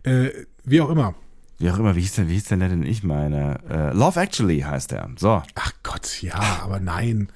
äh, 0.02 0.30
wie 0.64 0.80
auch 0.80 0.90
immer. 0.90 1.14
Wie 1.58 1.70
auch 1.70 1.78
immer, 1.78 1.94
wie 1.94 2.00
hieß 2.00 2.14
denn, 2.14 2.28
wie 2.28 2.34
hieß 2.34 2.44
denn 2.44 2.60
der, 2.60 2.68
den 2.68 2.84
ich 2.84 3.04
meine? 3.04 3.60
Äh, 3.68 3.92
Love 3.96 4.20
Actually 4.20 4.60
heißt 4.60 4.90
der. 4.90 5.08
So. 5.16 5.42
Ach 5.54 5.72
Gott, 5.82 6.20
ja, 6.20 6.60
aber 6.62 6.80
nein. 6.80 7.28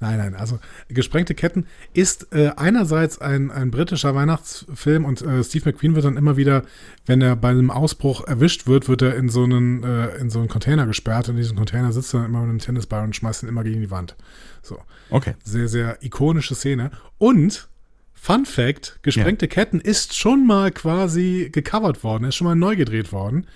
Nein, 0.00 0.16
nein. 0.16 0.34
Also 0.34 0.58
Gesprengte 0.88 1.34
Ketten 1.34 1.66
ist 1.92 2.32
äh, 2.34 2.52
einerseits 2.56 3.20
ein, 3.20 3.50
ein 3.50 3.70
britischer 3.70 4.14
Weihnachtsfilm 4.14 5.04
und 5.04 5.20
äh, 5.20 5.44
Steve 5.44 5.70
McQueen 5.70 5.94
wird 5.94 6.06
dann 6.06 6.16
immer 6.16 6.38
wieder, 6.38 6.64
wenn 7.04 7.20
er 7.20 7.36
bei 7.36 7.50
einem 7.50 7.70
Ausbruch 7.70 8.26
erwischt 8.26 8.66
wird, 8.66 8.88
wird 8.88 9.02
er 9.02 9.14
in 9.16 9.28
so 9.28 9.44
einen, 9.44 9.84
äh, 9.84 10.16
in 10.16 10.30
so 10.30 10.38
einen 10.38 10.48
Container 10.48 10.86
gesperrt. 10.86 11.28
In 11.28 11.36
diesem 11.36 11.56
Container 11.56 11.92
sitzt 11.92 12.14
er 12.14 12.20
dann 12.20 12.30
immer 12.30 12.40
mit 12.40 12.48
einem 12.48 12.58
Tennisball 12.60 13.04
und 13.04 13.14
schmeißt 13.14 13.42
ihn 13.42 13.50
immer 13.50 13.62
gegen 13.62 13.82
die 13.82 13.90
Wand. 13.90 14.16
So. 14.62 14.78
Okay. 15.10 15.34
Sehr, 15.44 15.68
sehr 15.68 16.02
ikonische 16.02 16.54
Szene. 16.54 16.90
Und 17.18 17.68
Fun 18.14 18.46
Fact: 18.46 18.98
Gesprengte 19.02 19.48
Ketten 19.48 19.80
ist 19.80 20.16
schon 20.16 20.46
mal 20.46 20.70
quasi 20.70 21.50
gecovert 21.52 22.04
worden, 22.04 22.24
ist 22.24 22.36
schon 22.36 22.46
mal 22.46 22.54
neu 22.54 22.76
gedreht 22.76 23.12
worden. 23.12 23.46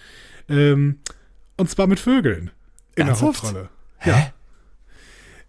Ähm, 0.49 1.01
und 1.57 1.71
zwar 1.71 1.87
mit 1.87 2.01
Vögeln 2.01 2.51
in 2.97 3.07
Ernsthaft? 3.07 3.43
der 3.43 3.49
Hauptrolle. 3.51 3.69
Hä? 3.99 4.33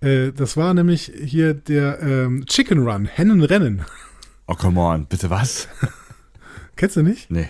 Äh, 0.06 0.32
das 0.32 0.56
war 0.56 0.74
nämlich 0.74 1.12
hier 1.24 1.54
der 1.54 2.02
ähm, 2.02 2.46
Chicken 2.46 2.88
Run, 2.88 3.06
Hennenrennen. 3.06 3.84
Oh, 4.48 4.54
come 4.54 4.80
on. 4.80 5.06
Bitte 5.08 5.30
was? 5.30 5.68
Kennst 6.76 6.96
du 6.96 7.02
nicht? 7.02 7.32
Nee. 7.32 7.50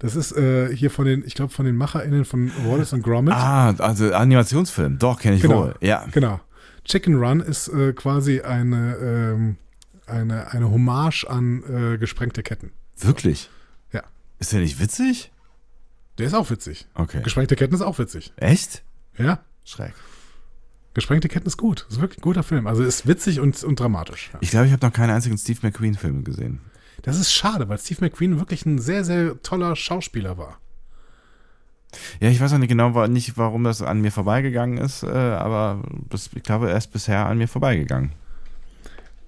Das 0.00 0.16
ist 0.16 0.32
äh, 0.36 0.74
hier 0.74 0.90
von 0.90 1.04
den, 1.04 1.22
ich 1.24 1.34
glaube, 1.34 1.52
von 1.52 1.64
den 1.64 1.76
MacherInnen 1.76 2.24
von 2.24 2.50
Wallace 2.66 2.92
und 2.92 3.02
Gromit. 3.02 3.34
Ah, 3.34 3.72
also 3.78 4.12
Animationsfilm. 4.12 4.98
Doch, 4.98 5.20
kenne 5.20 5.36
ich 5.36 5.42
Genau. 5.42 5.62
wohl. 5.66 5.74
Ja. 5.80 6.04
Genau. 6.10 6.40
Chicken 6.84 7.14
Run 7.22 7.38
ist 7.40 7.68
äh, 7.68 7.92
quasi 7.92 8.40
eine, 8.40 8.96
ähm, 8.96 9.56
eine, 10.06 10.50
eine 10.50 10.68
Hommage 10.70 11.24
an 11.28 11.62
äh, 11.68 11.98
gesprengte 11.98 12.42
Ketten. 12.42 12.72
Wirklich? 12.98 13.48
Ja. 13.92 14.02
Ist 14.40 14.52
der 14.52 14.60
nicht 14.60 14.80
witzig? 14.80 15.30
Der 16.18 16.26
ist 16.26 16.34
auch 16.34 16.50
witzig. 16.50 16.88
Okay. 16.94 17.20
Gesprengte 17.22 17.54
Ketten 17.54 17.74
ist 17.76 17.82
auch 17.82 18.00
witzig. 18.00 18.32
Echt? 18.36 18.82
Ja. 19.16 19.38
Schräg. 19.64 19.92
Gesprengte 20.94 21.28
Ketten 21.28 21.46
ist 21.46 21.56
gut. 21.56 21.86
Ist 21.88 22.00
wirklich 22.00 22.18
ein 22.18 22.22
guter 22.22 22.42
Film. 22.42 22.66
Also 22.66 22.82
ist 22.82 23.06
witzig 23.06 23.40
und, 23.40 23.62
und 23.64 23.80
dramatisch. 23.80 24.30
Ja. 24.32 24.38
Ich 24.42 24.50
glaube, 24.50 24.66
ich 24.66 24.72
habe 24.72 24.84
noch 24.84 24.92
keinen 24.92 25.10
einzigen 25.10 25.38
Steve 25.38 25.58
McQueen-Film 25.62 26.24
gesehen. 26.24 26.60
Das 27.02 27.18
ist 27.18 27.32
schade, 27.32 27.68
weil 27.68 27.78
Steve 27.78 28.00
McQueen 28.02 28.38
wirklich 28.38 28.66
ein 28.66 28.78
sehr, 28.78 29.04
sehr 29.04 29.42
toller 29.42 29.74
Schauspieler 29.74 30.38
war. 30.38 30.58
Ja, 32.20 32.28
ich 32.28 32.40
weiß 32.40 32.52
auch 32.52 32.58
nicht 32.58 32.68
genau, 32.68 33.06
nicht, 33.06 33.36
warum 33.36 33.64
das 33.64 33.82
an 33.82 34.00
mir 34.00 34.12
vorbeigegangen 34.12 34.78
ist, 34.78 35.02
äh, 35.02 35.08
aber 35.08 35.82
das, 36.08 36.30
ich 36.34 36.42
glaube, 36.42 36.70
er 36.70 36.76
ist 36.78 36.92
bisher 36.92 37.26
an 37.26 37.38
mir 37.38 37.48
vorbeigegangen. 37.48 38.12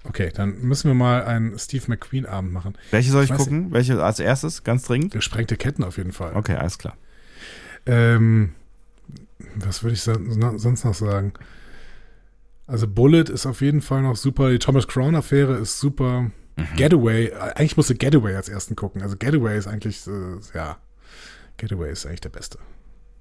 Okay, 0.03 0.31
dann 0.33 0.61
müssen 0.61 0.89
wir 0.89 0.95
mal 0.95 1.23
einen 1.25 1.57
Steve 1.57 1.83
McQueen-Abend 1.87 2.53
machen. 2.53 2.75
Welche 2.91 3.11
soll 3.11 3.23
ich, 3.23 3.31
Ich 3.31 3.37
gucken? 3.37 3.71
Welche 3.71 4.03
als 4.03 4.19
erstes? 4.19 4.63
Ganz 4.63 4.83
dringend? 4.83 5.13
Gesprengte 5.13 5.57
Ketten 5.57 5.83
auf 5.83 5.97
jeden 5.97 6.11
Fall. 6.11 6.35
Okay, 6.35 6.55
alles 6.55 6.77
klar. 6.77 6.95
Ähm, 7.85 8.53
was 9.55 9.83
würde 9.83 9.93
ich 9.93 10.01
sonst 10.01 10.85
noch 10.85 10.93
sagen? 10.93 11.33
Also 12.67 12.87
Bullet 12.87 13.23
ist 13.29 13.45
auf 13.45 13.61
jeden 13.61 13.81
Fall 13.81 14.01
noch 14.01 14.15
super. 14.15 14.49
Die 14.49 14.59
Thomas 14.59 14.87
Crown-Affäre 14.87 15.55
ist 15.57 15.79
super. 15.79 16.31
Getaway, 16.77 17.25
äh, 17.27 17.33
eigentlich 17.55 17.75
musste 17.77 17.95
Getaway 17.95 18.35
als 18.35 18.49
ersten 18.49 18.75
gucken. 18.75 19.01
Also 19.01 19.17
Getaway 19.17 19.57
ist 19.57 19.67
eigentlich, 19.67 20.07
äh, 20.07 20.37
ja, 20.53 20.77
Getaway 21.57 21.91
ist 21.91 22.05
eigentlich 22.05 22.21
der 22.21 22.29
Beste. 22.29 22.59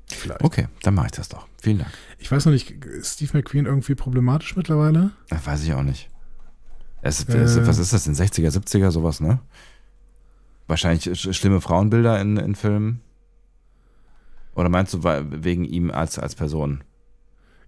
Vielleicht. 0.07 0.42
Okay, 0.42 0.68
dann 0.82 0.95
mache 0.95 1.07
ich 1.07 1.12
das 1.12 1.28
doch. 1.28 1.47
Vielen 1.61 1.78
Dank. 1.78 1.90
Ich 2.18 2.30
weiß 2.30 2.45
noch 2.47 2.53
nicht, 2.53 2.70
ist 2.84 3.14
Steve 3.14 3.30
McQueen 3.34 3.66
irgendwie 3.66 3.95
problematisch 3.95 4.55
mittlerweile? 4.57 5.11
Das 5.30 5.47
weiß 5.47 5.64
ich 5.64 5.72
auch 5.72 5.82
nicht. 5.82 6.11
Es, 7.03 7.24
Äh. 7.24 7.38
es, 7.38 7.66
was 7.66 7.78
ist 7.78 7.92
das, 7.92 8.07
in 8.07 8.14
60er, 8.14 8.51
70er, 8.51 8.90
sowas, 8.90 9.20
ne? 9.20 9.40
Wahrscheinlich 10.66 11.18
sch 11.18 11.34
schlimme 11.36 11.61
Frauenbilder 11.61 12.20
in, 12.20 12.36
in 12.36 12.55
Filmen. 12.55 13.01
Oder 14.55 14.68
meinst 14.68 14.95
du 14.95 15.03
wegen 15.03 15.64
ihm 15.64 15.90
als, 15.90 16.18
als 16.18 16.34
Person? 16.34 16.84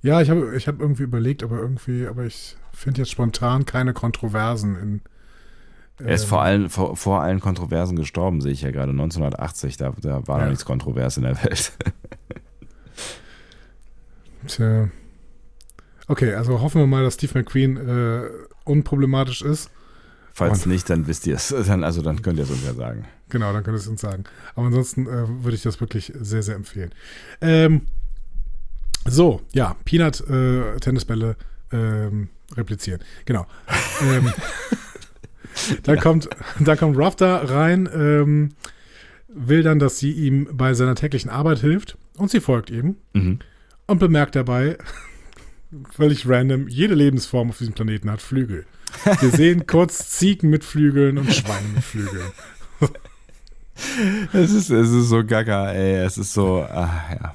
Ja, 0.03 0.21
ich 0.21 0.31
habe 0.31 0.55
ich 0.57 0.69
hab 0.69 0.81
irgendwie 0.81 1.03
überlegt, 1.03 1.43
aber 1.43 1.59
irgendwie, 1.59 2.07
aber 2.07 2.25
ich 2.25 2.57
finde 2.73 3.01
jetzt 3.01 3.11
spontan 3.11 3.65
keine 3.67 3.93
Kontroversen 3.93 4.77
in. 4.77 5.01
Er 5.99 6.15
ist 6.15 6.25
ähm, 6.25 6.29
vor, 6.29 6.43
allen, 6.43 6.69
vor, 6.69 6.97
vor 6.97 7.23
allen 7.23 7.41
Kontroversen 7.41 7.97
gestorben, 7.97 8.41
sehe 8.43 8.53
ich 8.53 8.61
ja 8.63 8.71
gerade. 8.71 8.91
1980, 8.91 9.79
da, 9.79 9.95
da 10.01 10.27
war 10.29 10.39
Ja. 10.39 10.45
noch 10.45 10.51
nichts 10.51 10.67
kontrovers 10.67 11.17
in 11.17 11.23
der 11.23 11.43
Welt. 11.43 11.73
Tja. 14.47 14.89
Okay, 16.09 16.35
also 16.35 16.61
hoffen 16.61 16.81
wir 16.81 16.87
mal, 16.87 17.03
dass 17.03 17.15
Steve 17.15 17.33
McQueen 17.39 17.77
äh, 17.77 18.29
unproblematisch 18.65 19.43
ist. 19.43 19.71
Falls 20.33 20.67
Und- 20.67 20.73
nicht, 20.73 20.89
dann 20.91 21.07
wisst 21.07 21.27
ihr 21.27 21.35
es. 21.35 21.49
Dann, 21.49 21.83
also 21.83 22.03
dann 22.03 22.23
könnt 22.23 22.39
ihr 22.39 22.45
es 22.45 22.51
uns 22.51 22.65
ja 22.65 22.75
sagen. 22.75 23.07
Genau, 23.31 23.53
dann 23.53 23.65
könnt 23.65 23.75
ihr 23.77 23.81
es 23.81 23.89
uns 23.89 24.03
sagen. 24.03 24.25
Aber 24.55 24.67
ansonsten 24.67 25.07
äh, 25.09 25.27
würde 25.43 25.57
ich 25.57 25.63
das 25.63 25.81
wirklich 25.81 26.13
sehr, 26.15 26.43
sehr 26.43 26.55
empfehlen. 26.55 26.93
Ähm, 27.41 27.83
so, 29.09 29.41
ja, 29.53 29.77
Peanut 29.85 30.21
äh, 30.29 30.77
Tennisbälle 30.81 31.37
ähm, 31.73 32.29
replizieren. 32.57 33.01
Genau. 33.25 33.47
ähm, 34.03 34.33
da 35.83 35.97
kommt, 35.97 36.29
da 36.61 36.77
kommt 36.77 36.97
Ruff 36.97 37.17
da 37.17 37.39
rein, 37.39 37.89
ähm, 37.93 38.51
will 39.29 39.63
dann, 39.63 39.79
dass 39.79 39.99
sie 39.99 40.13
ihm 40.13 40.49
bei 40.53 40.75
seiner 40.75 40.95
täglichen 40.95 41.31
Arbeit 41.31 41.59
hilft 41.59 41.97
und 42.17 42.31
sie 42.31 42.41
folgt 42.41 42.71
ihm 42.71 42.97
Mhm. 43.13 43.39
und 43.87 43.99
bemerkt 43.99 44.35
dabei, 44.37 44.79
völlig 45.91 46.29
random, 46.29 46.69
jede 46.69 46.95
Lebensform 46.95 47.51
auf 47.51 47.59
diesem 47.59 47.75
Planeten 47.75 48.11
hat 48.11 48.23
Flügel. 48.23 48.65
Wir 49.21 49.31
sehen 49.31 49.67
kurz 49.67 50.11
Ziegen 50.11 50.49
mit 50.49 50.65
Flügeln 50.65 51.19
und 51.19 51.33
Schweine 51.35 51.69
mit 51.75 51.85
Flügeln. 51.85 52.31
Es 54.33 54.53
ist, 54.53 54.71
es 54.71 54.89
ist 54.91 55.09
so 55.11 55.23
gaga, 55.23 55.71
ey. 55.71 55.97
Es 55.97 56.17
ist 56.17 56.33
so, 56.33 56.63
ah, 56.63 57.05
ja. 57.11 57.35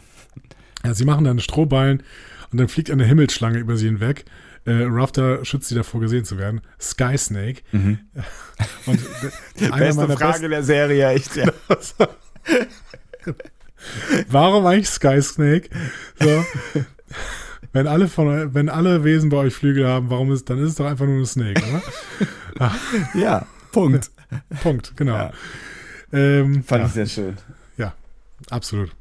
Ja, 0.86 0.93
sie 0.93 1.05
machen 1.05 1.25
dann 1.25 1.39
Strohballen 1.39 2.03
und 2.51 2.59
dann 2.59 2.67
fliegt 2.67 2.91
eine 2.91 3.05
Himmelsschlange 3.05 3.59
über 3.59 3.77
sie 3.77 3.86
hinweg. 3.86 4.25
Äh, 4.65 4.84
Rafter 4.86 5.43
schützt 5.43 5.69
sie 5.69 5.75
davor, 5.75 6.01
gesehen 6.01 6.23
zu 6.23 6.38
werden. 6.38 6.61
Sky 6.79 7.17
Snake. 7.17 7.63
Mhm. 7.71 7.99
Und 8.86 8.99
Beste 9.77 10.07
Frage 10.09 10.49
der 10.49 10.63
Serie, 10.63 11.09
echt, 11.09 11.36
ja. 11.36 11.47
Warum 14.29 14.65
eigentlich 14.67 14.89
Sky 14.89 15.19
Snake? 15.21 15.69
So. 16.19 16.45
Wenn 17.73 17.88
alle 17.88 18.07
von 18.07 18.53
wenn 18.53 18.69
alle 18.69 19.03
Wesen 19.03 19.32
bei 19.32 19.38
euch 19.38 19.55
Flügel 19.55 19.88
haben, 19.88 20.11
warum 20.11 20.32
ist, 20.32 20.47
dann 20.49 20.59
ist 20.59 20.69
es 20.71 20.75
doch 20.75 20.86
einfach 20.86 21.05
nur 21.05 21.15
eine 21.15 21.25
Snake, 21.25 21.61
oder? 22.59 22.71
Ja, 23.15 23.47
Punkt. 23.71 24.11
Punkt, 24.61 24.93
genau. 24.95 25.15
Ja. 25.15 25.32
Ähm, 26.13 26.63
Fand 26.63 26.82
ja, 26.82 26.88
ich 26.88 26.93
sehr 26.93 27.07
schön. 27.07 27.38
ja, 27.77 27.93
absolut. 28.49 28.91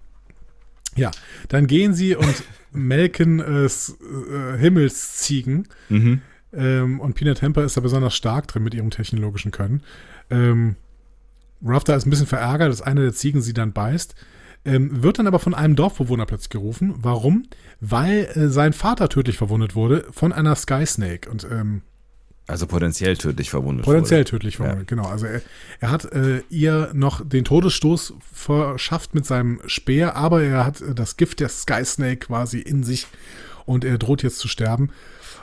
Ja, 0.96 1.10
dann 1.48 1.66
gehen 1.66 1.94
sie 1.94 2.16
und 2.16 2.42
melken 2.72 3.40
äh, 3.40 3.64
äh, 3.66 4.58
Himmelsziegen. 4.58 5.68
Mhm. 5.88 6.22
Ähm, 6.52 7.00
und 7.00 7.14
Peanut 7.14 7.38
Temper 7.38 7.64
ist 7.64 7.76
da 7.76 7.80
besonders 7.80 8.14
stark 8.14 8.48
drin 8.48 8.62
mit 8.62 8.74
ihrem 8.74 8.90
technologischen 8.90 9.52
Können. 9.52 9.82
Ähm, 10.30 10.76
Rafter 11.64 11.96
ist 11.96 12.06
ein 12.06 12.10
bisschen 12.10 12.26
verärgert, 12.26 12.70
dass 12.70 12.82
eine 12.82 13.02
der 13.02 13.12
Ziegen 13.12 13.42
sie 13.42 13.52
dann 13.52 13.72
beißt. 13.72 14.14
Ähm, 14.64 15.02
wird 15.02 15.18
dann 15.18 15.26
aber 15.26 15.38
von 15.38 15.54
einem 15.54 15.74
Dorfbewohner 15.74 16.26
plötzlich 16.26 16.50
gerufen. 16.50 16.94
Warum? 16.98 17.44
Weil 17.80 18.28
äh, 18.34 18.48
sein 18.48 18.72
Vater 18.72 19.08
tödlich 19.08 19.38
verwundet 19.38 19.74
wurde 19.74 20.06
von 20.10 20.32
einer 20.32 20.54
Sky 20.54 20.84
Snake. 20.84 21.30
Und 21.30 21.46
ähm, 21.50 21.82
Also 22.46 22.66
potenziell 22.66 23.16
tödlich 23.16 23.50
verwundet. 23.50 23.84
Potenziell 23.84 24.20
wurde. 24.20 24.30
tödlich 24.30 24.56
verwundet, 24.56 24.88
genau. 24.88 25.04
Also 25.04 25.26
er, 25.26 25.40
er 25.78 25.90
hat 25.90 26.12
äh, 26.12 26.42
ihr 26.50 26.90
noch 26.94 27.24
den 27.24 27.44
Todesstoß 27.44 28.14
verschafft 28.32 29.14
mit 29.14 29.24
seinem 29.24 29.60
Speer, 29.66 30.16
aber 30.16 30.42
er 30.42 30.66
hat 30.66 30.80
äh, 30.80 30.94
das 30.94 31.16
Gift 31.16 31.40
der 31.40 31.48
Sky 31.48 31.84
Snake 31.84 32.26
quasi 32.26 32.58
in 32.58 32.82
sich 32.82 33.06
und 33.66 33.84
er 33.84 33.98
droht 33.98 34.22
jetzt 34.22 34.38
zu 34.38 34.48
sterben. 34.48 34.90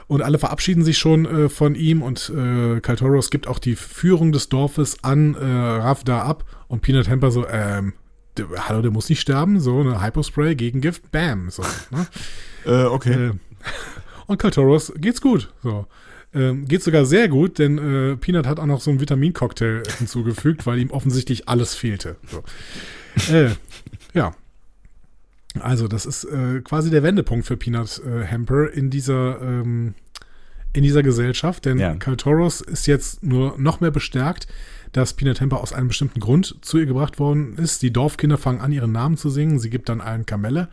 Und 0.07 0.21
alle 0.21 0.39
verabschieden 0.39 0.83
sich 0.83 0.97
schon 0.97 1.25
äh, 1.25 1.49
von 1.49 1.75
ihm 1.75 2.01
und 2.01 2.29
äh, 2.29 2.79
Kaltoros 2.79 3.29
gibt 3.29 3.47
auch 3.47 3.59
die 3.59 3.75
Führung 3.75 4.31
des 4.31 4.49
Dorfes 4.49 5.03
an 5.03 5.35
äh, 5.35 5.45
Ravda 5.45 6.21
ab 6.21 6.45
und 6.67 6.81
Peanut 6.81 7.05
Temper 7.05 7.31
so, 7.31 7.47
ähm, 7.47 7.93
der, 8.37 8.47
hallo, 8.67 8.81
der 8.81 8.91
muss 8.91 9.09
nicht 9.09 9.19
sterben, 9.19 9.59
so 9.59 9.79
eine 9.79 10.01
Hypospray 10.01 10.55
gegen 10.55 10.79
Gift, 10.81 11.11
bam, 11.11 11.49
so. 11.49 11.63
Ne? 11.91 12.07
Äh, 12.65 12.85
okay. 12.85 13.27
Äh, 13.27 13.31
und 14.27 14.37
Kaltoros 14.37 14.93
geht's 14.97 15.21
gut. 15.21 15.53
So. 15.63 15.87
Ähm, 16.38 16.67
geht 16.67 16.83
sogar 16.83 17.05
sehr 17.05 17.29
gut, 17.29 17.57
denn 17.57 17.77
äh, 17.77 18.15
Peanut 18.15 18.45
hat 18.45 18.59
auch 18.59 18.67
noch 18.67 18.79
so 18.79 18.91
einen 18.91 18.99
Vitamincocktail 18.99 19.81
hinzugefügt, 19.97 20.67
weil 20.67 20.77
ihm 20.77 20.91
offensichtlich 20.91 21.49
alles 21.49 21.73
fehlte. 21.73 22.17
So. 22.27 22.43
äh, 23.33 23.49
ja. 24.13 24.35
Also, 25.59 25.88
das 25.88 26.05
ist 26.05 26.25
äh, 26.25 26.61
quasi 26.61 26.91
der 26.91 27.01
Wendepunkt 27.01 27.47
für 27.47 27.57
Peanut 27.57 27.99
äh, 28.05 28.27
Hamper 28.27 28.71
in 28.71 28.91
dieser, 28.91 29.41
ähm, 29.41 29.95
in 30.73 30.83
dieser 30.83 31.01
Gesellschaft, 31.01 31.65
denn 31.65 31.79
Ja. 31.79 31.95
Kaltoros 31.95 32.61
ist 32.61 32.85
jetzt 32.85 33.23
nur 33.23 33.55
noch 33.57 33.79
mehr 33.79 33.89
bestärkt, 33.89 34.47
dass 34.91 35.13
Peanut 35.13 35.41
Hamper 35.41 35.59
aus 35.61 35.73
einem 35.73 35.88
bestimmten 35.88 36.19
Grund 36.19 36.57
zu 36.61 36.77
ihr 36.77 36.85
gebracht 36.85 37.17
worden 37.17 37.57
ist. 37.57 37.81
Die 37.81 37.91
Dorfkinder 37.91 38.38
fangen 38.38 38.61
an, 38.61 38.71
ihren 38.71 38.91
Namen 38.91 39.17
zu 39.17 39.31
singen. 39.31 39.57
Sie 39.59 39.71
gibt 39.71 39.89
dann 39.89 40.01
allen 40.01 40.27
Kamelle. 40.27 40.69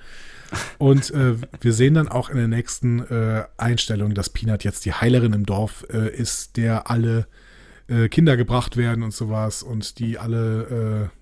Und 0.78 1.10
äh, 1.12 1.36
wir 1.60 1.72
sehen 1.72 1.94
dann 1.94 2.08
auch 2.08 2.30
in 2.30 2.36
der 2.36 2.48
nächsten 2.48 3.00
äh, 3.00 3.44
Einstellung, 3.56 4.14
dass 4.14 4.30
Peanut 4.30 4.64
jetzt 4.64 4.84
die 4.84 4.92
Heilerin 4.92 5.32
im 5.32 5.46
Dorf 5.46 5.86
äh, 5.92 6.14
ist, 6.14 6.56
der 6.56 6.90
alle 6.90 7.26
äh, 7.88 8.08
Kinder 8.08 8.36
gebracht 8.36 8.76
werden 8.76 9.02
und 9.02 9.12
sowas 9.12 9.62
und 9.62 9.98
die 9.98 10.18
alle 10.18 11.10
äh, 11.10 11.18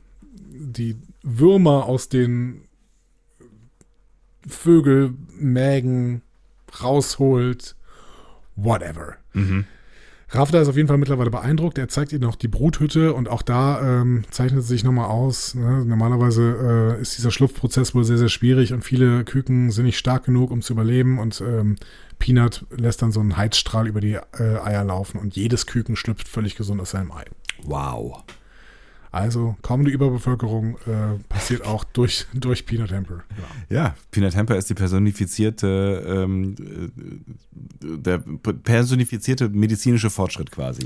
die 0.52 0.96
Würmer 1.22 1.86
aus 1.86 2.08
den 2.08 2.62
Vögelmägen 4.46 6.22
rausholt. 6.82 7.76
Whatever. 8.56 9.16
Mhm. 9.32 9.64
Rafda 10.34 10.62
ist 10.62 10.68
auf 10.68 10.76
jeden 10.76 10.88
Fall 10.88 10.96
mittlerweile 10.96 11.30
beeindruckt. 11.30 11.76
Er 11.76 11.88
zeigt 11.88 12.12
ihr 12.12 12.18
noch 12.18 12.36
die 12.36 12.48
Bruthütte 12.48 13.12
und 13.12 13.28
auch 13.28 13.42
da 13.42 14.00
ähm, 14.00 14.24
zeichnet 14.30 14.62
sie 14.62 14.68
sich 14.68 14.82
nochmal 14.82 15.10
aus. 15.10 15.54
Ne? 15.54 15.84
Normalerweise 15.84 16.96
äh, 16.98 17.02
ist 17.02 17.18
dieser 17.18 17.30
Schlupfprozess 17.30 17.94
wohl 17.94 18.04
sehr, 18.04 18.16
sehr 18.16 18.30
schwierig 18.30 18.72
und 18.72 18.82
viele 18.82 19.24
Küken 19.24 19.70
sind 19.70 19.84
nicht 19.84 19.98
stark 19.98 20.24
genug, 20.24 20.50
um 20.50 20.62
zu 20.62 20.72
überleben. 20.72 21.18
Und 21.18 21.42
ähm, 21.42 21.76
Peanut 22.18 22.64
lässt 22.70 23.02
dann 23.02 23.12
so 23.12 23.20
einen 23.20 23.36
Heizstrahl 23.36 23.86
über 23.86 24.00
die 24.00 24.14
äh, 24.14 24.58
Eier 24.64 24.84
laufen 24.84 25.20
und 25.20 25.36
jedes 25.36 25.66
Küken 25.66 25.96
schlüpft 25.96 26.28
völlig 26.28 26.56
gesund 26.56 26.80
aus 26.80 26.92
seinem 26.92 27.12
Ei. 27.12 27.24
Wow. 27.64 28.24
Also 29.12 29.56
kommende 29.60 29.90
Überbevölkerung 29.90 30.78
äh, 30.86 31.18
passiert 31.28 31.64
auch 31.66 31.84
durch, 31.84 32.24
durch 32.34 32.64
Peanut 32.64 32.90
Hamper. 32.92 33.22
Ja. 33.68 33.76
Ja, 33.76 33.94
Peanut 34.10 34.34
Hamper 34.34 34.56
ist 34.56 34.70
die 34.70 34.74
personifizierte, 34.74 36.02
ähm, 36.24 36.54
äh, 36.58 37.96
der 37.98 38.18
personifizierte 38.18 39.48
medizinische 39.50 40.08
Fortschritt 40.10 40.50
quasi. 40.50 40.82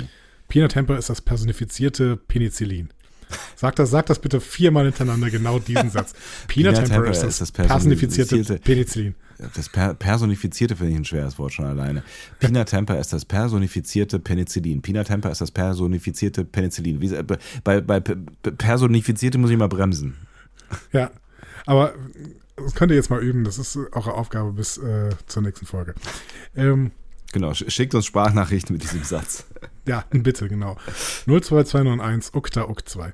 Peanut 0.49 0.74
Hamper 0.77 0.99
ist 0.99 1.09
das 1.09 1.20
personifizierte 1.20 2.16
Penicillin. 2.16 2.89
Sag 3.57 3.74
das, 3.77 3.91
sag 3.91 4.07
das 4.07 4.18
bitte 4.20 4.41
viermal 4.41 4.85
hintereinander, 4.85 5.31
genau 5.31 5.59
diesen 5.59 5.91
Satz. 5.93 6.12
Peanut, 6.49 6.74
Peanut 6.74 6.91
Hamper 6.93 7.11
ist 7.11 7.22
das, 7.22 7.41
ist 7.41 7.41
das 7.41 7.53
personifizierte- 7.55 8.59
Penicillin. 8.59 9.14
Das 9.55 9.68
per 9.68 9.95
personifizierte 9.95 10.76
finde 10.76 10.93
ich 10.93 10.99
ein 10.99 11.05
schweres 11.05 11.39
Wort 11.39 11.53
schon 11.53 11.66
alleine. 11.66 12.03
Peanut 12.41 12.72
Hamper 12.72 12.99
ist 12.99 13.12
das 13.12 13.24
personifizierte 13.24 14.18
Penicillin. 14.18 14.80
Peanut 14.82 15.11
Hamper 15.11 15.30
ist 15.30 15.41
das 15.41 15.51
personifizierte 15.51 16.45
Penicillin. 16.45 17.01
Wie, 17.01 17.14
bei, 17.62 17.80
bei 17.80 18.01
pe- 18.01 18.16
personifizierte 18.53 19.37
muss 19.39 19.51
ich 19.51 19.59
mal 19.59 19.68
bremsen. 19.68 20.14
Ja, 20.93 21.11
aber 21.66 21.95
das 22.57 22.74
könnt 22.74 22.91
ihr 22.93 22.97
jetzt 22.97 23.11
mal 23.11 23.22
üben. 23.22 23.45
Das 23.45 23.59
ist 23.59 23.76
eure 23.76 24.14
Aufgabe 24.14 24.53
bis 24.53 24.78
äh, 24.78 25.11
zur 25.26 25.43
nächsten 25.43 25.66
Folge. 25.66 25.95
Ähm, 26.55 26.93
Genau, 27.32 27.51
sch- 27.51 27.68
schickt 27.70 27.95
uns 27.95 28.07
Sprachnachrichten 28.07 28.72
mit 28.72 28.82
diesem 28.84 29.03
Satz. 29.03 29.45
ja, 29.87 30.05
bitte, 30.11 30.49
genau. 30.49 30.76
02291 31.26 32.34
ukta 32.34 32.62
uk 32.68 32.89
2. 32.89 33.12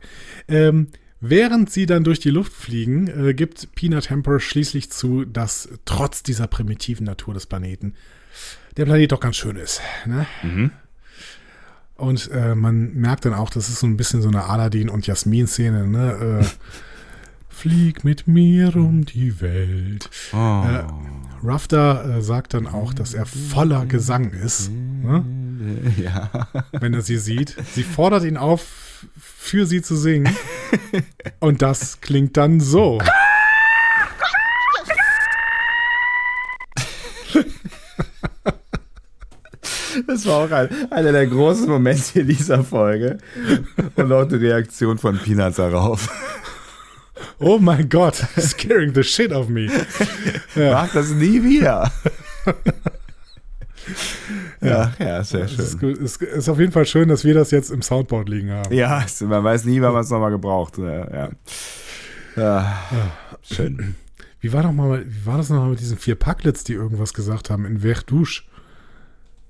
Ähm, 0.49 0.89
während 1.23 1.71
sie 1.71 1.87
dann 1.87 2.05
durch 2.05 2.21
die 2.21 2.31
Luft 2.31 2.53
fliegen, 2.53 3.07
äh, 3.09 3.33
gibt 3.33 3.75
Peanut 3.75 4.11
Hamper 4.11 4.41
schließlich 4.41 4.91
zu, 4.91 5.25
dass 5.25 5.69
trotz 5.87 6.23
dieser 6.23 6.49
primitiven 6.49 7.07
Natur 7.07 7.33
des 7.33 7.47
Planeten 7.47 7.95
der 8.77 8.85
Planet 8.85 9.13
doch 9.13 9.21
ganz 9.21 9.37
schön 9.37 9.57
ist. 9.57 9.81
Ne? 10.05 10.27
Mhm. 10.43 10.71
Und 11.97 12.31
äh, 12.33 12.55
man 12.55 12.95
merkt 12.95 13.25
dann 13.25 13.35
auch, 13.35 13.51
das 13.51 13.69
ist 13.69 13.81
so 13.81 13.87
ein 13.87 13.97
bisschen 13.97 14.23
so 14.23 14.29
eine 14.29 14.45
Aladdin- 14.45 14.91
und 14.91 15.07
Jasmin-Szene. 15.07 15.87
Ne? 15.87 16.41
Äh, 16.43 16.47
Flieg 17.49 18.03
mit 18.03 18.27
mir 18.27 18.75
um 18.75 19.05
die 19.05 19.41
Welt. 19.41 20.11
Oh. 20.33 20.37
Äh, 20.37 20.85
Rafter 21.45 22.17
äh, 22.17 22.23
sagt 22.23 22.55
dann 22.55 22.67
auch, 22.67 22.93
dass 22.93 23.15
er 23.15 23.27
voller 23.27 23.87
Gesang 23.87 24.31
ist, 24.31 24.71
ne? 24.71 25.25
Ja. 26.03 26.49
wenn 26.73 26.93
er 26.93 27.03
sie 27.03 27.19
sieht. 27.19 27.55
Sie 27.73 27.85
fordert 27.85 28.25
ihn 28.25 28.37
auf, 28.37 28.92
für 29.43 29.67
sie 29.67 29.83
zu 29.83 29.97
singen. 29.97 30.35
Und 31.41 31.61
das 31.61 32.01
klingt 32.01 32.37
dann 32.37 32.61
so. 32.61 32.99
Das 40.07 40.25
war 40.25 40.45
auch 40.45 40.51
ein, 40.51 40.91
einer 40.91 41.13
der 41.13 41.27
großen 41.27 41.69
Momente 41.69 42.21
in 42.21 42.29
dieser 42.29 42.65
Folge. 42.65 43.19
Und 43.97 44.13
auch 44.13 44.25
die 44.25 44.37
Reaktion 44.37 44.97
von 44.97 45.19
Peanuts 45.19 45.57
darauf. 45.57 46.09
Oh 47.39 47.59
mein 47.59 47.89
Gott, 47.89 48.17
scaring 48.41 48.95
the 48.95 49.03
shit 49.03 49.33
of 49.33 49.49
me. 49.49 49.69
Ja, 50.55 50.73
Mach 50.73 50.93
das 50.93 51.11
nie 51.11 51.43
wieder. 51.43 51.93
Ja, 54.61 54.93
ja, 54.99 55.25
sehr 55.25 55.45
es 55.45 55.59
ist, 55.59 55.81
schön. 55.81 56.03
es 56.03 56.17
ist 56.17 56.49
auf 56.49 56.59
jeden 56.59 56.73
Fall 56.73 56.87
schön, 56.87 57.09
dass 57.09 57.25
wir 57.25 57.35
das 57.35 57.51
jetzt 57.51 57.71
im 57.71 57.83
Soundboard 57.83 58.29
liegen 58.29 58.51
haben. 58.51 58.73
Ja, 58.75 59.05
man 59.21 59.45
weiß 59.45 59.65
nie, 59.65 59.81
wann 59.81 59.93
man 59.93 60.03
es 60.03 60.11
nochmal 60.11 60.31
gebraucht. 60.31 60.79
Ja, 60.79 61.11
ja. 61.13 61.31
ja. 62.37 62.77
Schön. 63.43 63.95
Wie 64.41 64.53
war, 64.53 64.63
noch 64.63 64.73
mal, 64.73 65.05
wie 65.07 65.27
war 65.27 65.37
das 65.37 65.51
nochmal 65.51 65.71
mit 65.71 65.81
diesen 65.81 65.99
vier 65.99 66.15
Packlets, 66.17 66.65
die 66.65 66.73
irgendwas 66.73 67.15
gesagt 67.15 67.51
haben 67.51 67.65
in 67.65 67.81
Verdouche? 67.81 68.43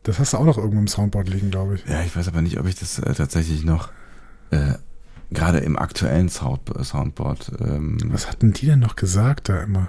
Das 0.02 0.18
hast 0.18 0.32
du 0.32 0.38
auch 0.38 0.44
noch 0.44 0.58
irgendwo 0.58 0.80
im 0.80 0.88
Soundboard 0.88 1.28
liegen, 1.28 1.50
glaube 1.50 1.76
ich. 1.76 1.84
Ja, 1.86 2.02
ich 2.02 2.14
weiß 2.14 2.28
aber 2.28 2.42
nicht, 2.42 2.58
ob 2.58 2.66
ich 2.66 2.74
das 2.74 2.98
äh, 2.98 3.14
tatsächlich 3.14 3.64
noch 3.64 3.90
äh, 4.50 4.74
gerade 5.30 5.58
im 5.58 5.78
aktuellen 5.78 6.28
Sound 6.28 6.62
Soundboard 6.82 7.52
ähm, 7.60 7.98
Was 8.06 8.28
hatten 8.28 8.52
die 8.52 8.66
denn 8.66 8.80
noch 8.80 8.96
gesagt 8.96 9.48
da 9.48 9.62
immer? 9.62 9.88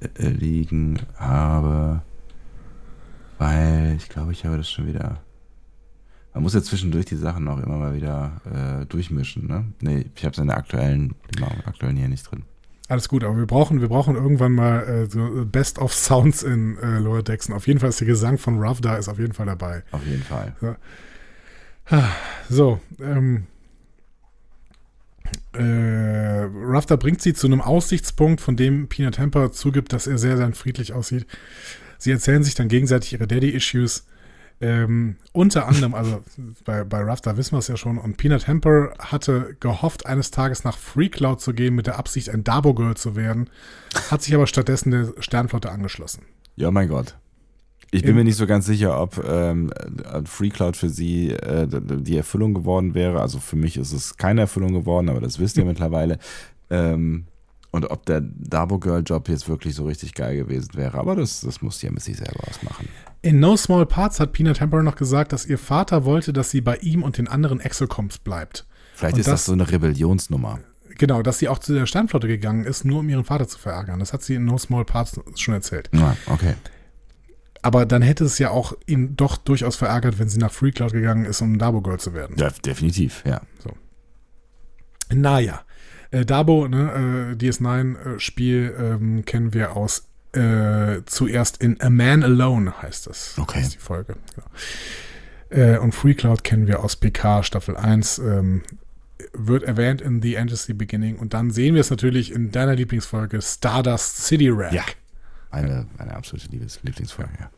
äh, 0.00 0.28
liegen 0.28 1.00
habe, 1.16 2.02
weil 3.38 3.94
ich 3.96 4.08
glaube, 4.08 4.32
ich 4.32 4.44
habe 4.44 4.56
das 4.56 4.70
schon 4.70 4.86
wieder. 4.86 5.20
Man 6.34 6.42
muss 6.42 6.54
ja 6.54 6.62
zwischendurch 6.62 7.06
die 7.06 7.16
Sachen 7.16 7.48
auch 7.48 7.58
immer 7.58 7.76
mal 7.76 7.94
wieder 7.94 8.40
äh, 8.44 8.86
durchmischen, 8.86 9.46
ne? 9.46 9.64
Nee, 9.80 10.06
ich 10.14 10.24
habe 10.24 10.36
seine 10.36 10.54
aktuellen, 10.54 11.14
die 11.38 11.42
aktuellen 11.42 11.96
hier 11.96 12.08
nicht 12.08 12.30
drin. 12.30 12.42
Alles 12.88 13.08
gut, 13.08 13.24
aber 13.24 13.36
wir 13.36 13.46
brauchen, 13.46 13.80
wir 13.80 13.88
brauchen 13.88 14.14
irgendwann 14.14 14.52
mal 14.52 14.82
äh, 14.84 15.06
so 15.06 15.44
Best 15.46 15.78
of 15.78 15.92
Sounds 15.92 16.42
in 16.42 16.78
äh, 16.78 16.98
Lower. 16.98 17.22
Und 17.26 17.52
auf 17.52 17.66
jeden 17.66 17.80
Fall 17.80 17.88
ist 17.88 18.00
der 18.00 18.06
Gesang 18.06 18.38
von 18.38 18.60
Ruff 18.62 18.80
da 18.80 18.96
ist 18.96 19.08
auf 19.08 19.18
jeden 19.18 19.32
Fall 19.32 19.46
dabei. 19.46 19.82
Auf 19.92 20.06
jeden 20.06 20.22
Fall. 20.22 20.54
So, 22.48 22.80
ähm, 23.00 23.46
äh, 25.52 25.62
Rafter 25.62 26.96
bringt 26.96 27.22
sie 27.22 27.34
zu 27.34 27.46
einem 27.46 27.60
Aussichtspunkt, 27.60 28.40
von 28.40 28.56
dem 28.56 28.88
Peanut 28.88 29.14
Temper 29.14 29.52
zugibt, 29.52 29.92
dass 29.92 30.06
er 30.06 30.18
sehr, 30.18 30.36
sehr 30.36 30.52
friedlich 30.52 30.92
aussieht. 30.92 31.26
Sie 31.98 32.10
erzählen 32.10 32.42
sich 32.42 32.54
dann 32.54 32.68
gegenseitig 32.68 33.12
ihre 33.12 33.26
Daddy-Issues. 33.26 34.06
Ähm, 34.58 35.16
unter 35.32 35.68
anderem, 35.68 35.94
also 35.94 36.22
bei, 36.64 36.82
bei 36.84 37.02
Rafter 37.02 37.36
wissen 37.36 37.52
wir 37.52 37.58
es 37.58 37.68
ja 37.68 37.76
schon, 37.76 37.98
und 37.98 38.16
Peanut 38.16 38.48
Hamper 38.48 38.94
hatte 38.98 39.54
gehofft, 39.60 40.06
eines 40.06 40.30
Tages 40.30 40.64
nach 40.64 40.78
Free 40.78 41.10
Cloud 41.10 41.42
zu 41.42 41.52
gehen, 41.52 41.74
mit 41.74 41.86
der 41.86 41.98
Absicht, 41.98 42.30
ein 42.30 42.42
Dabo-Girl 42.42 42.96
zu 42.96 43.16
werden, 43.16 43.50
hat 44.10 44.22
sich 44.22 44.34
aber 44.34 44.46
stattdessen 44.46 44.92
der 44.92 45.12
Sternflotte 45.18 45.70
angeschlossen. 45.70 46.22
Ja, 46.56 46.70
mein 46.70 46.88
Gott. 46.88 47.16
Ich 47.92 48.02
bin 48.02 48.16
mir 48.16 48.24
nicht 48.24 48.36
so 48.36 48.46
ganz 48.46 48.66
sicher, 48.66 49.00
ob 49.00 49.22
ähm, 49.24 49.72
Free 50.24 50.50
Cloud 50.50 50.76
für 50.76 50.88
sie 50.88 51.30
äh, 51.30 51.66
die 51.70 52.16
Erfüllung 52.16 52.52
geworden 52.52 52.94
wäre. 52.94 53.20
Also 53.20 53.38
für 53.38 53.56
mich 53.56 53.76
ist 53.76 53.92
es 53.92 54.16
keine 54.16 54.42
Erfüllung 54.42 54.72
geworden, 54.72 55.08
aber 55.08 55.20
das 55.20 55.38
wisst 55.38 55.56
ihr 55.56 55.64
mittlerweile. 55.66 56.18
Ähm, 56.68 57.26
und 57.70 57.90
ob 57.90 58.06
der 58.06 58.20
Dabo 58.22 58.78
Girl 58.78 59.02
Job 59.04 59.28
jetzt 59.28 59.48
wirklich 59.48 59.74
so 59.74 59.84
richtig 59.86 60.14
geil 60.14 60.36
gewesen 60.36 60.70
wäre. 60.74 60.98
Aber 60.98 61.16
das, 61.16 61.40
das 61.40 61.60
muss 61.62 61.78
die 61.78 61.90
sich 61.98 62.16
selber 62.16 62.48
ausmachen. 62.48 62.88
In 63.22 63.40
No 63.40 63.56
Small 63.56 63.86
Parts 63.86 64.20
hat 64.20 64.32
Peanut 64.32 64.60
Hamper 64.60 64.82
noch 64.82 64.96
gesagt, 64.96 65.32
dass 65.32 65.46
ihr 65.46 65.58
Vater 65.58 66.04
wollte, 66.04 66.32
dass 66.32 66.50
sie 66.50 66.60
bei 66.60 66.76
ihm 66.78 67.02
und 67.02 67.18
den 67.18 67.28
anderen 67.28 67.60
Exocoms 67.60 68.18
bleibt. 68.18 68.66
Vielleicht 68.94 69.14
Und 69.14 69.20
ist 69.20 69.26
das, 69.26 69.40
das- 69.40 69.46
so 69.46 69.52
eine 69.52 69.70
Rebellionsnummer. 69.70 70.60
Genau, 70.98 71.20
dass 71.20 71.38
sie 71.40 71.48
auch 71.48 71.58
zu 71.58 71.74
der 71.74 71.84
Sternflotte 71.84 72.26
gegangen 72.26 72.64
ist, 72.64 72.86
nur 72.86 73.00
um 73.00 73.08
ihren 73.10 73.24
Vater 73.24 73.46
zu 73.46 73.58
verärgern. 73.58 73.98
Das 73.98 74.14
hat 74.14 74.22
sie 74.22 74.36
in 74.36 74.46
No 74.46 74.56
Small 74.56 74.86
Parts 74.86 75.20
schon 75.34 75.52
erzählt. 75.52 75.90
Ja, 75.92 76.16
okay. 76.28 76.54
Aber 77.60 77.84
dann 77.84 78.00
hätte 78.00 78.24
es 78.24 78.38
ja 78.38 78.50
auch 78.50 78.72
ihn 78.86 79.14
doch 79.16 79.36
durchaus 79.36 79.76
verärgert, 79.76 80.18
wenn 80.18 80.28
sie 80.30 80.38
nach 80.38 80.52
Free 80.52 80.70
Cloud 80.70 80.92
gegangen 80.92 81.26
ist, 81.26 81.42
um 81.42 81.58
Dabo 81.58 81.82
Girl 81.82 81.98
zu 82.00 82.14
werden. 82.14 82.36
Ja, 82.38 82.48
definitiv, 82.64 83.22
ja. 83.26 83.42
Naja, 85.12 85.60
äh, 86.16 86.24
Dabo, 86.24 86.68
ne, 86.68 87.32
äh, 87.32 87.36
DS9-Spiel 87.36 88.74
ähm, 88.78 89.24
kennen 89.24 89.54
wir 89.54 89.76
aus 89.76 90.08
äh, 90.32 91.02
zuerst 91.06 91.62
in 91.62 91.80
A 91.80 91.90
Man 91.90 92.22
Alone 92.22 92.82
heißt 92.82 93.06
es. 93.06 93.38
Okay. 93.38 93.58
Das 93.58 93.68
ist 93.68 93.74
die 93.74 93.78
Folge. 93.78 94.16
Genau. 94.34 94.46
Äh, 95.50 95.78
und 95.78 95.94
Free 95.94 96.14
Cloud 96.14 96.44
kennen 96.44 96.66
wir 96.66 96.82
aus 96.82 96.96
PK 96.96 97.42
Staffel 97.42 97.76
1. 97.76 98.18
Ähm, 98.18 98.62
wird 99.32 99.62
erwähnt 99.62 100.00
in 100.00 100.20
The 100.20 100.36
the 100.54 100.72
Beginning 100.74 101.16
und 101.16 101.32
dann 101.32 101.50
sehen 101.50 101.74
wir 101.74 101.80
es 101.80 101.90
natürlich 101.90 102.32
in 102.32 102.50
deiner 102.50 102.74
Lieblingsfolge 102.74 103.40
Stardust 103.40 104.24
City 104.24 104.50
Rack. 104.50 104.72
Ja. 104.72 104.84
Eine, 105.50 105.86
eine 105.96 106.14
absolute 106.14 106.48
Lieblingsfolge, 106.48 107.32
ja. 107.40 107.50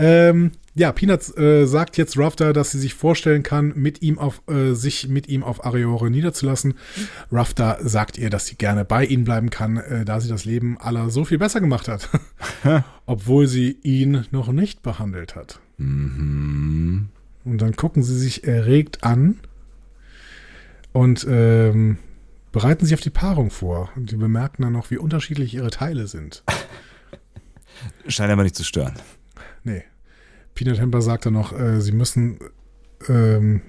Ähm, 0.00 0.52
ja, 0.74 0.92
Peanuts 0.92 1.36
äh, 1.36 1.66
sagt 1.66 1.96
jetzt 1.98 2.16
Rafter, 2.16 2.52
dass 2.52 2.70
sie 2.70 2.78
sich 2.78 2.94
vorstellen 2.94 3.42
kann, 3.42 3.72
mit 3.76 4.02
ihm 4.02 4.18
auf, 4.18 4.40
äh, 4.48 4.72
sich 4.72 5.08
mit 5.08 5.28
ihm 5.28 5.42
auf 5.42 5.66
Areore 5.66 6.10
niederzulassen. 6.10 6.74
Rafter 7.30 7.78
sagt 7.82 8.16
ihr, 8.16 8.30
dass 8.30 8.46
sie 8.46 8.54
gerne 8.54 8.84
bei 8.84 9.04
ihnen 9.04 9.24
bleiben 9.24 9.50
kann, 9.50 9.76
äh, 9.76 10.04
da 10.04 10.20
sie 10.20 10.28
das 10.28 10.44
Leben 10.44 10.78
aller 10.78 11.10
so 11.10 11.24
viel 11.24 11.38
besser 11.38 11.60
gemacht 11.60 11.88
hat. 11.88 12.08
Obwohl 13.06 13.46
sie 13.46 13.78
ihn 13.82 14.26
noch 14.30 14.52
nicht 14.52 14.82
behandelt 14.82 15.34
hat. 15.36 15.60
Mhm. 15.76 17.08
Und 17.44 17.60
dann 17.60 17.76
gucken 17.76 18.02
sie 18.02 18.18
sich 18.18 18.44
erregt 18.44 19.02
an 19.02 19.40
und 20.92 21.26
ähm, 21.28 21.98
bereiten 22.52 22.84
sich 22.86 22.94
auf 22.94 23.00
die 23.00 23.10
Paarung 23.10 23.50
vor. 23.50 23.90
Und 23.96 24.10
die 24.10 24.16
bemerken 24.16 24.62
dann 24.62 24.72
noch, 24.72 24.90
wie 24.90 24.98
unterschiedlich 24.98 25.52
ihre 25.52 25.70
Teile 25.70 26.06
sind. 26.06 26.44
Scheint 28.06 28.32
aber 28.32 28.44
nicht 28.44 28.56
zu 28.56 28.64
stören. 28.64 28.94
Nee. 29.64 29.84
Hamper 30.58 31.02
sagt 31.02 31.26
dann 31.26 31.32
noch, 31.32 31.58
äh, 31.58 31.80
sie 31.80 31.92
müssen, 31.92 32.38
ähm, 33.08 33.62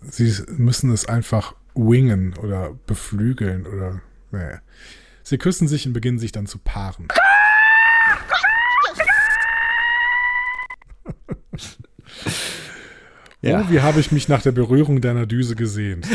sie 0.00 0.32
müssen 0.56 0.90
es 0.90 1.06
einfach 1.06 1.54
wingen 1.74 2.34
oder 2.38 2.74
beflügeln 2.86 3.66
oder, 3.66 4.00
nee. 4.32 4.58
Sie 5.22 5.38
küssen 5.38 5.68
sich 5.68 5.86
und 5.86 5.92
beginnen 5.92 6.18
sich 6.18 6.32
dann 6.32 6.46
zu 6.46 6.58
paaren. 6.58 7.08
Ja. 13.42 13.62
Oh, 13.62 13.70
wie 13.70 13.80
habe 13.80 14.00
ich 14.00 14.12
mich 14.12 14.28
nach 14.28 14.42
der 14.42 14.52
Berührung 14.52 15.00
deiner 15.00 15.26
Düse 15.26 15.56
gesehen? 15.56 16.02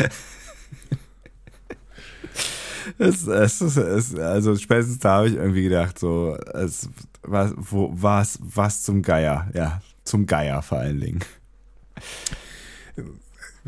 Es, 2.98 3.26
es, 3.26 3.60
es, 3.60 4.14
also 4.14 4.56
spätestens 4.56 5.00
da 5.00 5.16
habe 5.16 5.28
ich 5.28 5.34
irgendwie 5.34 5.64
gedacht, 5.64 5.98
so, 5.98 6.36
es, 6.54 6.88
was, 7.22 7.52
wo, 7.56 7.90
was, 7.92 8.38
was 8.40 8.84
zum 8.84 9.02
Geier, 9.02 9.50
ja, 9.54 9.82
zum 10.06 10.26
Geier 10.26 10.62
vor 10.62 10.78
allen 10.78 11.00
Dingen. 11.00 11.20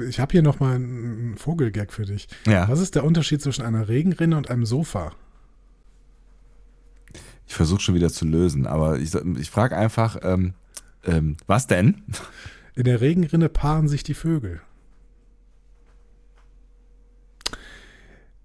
Ich 0.08 0.20
habe 0.20 0.32
hier 0.32 0.42
nochmal 0.42 0.76
einen 0.76 1.36
Vogelgag 1.36 1.92
für 1.92 2.04
dich. 2.04 2.28
Ja, 2.46 2.68
Was 2.68 2.80
ist 2.80 2.94
der 2.94 3.04
Unterschied 3.04 3.42
zwischen 3.42 3.62
einer 3.64 3.88
Regenrinne 3.88 4.36
und 4.36 4.50
einem 4.50 4.64
Sofa? 4.64 5.12
ich 7.48 7.54
versuche 7.54 7.80
schon 7.80 7.94
wieder 7.94 8.10
zu 8.10 8.26
lösen, 8.26 8.66
aber 8.66 8.98
ich, 8.98 9.14
ich 9.14 9.50
frage 9.50 9.74
einfach, 9.74 10.18
ähm, 10.22 10.52
ähm, 11.04 11.38
was 11.46 11.66
denn? 11.66 12.02
In 12.74 12.84
der 12.84 13.00
Regenrinne 13.00 13.48
paaren 13.48 13.88
sich 13.88 14.02
die 14.02 14.12
Vögel. 14.12 14.60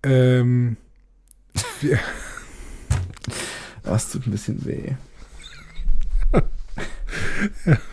Ähm, 0.04 0.78
wir, 1.82 2.00
Das 3.84 4.10
tut 4.10 4.26
ein 4.26 4.32
bisschen 4.32 4.66
weh. 4.66 4.94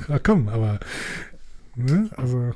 Ja, 0.08 0.18
komm, 0.18 0.48
aber. 0.48 0.80
Ne, 1.76 2.10
also. 2.16 2.52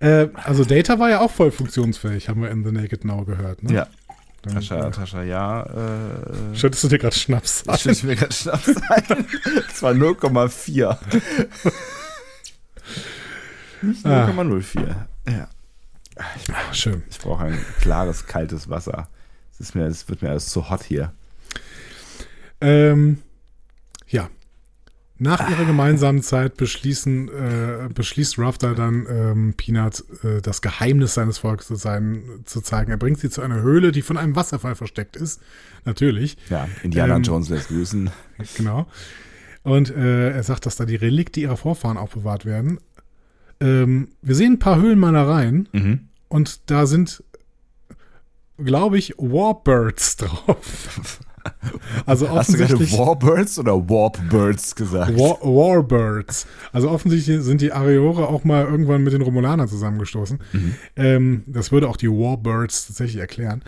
äh, 0.00 0.28
also 0.34 0.64
Data 0.64 0.98
war 0.98 1.10
ja 1.10 1.20
auch 1.20 1.30
voll 1.30 1.50
funktionsfähig, 1.50 2.28
haben 2.28 2.42
wir 2.42 2.50
in 2.50 2.64
The 2.64 2.72
Naked 2.72 3.04
Now 3.04 3.24
gehört. 3.24 3.62
Ne? 3.62 3.72
Ja, 3.74 3.86
Dann, 4.42 4.54
Tascha, 4.54 4.90
Tascha, 4.90 5.22
ja. 5.22 5.62
Äh, 5.62 6.56
Schüttest 6.56 6.84
du 6.84 6.88
dir 6.88 6.98
gerade 6.98 7.14
Schnaps 7.16 7.62
ich 7.66 7.68
ein? 7.70 7.78
schütte 7.78 8.06
mir 8.06 8.16
gerade 8.16 8.32
Schnaps 8.34 8.68
ein. 8.68 9.04
Es 9.70 9.82
war 9.82 9.92
0,4. 9.92 10.98
Nicht 13.82 14.04
Ah. 14.06 14.26
0,04. 14.28 14.94
Ja. 15.30 15.48
Ah, 16.16 16.72
Schön. 16.74 17.02
Ich 17.10 17.18
brauche 17.20 17.44
ein 17.44 17.58
klares, 17.80 18.26
kaltes 18.26 18.68
Wasser. 18.68 19.08
Es 19.52 19.60
ist 19.60 19.74
mir, 19.76 19.86
es 19.86 20.08
wird 20.08 20.22
mir 20.22 20.30
alles 20.30 20.46
zu 20.48 20.68
hot 20.68 20.82
hier. 20.82 21.12
Ähm, 22.60 23.22
ja. 24.08 24.28
Nach 25.20 25.50
ihrer 25.50 25.64
gemeinsamen 25.64 26.22
Zeit 26.22 26.56
beschließen, 26.56 27.28
äh, 27.28 27.88
beschließt 27.92 28.38
Rafter 28.38 28.74
dann 28.76 29.06
ähm, 29.10 29.54
Peanut 29.56 30.04
äh, 30.22 30.40
das 30.40 30.62
Geheimnis 30.62 31.14
seines 31.14 31.38
Volkes 31.38 31.66
zu, 31.66 31.74
sein, 31.74 32.22
zu 32.44 32.60
zeigen. 32.60 32.90
Er 32.92 32.98
bringt 32.98 33.18
sie 33.18 33.28
zu 33.28 33.40
einer 33.42 33.60
Höhle, 33.60 33.90
die 33.90 34.02
von 34.02 34.16
einem 34.16 34.36
Wasserfall 34.36 34.76
versteckt 34.76 35.16
ist. 35.16 35.40
Natürlich, 35.84 36.36
Ja, 36.50 36.68
Indiana 36.84 37.16
Ähm, 37.16 37.22
Jones 37.24 37.48
lässt 37.48 37.68
grüßen. 37.68 38.10
genau. 38.56 38.86
Und 39.64 39.90
äh, 39.90 40.30
er 40.30 40.42
sagt, 40.44 40.66
dass 40.66 40.76
da 40.76 40.84
die 40.84 40.96
Relikte 40.96 41.40
ihrer 41.40 41.56
Vorfahren 41.56 41.96
aufbewahrt 41.98 42.44
werden. 42.44 42.78
Ähm, 43.60 44.08
wir 44.22 44.36
sehen 44.36 44.52
ein 44.54 44.58
paar 44.60 44.76
Höhlenmalereien 44.80 45.68
Mhm. 45.72 46.08
und 46.28 46.70
da 46.70 46.86
sind, 46.86 47.24
glaube 48.56 48.98
ich, 48.98 49.14
Warbirds 49.18 50.16
drauf. 50.16 51.18
Also 52.06 52.28
Hast 52.30 52.50
du 52.50 52.56
gerade 52.56 52.74
offensichtlich 52.74 52.98
Warbirds 52.98 53.58
oder 53.58 53.88
Warpbirds 53.88 54.74
gesagt? 54.74 55.18
War, 55.18 55.40
Warbirds. 55.42 56.46
Also 56.72 56.90
offensichtlich 56.90 57.42
sind 57.42 57.60
die 57.60 57.72
Areore 57.72 58.28
auch 58.28 58.44
mal 58.44 58.64
irgendwann 58.64 59.02
mit 59.02 59.12
den 59.12 59.22
Romulanern 59.22 59.68
zusammengestoßen. 59.68 60.38
Mhm. 60.52 60.74
Ähm, 60.96 61.44
das 61.46 61.72
würde 61.72 61.88
auch 61.88 61.96
die 61.96 62.08
Warbirds 62.08 62.86
tatsächlich 62.86 63.20
erklären. 63.20 63.62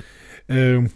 Ähm, 0.48 0.90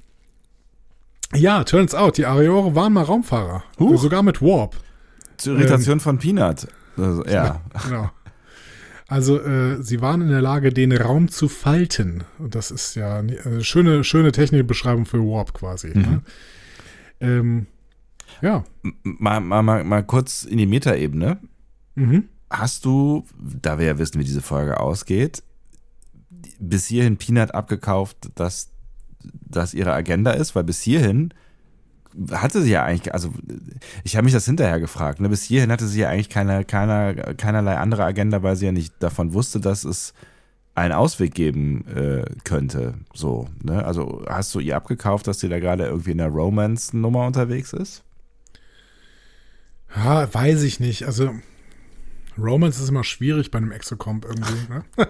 ja, 1.35 1.65
turns 1.65 1.95
out, 1.95 2.17
die 2.17 2.27
Areore 2.27 2.75
waren 2.75 2.93
mal 2.93 3.03
Raumfahrer. 3.03 3.65
Huch. 3.79 4.01
Sogar 4.01 4.23
mit 4.23 4.41
Warp. 4.41 4.77
Zur 5.37 5.59
Irritation 5.59 6.01
von 6.01 6.19
Peanut. 6.19 6.69
Also, 6.97 7.25
ja. 7.27 7.61
Genau. 7.89 8.11
Also 9.07 9.39
äh, 9.41 9.83
sie 9.83 10.01
waren 10.01 10.23
in 10.23 10.29
der 10.29 10.41
Lage, 10.41 10.73
den 10.73 10.91
Raum 10.91 11.29
zu 11.29 11.49
falten. 11.49 12.25
Und 12.39 12.55
das 12.55 12.71
ist 12.71 12.95
ja 12.95 13.19
eine 13.19 13.37
äh, 13.37 13.63
schöne, 13.63 14.03
schöne 14.03 14.33
Technikbeschreibung 14.33 15.05
für 15.05 15.19
Warp 15.19 15.53
quasi. 15.53 15.89
Ne? 15.89 16.23
Ähm, 17.25 17.67
ja. 18.41 18.65
Mal, 19.03 19.41
mal, 19.41 19.63
mal, 19.63 19.85
mal 19.85 20.03
kurz 20.03 20.45
in 20.45 20.59
die 20.59 20.67
Metaebene. 20.67 21.39
Mhm. 21.95 22.29
Hast 22.51 22.85
du, 22.85 23.25
da 23.39 23.79
wir 23.79 23.87
ja 23.87 23.99
wissen, 23.99 24.21
wie 24.21 24.25
diese 24.25 24.43
Folge 24.43 24.79
ausgeht, 24.79 25.43
bis 26.59 26.87
hierhin 26.87 27.17
Peanut 27.17 27.55
abgekauft, 27.55 28.31
dass 28.35 28.71
das 29.23 29.75
ihre 29.75 29.93
Agenda 29.93 30.33
ist? 30.33 30.55
Weil 30.55 30.65
bis 30.65 30.81
hierhin 30.81 31.33
hatte 32.31 32.63
sie 32.63 32.71
ja 32.71 32.85
eigentlich, 32.85 33.13
also 33.13 33.33
ich 34.05 34.17
habe 34.17 34.25
mich 34.25 34.33
das 34.33 34.45
hinterher 34.45 34.79
gefragt, 34.79 35.21
ne? 35.21 35.29
bis 35.29 35.43
hierhin 35.43 35.73
hatte 35.73 35.87
sie 35.87 36.01
ja 36.01 36.11
eigentlich 36.11 36.29
keine, 36.29 36.65
keiner, 36.65 37.15
keinerlei 37.35 37.77
andere 37.77 38.05
Agenda, 38.05 38.43
weil 38.43 38.57
sie 38.57 38.67
ja 38.67 38.73
nicht 38.73 38.95
davon 39.01 39.35
wusste, 39.35 39.59
dass 39.59 39.85
es 39.85 40.15
einen 40.75 40.93
Ausweg 40.93 41.35
geben 41.35 41.87
äh, 41.87 42.25
könnte. 42.45 42.95
So, 43.13 43.49
ne? 43.63 43.85
Also 43.85 44.25
hast 44.29 44.55
du 44.55 44.61
ihr 44.61 44.77
abgekauft, 44.77 45.27
dass 45.27 45.39
sie 45.41 45.49
da 45.49 45.61
gerade 45.61 45.85
irgendwie 45.85 46.11
in 46.13 46.19
der 46.19 46.29
Romance-Nummer 46.29 47.27
unterwegs 47.27 47.73
ist? 47.73 48.03
Ja, 49.95 50.33
weiß 50.33 50.63
ich 50.63 50.81
nicht. 50.81 51.05
Also 51.05 51.31
Romance 52.37 52.81
ist 52.83 52.89
immer 52.89 53.05
schwierig 53.05 53.51
bei 53.51 53.59
einem 53.59 53.71
Exocomp 53.71 54.25
irgendwie. 54.25 54.73
Ne? 54.73 54.85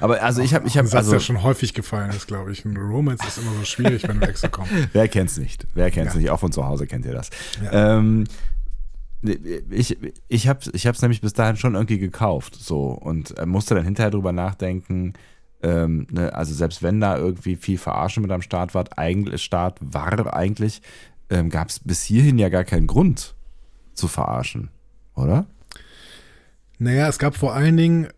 Aber 0.00 0.22
also 0.22 0.42
ich 0.42 0.54
habe, 0.54 0.66
ich 0.68 0.76
habe, 0.78 0.88
also 0.92 1.12
ja 1.14 1.20
schon 1.20 1.42
häufig 1.42 1.72
gefallen 1.74 2.10
ist, 2.10 2.26
glaube 2.26 2.52
ich. 2.52 2.64
Ein 2.64 2.76
Romance 2.76 3.26
ist 3.26 3.38
immer 3.38 3.52
so 3.58 3.64
schwierig 3.64 4.02
bei 4.02 4.10
einem 4.10 4.22
Exocomp. 4.28 4.68
wer 4.92 5.08
kennt's 5.08 5.38
nicht? 5.38 5.66
Wer 5.74 5.90
kennt's 5.90 6.14
Ja. 6.14 6.20
nicht? 6.20 6.30
Auch 6.30 6.40
von 6.40 6.52
zu 6.52 6.64
Hause 6.66 6.86
kennt 6.86 7.06
ihr 7.06 7.14
das. 7.14 7.30
Ja. 7.64 7.98
Ähm, 7.98 8.24
ich 9.22 9.98
ich 10.28 10.48
habe 10.48 10.60
ich 10.72 10.86
hab's 10.86 11.02
nämlich 11.02 11.20
bis 11.20 11.32
dahin 11.32 11.56
schon 11.56 11.74
irgendwie 11.74 11.98
gekauft 11.98 12.54
so 12.54 12.90
und 12.90 13.36
äh, 13.38 13.46
musste 13.46 13.74
dann 13.74 13.84
hinterher 13.84 14.10
drüber 14.10 14.32
nachdenken, 14.32 15.14
ähm, 15.62 16.06
ne, 16.10 16.32
also 16.34 16.54
selbst 16.54 16.82
wenn 16.82 17.00
da 17.00 17.16
irgendwie 17.16 17.56
viel 17.56 17.78
Verarschen 17.78 18.22
mit 18.22 18.30
am 18.30 18.42
Start 18.42 18.74
war, 18.74 18.84
eigentlich, 18.96 19.42
Start 19.42 19.78
war 19.80 20.34
eigentlich, 20.34 20.82
ähm, 21.30 21.50
gab 21.50 21.68
es 21.68 21.80
bis 21.80 22.02
hierhin 22.04 22.38
ja 22.38 22.48
gar 22.48 22.64
keinen 22.64 22.86
Grund 22.86 23.34
zu 23.94 24.06
verarschen, 24.06 24.70
oder? 25.16 25.46
Naja, 26.78 27.08
es 27.08 27.18
gab 27.18 27.34
vor 27.34 27.54
allen 27.54 27.76
Dingen 27.76 28.08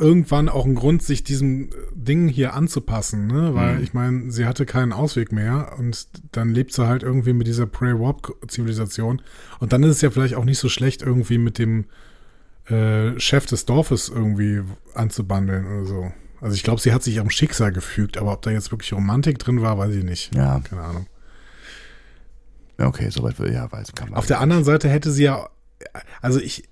irgendwann 0.00 0.48
auch 0.48 0.64
einen 0.64 0.74
Grund, 0.74 1.02
sich 1.02 1.22
diesem 1.22 1.70
Ding 1.94 2.26
hier 2.28 2.54
anzupassen, 2.54 3.26
ne? 3.26 3.54
Weil 3.54 3.76
Mhm. 3.76 3.82
ich 3.84 3.94
meine, 3.94 4.30
sie 4.32 4.46
hatte 4.46 4.66
keinen 4.66 4.92
Ausweg 4.92 5.30
mehr 5.30 5.74
und 5.78 6.08
dann 6.32 6.52
lebt 6.54 6.72
sie 6.72 6.86
halt 6.86 7.02
irgendwie 7.02 7.32
mit 7.34 7.46
dieser 7.46 7.66
Prey-Warp-Zivilisation. 7.66 9.22
Und 9.60 9.72
dann 9.72 9.82
ist 9.82 9.90
es 9.96 10.00
ja 10.00 10.10
vielleicht 10.10 10.34
auch 10.34 10.44
nicht 10.44 10.58
so 10.58 10.68
schlecht, 10.68 11.02
irgendwie 11.02 11.38
mit 11.38 11.58
dem 11.58 11.84
äh, 12.66 13.18
Chef 13.20 13.46
des 13.46 13.66
Dorfes 13.66 14.08
irgendwie 14.08 14.62
anzubandeln 14.94 15.66
oder 15.66 15.86
so. 15.86 16.12
Also 16.40 16.54
ich 16.54 16.62
glaube, 16.62 16.80
sie 16.80 16.92
hat 16.92 17.02
sich 17.02 17.16
ihrem 17.16 17.30
Schicksal 17.30 17.70
gefügt, 17.72 18.16
aber 18.16 18.32
ob 18.32 18.42
da 18.42 18.50
jetzt 18.50 18.70
wirklich 18.70 18.92
Romantik 18.94 19.38
drin 19.38 19.60
war, 19.60 19.76
weiß 19.76 19.94
ich 19.94 20.04
nicht. 20.04 20.34
Ja, 20.34 20.60
Keine 20.60 20.82
Ahnung. 20.82 21.06
okay, 22.78 23.10
soweit 23.10 23.38
will 23.38 23.52
ja, 23.52 23.70
weiß 23.70 23.92
kann 23.94 24.08
man. 24.10 24.18
Auf 24.18 24.26
der 24.26 24.40
anderen 24.40 24.64
Seite 24.64 24.88
hätte 24.88 25.10
sie 25.10 25.24
ja, 25.24 25.48
also 26.22 26.40
ich, 26.40 26.68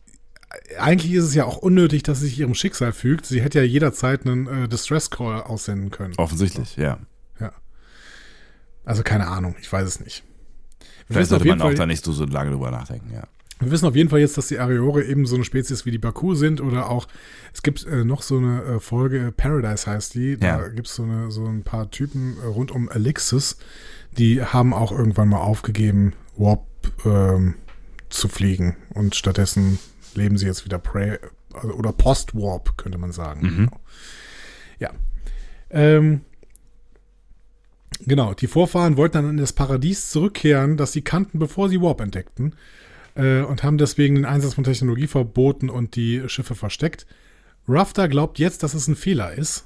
eigentlich 0.78 1.12
ist 1.12 1.24
es 1.24 1.34
ja 1.34 1.44
auch 1.44 1.58
unnötig, 1.58 2.02
dass 2.02 2.20
sie 2.20 2.26
sich 2.26 2.38
ihrem 2.40 2.54
Schicksal 2.54 2.92
fügt. 2.92 3.26
Sie 3.26 3.42
hätte 3.42 3.58
ja 3.58 3.64
jederzeit 3.64 4.26
einen 4.26 4.46
äh, 4.46 4.68
Distress 4.68 5.10
Call 5.10 5.42
aussenden 5.42 5.90
können. 5.90 6.14
Offensichtlich, 6.16 6.76
ja. 6.76 6.98
Also 8.84 9.02
keine 9.02 9.26
Ahnung, 9.26 9.54
ich 9.60 9.70
weiß 9.70 9.86
es 9.86 10.00
nicht. 10.00 10.24
Wir 11.08 11.14
Vielleicht 11.14 11.28
sollte 11.28 11.46
man 11.46 11.60
auch 11.60 11.66
Fall, 11.66 11.74
da 11.74 11.84
nicht 11.84 12.02
so, 12.02 12.12
so 12.12 12.24
lange 12.24 12.52
drüber 12.52 12.70
nachdenken, 12.70 13.12
ja. 13.12 13.24
wir 13.60 13.70
wissen 13.70 13.86
auf 13.86 13.94
jeden 13.94 14.08
Fall 14.08 14.20
jetzt, 14.20 14.38
dass 14.38 14.46
die 14.46 14.58
Ariore 14.58 15.04
eben 15.04 15.26
so 15.26 15.34
eine 15.34 15.44
Spezies 15.44 15.84
wie 15.84 15.90
die 15.90 15.98
Baku 15.98 16.34
sind 16.34 16.62
oder 16.62 16.88
auch, 16.88 17.06
es 17.52 17.62
gibt 17.62 17.84
äh, 17.86 18.04
noch 18.06 18.22
so 18.22 18.38
eine 18.38 18.62
äh, 18.62 18.80
Folge, 18.80 19.30
Paradise 19.36 19.86
heißt 19.86 20.14
die, 20.14 20.38
da 20.38 20.60
Ja. 20.62 20.68
gibt 20.68 20.86
es 20.86 20.94
so, 20.94 21.02
eine, 21.02 21.30
so 21.30 21.44
ein 21.44 21.64
paar 21.64 21.90
Typen 21.90 22.38
äh, 22.42 22.46
rund 22.46 22.70
um 22.70 22.88
Elixis, 22.90 23.58
die 24.16 24.42
haben 24.42 24.72
auch 24.72 24.90
irgendwann 24.90 25.28
mal 25.28 25.40
aufgegeben, 25.40 26.14
Warp 26.38 26.64
ähm, 27.04 27.56
zu 28.08 28.28
fliegen 28.28 28.76
und 28.94 29.14
stattdessen 29.16 29.78
leben 30.18 30.36
sie 30.36 30.46
jetzt 30.46 30.64
wieder 30.64 30.78
Prey, 30.78 31.18
also, 31.54 31.72
oder 31.74 31.92
Post-Warp, 31.92 32.76
könnte 32.76 32.98
man 32.98 33.12
sagen. 33.12 33.40
Mhm. 33.42 33.56
Genau. 33.56 33.80
Ja. 34.78 34.90
Ähm, 35.70 36.20
genau, 38.06 38.34
die 38.34 38.46
Vorfahren 38.46 38.96
wollten 38.96 39.14
dann 39.14 39.30
in 39.30 39.36
das 39.38 39.52
Paradies 39.52 40.10
zurückkehren, 40.10 40.76
das 40.76 40.92
sie 40.92 41.02
kannten, 41.02 41.38
bevor 41.38 41.68
sie 41.68 41.80
Warp 41.80 42.00
entdeckten 42.00 42.54
äh, 43.14 43.40
und 43.40 43.62
haben 43.62 43.78
deswegen 43.78 44.14
den 44.14 44.24
Einsatz 44.24 44.54
von 44.54 44.64
Technologie 44.64 45.06
verboten 45.06 45.68
und 45.68 45.96
die 45.96 46.28
Schiffe 46.28 46.54
versteckt. 46.54 47.06
Rafter 47.66 48.08
glaubt 48.08 48.38
jetzt, 48.38 48.62
dass 48.62 48.74
es 48.74 48.88
ein 48.88 48.96
Fehler 48.96 49.32
ist. 49.32 49.64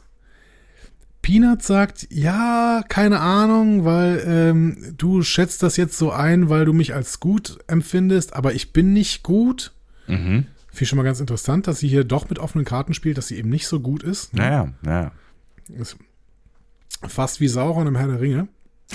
Peanut 1.20 1.62
sagt, 1.62 2.08
ja, 2.10 2.82
keine 2.88 3.20
Ahnung, 3.20 3.84
weil 3.84 4.24
ähm, 4.26 4.94
du 4.98 5.22
schätzt 5.22 5.62
das 5.62 5.76
jetzt 5.76 5.96
so 5.96 6.10
ein, 6.10 6.48
weil 6.48 6.64
du 6.64 6.72
mich 6.72 6.94
als 6.94 7.20
gut 7.20 7.58
empfindest, 7.68 8.34
aber 8.34 8.54
ich 8.54 8.72
bin 8.72 8.92
nicht 8.92 9.22
gut. 9.22 9.72
Mhm. 10.12 10.46
Finde 10.68 10.82
ich 10.84 10.88
schon 10.88 10.96
mal 10.96 11.02
ganz 11.02 11.20
interessant, 11.20 11.66
dass 11.66 11.80
sie 11.80 11.88
hier 11.88 12.04
doch 12.04 12.28
mit 12.30 12.38
offenen 12.38 12.64
Karten 12.64 12.94
spielt, 12.94 13.18
dass 13.18 13.28
sie 13.28 13.36
eben 13.36 13.50
nicht 13.50 13.66
so 13.66 13.80
gut 13.80 14.02
ist. 14.02 14.34
Naja, 14.34 14.72
naja. 14.82 15.12
Ist 15.78 15.96
fast 17.06 17.40
wie 17.40 17.48
Sauron 17.48 17.86
im 17.86 17.96
Herr 17.96 18.08
der 18.08 18.20
Ringe. 18.20 18.48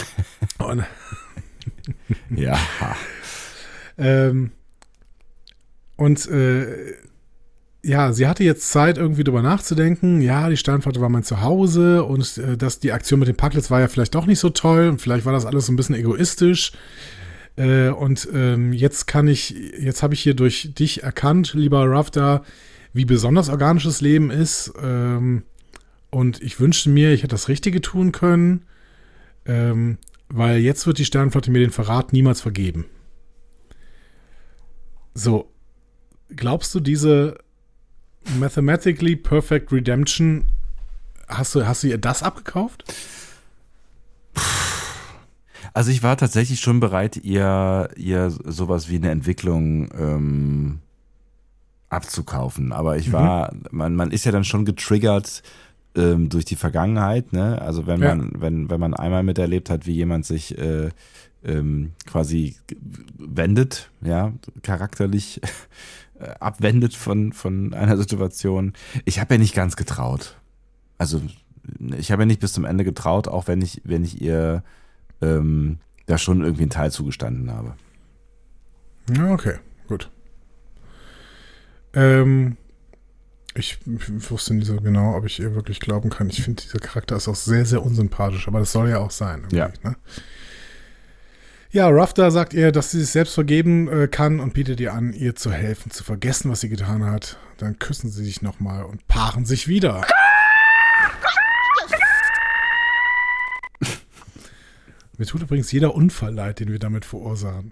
Und, 0.58 0.84
Ja. 2.30 2.58
ähm, 3.98 4.52
und 5.96 6.28
äh, 6.30 6.94
ja, 7.84 8.12
sie 8.14 8.28
hatte 8.28 8.44
jetzt 8.44 8.70
Zeit, 8.72 8.98
irgendwie 8.98 9.24
drüber 9.24 9.42
nachzudenken. 9.42 10.22
Ja, 10.22 10.50
die 10.50 10.58
Sternflotte 10.58 11.02
war 11.02 11.10
mein 11.10 11.24
Zuhause 11.24 12.04
und 12.04 12.38
äh, 12.38 12.58
dass 12.58 12.80
die 12.80 12.92
Aktion 12.92 13.20
mit 13.20 13.28
den 13.28 13.38
Packlets 13.38 13.72
war 13.72 13.80
ja 13.80 13.88
vielleicht 13.88 14.14
doch 14.14 14.26
nicht 14.26 14.40
so 14.40 14.50
toll 14.50 14.90
und 14.90 15.02
vielleicht 15.02 15.26
war 15.26 15.34
das 15.34 15.46
alles 15.46 15.66
so 15.66 15.72
ein 15.74 15.76
bisschen 15.76 15.96
egoistisch. 15.96 16.74
Äh, 17.58 17.90
und 17.90 18.28
ähm, 18.34 18.72
jetzt 18.72 19.08
kann 19.08 19.28
ich, 19.28 19.50
jetzt 19.50 20.04
habe 20.04 20.14
ich 20.14 20.22
hier 20.22 20.36
durch 20.36 20.74
dich 20.74 21.04
erkannt, 21.04 21.54
lieber 21.54 21.90
Rafta, 21.90 22.44
wie 22.94 23.06
besonders 23.06 23.50
organisches 23.50 24.00
Leben 24.00 24.32
ist. 24.32 24.72
Ähm, 24.82 25.44
und 26.10 26.42
ich 26.42 26.60
wünschte 26.60 26.90
mir, 26.90 27.12
ich 27.12 27.24
hätte 27.24 27.36
das 27.36 27.50
Richtige 27.50 27.82
tun 27.82 28.12
können, 28.12 28.66
ähm, 29.46 29.98
weil 30.30 30.60
jetzt 30.60 30.88
wird 30.88 31.00
die 31.00 31.06
Sternflotte 31.06 31.52
mir 31.52 31.60
den 31.60 31.72
Verrat 31.72 32.14
niemals 32.14 32.42
vergeben. 32.42 32.86
So, 35.14 35.52
glaubst 36.36 36.74
du, 36.76 36.80
diese 36.80 37.40
Mathematically 38.40 39.16
Perfect 39.16 39.72
Redemption, 39.72 40.48
hast 41.28 41.56
du, 41.56 41.66
hast 41.66 41.84
du 41.84 41.88
ihr 41.88 41.98
das 41.98 42.24
abgekauft? 42.24 42.84
Also 45.78 45.92
ich 45.92 46.02
war 46.02 46.18
tatsächlich 46.18 46.60
schon 46.60 46.80
bereit, 46.80 47.18
ihr, 47.18 47.90
ihr 47.96 48.32
sowas 48.32 48.90
wie 48.90 48.96
eine 48.96 49.12
Entwicklung 49.12 49.90
ähm, 49.96 50.80
abzukaufen. 51.90 52.72
Aber 52.72 52.98
ich 52.98 53.12
war, 53.12 53.54
man, 53.70 53.94
man 53.94 54.10
ist 54.10 54.26
ja 54.26 54.32
dann 54.32 54.44
schon 54.44 54.66
getriggert 54.66 55.44
ähm, 55.96 56.30
durch 56.30 56.46
die 56.46 56.56
Vergangenheit, 56.56 57.32
ne? 57.32 57.62
Also 57.62 57.86
wenn 57.86 58.02
Ja. 58.02 58.16
man, 58.16 58.32
wenn, 58.40 58.72
wenn 58.72 58.80
man 58.80 58.96
einmal 58.96 59.22
miterlebt 59.22 59.70
hat, 59.70 59.86
wie 59.86 59.92
jemand 59.94 60.26
sich 60.26 60.58
äh, 60.58 60.90
ähm, 61.46 61.92
quasi 62.08 62.56
wendet, 63.20 63.92
ja, 64.02 64.34
charakterlich 64.64 65.42
äh, 66.20 66.30
abwendet 66.40 66.96
von, 66.96 67.34
von 67.34 67.76
einer 67.76 67.98
Situation. 67.98 68.74
Ich 69.06 69.20
habe 69.20 69.36
ja 69.36 69.38
nicht 69.38 69.54
ganz 69.54 69.76
getraut. 69.76 70.38
Also 70.98 71.22
ich 71.96 72.12
habe 72.12 72.24
ja 72.24 72.26
nicht 72.26 72.42
bis 72.42 72.54
zum 72.54 72.66
Ende 72.66 72.84
getraut, 72.84 73.28
auch 73.28 73.46
wenn 73.46 73.62
ich, 73.62 73.80
wenn 73.84 74.04
ich 74.04 74.20
ihr 74.24 74.64
ähm, 75.22 75.80
da 76.06 76.18
schon 76.18 76.42
irgendwie 76.42 76.64
einen 76.64 76.72
Teil 76.72 76.92
zugestanden 76.92 77.52
habe. 77.52 77.76
Ja, 79.16 79.32
okay, 79.32 79.56
gut. 79.88 80.10
Ähm, 81.94 82.58
ich, 83.56 83.80
ich 83.86 84.32
wusste 84.32 84.54
nicht 84.54 84.68
so 84.68 84.78
genau, 84.78 85.16
ob 85.16 85.26
ich 85.26 85.40
ihr 85.40 85.56
wirklich 85.56 85.80
glauben 85.80 86.10
kann. 86.10 86.30
Ich 86.30 86.44
finde, 86.44 86.62
dieser 86.62 86.80
Charakter 86.80 87.16
ist 87.16 87.28
auch 87.28 87.36
sehr, 87.36 87.66
sehr 87.66 87.84
unsympathisch, 87.84 88.48
aber 88.48 88.60
das 88.60 88.72
soll 88.72 88.90
ja 88.90 89.00
auch 89.00 89.12
sein. 89.12 89.46
Ja. 89.52 89.72
Ne? 89.84 89.96
Ja, 91.72 91.90
Rafta 91.90 92.32
sagt 92.32 92.54
ihr, 92.54 92.72
dass 92.72 92.92
sie 92.92 93.00
sich 93.00 93.10
selbst 93.10 93.34
vergeben 93.34 93.88
äh, 93.88 94.08
kann 94.08 94.40
und 94.40 94.54
bietet 94.54 94.80
ihr 94.80 94.94
an, 94.94 95.14
ihr 95.14 95.36
zu 95.36 95.52
helfen, 95.52 95.92
zu 95.92 96.04
vergessen, 96.04 96.50
was 96.50 96.62
sie 96.62 96.70
getan 96.70 97.04
hat. 97.06 97.38
Dann 97.58 97.78
küssen 97.80 98.10
sie 98.10 98.24
sich 98.24 98.42
nochmal 98.42 98.84
und 98.84 99.08
paaren 99.08 99.46
sich 99.46 99.68
wieder. 99.68 100.06
Mir 105.18 105.26
tut 105.26 105.42
übrigens 105.42 105.72
jeder 105.72 105.96
Unfall 105.96 106.34
leid, 106.34 106.60
den 106.60 106.72
wir 106.72 106.80
damit 106.80 107.06
verursachen. 107.06 107.72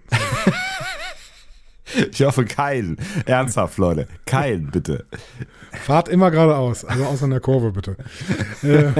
Ich 2.12 2.20
hoffe, 2.22 2.44
keinen. 2.44 2.96
Ernsthaft, 3.26 3.78
Leute. 3.78 4.08
Keinen, 4.26 4.70
bitte. 4.70 5.06
Fahrt 5.72 6.08
immer 6.08 6.30
geradeaus, 6.30 6.84
also 6.84 7.04
außer 7.04 7.24
in 7.26 7.30
der 7.30 7.40
Kurve 7.40 7.72
bitte. 7.72 7.96
äh, 8.62 8.92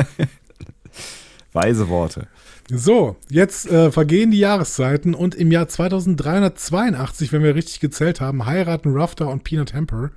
Weise 1.53 1.89
Worte. 1.89 2.29
so, 2.71 3.17
jetzt 3.29 3.69
äh, 3.71 3.91
vergehen 3.91 4.31
die 4.31 4.39
Jahreszeiten 4.39 5.15
und 5.15 5.35
im 5.35 5.51
Jahr 5.51 5.69
2382, 5.69 7.33
wenn 7.33 7.43
wir 7.43 7.55
richtig 7.55 7.81
gezählt 7.81 8.21
haben, 8.21 8.47
heiraten 8.47 8.93
Rafter 8.93 9.29
und 9.29 9.43
Peanut 9.43 9.75
Hamper. 9.75 10.11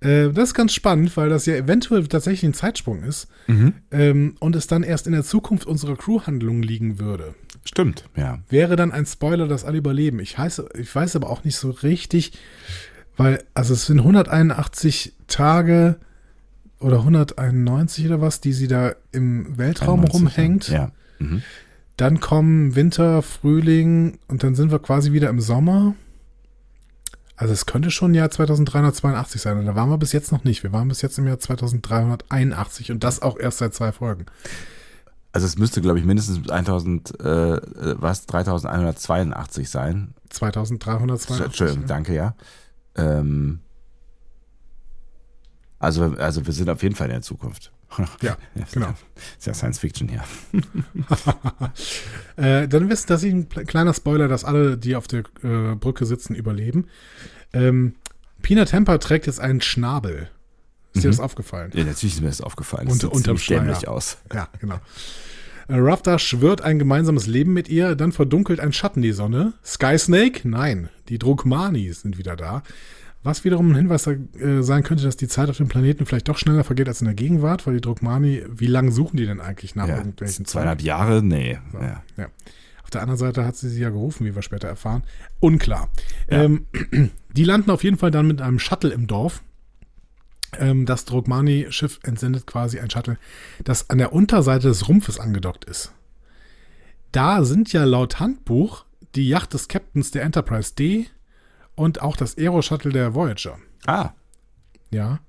Äh, 0.00 0.30
das 0.30 0.50
ist 0.50 0.54
ganz 0.54 0.74
spannend, 0.74 1.16
weil 1.16 1.28
das 1.28 1.46
ja 1.46 1.54
eventuell 1.54 2.06
tatsächlich 2.06 2.50
ein 2.50 2.54
Zeitsprung 2.54 3.02
ist 3.04 3.28
ähm, 3.92 4.34
und 4.40 4.56
es 4.56 4.66
dann 4.66 4.82
erst 4.82 5.06
in 5.06 5.12
der 5.12 5.24
Zukunft 5.24 5.66
unserer 5.66 5.96
Crewhandlung 5.96 6.62
liegen 6.62 6.98
würde. 6.98 7.34
Stimmt, 7.64 8.04
ja. 8.14 8.40
Wäre 8.48 8.76
dann 8.76 8.92
ein 8.92 9.06
Spoiler, 9.06 9.48
dass 9.48 9.64
alle 9.64 9.78
überleben. 9.78 10.20
Ich, 10.20 10.36
heiße, 10.36 10.68
ich 10.78 10.94
weiß 10.94 11.16
aber 11.16 11.30
auch 11.30 11.44
nicht 11.44 11.56
so 11.56 11.70
richtig, 11.70 12.32
weil, 13.16 13.42
also 13.54 13.74
es 13.74 13.86
sind 13.86 14.00
181 14.00 15.14
Tage 15.26 15.96
oder 16.78 16.98
191 16.98 18.06
oder 18.06 18.20
was, 18.20 18.40
die 18.40 18.52
sie 18.52 18.68
da 18.68 18.94
im 19.12 19.56
Weltraum 19.56 20.00
91, 20.00 20.14
rumhängt. 20.14 20.68
Ja. 20.68 20.92
Mhm. 21.18 21.42
Dann 21.96 22.20
kommen 22.20 22.74
Winter, 22.74 23.22
Frühling 23.22 24.18
und 24.28 24.42
dann 24.42 24.54
sind 24.54 24.70
wir 24.70 24.80
quasi 24.80 25.12
wieder 25.12 25.30
im 25.30 25.40
Sommer. 25.40 25.94
Also 27.36 27.52
es 27.52 27.66
könnte 27.66 27.90
schon 27.90 28.14
Jahr 28.14 28.30
2382 28.30 29.40
sein. 29.40 29.58
Und 29.58 29.66
da 29.66 29.74
waren 29.74 29.88
wir 29.88 29.98
bis 29.98 30.12
jetzt 30.12 30.32
noch 30.32 30.44
nicht. 30.44 30.62
Wir 30.62 30.72
waren 30.72 30.88
bis 30.88 31.02
jetzt 31.02 31.18
im 31.18 31.26
Jahr 31.26 31.38
2381 31.38 32.92
und 32.92 33.02
das 33.02 33.22
auch 33.22 33.38
erst 33.38 33.58
seit 33.58 33.74
zwei 33.74 33.92
Folgen. 33.92 34.26
Also 35.34 35.48
es 35.48 35.58
müsste, 35.58 35.80
glaube 35.80 35.98
ich, 35.98 36.04
mindestens 36.04 36.48
1000, 36.48 37.18
äh, 37.18 37.60
was, 38.00 38.24
3182 38.26 39.68
sein. 39.68 40.14
2382. 40.30 41.40
Entschuldigung, 41.40 41.82
ja. 41.82 41.86
danke, 41.88 42.14
ja. 42.14 42.36
Ähm, 42.94 43.58
also, 45.80 46.14
also 46.16 46.46
wir 46.46 46.52
sind 46.52 46.70
auf 46.70 46.84
jeden 46.84 46.94
Fall 46.94 47.08
in 47.08 47.14
der 47.14 47.22
Zukunft. 47.22 47.72
Ja, 48.22 48.36
genau. 48.72 48.94
Ist 49.36 49.46
ja 49.48 49.54
Science 49.54 49.80
Fiction 49.80 50.08
hier. 50.08 50.22
Äh, 52.36 52.66
dann 52.66 52.88
wisst 52.88 53.10
dass 53.10 53.22
ich 53.22 53.32
ein 53.32 53.48
kleiner 53.48 53.94
Spoiler, 53.94 54.26
dass 54.26 54.44
alle, 54.44 54.76
die 54.76 54.96
auf 54.96 55.06
der 55.06 55.22
äh, 55.44 55.76
Brücke 55.76 56.04
sitzen, 56.04 56.34
überleben. 56.34 56.88
Ähm, 57.52 57.94
Peanut 58.42 58.68
Temper 58.68 58.98
trägt 58.98 59.26
jetzt 59.26 59.38
einen 59.38 59.60
Schnabel. 59.60 60.30
Ist 60.94 61.04
dir 61.04 61.08
das 61.08 61.20
aufgefallen? 61.20 61.70
Ja, 61.74 61.84
natürlich 61.84 62.14
ist 62.14 62.20
mir 62.20 62.28
das 62.28 62.40
aufgefallen. 62.40 62.86
Das 62.88 62.94
Unter- 63.02 63.16
sieht 63.16 63.28
unterm 63.28 63.36
dämlich 63.48 63.88
aus. 63.88 64.16
Ja, 64.32 64.48
genau. 64.60 64.76
Äh, 65.68 65.76
Rafta 65.78 66.18
schwört 66.18 66.60
ein 66.62 66.78
gemeinsames 66.78 67.26
Leben 67.26 67.52
mit 67.52 67.68
ihr, 67.68 67.94
dann 67.96 68.12
verdunkelt 68.12 68.60
ein 68.60 68.72
Schatten 68.72 69.02
die 69.02 69.12
Sonne. 69.12 69.54
Sky 69.64 69.98
Snake? 69.98 70.46
Nein, 70.48 70.88
die 71.08 71.18
Drukmani 71.18 71.92
sind 71.92 72.18
wieder 72.18 72.36
da. 72.36 72.62
Was 73.22 73.42
wiederum 73.44 73.70
ein 73.70 73.76
Hinweis 73.76 74.06
äh, 74.06 74.18
sein 74.60 74.82
könnte, 74.82 75.02
dass 75.04 75.16
die 75.16 75.28
Zeit 75.28 75.48
auf 75.48 75.56
dem 75.56 75.66
Planeten 75.68 76.04
vielleicht 76.04 76.28
doch 76.28 76.36
schneller 76.36 76.62
vergeht 76.62 76.88
als 76.88 77.00
in 77.00 77.06
der 77.06 77.14
Gegenwart, 77.14 77.66
weil 77.66 77.72
die 77.74 77.80
Drukmani, 77.80 78.42
wie 78.50 78.66
lange 78.66 78.92
suchen 78.92 79.16
die 79.16 79.24
denn 79.24 79.40
eigentlich 79.40 79.74
nach 79.74 79.88
Ja, 79.88 79.96
irgendwelchen 79.96 80.44
zweieinhalb 80.44 80.82
Jahre? 80.82 81.22
Nee. 81.22 81.58
So, 81.72 81.78
Ja. 81.78 82.02
ja. 82.18 82.26
Auf 82.82 82.90
der 82.90 83.00
anderen 83.00 83.18
Seite 83.18 83.46
hat 83.46 83.56
sie 83.56 83.70
sie 83.70 83.80
ja 83.80 83.88
gerufen, 83.88 84.26
wie 84.26 84.34
wir 84.34 84.42
später 84.42 84.68
erfahren. 84.68 85.02
Unklar. 85.40 85.88
Ähm, 86.28 86.66
die 87.32 87.44
landen 87.44 87.70
auf 87.70 87.82
jeden 87.82 87.96
Fall 87.96 88.10
dann 88.10 88.26
mit 88.26 88.42
einem 88.42 88.58
Shuttle 88.58 88.90
im 88.92 89.06
Dorf. 89.06 89.42
Ähm, 90.60 90.86
das 90.86 91.04
Drogmani-Schiff 91.04 92.00
entsendet 92.02 92.46
quasi 92.46 92.78
ein 92.80 92.90
Shuttle, 92.90 93.18
das 93.64 93.90
an 93.90 93.98
der 93.98 94.12
Unterseite 94.12 94.68
des 94.68 94.88
Rumpfes 94.88 95.18
angedockt 95.20 95.64
ist. 95.64 95.92
Da 97.12 97.44
sind 97.44 97.72
ja 97.72 97.84
laut 97.84 98.18
Handbuch 98.20 98.84
die 99.14 99.28
Yacht 99.28 99.54
des 99.54 99.68
Captains 99.68 100.10
der 100.10 100.22
Enterprise 100.24 100.74
D 100.74 101.06
und 101.76 102.02
auch 102.02 102.16
das 102.16 102.36
Aero-Shuttle 102.36 102.92
der 102.92 103.14
Voyager. 103.14 103.58
Ah, 103.86 104.10
Ja. 104.90 105.20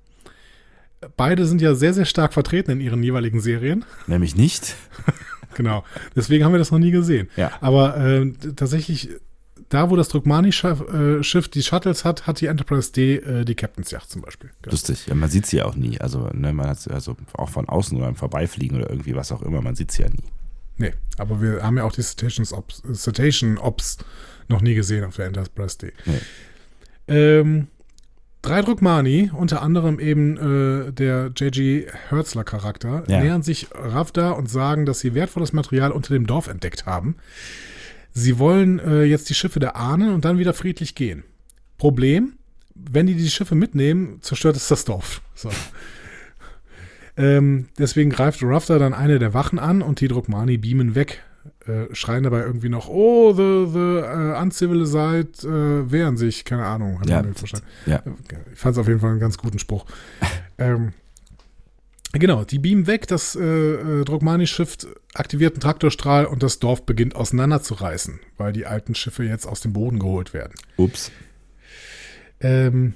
Beide 1.16 1.46
sind 1.46 1.60
ja 1.60 1.74
sehr, 1.74 1.92
sehr 1.94 2.06
stark 2.06 2.32
vertreten 2.32 2.70
in 2.72 2.80
ihren 2.80 3.02
jeweiligen 3.02 3.40
Serien. 3.40 3.84
nämlich 4.06 4.34
nicht. 4.36 4.74
Genau. 5.54 5.84
Deswegen 6.14 6.44
haben 6.44 6.52
wir 6.52 6.58
das 6.58 6.70
noch 6.70 6.78
nie 6.78 6.90
gesehen. 6.90 7.30
Ja. 7.34 7.50
Aber 7.62 7.96
äh, 7.96 8.30
tatsächlich, 8.56 9.08
da 9.68 9.90
wo 9.90 9.96
das 9.96 10.08
Drukmani-Schiff 10.08 10.80
äh, 10.92 11.40
die 11.50 11.62
Shuttles 11.62 12.04
hat, 12.04 12.26
hat 12.26 12.40
die 12.40 12.46
Enterprise 12.46 12.92
D 12.92 13.16
äh, 13.16 13.44
die 13.44 13.54
Captain's 13.54 13.90
Yacht 13.90 14.10
zum 14.10 14.22
Beispiel. 14.22 14.50
Genau. 14.62 14.72
Lustig. 14.72 15.06
Ja, 15.06 15.14
man 15.14 15.28
sieht 15.30 15.46
sie 15.46 15.56
ja 15.58 15.64
auch 15.64 15.74
nie. 15.74 16.00
Also, 16.00 16.28
ne, 16.32 16.52
man 16.52 16.68
hat 16.68 16.80
sie 16.80 16.90
also 16.90 17.16
auch 17.34 17.48
von 17.48 17.68
außen 17.68 17.96
oder 17.98 18.08
im 18.08 18.16
Vorbeifliegen 18.16 18.76
oder 18.78 18.90
irgendwie 18.90 19.14
was 19.16 19.32
auch 19.32 19.42
immer, 19.42 19.60
man 19.62 19.74
sieht 19.76 19.90
sie 19.92 20.02
ja 20.02 20.08
nie. 20.08 20.24
Nee, 20.78 20.92
aber 21.16 21.40
wir 21.40 21.62
haben 21.62 21.78
ja 21.78 21.84
auch 21.84 21.92
die 21.92 22.02
Cetaceans 22.02 22.52
Ops, 22.52 22.82
Cetacean 22.92 23.56
Ops 23.58 23.96
noch 24.48 24.60
nie 24.60 24.74
gesehen 24.74 25.04
auf 25.04 25.16
der 25.16 25.26
Enterprise 25.26 25.78
D. 25.78 25.92
Nee. 26.04 26.20
Ähm, 27.08 27.68
drei 28.42 28.60
Drukmani, 28.62 29.30
unter 29.34 29.62
anderem 29.62 29.98
eben 29.98 30.36
äh, 30.88 30.92
der 30.92 31.32
J.G. 31.34 31.86
Hertzler 32.10 32.44
Charakter, 32.44 33.04
Ja. 33.08 33.20
nähern 33.22 33.42
sich 33.42 33.68
Ravda 33.72 34.32
und 34.32 34.50
sagen, 34.50 34.86
dass 34.86 35.00
sie 35.00 35.14
wertvolles 35.14 35.52
Material 35.52 35.90
unter 35.92 36.12
dem 36.14 36.26
Dorf 36.26 36.46
entdeckt 36.46 36.84
haben. 36.86 37.16
Sie 38.18 38.38
wollen 38.38 38.78
äh, 38.78 39.02
jetzt 39.02 39.28
die 39.28 39.34
Schiffe 39.34 39.60
der 39.60 39.76
ahnen 39.76 40.14
und 40.14 40.24
dann 40.24 40.38
wieder 40.38 40.54
friedlich 40.54 40.94
gehen. 40.94 41.22
Problem, 41.76 42.38
wenn 42.74 43.06
die 43.06 43.14
die 43.14 43.28
Schiffe 43.28 43.54
mitnehmen, 43.54 44.22
zerstört 44.22 44.56
es 44.56 44.68
das 44.68 44.86
Dorf. 44.86 45.20
So. 45.34 45.50
ähm, 47.18 47.68
deswegen 47.78 48.08
greift 48.08 48.42
Ravda 48.42 48.78
dann 48.78 48.94
eine 48.94 49.18
der 49.18 49.34
Wachen 49.34 49.58
an 49.58 49.82
und 49.82 50.00
die 50.00 50.08
Drukmani 50.08 50.56
beamen 50.56 50.94
weg. 50.94 51.24
Äh, 51.66 51.94
schreien 51.94 52.22
dabei 52.22 52.40
irgendwie 52.40 52.70
noch, 52.70 52.88
oh, 52.88 53.34
the, 53.34 53.70
the 53.70 54.02
uh, 54.02 54.40
uncivilized 54.40 55.44
äh, 55.44 55.92
wehren 55.92 56.16
sich, 56.16 56.46
keine 56.46 56.64
Ahnung. 56.64 57.02
Ja, 57.84 58.00
ja. 58.00 58.00
Ich 58.50 58.58
fand 58.58 58.72
es 58.72 58.78
auf 58.78 58.88
jeden 58.88 59.00
Fall 59.00 59.10
einen 59.10 59.20
ganz 59.20 59.36
guten 59.36 59.58
Spruch. 59.58 59.84
ähm, 60.58 60.94
genau, 62.18 62.44
die 62.44 62.58
beamen 62.58 62.86
weg, 62.86 63.06
das 63.06 63.34
äh, 63.36 63.42
äh, 63.42 64.04
Drogmani-Schiff 64.04 64.78
aktiviert 65.14 65.54
einen 65.54 65.60
Traktorstrahl 65.60 66.26
und 66.26 66.42
das 66.42 66.58
Dorf 66.58 66.84
beginnt 66.86 67.16
auseinanderzureißen, 67.16 68.20
weil 68.36 68.52
die 68.52 68.66
alten 68.66 68.94
Schiffe 68.94 69.24
jetzt 69.24 69.46
aus 69.46 69.60
dem 69.60 69.72
Boden 69.72 69.98
geholt 69.98 70.32
werden. 70.32 70.54
Ups. 70.76 71.10
Ähm, 72.40 72.94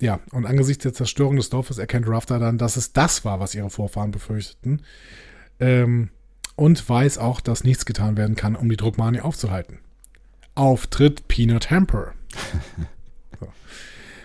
ja, 0.00 0.20
und 0.30 0.46
angesichts 0.46 0.82
der 0.82 0.94
Zerstörung 0.94 1.36
des 1.36 1.50
Dorfes 1.50 1.78
erkennt 1.78 2.08
Rafter 2.08 2.38
dann, 2.38 2.58
dass 2.58 2.76
es 2.76 2.92
das 2.92 3.24
war, 3.24 3.40
was 3.40 3.54
ihre 3.54 3.70
Vorfahren 3.70 4.10
befürchteten. 4.10 4.82
Ähm, 5.60 6.10
und 6.56 6.88
weiß 6.88 7.18
auch, 7.18 7.40
dass 7.40 7.64
nichts 7.64 7.86
getan 7.86 8.16
werden 8.16 8.36
kann, 8.36 8.56
um 8.56 8.68
die 8.68 8.76
Drogmani 8.76 9.20
aufzuhalten. 9.20 9.78
Auftritt 10.54 11.28
Peanut 11.28 11.70
Hamper. 11.70 12.12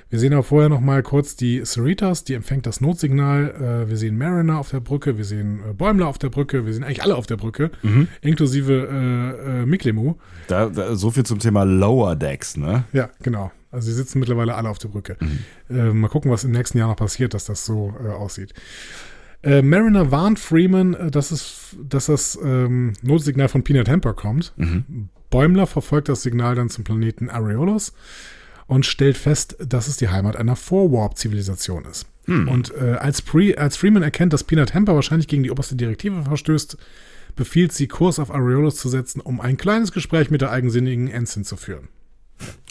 Wir 0.10 0.20
sehen 0.20 0.34
auch 0.34 0.46
vorher 0.46 0.70
noch 0.70 0.80
mal 0.80 1.04
kurz 1.04 1.36
die 1.36 1.64
Cerritas, 1.66 2.24
die 2.24 2.34
empfängt 2.34 2.66
das 2.66 2.80
Notsignal. 2.80 3.84
Äh, 3.86 3.90
wir 3.90 3.98
sehen 3.98 4.18
Mariner 4.18 4.58
auf 4.58 4.70
der 4.70 4.80
Brücke, 4.80 5.18
wir 5.18 5.26
sehen 5.26 5.60
äh, 5.70 5.74
Bäumler 5.74 6.08
auf 6.08 6.18
der 6.18 6.30
Brücke, 6.30 6.66
wir 6.66 6.74
sehen 6.74 6.86
eigentlich 6.86 7.04
alle 7.04 7.16
auf 7.16 7.28
der 7.28 7.36
Brücke, 7.36 7.72
inklusive 8.22 8.88
äh, 8.90 9.62
äh, 9.62 9.66
Miklemu. 9.66 10.16
Da, 10.48 10.70
da, 10.70 10.96
so 10.96 11.12
viel 11.12 11.26
zum 11.26 11.40
Thema 11.40 11.64
Lower 11.64 12.16
Decks, 12.16 12.56
ne? 12.56 12.86
Ja, 12.94 13.10
genau. 13.22 13.52
Also 13.70 13.88
sie 13.88 13.94
sitzen 13.96 14.20
mittlerweile 14.20 14.56
alle 14.56 14.70
auf 14.70 14.78
der 14.78 14.88
Brücke. 14.88 15.18
Äh, 15.70 15.92
mal 15.92 16.08
gucken, 16.08 16.32
was 16.32 16.46
im 16.46 16.52
nächsten 16.52 16.78
Jahr 16.78 16.88
noch 16.88 16.96
passiert, 16.96 17.34
dass 17.34 17.44
das 17.44 17.66
so 17.66 17.94
äh, 18.02 18.08
aussieht. 18.08 18.54
Äh, 19.44 19.62
Mariner 19.62 20.10
warnt 20.10 20.40
Freeman, 20.40 20.94
äh, 20.94 21.12
dass, 21.12 21.32
es, 21.32 21.76
dass 21.84 22.06
das 22.06 22.40
ähm, 22.42 22.94
Notsignal 23.02 23.50
von 23.50 23.64
Peanut 23.64 23.90
Hamper 23.90 24.14
kommt. 24.14 24.54
Bäumler 25.30 25.68
verfolgt 25.68 26.08
das 26.08 26.24
Signal 26.24 26.56
dann 26.56 26.70
zum 26.70 26.86
Planeten 26.86 27.30
Areolos 27.30 27.94
und 28.68 28.86
stellt 28.86 29.18
fest, 29.18 29.58
dass 29.60 29.88
es 29.88 29.98
die 29.98 30.10
Heimat 30.10 30.36
einer 30.36 30.56
Vorwarp-Zivilisation 30.56 31.86
ist. 31.86 32.06
Und 32.50 32.74
äh, 32.76 32.96
als, 33.00 33.22
Pre 33.22 33.58
als 33.58 33.78
Freeman 33.78 34.04
erkennt, 34.04 34.34
dass 34.34 34.44
Peanut 34.44 34.74
Hamper 34.74 34.96
wahrscheinlich 34.96 35.30
gegen 35.30 35.44
die 35.44 35.52
oberste 35.52 35.76
Direktive 35.76 36.24
verstößt, 36.24 36.78
befiehlt 37.36 37.72
sie, 37.72 37.88
Kurs 37.88 38.20
auf 38.20 38.32
Areolos 38.32 38.76
zu 38.76 38.90
setzen, 38.90 39.22
um 39.22 39.40
ein 39.40 39.56
kleines 39.56 39.94
Gespräch 39.94 40.30
mit 40.30 40.42
der 40.42 40.52
eigensinnigen 40.52 41.08
Ensign 41.08 41.46
zu 41.46 41.56
führen. 41.56 41.88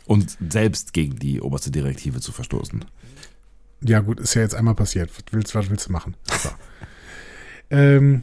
Und 0.04 0.36
selbst 0.50 0.92
gegen 0.92 1.18
die 1.18 1.40
oberste 1.40 1.70
Direktive 1.70 2.20
zu 2.20 2.32
verstoßen. 2.32 2.84
Ja, 3.82 4.00
gut, 4.00 4.20
ist 4.20 4.34
ja 4.34 4.42
jetzt 4.42 4.54
einmal 4.54 4.74
passiert. 4.74 5.10
Was 5.16 5.24
willst, 5.32 5.54
was 5.54 5.70
willst 5.70 5.88
du 5.88 5.92
machen? 5.92 6.14
So. 6.30 6.50
ähm, 7.70 8.22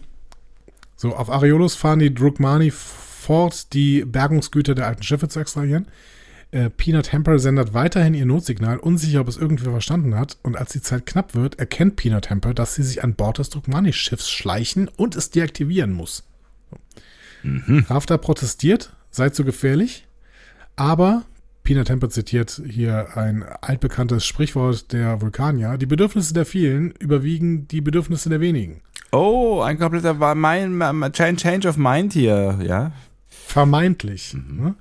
so, 0.96 1.16
auf 1.16 1.30
Areolos 1.30 1.76
fahren 1.76 2.00
die 2.00 2.14
Drukmani 2.14 2.72
fort, 2.72 3.74
die 3.74 4.06
Bergungsgüter 4.06 4.76
der 4.76 4.88
alten 4.88 5.04
Schiffe 5.04 5.28
zu 5.28 5.40
extrahieren. 5.40 5.88
Äh, 6.54 6.70
Peanut 6.70 7.12
Hamper 7.12 7.40
sendet 7.40 7.74
weiterhin 7.74 8.14
ihr 8.14 8.28
Notsignal, 8.28 8.78
unsicher, 8.78 9.22
ob 9.22 9.28
es 9.28 9.38
irgendwer 9.38 9.72
verstanden 9.72 10.16
hat. 10.16 10.38
Und 10.44 10.56
als 10.56 10.72
die 10.72 10.82
Zeit 10.82 11.08
knapp 11.08 11.34
wird, 11.34 11.58
erkennt 11.58 11.96
Peanut 11.96 12.30
Hamper, 12.30 12.54
dass 12.54 12.76
sie 12.76 12.84
sich 12.84 13.04
an 13.04 13.16
Bord 13.16 13.40
des 13.40 13.50
Drukmani-Schiffs 13.50 14.30
schleichen 14.30 14.88
und 14.88 15.16
es 15.16 15.32
deaktivieren 15.32 15.92
muss. 15.92 16.24
Rafter 17.90 18.20
protestiert, 18.20 18.94
sei 19.10 19.30
zu 19.30 19.44
gefährlich, 19.44 20.08
aber 20.76 21.24
Peanut 21.64 21.90
Hamper 21.90 22.10
zitiert 22.10 22.62
hier 22.70 23.18
ein 23.18 23.44
altbekanntes 23.44 24.24
Sprichwort 24.24 24.94
der 24.94 25.22
Vulkanier. 25.22 25.78
Die 25.78 25.88
Bedürfnisse 25.88 26.36
der 26.36 26.46
vielen 26.46 26.92
überwiegen 27.00 27.68
die 27.68 27.82
Bedürfnisse 27.82 28.30
der 28.30 28.42
wenigen. 28.42 28.82
Oh, 29.12 29.62
ein 29.62 29.80
kompletter 29.80 30.14
mein, 30.36 30.80
Change, 31.14 31.68
of 31.68 31.78
Mind 31.78 32.14
hier, 32.14 32.60
ja. 32.62 32.92
Vermeintlich. 33.28 34.36
Ne? 34.36 34.76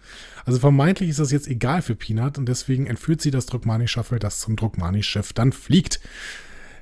Also 0.44 0.58
vermeintlich 0.58 1.10
ist 1.10 1.18
das 1.18 1.30
jetzt 1.30 1.48
egal 1.48 1.82
für 1.82 1.94
Peanut 1.94 2.38
und 2.38 2.46
deswegen 2.46 2.86
entführt 2.86 3.20
sie 3.20 3.30
das 3.30 3.46
Drukmani-Shuffle, 3.46 4.18
das 4.18 4.40
zum 4.40 4.56
Drukmani-Schiff 4.56 5.32
dann 5.32 5.52
fliegt. 5.52 6.00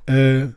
Äh, 0.06 0.48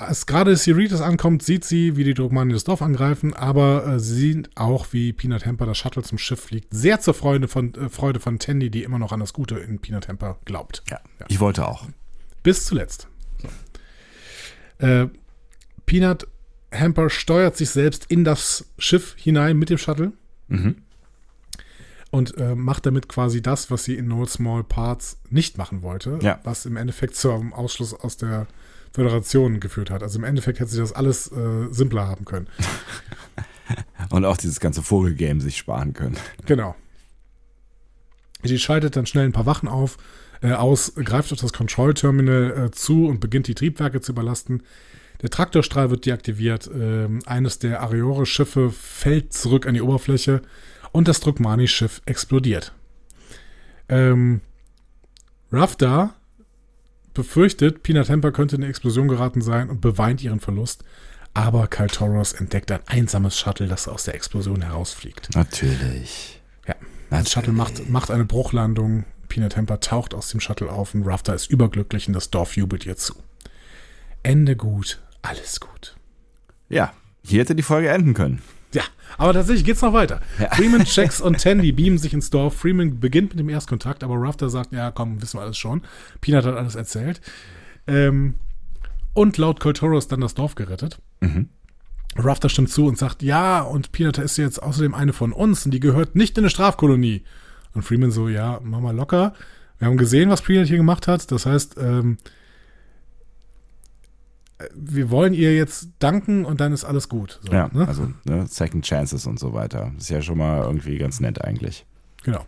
als 0.00 0.26
gerade 0.26 0.56
Cerritos 0.56 1.00
ankommt, 1.00 1.42
sieht 1.42 1.64
sie, 1.64 1.96
wie 1.96 2.04
die 2.04 2.14
Drukmani 2.14 2.52
das 2.52 2.64
Dorf 2.64 2.80
angreifen, 2.82 3.34
aber 3.34 3.86
äh, 3.86 4.00
sie 4.00 4.14
sieht 4.14 4.50
auch, 4.56 4.86
wie 4.92 5.12
Peanut 5.12 5.44
Hamper 5.44 5.66
das 5.66 5.78
Shuttle 5.78 6.02
zum 6.02 6.18
Schiff 6.18 6.40
fliegt. 6.40 6.68
Sehr 6.70 7.00
zur 7.00 7.14
Freude 7.14 7.48
von, 7.48 7.74
äh, 7.74 7.88
Freude 7.88 8.20
von 8.20 8.38
Tandy, 8.38 8.70
die 8.70 8.82
immer 8.82 8.98
noch 8.98 9.12
an 9.12 9.20
das 9.20 9.32
Gute 9.32 9.56
in 9.58 9.78
Peanut 9.78 10.08
Hamper 10.08 10.38
glaubt. 10.44 10.82
Ja, 10.90 11.00
ich 11.28 11.40
wollte 11.40 11.68
auch. 11.68 11.86
Bis 12.42 12.64
zuletzt. 12.64 13.08
So. 14.78 14.86
Äh, 14.86 15.08
Peanut 15.84 16.26
Hamper 16.72 17.10
steuert 17.10 17.56
sich 17.56 17.70
selbst 17.70 18.06
in 18.06 18.24
das 18.24 18.66
Schiff 18.78 19.14
hinein 19.18 19.58
mit 19.58 19.70
dem 19.70 19.78
Shuttle 19.78 20.12
und 22.10 22.36
äh, 22.38 22.54
macht 22.54 22.86
damit 22.86 23.08
quasi 23.08 23.40
das, 23.42 23.70
was 23.70 23.84
sie 23.84 23.94
in 23.96 24.08
No 24.08 24.26
Small 24.26 24.64
Parts 24.64 25.18
nicht 25.30 25.58
machen 25.58 25.82
wollte, 25.82 26.18
Ja. 26.22 26.40
was 26.44 26.66
im 26.66 26.76
Endeffekt 26.76 27.14
zum 27.16 27.52
Ausschluss 27.52 27.94
aus 27.94 28.16
der 28.16 28.46
Föderation 28.92 29.60
geführt 29.60 29.90
hat. 29.90 30.02
Also 30.02 30.18
im 30.18 30.24
Endeffekt 30.24 30.58
hätte 30.58 30.70
sie 30.70 30.80
das 30.80 30.92
alles 30.92 31.30
äh, 31.30 31.68
simpler 31.70 32.08
haben 32.08 32.24
können. 32.24 32.48
Und 34.10 34.24
auch 34.24 34.36
dieses 34.36 34.58
ganze 34.58 34.82
Vogelgame 34.82 35.40
sich 35.40 35.56
sparen 35.56 35.92
können. 35.92 36.16
Genau. 36.46 36.74
Sie 38.42 38.58
schaltet 38.58 38.96
dann 38.96 39.06
schnell 39.06 39.26
ein 39.26 39.32
paar 39.32 39.46
Wachen 39.46 39.68
auf, 39.68 39.96
äh, 40.42 40.52
aus, 40.52 40.94
greift 40.96 41.32
auf 41.32 41.38
das 41.38 41.52
Control 41.52 41.94
Terminal 41.94 42.66
äh, 42.66 42.70
zu 42.72 43.06
und 43.06 43.20
beginnt 43.20 43.46
die 43.46 43.54
Triebwerke 43.54 44.00
zu 44.00 44.12
überlasten. 44.12 44.62
Der 45.22 45.30
Traktorstrahl 45.30 45.90
wird 45.90 46.06
deaktiviert. 46.06 46.68
Ähm, 46.74 47.20
eines 47.26 47.58
der 47.58 47.82
Areore-Schiffe 47.82 48.70
fällt 48.70 49.32
zurück 49.34 49.66
an 49.66 49.74
die 49.74 49.82
Oberfläche 49.82 50.40
und 50.92 51.08
das 51.08 51.20
Drukmani-Schiff 51.20 52.02
explodiert. 52.06 52.72
Ähm, 53.88 54.40
Rafta 55.52 56.14
befürchtet, 57.14 57.82
Pina 57.82 58.04
Temper 58.04 58.32
könnte 58.32 58.56
in 58.56 58.62
eine 58.62 58.70
Explosion 58.70 59.08
geraten 59.08 59.42
sein 59.42 59.68
und 59.68 59.80
beweint 59.80 60.22
ihren 60.22 60.40
Verlust. 60.40 60.84
Aber 61.34 61.68
Kaltoros 61.68 62.32
entdeckt 62.32 62.72
ein 62.72 62.80
einsames 62.86 63.38
Shuttle, 63.38 63.68
das 63.68 63.88
aus 63.88 64.04
der 64.04 64.14
Explosion 64.14 64.62
herausfliegt. 64.62 65.30
Natürlich. 65.34 66.40
Ja. 66.66 66.74
Das 67.10 67.30
Shuttle 67.30 67.52
macht, 67.52 67.88
macht 67.88 68.10
eine 68.10 68.24
Bruchlandung. 68.24 69.04
Pina 69.28 69.48
Temper 69.48 69.80
taucht 69.80 70.14
aus 70.14 70.30
dem 70.30 70.40
Shuttle 70.40 70.70
auf 70.70 70.94
und 70.94 71.04
Rafta 71.04 71.32
ist 71.32 71.50
überglücklich 71.50 72.08
und 72.08 72.14
das 72.14 72.30
Dorf 72.30 72.56
jubelt 72.56 72.84
ihr 72.84 72.96
zu. 72.96 73.14
Ende 74.22 74.56
gut, 74.56 75.00
alles 75.22 75.60
gut. 75.60 75.96
Ja, 76.68 76.92
hier 77.22 77.40
hätte 77.40 77.54
die 77.54 77.62
Folge 77.62 77.88
enden 77.88 78.14
können. 78.14 78.42
Ja, 78.72 78.82
aber 79.18 79.32
tatsächlich 79.32 79.64
geht's 79.64 79.82
noch 79.82 79.92
weiter. 79.92 80.20
Ja. 80.38 80.54
Freeman, 80.54 80.84
Jax 80.86 81.20
und 81.20 81.38
Tandy 81.38 81.72
beamen 81.72 81.98
sich 81.98 82.14
ins 82.14 82.30
Dorf. 82.30 82.56
Freeman 82.56 83.00
beginnt 83.00 83.30
mit 83.30 83.38
dem 83.40 83.48
Erstkontakt, 83.48 84.04
aber 84.04 84.14
Rafter 84.16 84.48
sagt, 84.48 84.72
ja 84.72 84.90
komm, 84.90 85.20
wissen 85.20 85.38
wir 85.38 85.42
alles 85.42 85.58
schon. 85.58 85.82
Peanut 86.20 86.44
hat 86.44 86.54
alles 86.54 86.76
erzählt. 86.76 87.20
Ähm, 87.86 88.34
und 89.12 89.38
laut 89.38 89.60
Coltoro 89.60 89.98
ist 89.98 90.12
dann 90.12 90.20
das 90.20 90.34
Dorf 90.34 90.54
gerettet. 90.54 91.00
Mhm. 91.20 91.48
Rafter 92.16 92.48
stimmt 92.48 92.70
zu 92.70 92.86
und 92.86 92.98
sagt, 92.98 93.22
ja, 93.22 93.60
und 93.60 93.92
Peanut 93.92 94.18
ist 94.18 94.36
jetzt 94.36 94.62
außerdem 94.62 94.94
eine 94.94 95.12
von 95.12 95.32
uns 95.32 95.64
und 95.64 95.72
die 95.72 95.80
gehört 95.80 96.14
nicht 96.14 96.36
in 96.38 96.44
eine 96.44 96.50
Strafkolonie. 96.50 97.24
Und 97.74 97.82
Freeman 97.82 98.10
so, 98.10 98.28
ja, 98.28 98.60
mach 98.62 98.80
mal 98.80 98.94
locker. 98.94 99.34
Wir 99.78 99.86
haben 99.86 99.96
gesehen, 99.96 100.28
was 100.28 100.42
Peanut 100.42 100.68
hier 100.68 100.76
gemacht 100.76 101.06
hat. 101.08 101.30
Das 101.30 101.46
heißt, 101.46 101.76
ähm, 101.78 102.18
wir 104.74 105.10
wollen 105.10 105.34
ihr 105.34 105.54
jetzt 105.54 105.88
danken 105.98 106.44
und 106.44 106.60
dann 106.60 106.72
ist 106.72 106.84
alles 106.84 107.08
gut. 107.08 107.40
So, 107.42 107.52
Ja, 107.52 107.68
ne? 107.72 107.86
also 107.88 108.10
ne, 108.24 108.46
Second 108.46 108.84
Chances 108.84 109.26
und 109.26 109.38
so 109.38 109.52
weiter. 109.52 109.92
Ist 109.98 110.10
ja 110.10 110.22
schon 110.22 110.38
mal 110.38 110.62
irgendwie 110.62 110.98
ganz 110.98 111.20
nett 111.20 111.42
eigentlich. 111.42 111.86
Genau. 112.24 112.46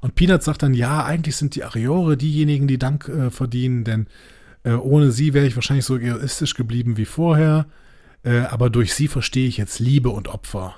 Und 0.00 0.14
Peanut 0.14 0.42
sagt 0.42 0.62
dann, 0.62 0.74
ja, 0.74 1.04
eigentlich 1.04 1.36
sind 1.36 1.54
die 1.54 1.64
Areore 1.64 2.16
diejenigen, 2.16 2.66
die 2.66 2.78
Dank 2.78 3.08
äh, 3.08 3.30
verdienen, 3.30 3.84
denn 3.84 4.06
äh, 4.64 4.72
ohne 4.72 5.12
sie 5.12 5.34
wäre 5.34 5.46
ich 5.46 5.56
wahrscheinlich 5.56 5.84
so 5.84 5.96
egoistisch 5.96 6.54
geblieben 6.54 6.96
wie 6.96 7.04
vorher. 7.04 7.66
Äh, 8.22 8.40
aber 8.40 8.70
durch 8.70 8.94
sie 8.94 9.08
verstehe 9.08 9.48
ich 9.48 9.56
jetzt 9.56 9.78
Liebe 9.78 10.10
und 10.10 10.28
Opfer. 10.28 10.74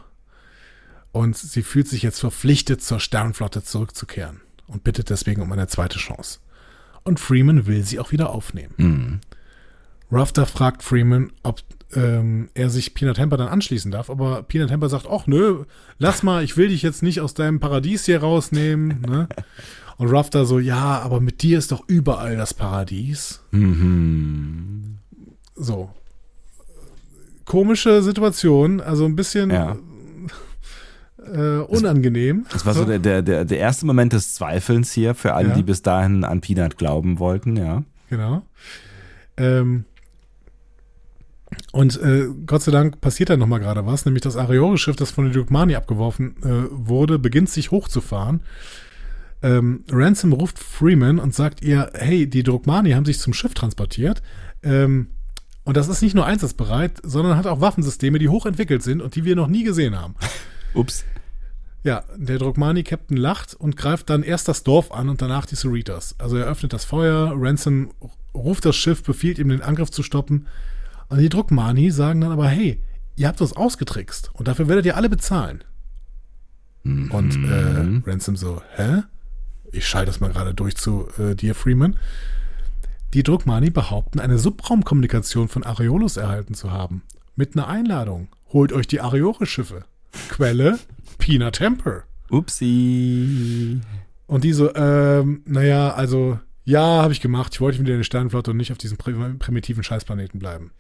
Und 1.12 1.36
sie 1.36 1.62
fühlt 1.62 1.88
sich 1.88 2.02
jetzt 2.02 2.20
verpflichtet, 2.20 2.82
zur 2.82 2.98
Sternflotte 2.98 3.62
zurückzukehren 3.62 4.40
und 4.66 4.82
bittet 4.82 5.10
deswegen 5.10 5.42
um 5.42 5.52
eine 5.52 5.66
zweite 5.66 5.98
Chance. 5.98 6.38
Und 7.04 7.20
Freeman 7.20 7.66
will 7.66 7.84
sie 7.84 8.00
auch 8.00 8.12
wieder 8.12 8.30
aufnehmen. 8.30 8.74
Mhm. 8.76 9.20
Rafter 10.12 10.46
fragt 10.46 10.82
Freeman, 10.82 11.32
ob 11.42 11.60
ähm, 11.94 12.48
er 12.54 12.70
sich 12.70 12.94
Peanut 12.94 13.16
Temper 13.16 13.36
dann 13.38 13.48
anschließen 13.48 13.90
darf, 13.90 14.10
aber 14.10 14.42
Peanut 14.42 14.68
Temper 14.68 14.88
sagt, 14.88 15.06
ach 15.10 15.26
nö, 15.26 15.64
lass 15.98 16.22
mal, 16.22 16.44
ich 16.44 16.56
will 16.56 16.68
dich 16.68 16.82
jetzt 16.82 17.02
nicht 17.02 17.20
aus 17.20 17.34
deinem 17.34 17.60
Paradies 17.60 18.04
hier 18.06 18.20
rausnehmen. 18.20 19.00
Ne? 19.08 19.28
Und 19.98 20.08
Rafter 20.08 20.46
so, 20.46 20.58
ja, 20.58 21.00
aber 21.00 21.20
mit 21.20 21.42
dir 21.42 21.58
ist 21.58 21.70
doch 21.70 21.84
überall 21.86 22.36
das 22.36 22.54
Paradies. 22.54 23.40
Mhm. 23.52 24.96
So. 25.54 25.90
Komische 27.44 28.02
Situation, 28.02 28.80
also 28.80 29.04
ein 29.04 29.14
bisschen 29.16 29.50
Ja. 29.50 29.76
äh, 31.24 31.58
unangenehm. 31.58 32.46
Das 32.52 32.64
war 32.64 32.74
so 32.74 32.84
der, 32.84 32.98
der, 32.98 33.22
der, 33.22 33.44
der 33.44 33.58
erste 33.58 33.84
Moment 33.86 34.12
des 34.14 34.34
Zweifelns 34.34 34.92
hier 34.92 35.14
für 35.14 35.34
alle, 35.34 35.50
Ja. 35.50 35.54
die 35.54 35.62
bis 35.62 35.82
dahin 35.82 36.24
an 36.24 36.40
Peanut 36.40 36.78
glauben 36.78 37.18
wollten, 37.18 37.56
ja. 37.56 37.84
Genau. 38.08 38.42
Ähm, 39.36 39.84
und 41.72 42.00
äh, 42.02 42.28
Gott 42.46 42.62
sei 42.62 42.70
Dank 42.70 43.00
passiert 43.00 43.30
da 43.30 43.36
nochmal 43.36 43.60
gerade 43.60 43.86
was, 43.86 44.04
nämlich 44.04 44.22
das 44.22 44.36
Areore-Schiff, 44.36 44.94
das 44.94 45.10
von 45.10 45.24
den 45.24 45.32
Dukmani 45.32 45.74
abgeworfen 45.74 46.36
äh, 46.42 46.68
wurde, 46.70 47.18
beginnt 47.18 47.48
sich 47.48 47.70
hochzufahren. 47.70 48.42
Ähm, 49.42 49.84
Ransom 49.90 50.34
ruft 50.34 50.58
Freeman 50.58 51.18
und 51.18 51.34
sagt 51.34 51.62
ihr, 51.62 51.90
hey, 51.94 52.28
die 52.28 52.42
Drukmani 52.42 52.92
haben 52.92 53.06
sich 53.06 53.18
zum 53.18 53.32
Schiff 53.32 53.54
transportiert. 53.54 54.22
Ähm, 54.62 55.08
und 55.64 55.76
das 55.78 55.88
ist 55.88 56.02
nicht 56.02 56.14
nur 56.14 56.26
einsatzbereit, 56.26 57.00
sondern 57.02 57.38
hat 57.38 57.46
auch 57.46 57.62
Waffensysteme, 57.62 58.18
die 58.18 58.28
hochentwickelt 58.28 58.82
sind 58.82 59.00
und 59.00 59.16
die 59.16 59.24
wir 59.24 59.34
noch 59.34 59.48
nie 59.48 59.64
gesehen 59.64 59.98
haben. 59.98 60.14
Ups. 60.74 61.04
Ja, 61.84 62.04
der 62.16 62.38
Drogmani-Captain 62.38 63.16
lacht 63.16 63.54
und 63.54 63.76
greift 63.78 64.10
dann 64.10 64.22
erst 64.22 64.46
das 64.46 64.62
Dorf 64.62 64.92
an 64.92 65.08
und 65.08 65.22
danach 65.22 65.46
die 65.46 65.56
Cerritos. 65.56 66.14
Also 66.18 66.36
er 66.36 66.46
öffnet 66.46 66.72
das 66.74 66.84
Feuer, 66.84 67.32
Ransom 67.34 67.90
ruft 68.34 68.66
das 68.66 68.76
Schiff, 68.76 69.02
befiehlt 69.02 69.38
ihm 69.38 69.48
den 69.48 69.62
Angriff 69.62 69.90
zu 69.90 70.02
stoppen. 70.02 70.46
Und 71.12 71.18
die 71.18 71.28
Drogmani 71.28 71.90
sagen 71.90 72.22
dann 72.22 72.32
aber, 72.32 72.48
hey, 72.48 72.80
ihr 73.16 73.28
habt 73.28 73.40
uns 73.42 73.52
ausgetrickst 73.52 74.30
und 74.32 74.48
dafür 74.48 74.66
werdet 74.68 74.86
ihr 74.86 74.96
alle 74.96 75.10
bezahlen. 75.10 75.62
Und 76.84 77.36
äh, 77.44 78.10
Ransom 78.10 78.34
so, 78.36 78.62
hä? 78.76 79.02
Ich 79.72 79.86
schalte 79.86 80.06
das 80.06 80.20
mal 80.20 80.32
gerade 80.32 80.54
durch 80.54 80.76
zu 80.76 81.06
äh, 81.18 81.34
dir, 81.34 81.54
Freeman. 81.54 81.96
Die 83.14 83.22
Drogmani 83.22 83.68
behaupten, 83.70 84.20
eine 84.20 84.38
Subraumkommunikation 84.38 85.48
von 85.48 85.64
Areolus 85.64 86.16
erhalten 86.16 86.54
zu 86.54 86.70
haben. 86.70 87.02
Mit 87.36 87.54
einer 87.56 87.68
Einladung. 87.68 88.28
Holt 88.52 88.72
euch 88.72 88.86
die 88.86 89.00
Areore-Schiffe. 89.02 89.84
Quelle 90.30 90.78
Pina 91.18 91.50
Temper. 91.50 92.04
Upsi. 92.30 93.80
Und 94.26 94.44
die 94.44 94.52
so, 94.54 94.74
ähm, 94.74 95.42
naja, 95.44 95.92
also, 95.92 96.38
ja, 96.64 96.80
habe 97.02 97.12
ich 97.12 97.20
gemacht. 97.20 97.52
Ich 97.54 97.60
wollte 97.60 97.78
wieder 97.80 97.92
in 97.92 98.00
die 98.00 98.04
Sternenflotte 98.04 98.50
und 98.50 98.56
nicht 98.56 98.72
auf 98.72 98.78
diesem 98.78 98.96
prim- 98.96 99.38
primitiven 99.38 99.82
Scheißplaneten 99.82 100.40
bleiben. 100.40 100.70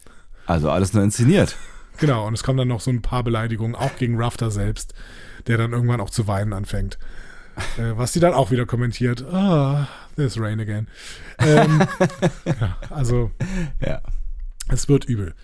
Also 0.46 0.70
alles 0.70 0.92
nur 0.92 1.02
inszeniert. 1.04 1.56
Genau, 1.98 2.26
und 2.26 2.34
es 2.34 2.42
kommen 2.42 2.58
dann 2.58 2.68
noch 2.68 2.80
so 2.80 2.90
ein 2.90 3.02
paar 3.02 3.22
Beleidigungen, 3.22 3.74
auch 3.76 3.96
gegen 3.96 4.16
Rafter 4.20 4.50
selbst, 4.50 4.94
der 5.46 5.58
dann 5.58 5.72
irgendwann 5.72 6.00
auch 6.00 6.10
zu 6.10 6.26
weinen 6.26 6.52
anfängt. 6.52 6.98
Äh, 7.78 7.96
was 7.96 8.12
sie 8.12 8.20
dann 8.20 8.32
auch 8.32 8.50
wieder 8.50 8.64
kommentiert. 8.66 9.22
Ah, 9.30 9.86
there's 10.16 10.40
rain 10.40 10.58
again. 10.58 10.88
Ähm, 11.38 11.82
ja, 12.46 12.76
also, 12.90 13.30
Ja. 13.84 14.00
es 14.68 14.88
wird 14.88 15.04
übel. 15.04 15.34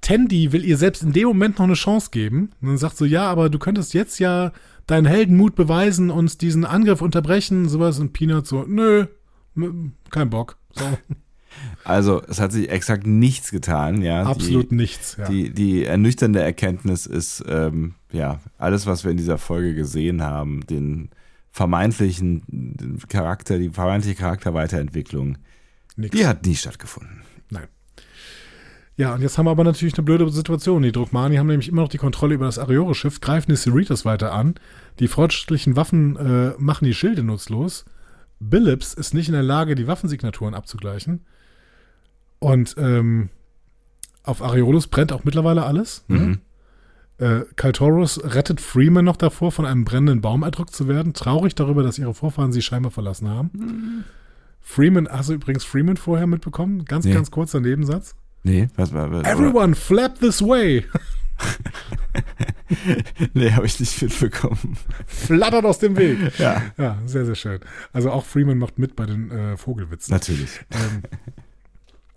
Tandy 0.00 0.50
will 0.52 0.64
ihr 0.64 0.76
selbst 0.78 1.04
in 1.04 1.12
dem 1.12 1.28
Moment 1.28 1.58
noch 1.58 1.64
eine 1.66 1.74
Chance 1.74 2.08
geben. 2.10 2.50
Und 2.60 2.68
dann 2.68 2.78
sagt 2.78 2.96
so, 2.96 3.04
ja, 3.04 3.30
aber 3.30 3.48
du 3.50 3.58
könntest 3.60 3.94
jetzt 3.94 4.18
ja 4.18 4.50
deinen 4.88 5.06
Heldenmut 5.06 5.54
beweisen 5.54 6.10
und 6.10 6.42
diesen 6.42 6.64
Angriff 6.64 7.00
unterbrechen, 7.02 7.68
sowas. 7.68 8.00
Und 8.00 8.12
Peanut 8.12 8.48
so, 8.48 8.64
nö, 8.66 9.06
kein 10.10 10.28
Bock. 10.28 10.56
So, 10.72 10.84
Also 11.84 12.22
es 12.28 12.40
hat 12.40 12.52
sich 12.52 12.70
exakt 12.70 13.06
nichts 13.06 13.50
getan, 13.50 14.02
ja. 14.02 14.22
absolut 14.24 14.70
die, 14.70 14.76
nichts. 14.76 15.16
Ja. 15.18 15.28
Die, 15.28 15.50
die 15.50 15.84
ernüchternde 15.84 16.40
Erkenntnis 16.40 17.06
ist, 17.06 17.44
ähm, 17.48 17.94
ja, 18.12 18.40
alles, 18.58 18.86
was 18.86 19.04
wir 19.04 19.10
in 19.10 19.16
dieser 19.16 19.38
Folge 19.38 19.74
gesehen 19.74 20.22
haben, 20.22 20.64
den 20.66 21.10
vermeintlichen 21.50 22.42
den 22.48 22.98
Charakter, 23.08 23.58
die 23.58 23.68
vermeintliche 23.68 24.16
Charakterweiterentwicklung, 24.16 25.38
Nix. 25.96 26.16
die 26.16 26.26
hat 26.26 26.46
nie 26.46 26.54
stattgefunden. 26.54 27.22
Nein. 27.50 27.68
Ja, 28.96 29.14
und 29.14 29.22
jetzt 29.22 29.38
haben 29.38 29.46
wir 29.46 29.50
aber 29.50 29.64
natürlich 29.64 29.94
eine 29.94 30.04
blöde 30.04 30.28
Situation. 30.30 30.82
Die 30.82 30.92
Drukmani 30.92 31.36
haben 31.36 31.46
nämlich 31.46 31.68
immer 31.68 31.82
noch 31.82 31.88
die 31.88 31.98
Kontrolle 31.98 32.34
über 32.34 32.46
das 32.46 32.58
Areore-Schiff, 32.58 33.20
greifen 33.20 33.50
die 33.50 33.56
Cerritos 33.56 34.04
weiter 34.04 34.32
an. 34.32 34.54
Die 34.98 35.08
fortschrittlichen 35.08 35.76
Waffen 35.76 36.16
äh, 36.16 36.52
machen 36.58 36.84
die 36.84 36.94
Schilde 36.94 37.22
nutzlos. 37.22 37.84
Billups 38.38 38.94
ist 38.94 39.14
nicht 39.14 39.28
in 39.28 39.34
der 39.34 39.42
Lage, 39.42 39.74
die 39.74 39.86
Waffensignaturen 39.86 40.54
abzugleichen. 40.54 41.24
Und 42.42 42.74
ähm, 42.78 43.28
auf 44.24 44.42
Areolus 44.42 44.86
brennt 44.88 45.12
auch 45.12 45.24
mittlerweile 45.24 45.64
alles. 45.64 46.04
Ne? 46.08 46.18
Mhm. 46.18 46.38
Äh, 47.18 47.40
Kaltoros 47.56 48.22
rettet 48.24 48.60
Freeman 48.60 49.04
noch 49.04 49.16
davor, 49.16 49.52
von 49.52 49.64
einem 49.66 49.84
brennenden 49.84 50.20
Baum 50.20 50.42
erdrückt 50.42 50.74
zu 50.74 50.88
werden. 50.88 51.12
Traurig 51.14 51.54
darüber, 51.54 51.82
dass 51.82 51.98
ihre 51.98 52.14
Vorfahren 52.14 52.52
sie 52.52 52.62
scheinbar 52.62 52.90
verlassen 52.90 53.28
haben. 53.28 54.04
Freeman, 54.60 55.08
hast 55.08 55.28
du 55.28 55.34
übrigens 55.34 55.64
Freeman 55.64 55.96
vorher 55.96 56.26
mitbekommen? 56.26 56.84
Ganz, 56.84 57.04
Nee. 57.04 57.12
ganz 57.14 57.30
kurzer 57.30 57.60
Nebensatz. 57.60 58.14
Nee, 58.42 58.68
was 58.76 58.92
war. 58.92 59.10
was- 59.12 59.24
Everyone 59.26 59.74
flap 59.76 60.18
this 60.18 60.42
way. 60.42 60.84
Nee, 63.34 63.52
habe 63.52 63.66
ich 63.66 63.78
nicht 63.80 64.00
mitbekommen. 64.00 64.76
Flattert 65.06 65.64
aus 65.64 65.78
dem 65.78 65.96
Weg. 65.96 66.38
Ja, 66.38 66.62
Ja, 66.78 66.98
sehr, 67.06 67.26
sehr 67.26 67.34
schön. 67.34 67.60
Also 67.92 68.10
auch 68.10 68.24
Freeman 68.24 68.58
macht 68.58 68.78
mit 68.78 68.96
bei 68.96 69.04
den 69.06 69.30
äh, 69.30 69.56
Vogelwitzen. 69.56 70.12
natürlich. 70.12 70.60
Ähm, 70.70 71.02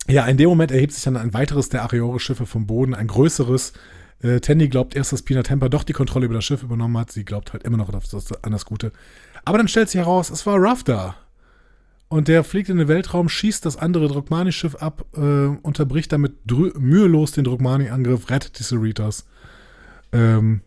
ja, 0.08 0.26
in 0.26 0.38
dem 0.38 0.50
Moment 0.50 0.72
erhebt 0.72 0.94
sich 0.94 1.04
dann 1.04 1.18
ein 1.18 1.34
weiteres 1.34 1.70
der 1.70 1.84
Areore-Schiffe 1.84 2.46
vom 2.46 2.68
Boden, 2.68 2.94
ein 2.94 3.08
größeres. 3.08 3.74
Äh, 4.22 4.40
Tandy 4.40 4.70
glaubt 4.70 4.96
erst, 4.96 5.12
dass 5.12 5.22
Pina 5.22 5.44
Temper 5.44 5.70
doch 5.70 5.84
die 5.84 5.94
Kontrolle 5.94 6.26
über 6.26 6.36
das 6.36 6.46
Schiff 6.46 6.64
übernommen 6.64 6.98
hat. 6.98 7.12
Sie 7.12 7.26
glaubt 7.26 7.54
halt 7.54 7.64
immer 7.64 7.78
noch 7.78 7.94
auf 7.94 8.08
das, 8.08 8.32
an 8.44 8.52
das 8.52 8.66
Gute. 8.66 8.92
Aber 9.44 9.58
dann 9.58 9.68
stellt 9.68 9.90
sich 9.90 10.00
heraus, 10.00 10.30
es 10.30 10.46
war 10.46 10.62
Rafta. 10.62 11.16
Und 12.08 12.28
der 12.28 12.44
fliegt 12.44 12.70
in 12.70 12.78
den 12.78 12.88
Weltraum, 12.88 13.30
schießt 13.30 13.66
das 13.66 13.78
andere 13.78 14.08
Drukmani-Schiff 14.08 14.76
ab, 14.76 15.06
äh, 15.16 15.20
unterbricht 15.20 16.12
damit 16.12 16.34
mühelos 16.78 17.32
den 17.32 17.44
Drukmani-Angriff, 17.44 18.30
rettet 18.30 18.60
die 18.60 18.64
Cerritos. 18.64 19.26
Ähm, 20.12 20.62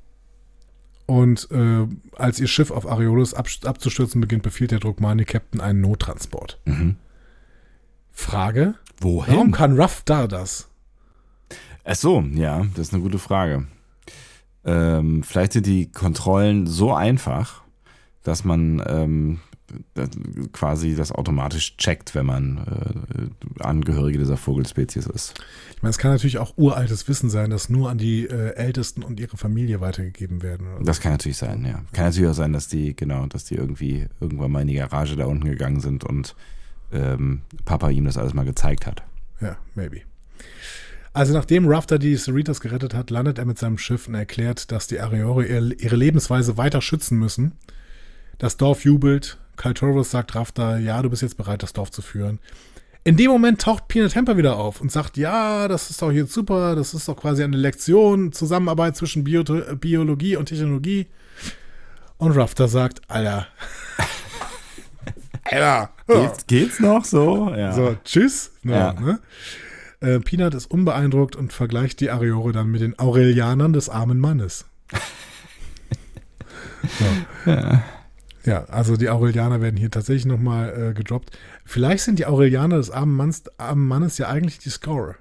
Und 1.06 1.48
äh, 1.51 1.86
als 2.16 2.39
ihr 2.39 2.48
Schiff 2.48 2.70
auf 2.70 2.86
Areolos 2.86 3.32
ab, 3.32 3.47
abzustürzen 3.65 4.20
beginnt, 4.20 4.43
befiehlt 4.43 4.73
der 4.73 4.81
Drogmani-Captain 4.81 5.60
einen 5.60 5.81
Nottransport. 5.81 6.60
Mhm. 6.66 6.97
Frage: 8.10 8.74
Wohin? 9.00 9.34
Warum 9.34 9.52
kann 9.52 9.78
Ruff 9.78 10.02
da 10.04 10.26
das? 10.26 10.68
Ach 11.84 11.94
so, 11.94 12.20
ja, 12.34 12.66
das 12.74 12.88
ist 12.88 12.94
eine 12.94 13.02
gute 13.02 13.18
Frage. 13.18 13.66
Ähm, 14.64 15.22
vielleicht 15.22 15.52
sind 15.52 15.66
die 15.66 15.90
Kontrollen 15.90 16.66
so 16.66 16.92
einfach, 16.92 17.62
dass 18.24 18.44
man 18.44 18.82
ähm, 18.86 19.40
das, 19.94 20.10
quasi 20.52 20.94
das 20.94 21.12
automatisch 21.12 21.76
checkt, 21.76 22.14
wenn 22.14 22.26
man 22.26 23.30
äh, 23.58 23.62
Angehörige 23.62 24.18
dieser 24.18 24.36
Vogelspezies 24.36 25.06
ist. 25.06 25.34
Ich 25.76 25.82
meine, 25.82 25.90
es 25.90 25.98
kann 25.98 26.10
natürlich 26.10 26.38
auch 26.38 26.54
uraltes 26.56 27.08
Wissen 27.08 27.30
sein, 27.30 27.50
das 27.50 27.68
nur 27.68 27.90
an 27.90 27.98
die 27.98 28.26
äh, 28.26 28.54
Ältesten 28.54 29.02
und 29.02 29.20
ihre 29.20 29.36
Familie 29.36 29.80
weitergegeben 29.80 30.42
werden. 30.42 30.66
oder. 30.74 30.84
Das 30.84 31.00
kann 31.00 31.12
natürlich 31.12 31.38
sein, 31.38 31.64
ja. 31.64 31.82
Kann 31.92 32.06
natürlich 32.06 32.30
auch 32.30 32.34
sein, 32.34 32.52
dass 32.52 32.68
die, 32.68 32.96
genau, 32.96 33.26
dass 33.26 33.44
die 33.44 33.54
irgendwie 33.54 34.06
irgendwann 34.20 34.50
mal 34.50 34.62
in 34.62 34.68
die 34.68 34.74
Garage 34.74 35.16
da 35.16 35.26
unten 35.26 35.48
gegangen 35.48 35.80
sind 35.80 36.04
und 36.04 36.34
ähm, 36.93 37.43
Papa 37.65 37.90
ihm 37.90 38.05
das 38.05 38.19
alles 38.19 38.35
mal 38.35 38.44
gezeigt 38.44 38.86
hat. 38.86 39.02
Ja, 39.40 39.56
maybe. 39.74 40.02
Also 41.12 41.32
nachdem 41.32 41.66
Rafter 41.66 41.98
die 41.98 42.16
Cerritos 42.16 42.60
gerettet 42.60 42.94
hat, 42.94 43.10
landet 43.10 43.39
er 43.39 43.44
mit 43.44 43.59
seinem 43.59 43.78
Schiff 43.78 44.09
und 44.09 44.15
erklärt, 44.15 44.70
dass 44.70 44.86
die 44.86 45.01
Areore 45.01 45.44
ihre, 45.47 45.97
Lebensweise 45.97 46.56
weiter 46.56 46.81
schützen 46.81 47.19
müssen. 47.19 47.52
Das 48.39 48.56
Dorf 48.56 48.85
jubelt. 48.85 49.39
Kaltoros 49.56 50.12
sagt 50.12 50.36
Rafter, 50.36 50.78
ja, 50.78 51.02
du 51.02 51.10
bist 51.10 51.23
jetzt 51.23 51.36
bereit, 51.36 51.65
das 51.65 51.73
Dorf 51.73 51.90
zu 51.90 52.02
führen. 52.02 52.39
In 53.02 53.16
dem 53.16 53.31
Moment 53.31 53.60
taucht 53.60 53.89
Peanut 53.89 54.15
Hamper 54.15 54.36
wieder 54.36 54.56
auf 54.56 54.81
und 54.81 54.93
sagt, 54.93 55.16
ja, 55.16 55.66
das 55.66 55.90
ist 55.90 56.02
doch 56.02 56.12
jetzt 56.12 56.32
super, 56.32 56.77
das 56.77 56.94
ist 56.94 57.09
doch 57.09 57.16
quasi 57.16 57.43
eine 57.43 57.56
Lektion, 57.56 58.32
Zusammenarbeit 58.32 58.97
zwischen 58.97 59.24
Bio 59.24 59.43
Biologie 59.43 60.36
und 60.36 60.47
Technologie. 60.47 61.09
Und 62.19 62.32
Rafter 62.32 62.69
sagt, 62.69 63.01
Alter. 63.09 63.48
Alter. 65.50 65.90
Geht's, 66.06 66.46
geht's 66.46 66.80
noch 66.80 67.04
so? 67.04 67.52
Ja. 67.54 67.72
So, 67.72 67.96
tschüss. 68.04 68.52
Ja, 68.64 68.94
Ja. 68.94 69.00
Ne? 69.00 69.20
Äh, 70.00 70.20
Peanut 70.20 70.54
ist 70.54 70.70
unbeeindruckt 70.70 71.34
und 71.34 71.52
vergleicht 71.52 72.00
die 72.00 72.10
Areore 72.10 72.52
dann 72.52 72.70
mit 72.70 72.80
den 72.80 72.98
Aurelianern 72.98 73.72
des 73.72 73.88
armen 73.88 74.20
Mannes. 74.20 74.64
so. 77.44 77.52
ja. 78.44 78.64
also 78.66 78.96
die 78.96 79.10
Aurelianer 79.10 79.60
werden 79.60 79.76
hier 79.76 79.90
tatsächlich 79.90 80.26
nochmal 80.26 80.90
äh, 80.90 80.94
gedroppt. 80.94 81.36
Vielleicht 81.64 82.04
sind 82.04 82.20
die 82.20 82.26
Aurelianer 82.26 82.76
des 82.76 82.90
armen, 82.90 83.16
Manns, 83.16 83.42
armen 83.58 83.86
Mannes 83.86 84.18
ja 84.18 84.28
eigentlich 84.28 84.58
die 84.58 84.70
Scorer. 84.70 85.16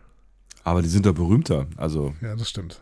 Aber 0.64 0.82
die 0.82 0.90
sind 0.90 1.06
doch 1.06 1.14
berühmter. 1.14 1.66
Also 1.76 2.14
Ja, 2.22 2.36
das 2.36 2.50
stimmt. 2.50 2.82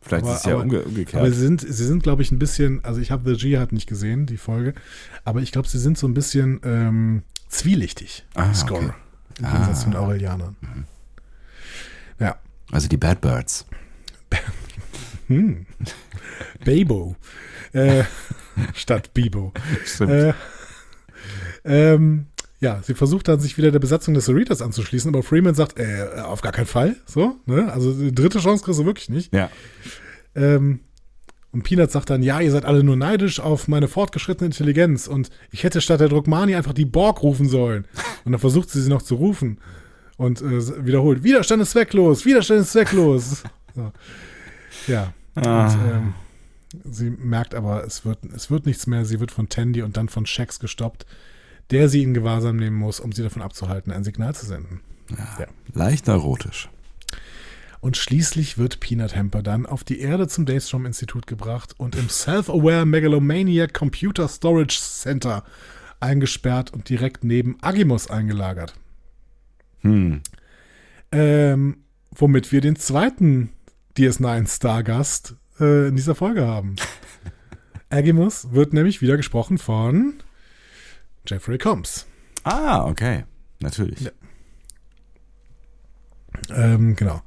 Vielleicht 0.00 0.24
Aber- 0.24 0.32
ist 0.34 0.40
es 0.40 0.44
ja 0.46 0.54
aber- 0.54 0.62
umge 0.62 0.78
Aber 0.78 0.86
umgekehrt. 0.86 1.26
sie 1.26 1.32
sind, 1.40 1.60
sie 1.60 1.86
sind 1.86 2.02
glaube 2.02 2.22
ich, 2.22 2.30
ein 2.32 2.38
bisschen, 2.38 2.84
also 2.84 3.00
ich 3.00 3.10
habe 3.10 3.34
The 3.34 3.40
G 3.40 3.58
halt 3.58 3.72
nicht 3.72 3.88
gesehen, 3.88 4.26
die 4.26 4.36
Folge, 4.36 4.74
aber 5.24 5.40
ich 5.40 5.52
glaube, 5.52 5.68
sie 5.68 5.78
sind 5.78 5.98
so 5.98 6.06
ein 6.08 6.14
bisschen 6.14 6.60
ähm, 6.64 7.22
zwielichtig, 7.48 8.24
Ah, 8.34 8.48
die 8.48 8.54
Scorer. 8.54 8.80
okay. 8.84 8.92
Im 9.40 9.44
Gegensatz 9.46 9.78
Ah. 9.78 9.80
zu 9.84 9.90
den 9.90 9.96
Aurelianern. 9.96 10.56
Ja. 12.18 12.36
Also 12.72 12.88
die 12.88 12.96
Bad 12.96 13.20
Birds. 13.20 13.66
Hm. 15.28 15.66
Babo. 16.64 17.14
Äh, 17.74 18.04
statt 18.74 19.12
Bibo. 19.12 19.52
Stimmt. 19.84 20.10
Äh, 20.10 20.32
ähm, 21.64 22.27
ja, 22.60 22.80
sie 22.82 22.94
versucht 22.94 23.28
dann, 23.28 23.38
sich 23.40 23.56
wieder 23.58 23.70
der 23.70 23.78
Besatzung 23.78 24.14
des 24.14 24.24
Cerritos 24.26 24.62
anzuschließen, 24.62 25.14
aber 25.14 25.22
Freeman 25.22 25.54
sagt, 25.54 25.78
äh, 25.78 26.20
auf 26.22 26.40
gar 26.40 26.52
keinen 26.52 26.66
Fall. 26.66 26.96
So, 27.06 27.36
ne? 27.46 27.72
Also 27.72 27.92
die 27.92 28.14
dritte 28.14 28.38
Chance 28.40 28.64
kriegst 28.64 28.80
du 28.80 28.84
wirklich 28.84 29.08
nicht. 29.08 29.32
ja. 29.34 29.50
Ähm, 30.34 30.80
und 31.50 31.62
Peanut 31.62 31.90
sagt 31.90 32.10
dann, 32.10 32.22
ja, 32.22 32.40
ihr 32.40 32.50
seid 32.50 32.66
alle 32.66 32.84
nur 32.84 32.96
neidisch 32.96 33.40
auf 33.40 33.68
meine 33.68 33.88
fortgeschrittene 33.88 34.46
Intelligenz 34.46 35.06
und 35.06 35.30
ich 35.50 35.64
hätte 35.64 35.80
statt 35.80 35.98
der 36.00 36.08
Drogmani 36.10 36.54
einfach 36.54 36.74
die 36.74 36.84
Borg 36.84 37.22
rufen 37.22 37.48
sollen. 37.48 37.86
Und 38.26 38.32
dann 38.32 38.38
versucht 38.40 38.68
sie 38.68 38.82
sie 38.82 38.90
noch 38.90 39.00
zu 39.00 39.14
rufen 39.14 39.58
und 40.18 40.42
äh, 40.42 40.84
wiederholt, 40.84 41.22
Widerstand 41.22 41.62
ist 41.62 41.70
zwecklos, 41.70 42.26
Widerstand 42.26 42.60
ist 42.60 42.72
zwecklos. 42.72 43.42
So. 43.74 43.92
Ja, 44.88 45.14
Ah. 45.36 45.66
und, 45.68 45.74
ähm, 45.88 46.14
sie 46.90 47.10
merkt 47.10 47.54
aber, 47.54 47.84
es 47.84 48.04
wird, 48.04 48.18
es 48.34 48.50
wird 48.50 48.66
nichts 48.66 48.86
mehr. 48.88 49.04
Sie 49.04 49.20
wird 49.20 49.30
von 49.30 49.48
Tandy 49.48 49.82
und 49.82 49.96
dann 49.96 50.08
von 50.08 50.26
Shax 50.26 50.58
gestoppt, 50.58 51.06
der 51.70 51.88
sie 51.88 52.02
in 52.02 52.14
Gewahrsam 52.14 52.56
nehmen 52.56 52.76
muss, 52.76 53.00
um 53.00 53.12
sie 53.12 53.22
davon 53.22 53.42
abzuhalten, 53.42 53.92
ein 53.92 54.04
Signal 54.04 54.34
zu 54.34 54.46
senden. 54.46 54.80
Ja. 55.10 55.46
Leicht 55.72 56.06
neurotisch. 56.06 56.68
Und 57.80 57.96
schließlich 57.96 58.58
wird 58.58 58.80
Peanut 58.80 59.14
Hamper 59.14 59.42
dann 59.42 59.64
auf 59.64 59.84
die 59.84 60.00
Erde 60.00 60.26
zum 60.26 60.46
Daystrom-Institut 60.46 61.26
gebracht 61.26 61.74
und 61.78 61.94
im 61.94 62.08
Self-Aware 62.08 62.86
Megalomaniac 62.86 63.72
Computer 63.72 64.26
Storage 64.26 64.78
Center 64.80 65.44
eingesperrt 66.00 66.72
und 66.72 66.88
direkt 66.88 67.22
neben 67.22 67.56
Agimus 67.62 68.10
eingelagert. 68.10 68.74
Hm. 69.80 70.22
Ähm, 71.12 71.78
womit 72.10 72.50
wir 72.50 72.60
den 72.60 72.76
zweiten 72.76 73.50
DS9 73.96 74.48
Stargast 74.48 75.36
äh, 75.60 75.88
in 75.88 75.96
dieser 75.96 76.14
Folge 76.14 76.46
haben. 76.46 76.76
Agimus 77.90 78.52
wird 78.52 78.72
nämlich 78.72 79.00
wieder 79.00 79.16
gesprochen 79.16 79.58
von 79.58 80.14
Jeffrey 81.28 81.58
Combs. 81.58 82.06
Ah, 82.44 82.86
okay. 82.86 83.24
Natürlich. 83.60 84.00
Ja. 84.00 84.10
Ähm, 86.54 86.96
genau. 86.96 87.22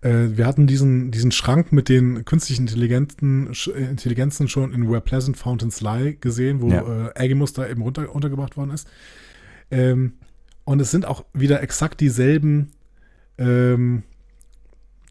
Äh, 0.00 0.36
wir 0.36 0.46
hatten 0.46 0.66
diesen, 0.66 1.10
diesen 1.10 1.32
Schrank 1.32 1.72
mit 1.72 1.88
den 1.88 2.24
künstlichen 2.24 2.62
Intelligenzen, 2.62 3.52
äh, 3.74 3.84
Intelligenzen 3.90 4.48
schon 4.48 4.72
in 4.72 4.88
Where 4.90 5.00
Pleasant 5.00 5.36
Fountains 5.36 5.80
Lie 5.80 6.14
gesehen, 6.14 6.60
wo 6.60 6.70
Ja. 6.70 7.08
äh, 7.08 7.24
Agimus 7.24 7.52
da 7.52 7.66
eben 7.68 7.82
runter, 7.82 8.14
untergebracht 8.14 8.56
worden 8.56 8.70
ist. 8.70 8.88
Ähm, 9.70 10.14
und 10.64 10.80
es 10.80 10.90
sind 10.90 11.04
auch 11.04 11.24
wieder 11.32 11.62
exakt 11.62 12.00
dieselben, 12.00 12.72
ähm, 13.38 14.02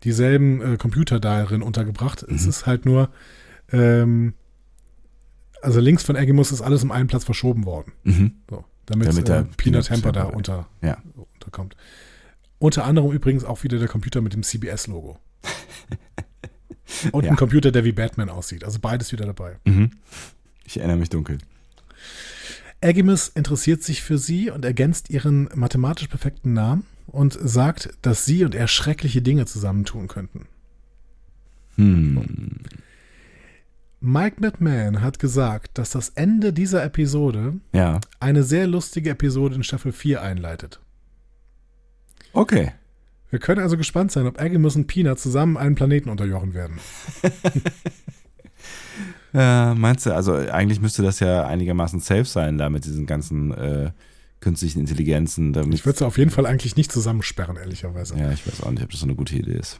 dieselben 0.03 0.61
äh, 0.61 0.77
Computer 0.77 1.19
darin 1.19 1.61
untergebracht. 1.61 2.23
Es 2.23 2.43
Mhm. 2.43 2.49
ist 2.49 2.65
halt 2.65 2.85
nur, 2.85 3.09
ähm, 3.71 4.33
also 5.67 5.79
links 5.81 6.03
von 6.03 6.15
Agimus 6.15 6.51
ist 6.51 6.61
alles 6.61 6.81
um 6.83 6.91
einen 6.91 7.07
Platz 7.07 7.23
verschoben 7.25 7.65
worden. 7.65 7.91
Mhm. 8.03 8.31
So, 8.49 8.63
damit, 8.85 9.07
Damit 9.09 9.23
äh, 9.23 9.31
der 9.33 9.41
Peanut 9.43 9.57
Peanut 9.57 9.91
Hamper 9.91 10.11
da 10.13 10.23
unter, 10.23 10.67
Ja. 10.81 10.97
unterkommt. 11.15 11.75
Unter 12.59 12.85
anderem 12.85 13.11
übrigens 13.11 13.43
auch 13.43 13.63
wieder 13.63 13.77
der 13.77 13.87
Computer 13.87 14.21
mit 14.21 14.33
dem 14.33 14.43
CBS-Logo. 14.43 15.19
Und 17.11 17.23
Ja. 17.25 17.31
ein 17.31 17.35
Computer, 17.37 17.71
der 17.71 17.83
wie 17.83 17.91
Batman 17.91 18.29
aussieht. 18.29 18.63
Also 18.63 18.79
beides 18.79 19.11
wieder 19.11 19.25
dabei. 19.25 19.57
Mhm. 19.65 19.91
Ich 20.63 20.77
erinnere 20.77 20.97
mich 20.97 21.09
dunkel. 21.09 21.37
Agimus 22.81 23.27
interessiert 23.29 23.83
sich 23.83 24.01
für 24.01 24.17
sie 24.17 24.49
und 24.51 24.63
ergänzt 24.63 25.09
ihren 25.09 25.49
mathematisch 25.53 26.07
perfekten 26.07 26.53
Namen 26.53 26.85
und 27.07 27.37
sagt, 27.41 27.89
dass 28.01 28.25
sie 28.25 28.43
und 28.45 28.55
er 28.55 28.67
schreckliche 28.67 29.21
Dinge 29.21 29.45
zusammentun 29.45 30.07
könnten. 30.07 30.47
Hm. 31.75 32.55
Mike 33.99 34.37
McMahon 34.39 35.01
hat 35.01 35.17
gesagt, 35.19 35.77
dass 35.77 35.89
das 35.91 36.09
Ende 36.09 36.53
dieser 36.53 36.83
Episode 36.83 37.55
Ja. 37.73 37.99
eine 38.19 38.43
sehr 38.43 38.67
lustige 38.67 39.09
Episode 39.11 39.55
in 39.55 39.63
Staffel 39.63 39.91
4 39.91 40.21
einleitet. 40.21 40.79
Okay. 42.33 42.73
Wir 43.29 43.39
können 43.39 43.61
also 43.61 43.75
gespannt 43.75 44.11
sein, 44.11 44.25
ob 44.27 44.39
Agimus 44.39 44.75
und 44.75 44.87
Peanut 44.87 45.19
zusammen 45.19 45.57
einen 45.57 45.75
Planeten 45.75 46.09
unterjochen 46.09 46.53
werden. 46.53 46.77
Äh, 49.33 49.75
meinst 49.75 50.05
du, 50.05 50.15
also 50.15 50.33
eigentlich 50.33 50.81
müsste 50.81 51.03
das 51.03 51.19
ja 51.19 51.45
einigermaßen 51.45 51.99
safe 51.99 52.23
sein, 52.25 52.57
da 52.57 52.69
mit 52.69 52.85
diesen 52.85 53.05
ganzen 53.05 53.51
äh, 53.53 53.91
künstlichen 54.39 54.79
Intelligenzen. 54.79 55.53
Ich 55.73 55.85
würde 55.85 55.99
sie 55.99 56.05
auf 56.05 56.17
jeden 56.17 56.31
Fall 56.31 56.45
eigentlich 56.45 56.75
nicht 56.75 56.91
zusammensperren, 56.91 57.57
ehrlicherweise. 57.57 58.17
ja, 58.17 58.31
ich 58.31 58.47
weiß 58.47 58.63
auch 58.63 58.71
nicht, 58.71 58.83
ob 58.83 58.89
das 58.89 59.01
so 59.01 59.05
eine 59.05 59.15
gute 59.15 59.35
Idee 59.35 59.57
ist. 59.57 59.79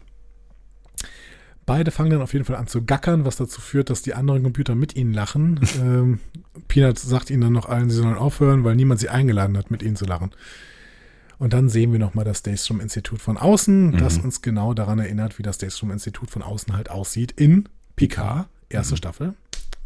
Beide 1.67 1.91
fangen 1.91 2.09
dann 2.09 2.21
auf 2.21 2.33
jeden 2.33 2.45
Fall 2.45 2.55
an 2.55 2.65
zu 2.67 2.83
gackern, 2.83 3.25
was 3.25 3.35
dazu 3.35 3.61
führt, 3.61 3.89
dass 3.91 4.01
die 4.01 4.13
anderen 4.15 4.41
Computer 4.41 4.73
mit 4.73 4.95
ihnen 4.95 5.13
lachen. 5.13 5.59
ähm, 5.79 6.19
Peanut 6.67 6.97
sagt 6.97 7.29
ihnen 7.29 7.41
dann 7.41 7.53
noch 7.53 7.67
allen, 7.69 7.89
sie 7.91 7.97
sollen 7.97 8.15
aufhören, 8.15 8.63
weil 8.63 8.75
niemand 8.75 8.99
sie 9.01 9.09
eingeladen 9.09 9.55
hat, 9.57 9.69
mit 9.69 9.83
ihnen 9.83 9.95
zu 9.97 10.05
lachen. 10.05 10.31
Und 11.39 11.53
dann 11.53 11.69
sehen 11.69 11.91
wir 11.91 11.99
nochmal 11.99 12.25
das 12.25 12.41
Daystrom-Institut 12.41 13.21
von 13.21 13.37
außen, 13.37 13.97
das 13.97 14.17
uns 14.17 14.41
genau 14.41 14.73
daran 14.73 14.97
erinnert, 14.97 15.37
wie 15.37 15.43
das 15.43 15.59
Daystrom-Institut 15.59 16.31
von 16.31 16.41
außen 16.41 16.73
halt 16.75 16.89
aussieht 16.89 17.31
in 17.33 17.69
Picard, 17.95 18.47
erste 18.69 18.97
Staffel, 18.97 19.35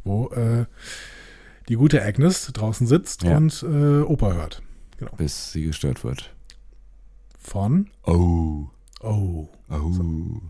wo 0.06 0.30
äh, 0.30 0.66
die 1.68 1.76
gute 1.76 2.02
Agnes 2.04 2.52
draußen 2.54 2.88
sitzt 2.88 3.24
Ja. 3.24 3.36
und 3.36 3.64
äh, 3.64 4.02
Oper 4.02 4.34
hört. 4.36 4.62
Genau. 4.98 5.12
Bis 5.18 5.52
sie 5.52 5.64
gestört 5.66 6.04
wird. 6.06 6.32
Von, 7.40 7.90
Oh. 8.04 8.68
oh, 9.02 9.50
Oh. 9.70 10.42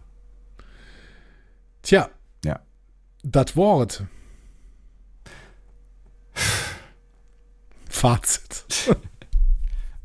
Tja. 1.81 2.09
Ja. 2.45 2.59
Das 3.23 3.55
Wort. 3.55 4.03
Fazit. 7.89 8.65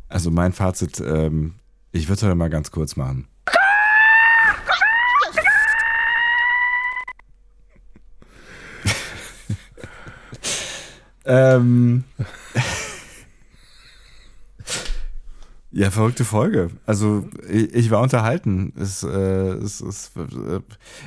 Also 0.08 0.30
mein 0.30 0.52
Fazit, 0.52 1.00
ähm, 1.00 1.56
ich 1.92 2.08
würde 2.08 2.14
es 2.14 2.22
heute 2.22 2.34
mal 2.34 2.50
ganz 2.50 2.70
kurz 2.70 2.96
machen. 2.96 3.28
ähm, 11.24 12.04
ja, 15.76 15.90
verrückte 15.90 16.24
Folge. 16.24 16.70
Also 16.86 17.28
ich, 17.50 17.74
ich 17.74 17.90
war 17.90 18.00
unterhalten. 18.00 18.72
Es, 18.80 19.02
äh, 19.02 19.08
es, 19.08 19.82
es, 19.82 20.10
äh, 20.16 20.60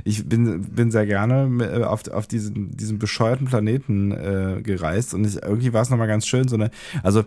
ich 0.03 0.29
bin, 0.29 0.61
bin 0.61 0.91
sehr 0.91 1.07
gerne 1.07 1.65
äh, 1.65 1.83
auf, 1.83 2.07
auf 2.09 2.27
diesen, 2.27 2.77
diesen 2.77 2.99
bescheuerten 2.99 3.47
Planeten 3.47 4.11
äh, 4.11 4.61
gereist 4.61 5.15
und 5.15 5.25
ich, 5.25 5.41
irgendwie 5.41 5.73
war 5.73 5.81
es 5.81 5.89
nochmal 5.89 6.07
ganz 6.07 6.27
schön. 6.27 6.47
So 6.47 6.55
eine, 6.55 6.69
also 7.01 7.23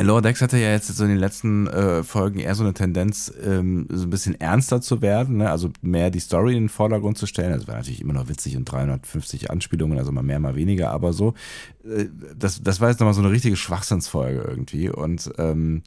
Lower 0.00 0.22
Decks 0.22 0.40
hatte 0.40 0.58
ja 0.58 0.70
jetzt 0.70 0.86
so 0.86 1.02
in 1.02 1.10
den 1.10 1.18
letzten 1.18 1.66
äh, 1.66 2.04
Folgen 2.04 2.38
eher 2.38 2.54
so 2.54 2.62
eine 2.62 2.72
Tendenz, 2.72 3.32
ähm, 3.44 3.88
so 3.90 4.06
ein 4.06 4.10
bisschen 4.10 4.40
ernster 4.40 4.80
zu 4.80 5.02
werden, 5.02 5.38
ne? 5.38 5.50
also 5.50 5.70
mehr 5.82 6.10
die 6.10 6.20
Story 6.20 6.52
in 6.52 6.64
den 6.64 6.68
Vordergrund 6.68 7.18
zu 7.18 7.26
stellen. 7.26 7.52
Also 7.52 7.66
war 7.66 7.74
natürlich 7.74 8.00
immer 8.00 8.14
noch 8.14 8.28
witzig 8.28 8.56
und 8.56 8.64
350 8.64 9.50
Anspielungen, 9.50 9.98
also 9.98 10.12
mal 10.12 10.22
mehr, 10.22 10.38
mal 10.38 10.54
weniger, 10.54 10.92
aber 10.92 11.12
so, 11.12 11.34
äh, 11.84 12.06
das, 12.38 12.62
das 12.62 12.80
war 12.80 12.90
jetzt 12.90 13.00
nochmal 13.00 13.14
so 13.14 13.22
eine 13.22 13.32
richtige 13.32 13.56
Schwachsinnsfolge 13.56 14.40
irgendwie 14.42 14.88
und 14.88 15.30
ähm, 15.36 15.82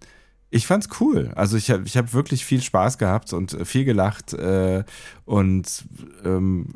ich 0.56 0.68
fand's 0.68 0.88
cool. 1.02 1.32
Also 1.36 1.58
ich 1.58 1.70
habe 1.70 1.84
ich 1.86 1.98
hab 1.98 2.14
wirklich 2.14 2.46
viel 2.46 2.62
Spaß 2.62 2.98
gehabt 2.98 3.34
und 3.34 3.58
viel 3.68 3.84
gelacht 3.84 4.34
äh, 4.34 4.86
und 5.26 5.86
ähm, 6.24 6.76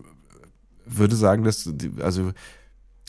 würde 0.86 1.16
sagen, 1.16 1.46
dass, 1.46 1.64
die, 1.66 1.92
also 2.02 2.34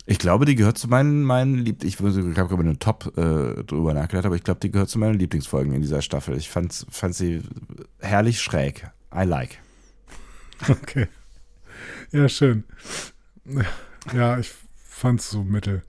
ich 0.06 0.18
glaube, 0.18 0.44
die 0.44 0.54
gehört 0.54 0.78
zu 0.78 0.86
meinen, 0.86 1.24
meinen 1.24 1.58
Lieb 1.58 1.82
ich, 1.82 1.98
ich 1.98 2.38
habe 2.38 2.54
über 2.54 2.60
eine 2.60 2.78
Top 2.78 3.12
äh, 3.18 3.64
drüber 3.64 3.94
nachgedacht, 3.94 4.26
aber 4.26 4.36
ich 4.36 4.44
glaube, 4.44 4.60
die 4.60 4.70
gehört 4.70 4.88
zu 4.88 5.00
meinen 5.00 5.18
Lieblingsfolgen 5.18 5.74
in 5.74 5.82
dieser 5.82 6.02
Staffel. 6.02 6.36
Ich 6.36 6.48
fand, 6.48 6.86
fand 6.88 7.16
sie 7.16 7.42
herrlich 7.98 8.40
schräg. 8.40 8.88
I 9.14 9.24
like. 9.24 9.58
Okay. 10.68 11.08
Ja, 12.12 12.28
schön. 12.28 12.64
Ja, 14.12 14.38
ich 14.38 14.52
fand's 14.76 15.30
so 15.30 15.42
mittel. 15.42 15.82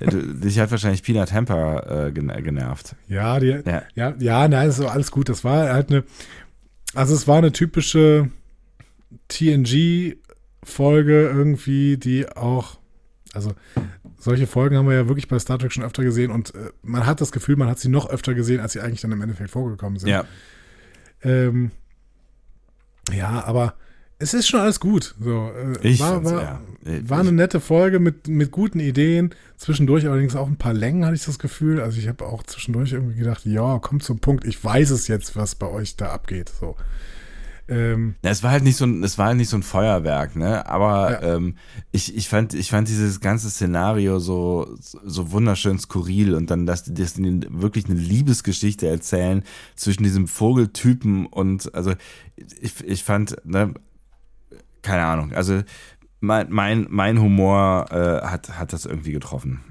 Dich 0.00 0.58
hat 0.58 0.70
wahrscheinlich 0.70 1.02
Peanut 1.02 1.32
Hamper 1.32 2.06
äh, 2.06 2.12
genervt. 2.12 2.96
Ja, 3.08 3.38
die, 3.38 3.60
ja, 3.64 3.82
ja, 3.94 4.14
ja, 4.18 4.48
nein, 4.48 4.68
ist 4.68 4.80
alles 4.80 5.10
gut. 5.10 5.28
Das 5.28 5.44
war 5.44 5.68
halt 5.68 5.90
eine, 5.90 6.04
also 6.94 7.14
es 7.14 7.28
war 7.28 7.38
eine 7.38 7.52
typische 7.52 8.30
TNG-Folge 9.28 11.28
irgendwie, 11.28 11.96
die 11.96 12.28
auch 12.28 12.80
also 13.32 13.52
solche 14.18 14.46
Folgen 14.46 14.76
haben 14.76 14.88
wir 14.88 14.94
ja 14.94 15.08
wirklich 15.08 15.28
bei 15.28 15.38
Star 15.38 15.58
Trek 15.58 15.72
schon 15.72 15.84
öfter 15.84 16.02
gesehen 16.02 16.30
und 16.30 16.54
äh, 16.54 16.70
man 16.82 17.06
hat 17.06 17.20
das 17.20 17.32
Gefühl, 17.32 17.56
man 17.56 17.68
hat 17.68 17.78
sie 17.78 17.88
noch 17.88 18.10
öfter 18.10 18.34
gesehen, 18.34 18.60
als 18.60 18.72
sie 18.72 18.80
eigentlich 18.80 19.00
dann 19.00 19.12
im 19.12 19.22
Endeffekt 19.22 19.50
vorgekommen 19.50 19.98
sind. 19.98 20.08
Ja. 20.08 20.24
Ähm, 21.22 21.70
ja, 23.12 23.44
aber 23.44 23.74
es 24.20 24.34
ist 24.34 24.48
schon 24.48 24.60
alles 24.60 24.78
gut. 24.80 25.14
So, 25.18 25.50
äh, 25.50 25.88
ich 25.88 25.98
war, 25.98 26.22
war, 26.24 26.42
ja. 26.42 26.60
war 27.08 27.20
eine 27.20 27.32
nette 27.32 27.58
Folge 27.58 27.98
mit, 27.98 28.28
mit 28.28 28.50
guten 28.50 28.78
Ideen. 28.78 29.30
Zwischendurch 29.56 30.06
allerdings 30.06 30.36
auch 30.36 30.46
ein 30.46 30.56
paar 30.56 30.74
Längen, 30.74 31.04
hatte 31.04 31.16
ich 31.16 31.24
das 31.24 31.38
Gefühl. 31.38 31.80
Also 31.80 31.98
ich 31.98 32.06
habe 32.06 32.26
auch 32.26 32.42
zwischendurch 32.42 32.92
irgendwie 32.92 33.18
gedacht, 33.18 33.46
ja, 33.46 33.78
kommt 33.78 34.02
zum 34.02 34.20
Punkt, 34.20 34.44
ich 34.44 34.62
weiß 34.62 34.90
es 34.90 35.08
jetzt, 35.08 35.36
was 35.36 35.54
bei 35.54 35.66
euch 35.66 35.96
da 35.96 36.10
abgeht. 36.10 36.52
So. 36.60 36.76
Ähm, 37.66 38.16
ja, 38.22 38.30
es 38.30 38.42
war 38.42 38.50
halt 38.50 38.64
nicht 38.64 38.76
so 38.76 38.84
ein, 38.84 39.02
es 39.04 39.16
war 39.16 39.28
halt 39.28 39.36
nicht 39.38 39.48
so 39.48 39.56
ein 39.56 39.62
Feuerwerk, 39.62 40.36
ne? 40.36 40.66
Aber 40.66 41.12
ja. 41.12 41.36
ähm, 41.36 41.54
ich, 41.92 42.14
ich 42.14 42.28
fand, 42.28 42.52
ich 42.52 42.70
fand 42.70 42.88
dieses 42.88 43.20
ganze 43.20 43.48
Szenario 43.48 44.18
so, 44.18 44.76
so 44.78 45.32
wunderschön 45.32 45.78
skurril 45.78 46.34
und 46.34 46.50
dann, 46.50 46.66
dass 46.66 46.82
die 46.82 46.92
das 46.92 47.14
wirklich 47.16 47.86
eine 47.86 47.94
Liebesgeschichte 47.94 48.86
erzählen 48.88 49.44
zwischen 49.76 50.02
diesem 50.02 50.26
Vogeltypen 50.26 51.26
und 51.26 51.74
also 51.74 51.94
ich, 52.60 52.84
ich 52.84 53.04
fand, 53.04 53.36
ne, 53.44 53.72
keine 54.82 55.04
Ahnung, 55.04 55.32
also 55.32 55.62
mein, 56.20 56.46
mein, 56.50 56.86
mein 56.90 57.20
Humor 57.20 57.86
äh, 57.90 58.26
hat, 58.26 58.58
hat 58.58 58.72
das 58.72 58.84
irgendwie 58.84 59.12
getroffen. 59.12 59.64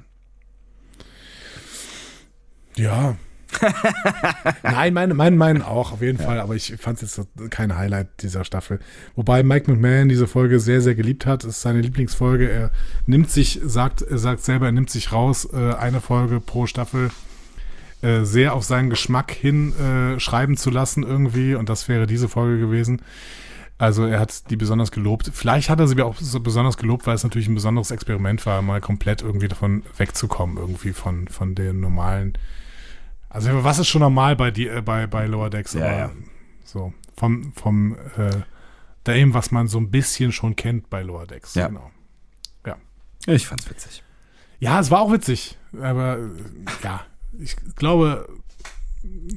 Ja, 2.75 3.15
Nein, 4.63 4.93
meinen 4.93 5.15
mein, 5.15 5.37
mein 5.37 5.61
auch, 5.61 5.91
auf 5.91 6.01
jeden 6.01 6.19
ja. 6.19 6.25
Fall. 6.25 6.39
Aber 6.39 6.55
ich 6.55 6.75
fand 6.77 7.01
es 7.01 7.17
jetzt 7.17 7.29
kein 7.49 7.75
Highlight 7.75 8.21
dieser 8.21 8.43
Staffel. 8.43 8.79
Wobei 9.15 9.43
Mike 9.43 9.71
McMahon 9.71 10.09
diese 10.09 10.27
Folge 10.27 10.59
sehr, 10.59 10.81
sehr 10.81 10.95
geliebt 10.95 11.25
hat. 11.25 11.43
Es 11.43 11.57
ist 11.57 11.61
seine 11.61 11.81
Lieblingsfolge. 11.81 12.49
Er 12.49 12.71
nimmt 13.05 13.29
sich, 13.29 13.59
sagt, 13.63 14.01
er 14.01 14.17
sagt 14.17 14.43
selber, 14.43 14.67
er 14.67 14.71
nimmt 14.71 14.89
sich 14.89 15.11
raus, 15.11 15.47
äh, 15.51 15.73
eine 15.73 16.01
Folge 16.01 16.39
pro 16.39 16.67
Staffel 16.67 17.09
äh, 18.01 18.23
sehr 18.23 18.53
auf 18.53 18.63
seinen 18.63 18.89
Geschmack 18.89 19.31
hin 19.31 19.73
äh, 19.77 20.19
schreiben 20.19 20.55
zu 20.55 20.69
lassen 20.69 21.03
irgendwie. 21.03 21.55
Und 21.55 21.69
das 21.69 21.87
wäre 21.89 22.07
diese 22.07 22.29
Folge 22.29 22.59
gewesen. 22.59 23.01
Also 23.79 24.05
er 24.05 24.19
hat 24.19 24.51
die 24.51 24.57
besonders 24.57 24.91
gelobt. 24.91 25.31
Vielleicht 25.33 25.69
hat 25.69 25.79
er 25.79 25.87
sie 25.87 25.99
auch 26.01 26.17
so 26.17 26.39
besonders 26.39 26.77
gelobt, 26.77 27.07
weil 27.07 27.15
es 27.15 27.23
natürlich 27.23 27.47
ein 27.47 27.55
besonderes 27.55 27.89
Experiment 27.89 28.45
war, 28.45 28.61
mal 28.61 28.81
komplett 28.81 29.23
irgendwie 29.23 29.47
davon 29.47 29.83
wegzukommen, 29.97 30.57
irgendwie 30.57 30.93
von, 30.93 31.27
von 31.27 31.55
den 31.55 31.79
normalen 31.79 32.37
also 33.29 33.63
was 33.63 33.77
ist 33.77 33.87
schon 33.87 34.01
normal 34.01 34.35
bei, 34.35 34.49
die, 34.49 34.67
äh, 34.67 34.81
bei, 34.81 35.05
bei 35.05 35.27
Lower 35.27 35.49
Decks? 35.49 35.73
Ja, 35.73 35.91
ja. 35.91 36.11
So, 36.65 36.93
vom, 37.15 37.53
vom 37.53 37.95
äh, 38.17 38.41
dem, 39.05 39.33
was 39.33 39.51
man 39.51 39.67
so 39.67 39.79
ein 39.79 39.91
bisschen 39.91 40.31
schon 40.31 40.55
kennt 40.55 40.89
bei 40.89 41.03
Lower 41.03 41.27
Decks. 41.27 41.53
Ja. 41.53 41.67
Genau. 41.67 41.91
Ja. 42.65 42.77
Ich 43.27 43.47
fand's 43.47 43.69
witzig. 43.69 44.03
Ja, 44.59 44.79
es 44.79 44.89
war 44.89 45.01
auch 45.01 45.11
witzig. 45.11 45.57
Aber 45.79 46.17
äh, 46.17 46.83
ja, 46.83 47.05
ich 47.39 47.55
glaube, 47.75 48.27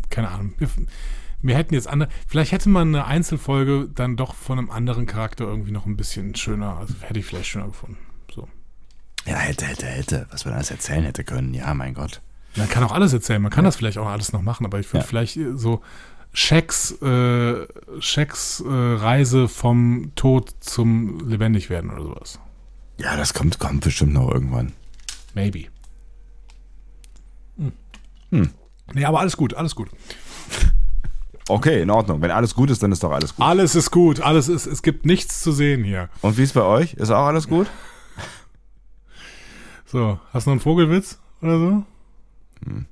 keine 0.09 0.31
Ahnung. 0.31 0.55
Wir, 0.59 0.69
wir 1.43 1.57
hätten 1.57 1.75
jetzt 1.75 1.89
andere, 1.89 2.09
vielleicht 2.27 2.53
hätte 2.53 2.69
man 2.69 2.89
eine 2.89 3.05
Einzelfolge 3.05 3.89
dann 3.95 4.17
doch 4.17 4.35
von 4.35 4.59
einem 4.59 4.71
anderen 4.71 5.07
Charakter 5.07 5.45
irgendwie 5.45 5.73
noch 5.73 5.87
ein 5.87 5.97
bisschen 5.97 6.35
schöner, 6.35 6.77
also 6.79 6.95
hätte 7.01 7.19
ich 7.19 7.27
vielleicht 7.27 7.49
schöner 7.49 7.67
gefunden. 7.67 7.99
So. 8.33 8.49
Ja, 9.27 9.37
hätte, 9.37 9.67
hätte, 9.67 9.87
hätte, 9.87 10.27
was 10.31 10.45
man 10.45 10.55
alles 10.55 10.71
erzählen 10.71 11.05
hätte 11.05 11.25
können. 11.25 11.53
Ja, 11.55 11.75
mein 11.75 11.95
Gott. 11.95 12.23
Man 12.57 12.69
kann 12.69 12.85
auch 12.85 12.93
alles 12.93 13.13
erzählen, 13.13 13.43
man 13.43 13.51
kann 13.51 13.65
ja. 13.65 13.69
das 13.69 13.77
vielleicht 13.77 13.99
auch 13.99 14.07
alles 14.07 14.33
noch 14.33 14.43
machen, 14.43 14.67
aber 14.67 14.79
ich 14.79 14.87
würde 14.93 15.05
ja. 15.05 15.09
vielleicht 15.09 15.39
so 15.55 15.83
Schecks, 16.35 16.95
äh, 17.03 17.07
äh, 17.07 17.67
Reise 18.69 19.49
vom 19.49 20.13
Tod 20.15 20.55
zum 20.61 21.29
Lebendigwerden 21.29 21.91
oder 21.91 22.03
sowas. 22.03 22.41
Ja, 22.99 23.17
das 23.17 23.35
kommt, 23.35 23.59
kommt 23.59 23.85
bestimmt 23.85 24.15
noch 24.15 24.31
irgendwann. 24.31 24.73
Maybe. 25.35 25.67
Hm. 27.59 27.73
Hm. 28.31 28.51
Nee, 28.95 29.05
aber 29.05 29.21
alles 29.21 29.37
gut, 29.37 29.55
alles 29.55 29.75
gut. 29.75 29.91
Okay, 31.53 31.83
in 31.83 31.91
Ordnung. 31.91 32.23
Wenn 32.23 32.31
alles 32.31 32.55
gut 32.55 32.71
ist, 32.71 32.83
dann 32.83 32.93
ist 32.93 33.05
doch 33.05 33.13
alles 33.13 33.37
gut. 33.37 33.45
Alles 33.45 33.75
ist 33.75 33.91
gut. 33.91 34.21
Alles 34.21 34.49
ist, 34.49 34.65
es 34.65 34.81
gibt 34.81 35.05
nichts 35.05 35.43
zu 35.43 35.53
sehen 35.53 35.85
hier. 35.85 36.09
Und 36.23 36.39
wie 36.39 36.45
ist 36.45 36.55
bei 36.55 36.63
euch? 36.63 36.95
Ist 36.95 37.11
auch 37.11 37.27
alles 37.27 37.47
gut? 37.47 37.67
So, 39.85 40.19
hast 40.33 40.47
du 40.47 40.51
noch 40.51 40.53
einen 40.55 40.61
Vogelwitz 40.61 41.19
oder 41.43 41.59
so? 41.59 41.83
Hm. 42.65 42.87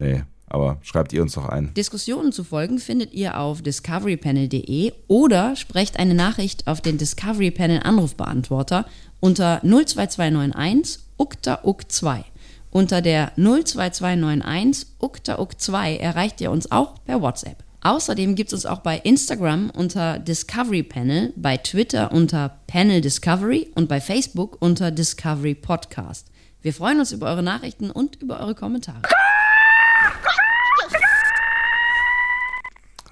Nee, 0.00 0.24
aber 0.48 0.78
schreibt 0.82 1.12
ihr 1.12 1.22
uns 1.22 1.34
doch 1.34 1.48
ein. 1.48 1.72
Diskussionen 1.74 2.32
zu 2.32 2.42
folgen 2.42 2.80
findet 2.80 3.14
ihr 3.14 3.38
auf 3.38 3.62
discoverypanel.de 3.62 4.92
oder 5.06 5.54
sprecht 5.54 6.00
eine 6.00 6.14
Nachricht 6.14 6.66
auf 6.66 6.80
den 6.80 6.98
Discovery 6.98 7.52
Panel 7.52 7.80
Anrufbeantworter 7.84 8.86
unter 9.20 9.60
02291 9.62 10.98
ukta 11.16 11.60
uk 11.62 11.88
2 11.88 12.24
Unter 12.72 13.00
der 13.02 13.30
02291 13.36 14.88
ukta 14.98 15.38
uk 15.38 15.60
2 15.60 15.98
erreicht 15.98 16.40
ihr 16.40 16.50
uns 16.50 16.72
auch 16.72 16.96
per 17.04 17.22
WhatsApp. 17.22 17.67
Außerdem 17.80 18.34
gibt 18.34 18.48
es 18.48 18.54
uns 18.54 18.66
auch 18.66 18.80
bei 18.80 18.98
Instagram 18.98 19.70
unter 19.70 20.18
Discovery 20.18 20.82
Panel, 20.82 21.32
bei 21.36 21.56
Twitter 21.56 22.10
unter 22.12 22.58
Panel 22.66 23.00
Discovery 23.00 23.70
und 23.74 23.88
bei 23.88 24.00
Facebook 24.00 24.56
unter 24.60 24.90
Discovery 24.90 25.54
Podcast. 25.54 26.26
Wir 26.60 26.74
freuen 26.74 26.98
uns 26.98 27.12
über 27.12 27.26
eure 27.28 27.42
Nachrichten 27.42 27.90
und 27.90 28.20
über 28.20 28.40
eure 28.40 28.56
Kommentare. 28.56 29.02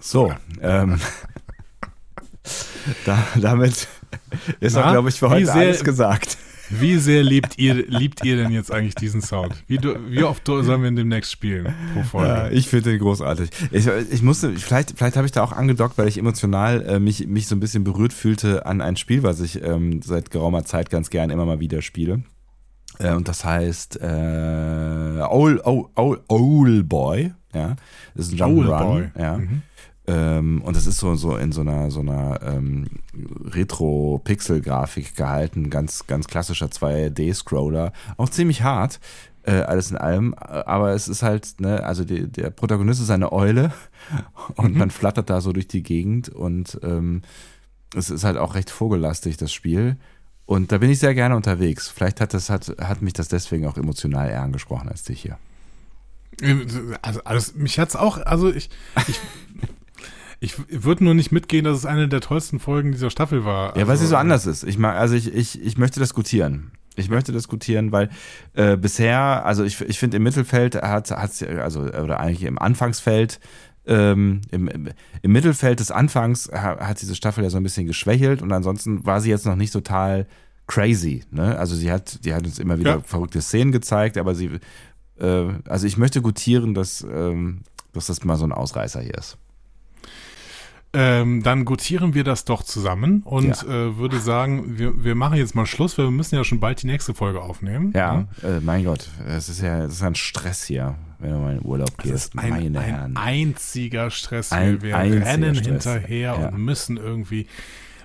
So, 0.01 0.33
ähm, 0.61 1.01
da, 3.07 3.19
damit 3.37 3.87
ist 4.61 4.77
auch, 4.77 4.91
glaube 4.91 5.09
ich, 5.09 5.19
für 5.19 5.31
heute 5.31 5.47
sehr, 5.47 5.55
alles 5.55 5.85
gesagt. 5.85 6.39
Wie 6.71 6.97
sehr 6.99 7.23
liebt 7.23 7.59
ihr, 7.59 7.75
liebt 7.75 8.25
ihr 8.25 8.37
denn 8.37 8.51
jetzt 8.51 8.73
eigentlich 8.73 8.95
diesen 8.95 9.23
Sound? 9.23 9.55
Wie, 9.67 9.79
wie 9.81 10.23
oft 10.23 10.47
sollen 10.47 10.83
wir 10.83 10.89
ihn 10.89 10.97
demnächst 10.97 11.33
spielen 11.33 11.75
pro 11.95 12.03
Folge? 12.03 12.29
Ja, 12.29 12.51
ich 12.51 12.69
finde 12.69 12.91
den 12.91 12.99
großartig. 12.99 13.51
Ich, 13.71 13.87
ich 13.87 14.23
musste, 14.23 14.53
vielleicht, 14.53 14.95
vielleicht 14.97 15.17
habe 15.17 15.27
ich 15.27 15.33
da 15.33 15.43
auch 15.43 15.53
angedockt, 15.53 15.99
weil 15.99 16.09
ich 16.09 16.19
emotional 16.19 16.85
äh, 16.87 16.99
mich, 16.99 17.27
mich 17.27 17.47
so 17.47 17.55
ein 17.55 17.61
bisschen 17.61 17.85
berührt 17.85 18.13
fühlte 18.13 18.67
an 18.67 18.81
ein 18.81 18.97
Spiel, 18.97 19.23
was 19.23 19.41
ich 19.41 19.63
ähm, 19.63 20.03
seit 20.03 20.31
geraumer 20.31 20.65
Zeit 20.65 20.91
ganz 20.91 21.11
gern 21.11 21.31
immer 21.31 21.47
mal 21.47 21.61
wieder 21.61 21.83
spiele. 21.83 22.23
Äh, 22.99 23.13
und 23.13 23.29
das 23.29 23.45
heißt 23.45 24.01
äh, 24.01 25.21
Old, 25.29 25.65
Old, 25.65 25.87
Old, 25.95 26.21
Old 26.29 26.89
Boy. 26.89 27.33
Ja, 27.55 27.77
das 28.15 28.29
ist 28.29 28.33
ein 28.33 28.39
Jump'n'Run. 28.39 29.11
Ja. 29.19 29.39
Mhm. 29.39 29.63
Ähm, 30.07 30.63
und 30.63 30.77
das 30.77 30.87
ist 30.87 30.99
so, 30.99 31.17
so 31.17 31.37
in 31.37 31.53
so 31.53 31.63
einer, 31.63 31.91
so 31.91 32.01
einer 32.01 32.41
ähm, 32.43 32.87
Retro-Pixel-Grafik 33.45 35.17
gehalten, 35.17 35.69
ganz, 35.71 36.07
ganz 36.07 36.29
klassischer 36.29 36.67
2D-Scroller. 36.67 37.93
Auch 38.17 38.29
ziemlich 38.29 38.63
hart, 38.63 39.01
äh, 39.43 39.63
alles 39.63 39.91
in 39.91 39.97
allem. 39.97 40.35
Aber 40.35 40.93
es 40.93 41.09
ist 41.09 41.23
halt, 41.23 41.61
ne, 41.61 41.83
also 41.85 42.05
die, 42.05 42.29
der 42.29 42.51
Protagonist 42.51 43.01
ist 43.01 43.11
eine 43.11 43.33
Eule 43.33 43.73
und 44.55 44.73
mhm. 44.73 44.79
man 44.79 44.91
flattert 44.91 45.29
da 45.29 45.41
so 45.41 45.53
durch 45.53 45.69
die 45.69 45.83
Gegend 45.83 46.29
und 46.29 46.79
ähm, 46.83 47.23
es 47.95 48.11
ist 48.11 48.25
halt 48.25 48.37
auch 48.37 48.55
recht 48.55 48.71
vogellastig, 48.71 49.37
das 49.37 49.53
Spiel. 49.53 49.97
Und 50.45 50.71
da 50.71 50.79
bin 50.79 50.91
ich 50.91 51.01
sehr 51.01 51.15
gerne 51.15 51.35
unterwegs. 51.35 51.89
Vielleicht 51.89 52.21
hat, 52.21 52.33
das, 52.33 52.51
hat, 52.51 52.73
hat 52.81 53.03
mich 53.03 53.13
das 53.13 53.27
deswegen 53.27 53.67
auch 53.67 53.77
emotional 53.77 54.31
eher 54.31 54.43
angesprochen 54.43 54.89
als 54.89 55.03
dich 55.03 55.21
hier. 55.21 55.39
Also, 57.03 57.21
also 57.25 57.53
mich 57.57 57.79
hat's 57.79 57.97
auch, 57.97 58.19
also 58.19 58.53
ich, 58.53 58.71
ich, 59.09 59.19
ich 60.41 60.55
würde 60.69 61.05
nur 61.05 61.15
nicht 61.15 61.33
mitgehen, 61.33 61.65
dass 61.65 61.79
es 61.79 61.87
eine 61.87 62.09
der 62.09 62.21
tollsten 62.21 62.59
Folgen 62.59 62.93
dieser 62.93 63.11
Staffel 63.11 63.45
war. 63.45 63.77
Ja, 63.77 63.87
weil 63.87 63.93
also, 63.93 64.05
sie 64.05 64.11
so 64.11 64.17
anders 64.17 64.47
ist. 64.47 64.65
Ich 64.65 64.79
mag, 64.79 64.97
also 64.97 65.15
ich, 65.15 65.33
ich, 65.35 65.63
ich 65.63 65.79
möchte 65.79 66.01
diskutieren. 66.01 66.73
Ich 66.97 67.11
möchte 67.11 67.33
diskutieren, 67.33 67.93
weil 67.93 68.11
äh, 68.55 68.77
bisher, 68.77 69.45
also 69.45 69.65
ich, 69.65 69.81
ich 69.83 69.99
finde 69.99 70.17
im 70.17 70.23
Mittelfeld 70.23 70.77
hat 70.77 71.11
es, 71.11 71.43
also 71.43 71.81
oder 71.83 72.21
eigentlich 72.21 72.45
im 72.45 72.59
Anfangsfeld, 72.59 73.39
ähm, 73.87 74.41
im, 74.51 74.69
im 75.23 75.33
Mittelfeld 75.33 75.81
des 75.81 75.91
Anfangs 75.91 76.51
hat 76.53 77.01
diese 77.01 77.15
Staffel 77.15 77.45
ja 77.45 77.51
so 77.51 77.57
ein 77.57 77.63
bisschen 77.63 77.87
geschwächelt 77.87 78.43
und 78.43 78.53
ansonsten 78.53 79.05
war 79.05 79.21
sie 79.21 79.31
jetzt 79.31 79.47
noch 79.47 79.57
nicht 79.57 79.73
total 79.73 80.27
crazy. 80.67 81.23
Ne? 81.31 81.57
Also 81.59 81.77
sie 81.77 81.93
hat, 81.93 82.25
die 82.25 82.35
hat 82.35 82.45
uns 82.45 82.59
immer 82.59 82.79
wieder 82.79 82.97
ja. 82.97 83.01
verrückte 83.01 83.41
Szenen 83.41 83.73
gezeigt, 83.73 84.19
aber 84.19 84.35
sie, 84.35 84.51
äh, 85.21 85.49
also 85.69 85.87
ich 85.87 85.99
möchte 85.99 86.23
gutieren, 86.23 86.75
dass, 86.75 87.07
ähm, 87.09 87.61
dass 87.93 88.07
das 88.07 88.25
mal 88.25 88.37
so 88.37 88.45
ein 88.45 88.53
Ausreißer 88.53 89.01
hier 89.01 89.15
ist. 89.15 89.39
Ähm, 90.93 91.43
dann 91.43 91.65
gutieren 91.65 92.15
wir 92.15 92.25
das 92.25 92.45
doch 92.45 92.63
zusammen 92.63 93.23
und 93.25 93.63
ja. 93.63 93.89
äh, 93.89 93.99
würde 93.99 94.19
sagen, 94.19 94.79
wir, 94.79 95.05
wir 95.05 95.15
machen 95.15 95.37
jetzt 95.37 95.55
mal 95.55 95.67
Schluss, 95.67 95.99
weil 95.99 96.07
wir 96.07 96.11
müssen 96.11 96.37
ja 96.37 96.45
schon 96.45 96.59
bald 96.59 96.83
die 96.83 96.87
nächste 96.87 97.13
Folge 97.13 97.43
aufnehmen. 97.43 97.93
Ja, 97.95 98.27
ja. 98.43 98.49
Äh, 98.49 98.61
mein 98.61 98.85
Gott, 98.85 99.11
es 99.27 99.49
ist 99.49 99.61
ja 99.61 99.85
es 99.85 99.95
ist 99.95 100.03
ein 100.03 100.15
Stress 100.15 100.65
hier, 100.65 100.95
wenn 101.19 101.33
du 101.33 101.39
mal 101.39 101.57
in 101.57 101.65
Urlaub 101.65 101.99
gehst. 101.99 102.15
Das 102.15 102.25
ist 102.27 102.39
ein, 102.39 102.51
Meine 102.51 102.79
ein 102.79 102.85
Herren. 102.85 103.17
einziger 103.17 104.11
Stress. 104.11 104.53
Ein, 104.53 104.81
wir 104.81 104.97
rennen 104.97 105.55
Stress. 105.55 105.67
hinterher 105.67 106.37
ja. 106.41 106.49
und 106.49 106.59
müssen 106.59 106.97
irgendwie 106.97 107.47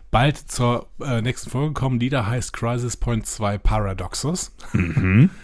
bald 0.09 0.37
zur 0.37 0.87
äh, 1.01 1.21
nächsten 1.21 1.49
Folge 1.49 1.73
kommen, 1.73 1.97
die 1.97 2.09
da 2.09 2.25
heißt 2.25 2.51
Crisis 2.51 2.97
Point 2.97 3.25
2 3.25 3.57
Paradoxus. 3.57 4.53
Mhm. 4.73 5.29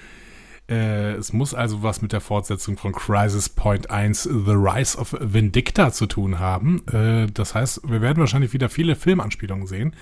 Äh, 0.70 1.14
es 1.14 1.32
muss 1.32 1.54
also 1.54 1.82
was 1.82 2.02
mit 2.02 2.12
der 2.12 2.22
Fortsetzung 2.22 2.78
von 2.78 2.92
Crisis 2.92 3.50
Point 3.50 3.90
1 3.90 4.24
The 4.24 4.52
Rise 4.52 4.98
of 4.98 5.16
Vindicta 5.20 5.92
zu 5.92 6.08
tun 6.08 6.40
haben. 6.40 6.84
Äh, 6.88 7.28
das 7.34 7.56
heißt, 7.56 7.82
wir 7.90 8.02
werden 8.02 8.20
wahrscheinlich 8.20 8.54
wieder 8.54 8.70
viele 8.70 8.96
Filmanspielungen 8.96 9.68
sehen. 9.68 9.96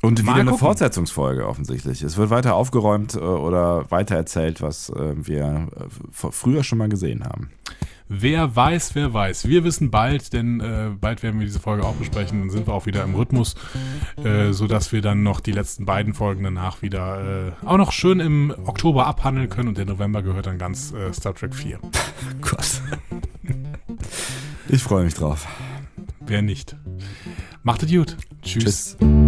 Und 0.00 0.22
Mal 0.22 0.32
wieder 0.34 0.40
eine 0.40 0.58
Fortsetzungsfolge 0.58 1.46
offensichtlich. 1.46 2.02
Es 2.02 2.16
wird 2.16 2.30
weiter 2.30 2.54
aufgeräumt 2.54 3.14
äh, 3.14 3.18
oder 3.18 3.90
weiter 3.90 4.16
erzählt, 4.16 4.62
was 4.62 4.90
äh, 4.90 5.14
wir 5.16 5.68
äh, 5.76 5.84
früher 6.10 6.62
schon 6.62 6.78
mal 6.78 6.88
gesehen 6.88 7.24
haben. 7.24 7.50
Wer 8.08 8.54
weiß, 8.54 8.94
wer 8.94 9.12
weiß. 9.12 9.48
Wir 9.48 9.64
wissen 9.64 9.90
bald, 9.90 10.32
denn 10.32 10.60
äh, 10.60 10.90
bald 10.98 11.22
werden 11.22 11.38
wir 11.38 11.46
diese 11.46 11.60
Folge 11.60 11.84
auch 11.84 11.94
besprechen. 11.94 12.40
Dann 12.40 12.50
sind 12.50 12.66
wir 12.66 12.74
auch 12.74 12.86
wieder 12.86 13.04
im 13.04 13.14
Rhythmus, 13.14 13.54
äh, 14.22 14.52
sodass 14.52 14.92
wir 14.92 15.02
dann 15.02 15.22
noch 15.22 15.40
die 15.40 15.52
letzten 15.52 15.84
beiden 15.84 16.14
Folgen 16.14 16.42
danach 16.42 16.82
wieder 16.82 17.48
äh, 17.48 17.66
auch 17.66 17.78
noch 17.78 17.92
schön 17.92 18.20
im 18.20 18.54
Oktober 18.64 19.06
abhandeln 19.06 19.48
können. 19.48 19.68
Und 19.68 19.78
der 19.78 19.86
November 19.86 20.22
gehört 20.22 20.46
dann 20.46 20.58
ganz 20.58 20.92
äh, 20.92 21.12
Star 21.12 21.34
Trek 21.34 21.54
4. 21.54 21.78
Gott. 22.40 22.80
Ich 24.70 24.82
freue 24.82 25.04
mich 25.04 25.14
drauf. 25.14 25.46
Wer 26.20 26.42
nicht. 26.42 26.76
Macht 27.62 27.82
es 27.82 27.90
gut. 27.90 28.16
Tschüss. 28.42 28.96
Tschüss. 28.98 29.27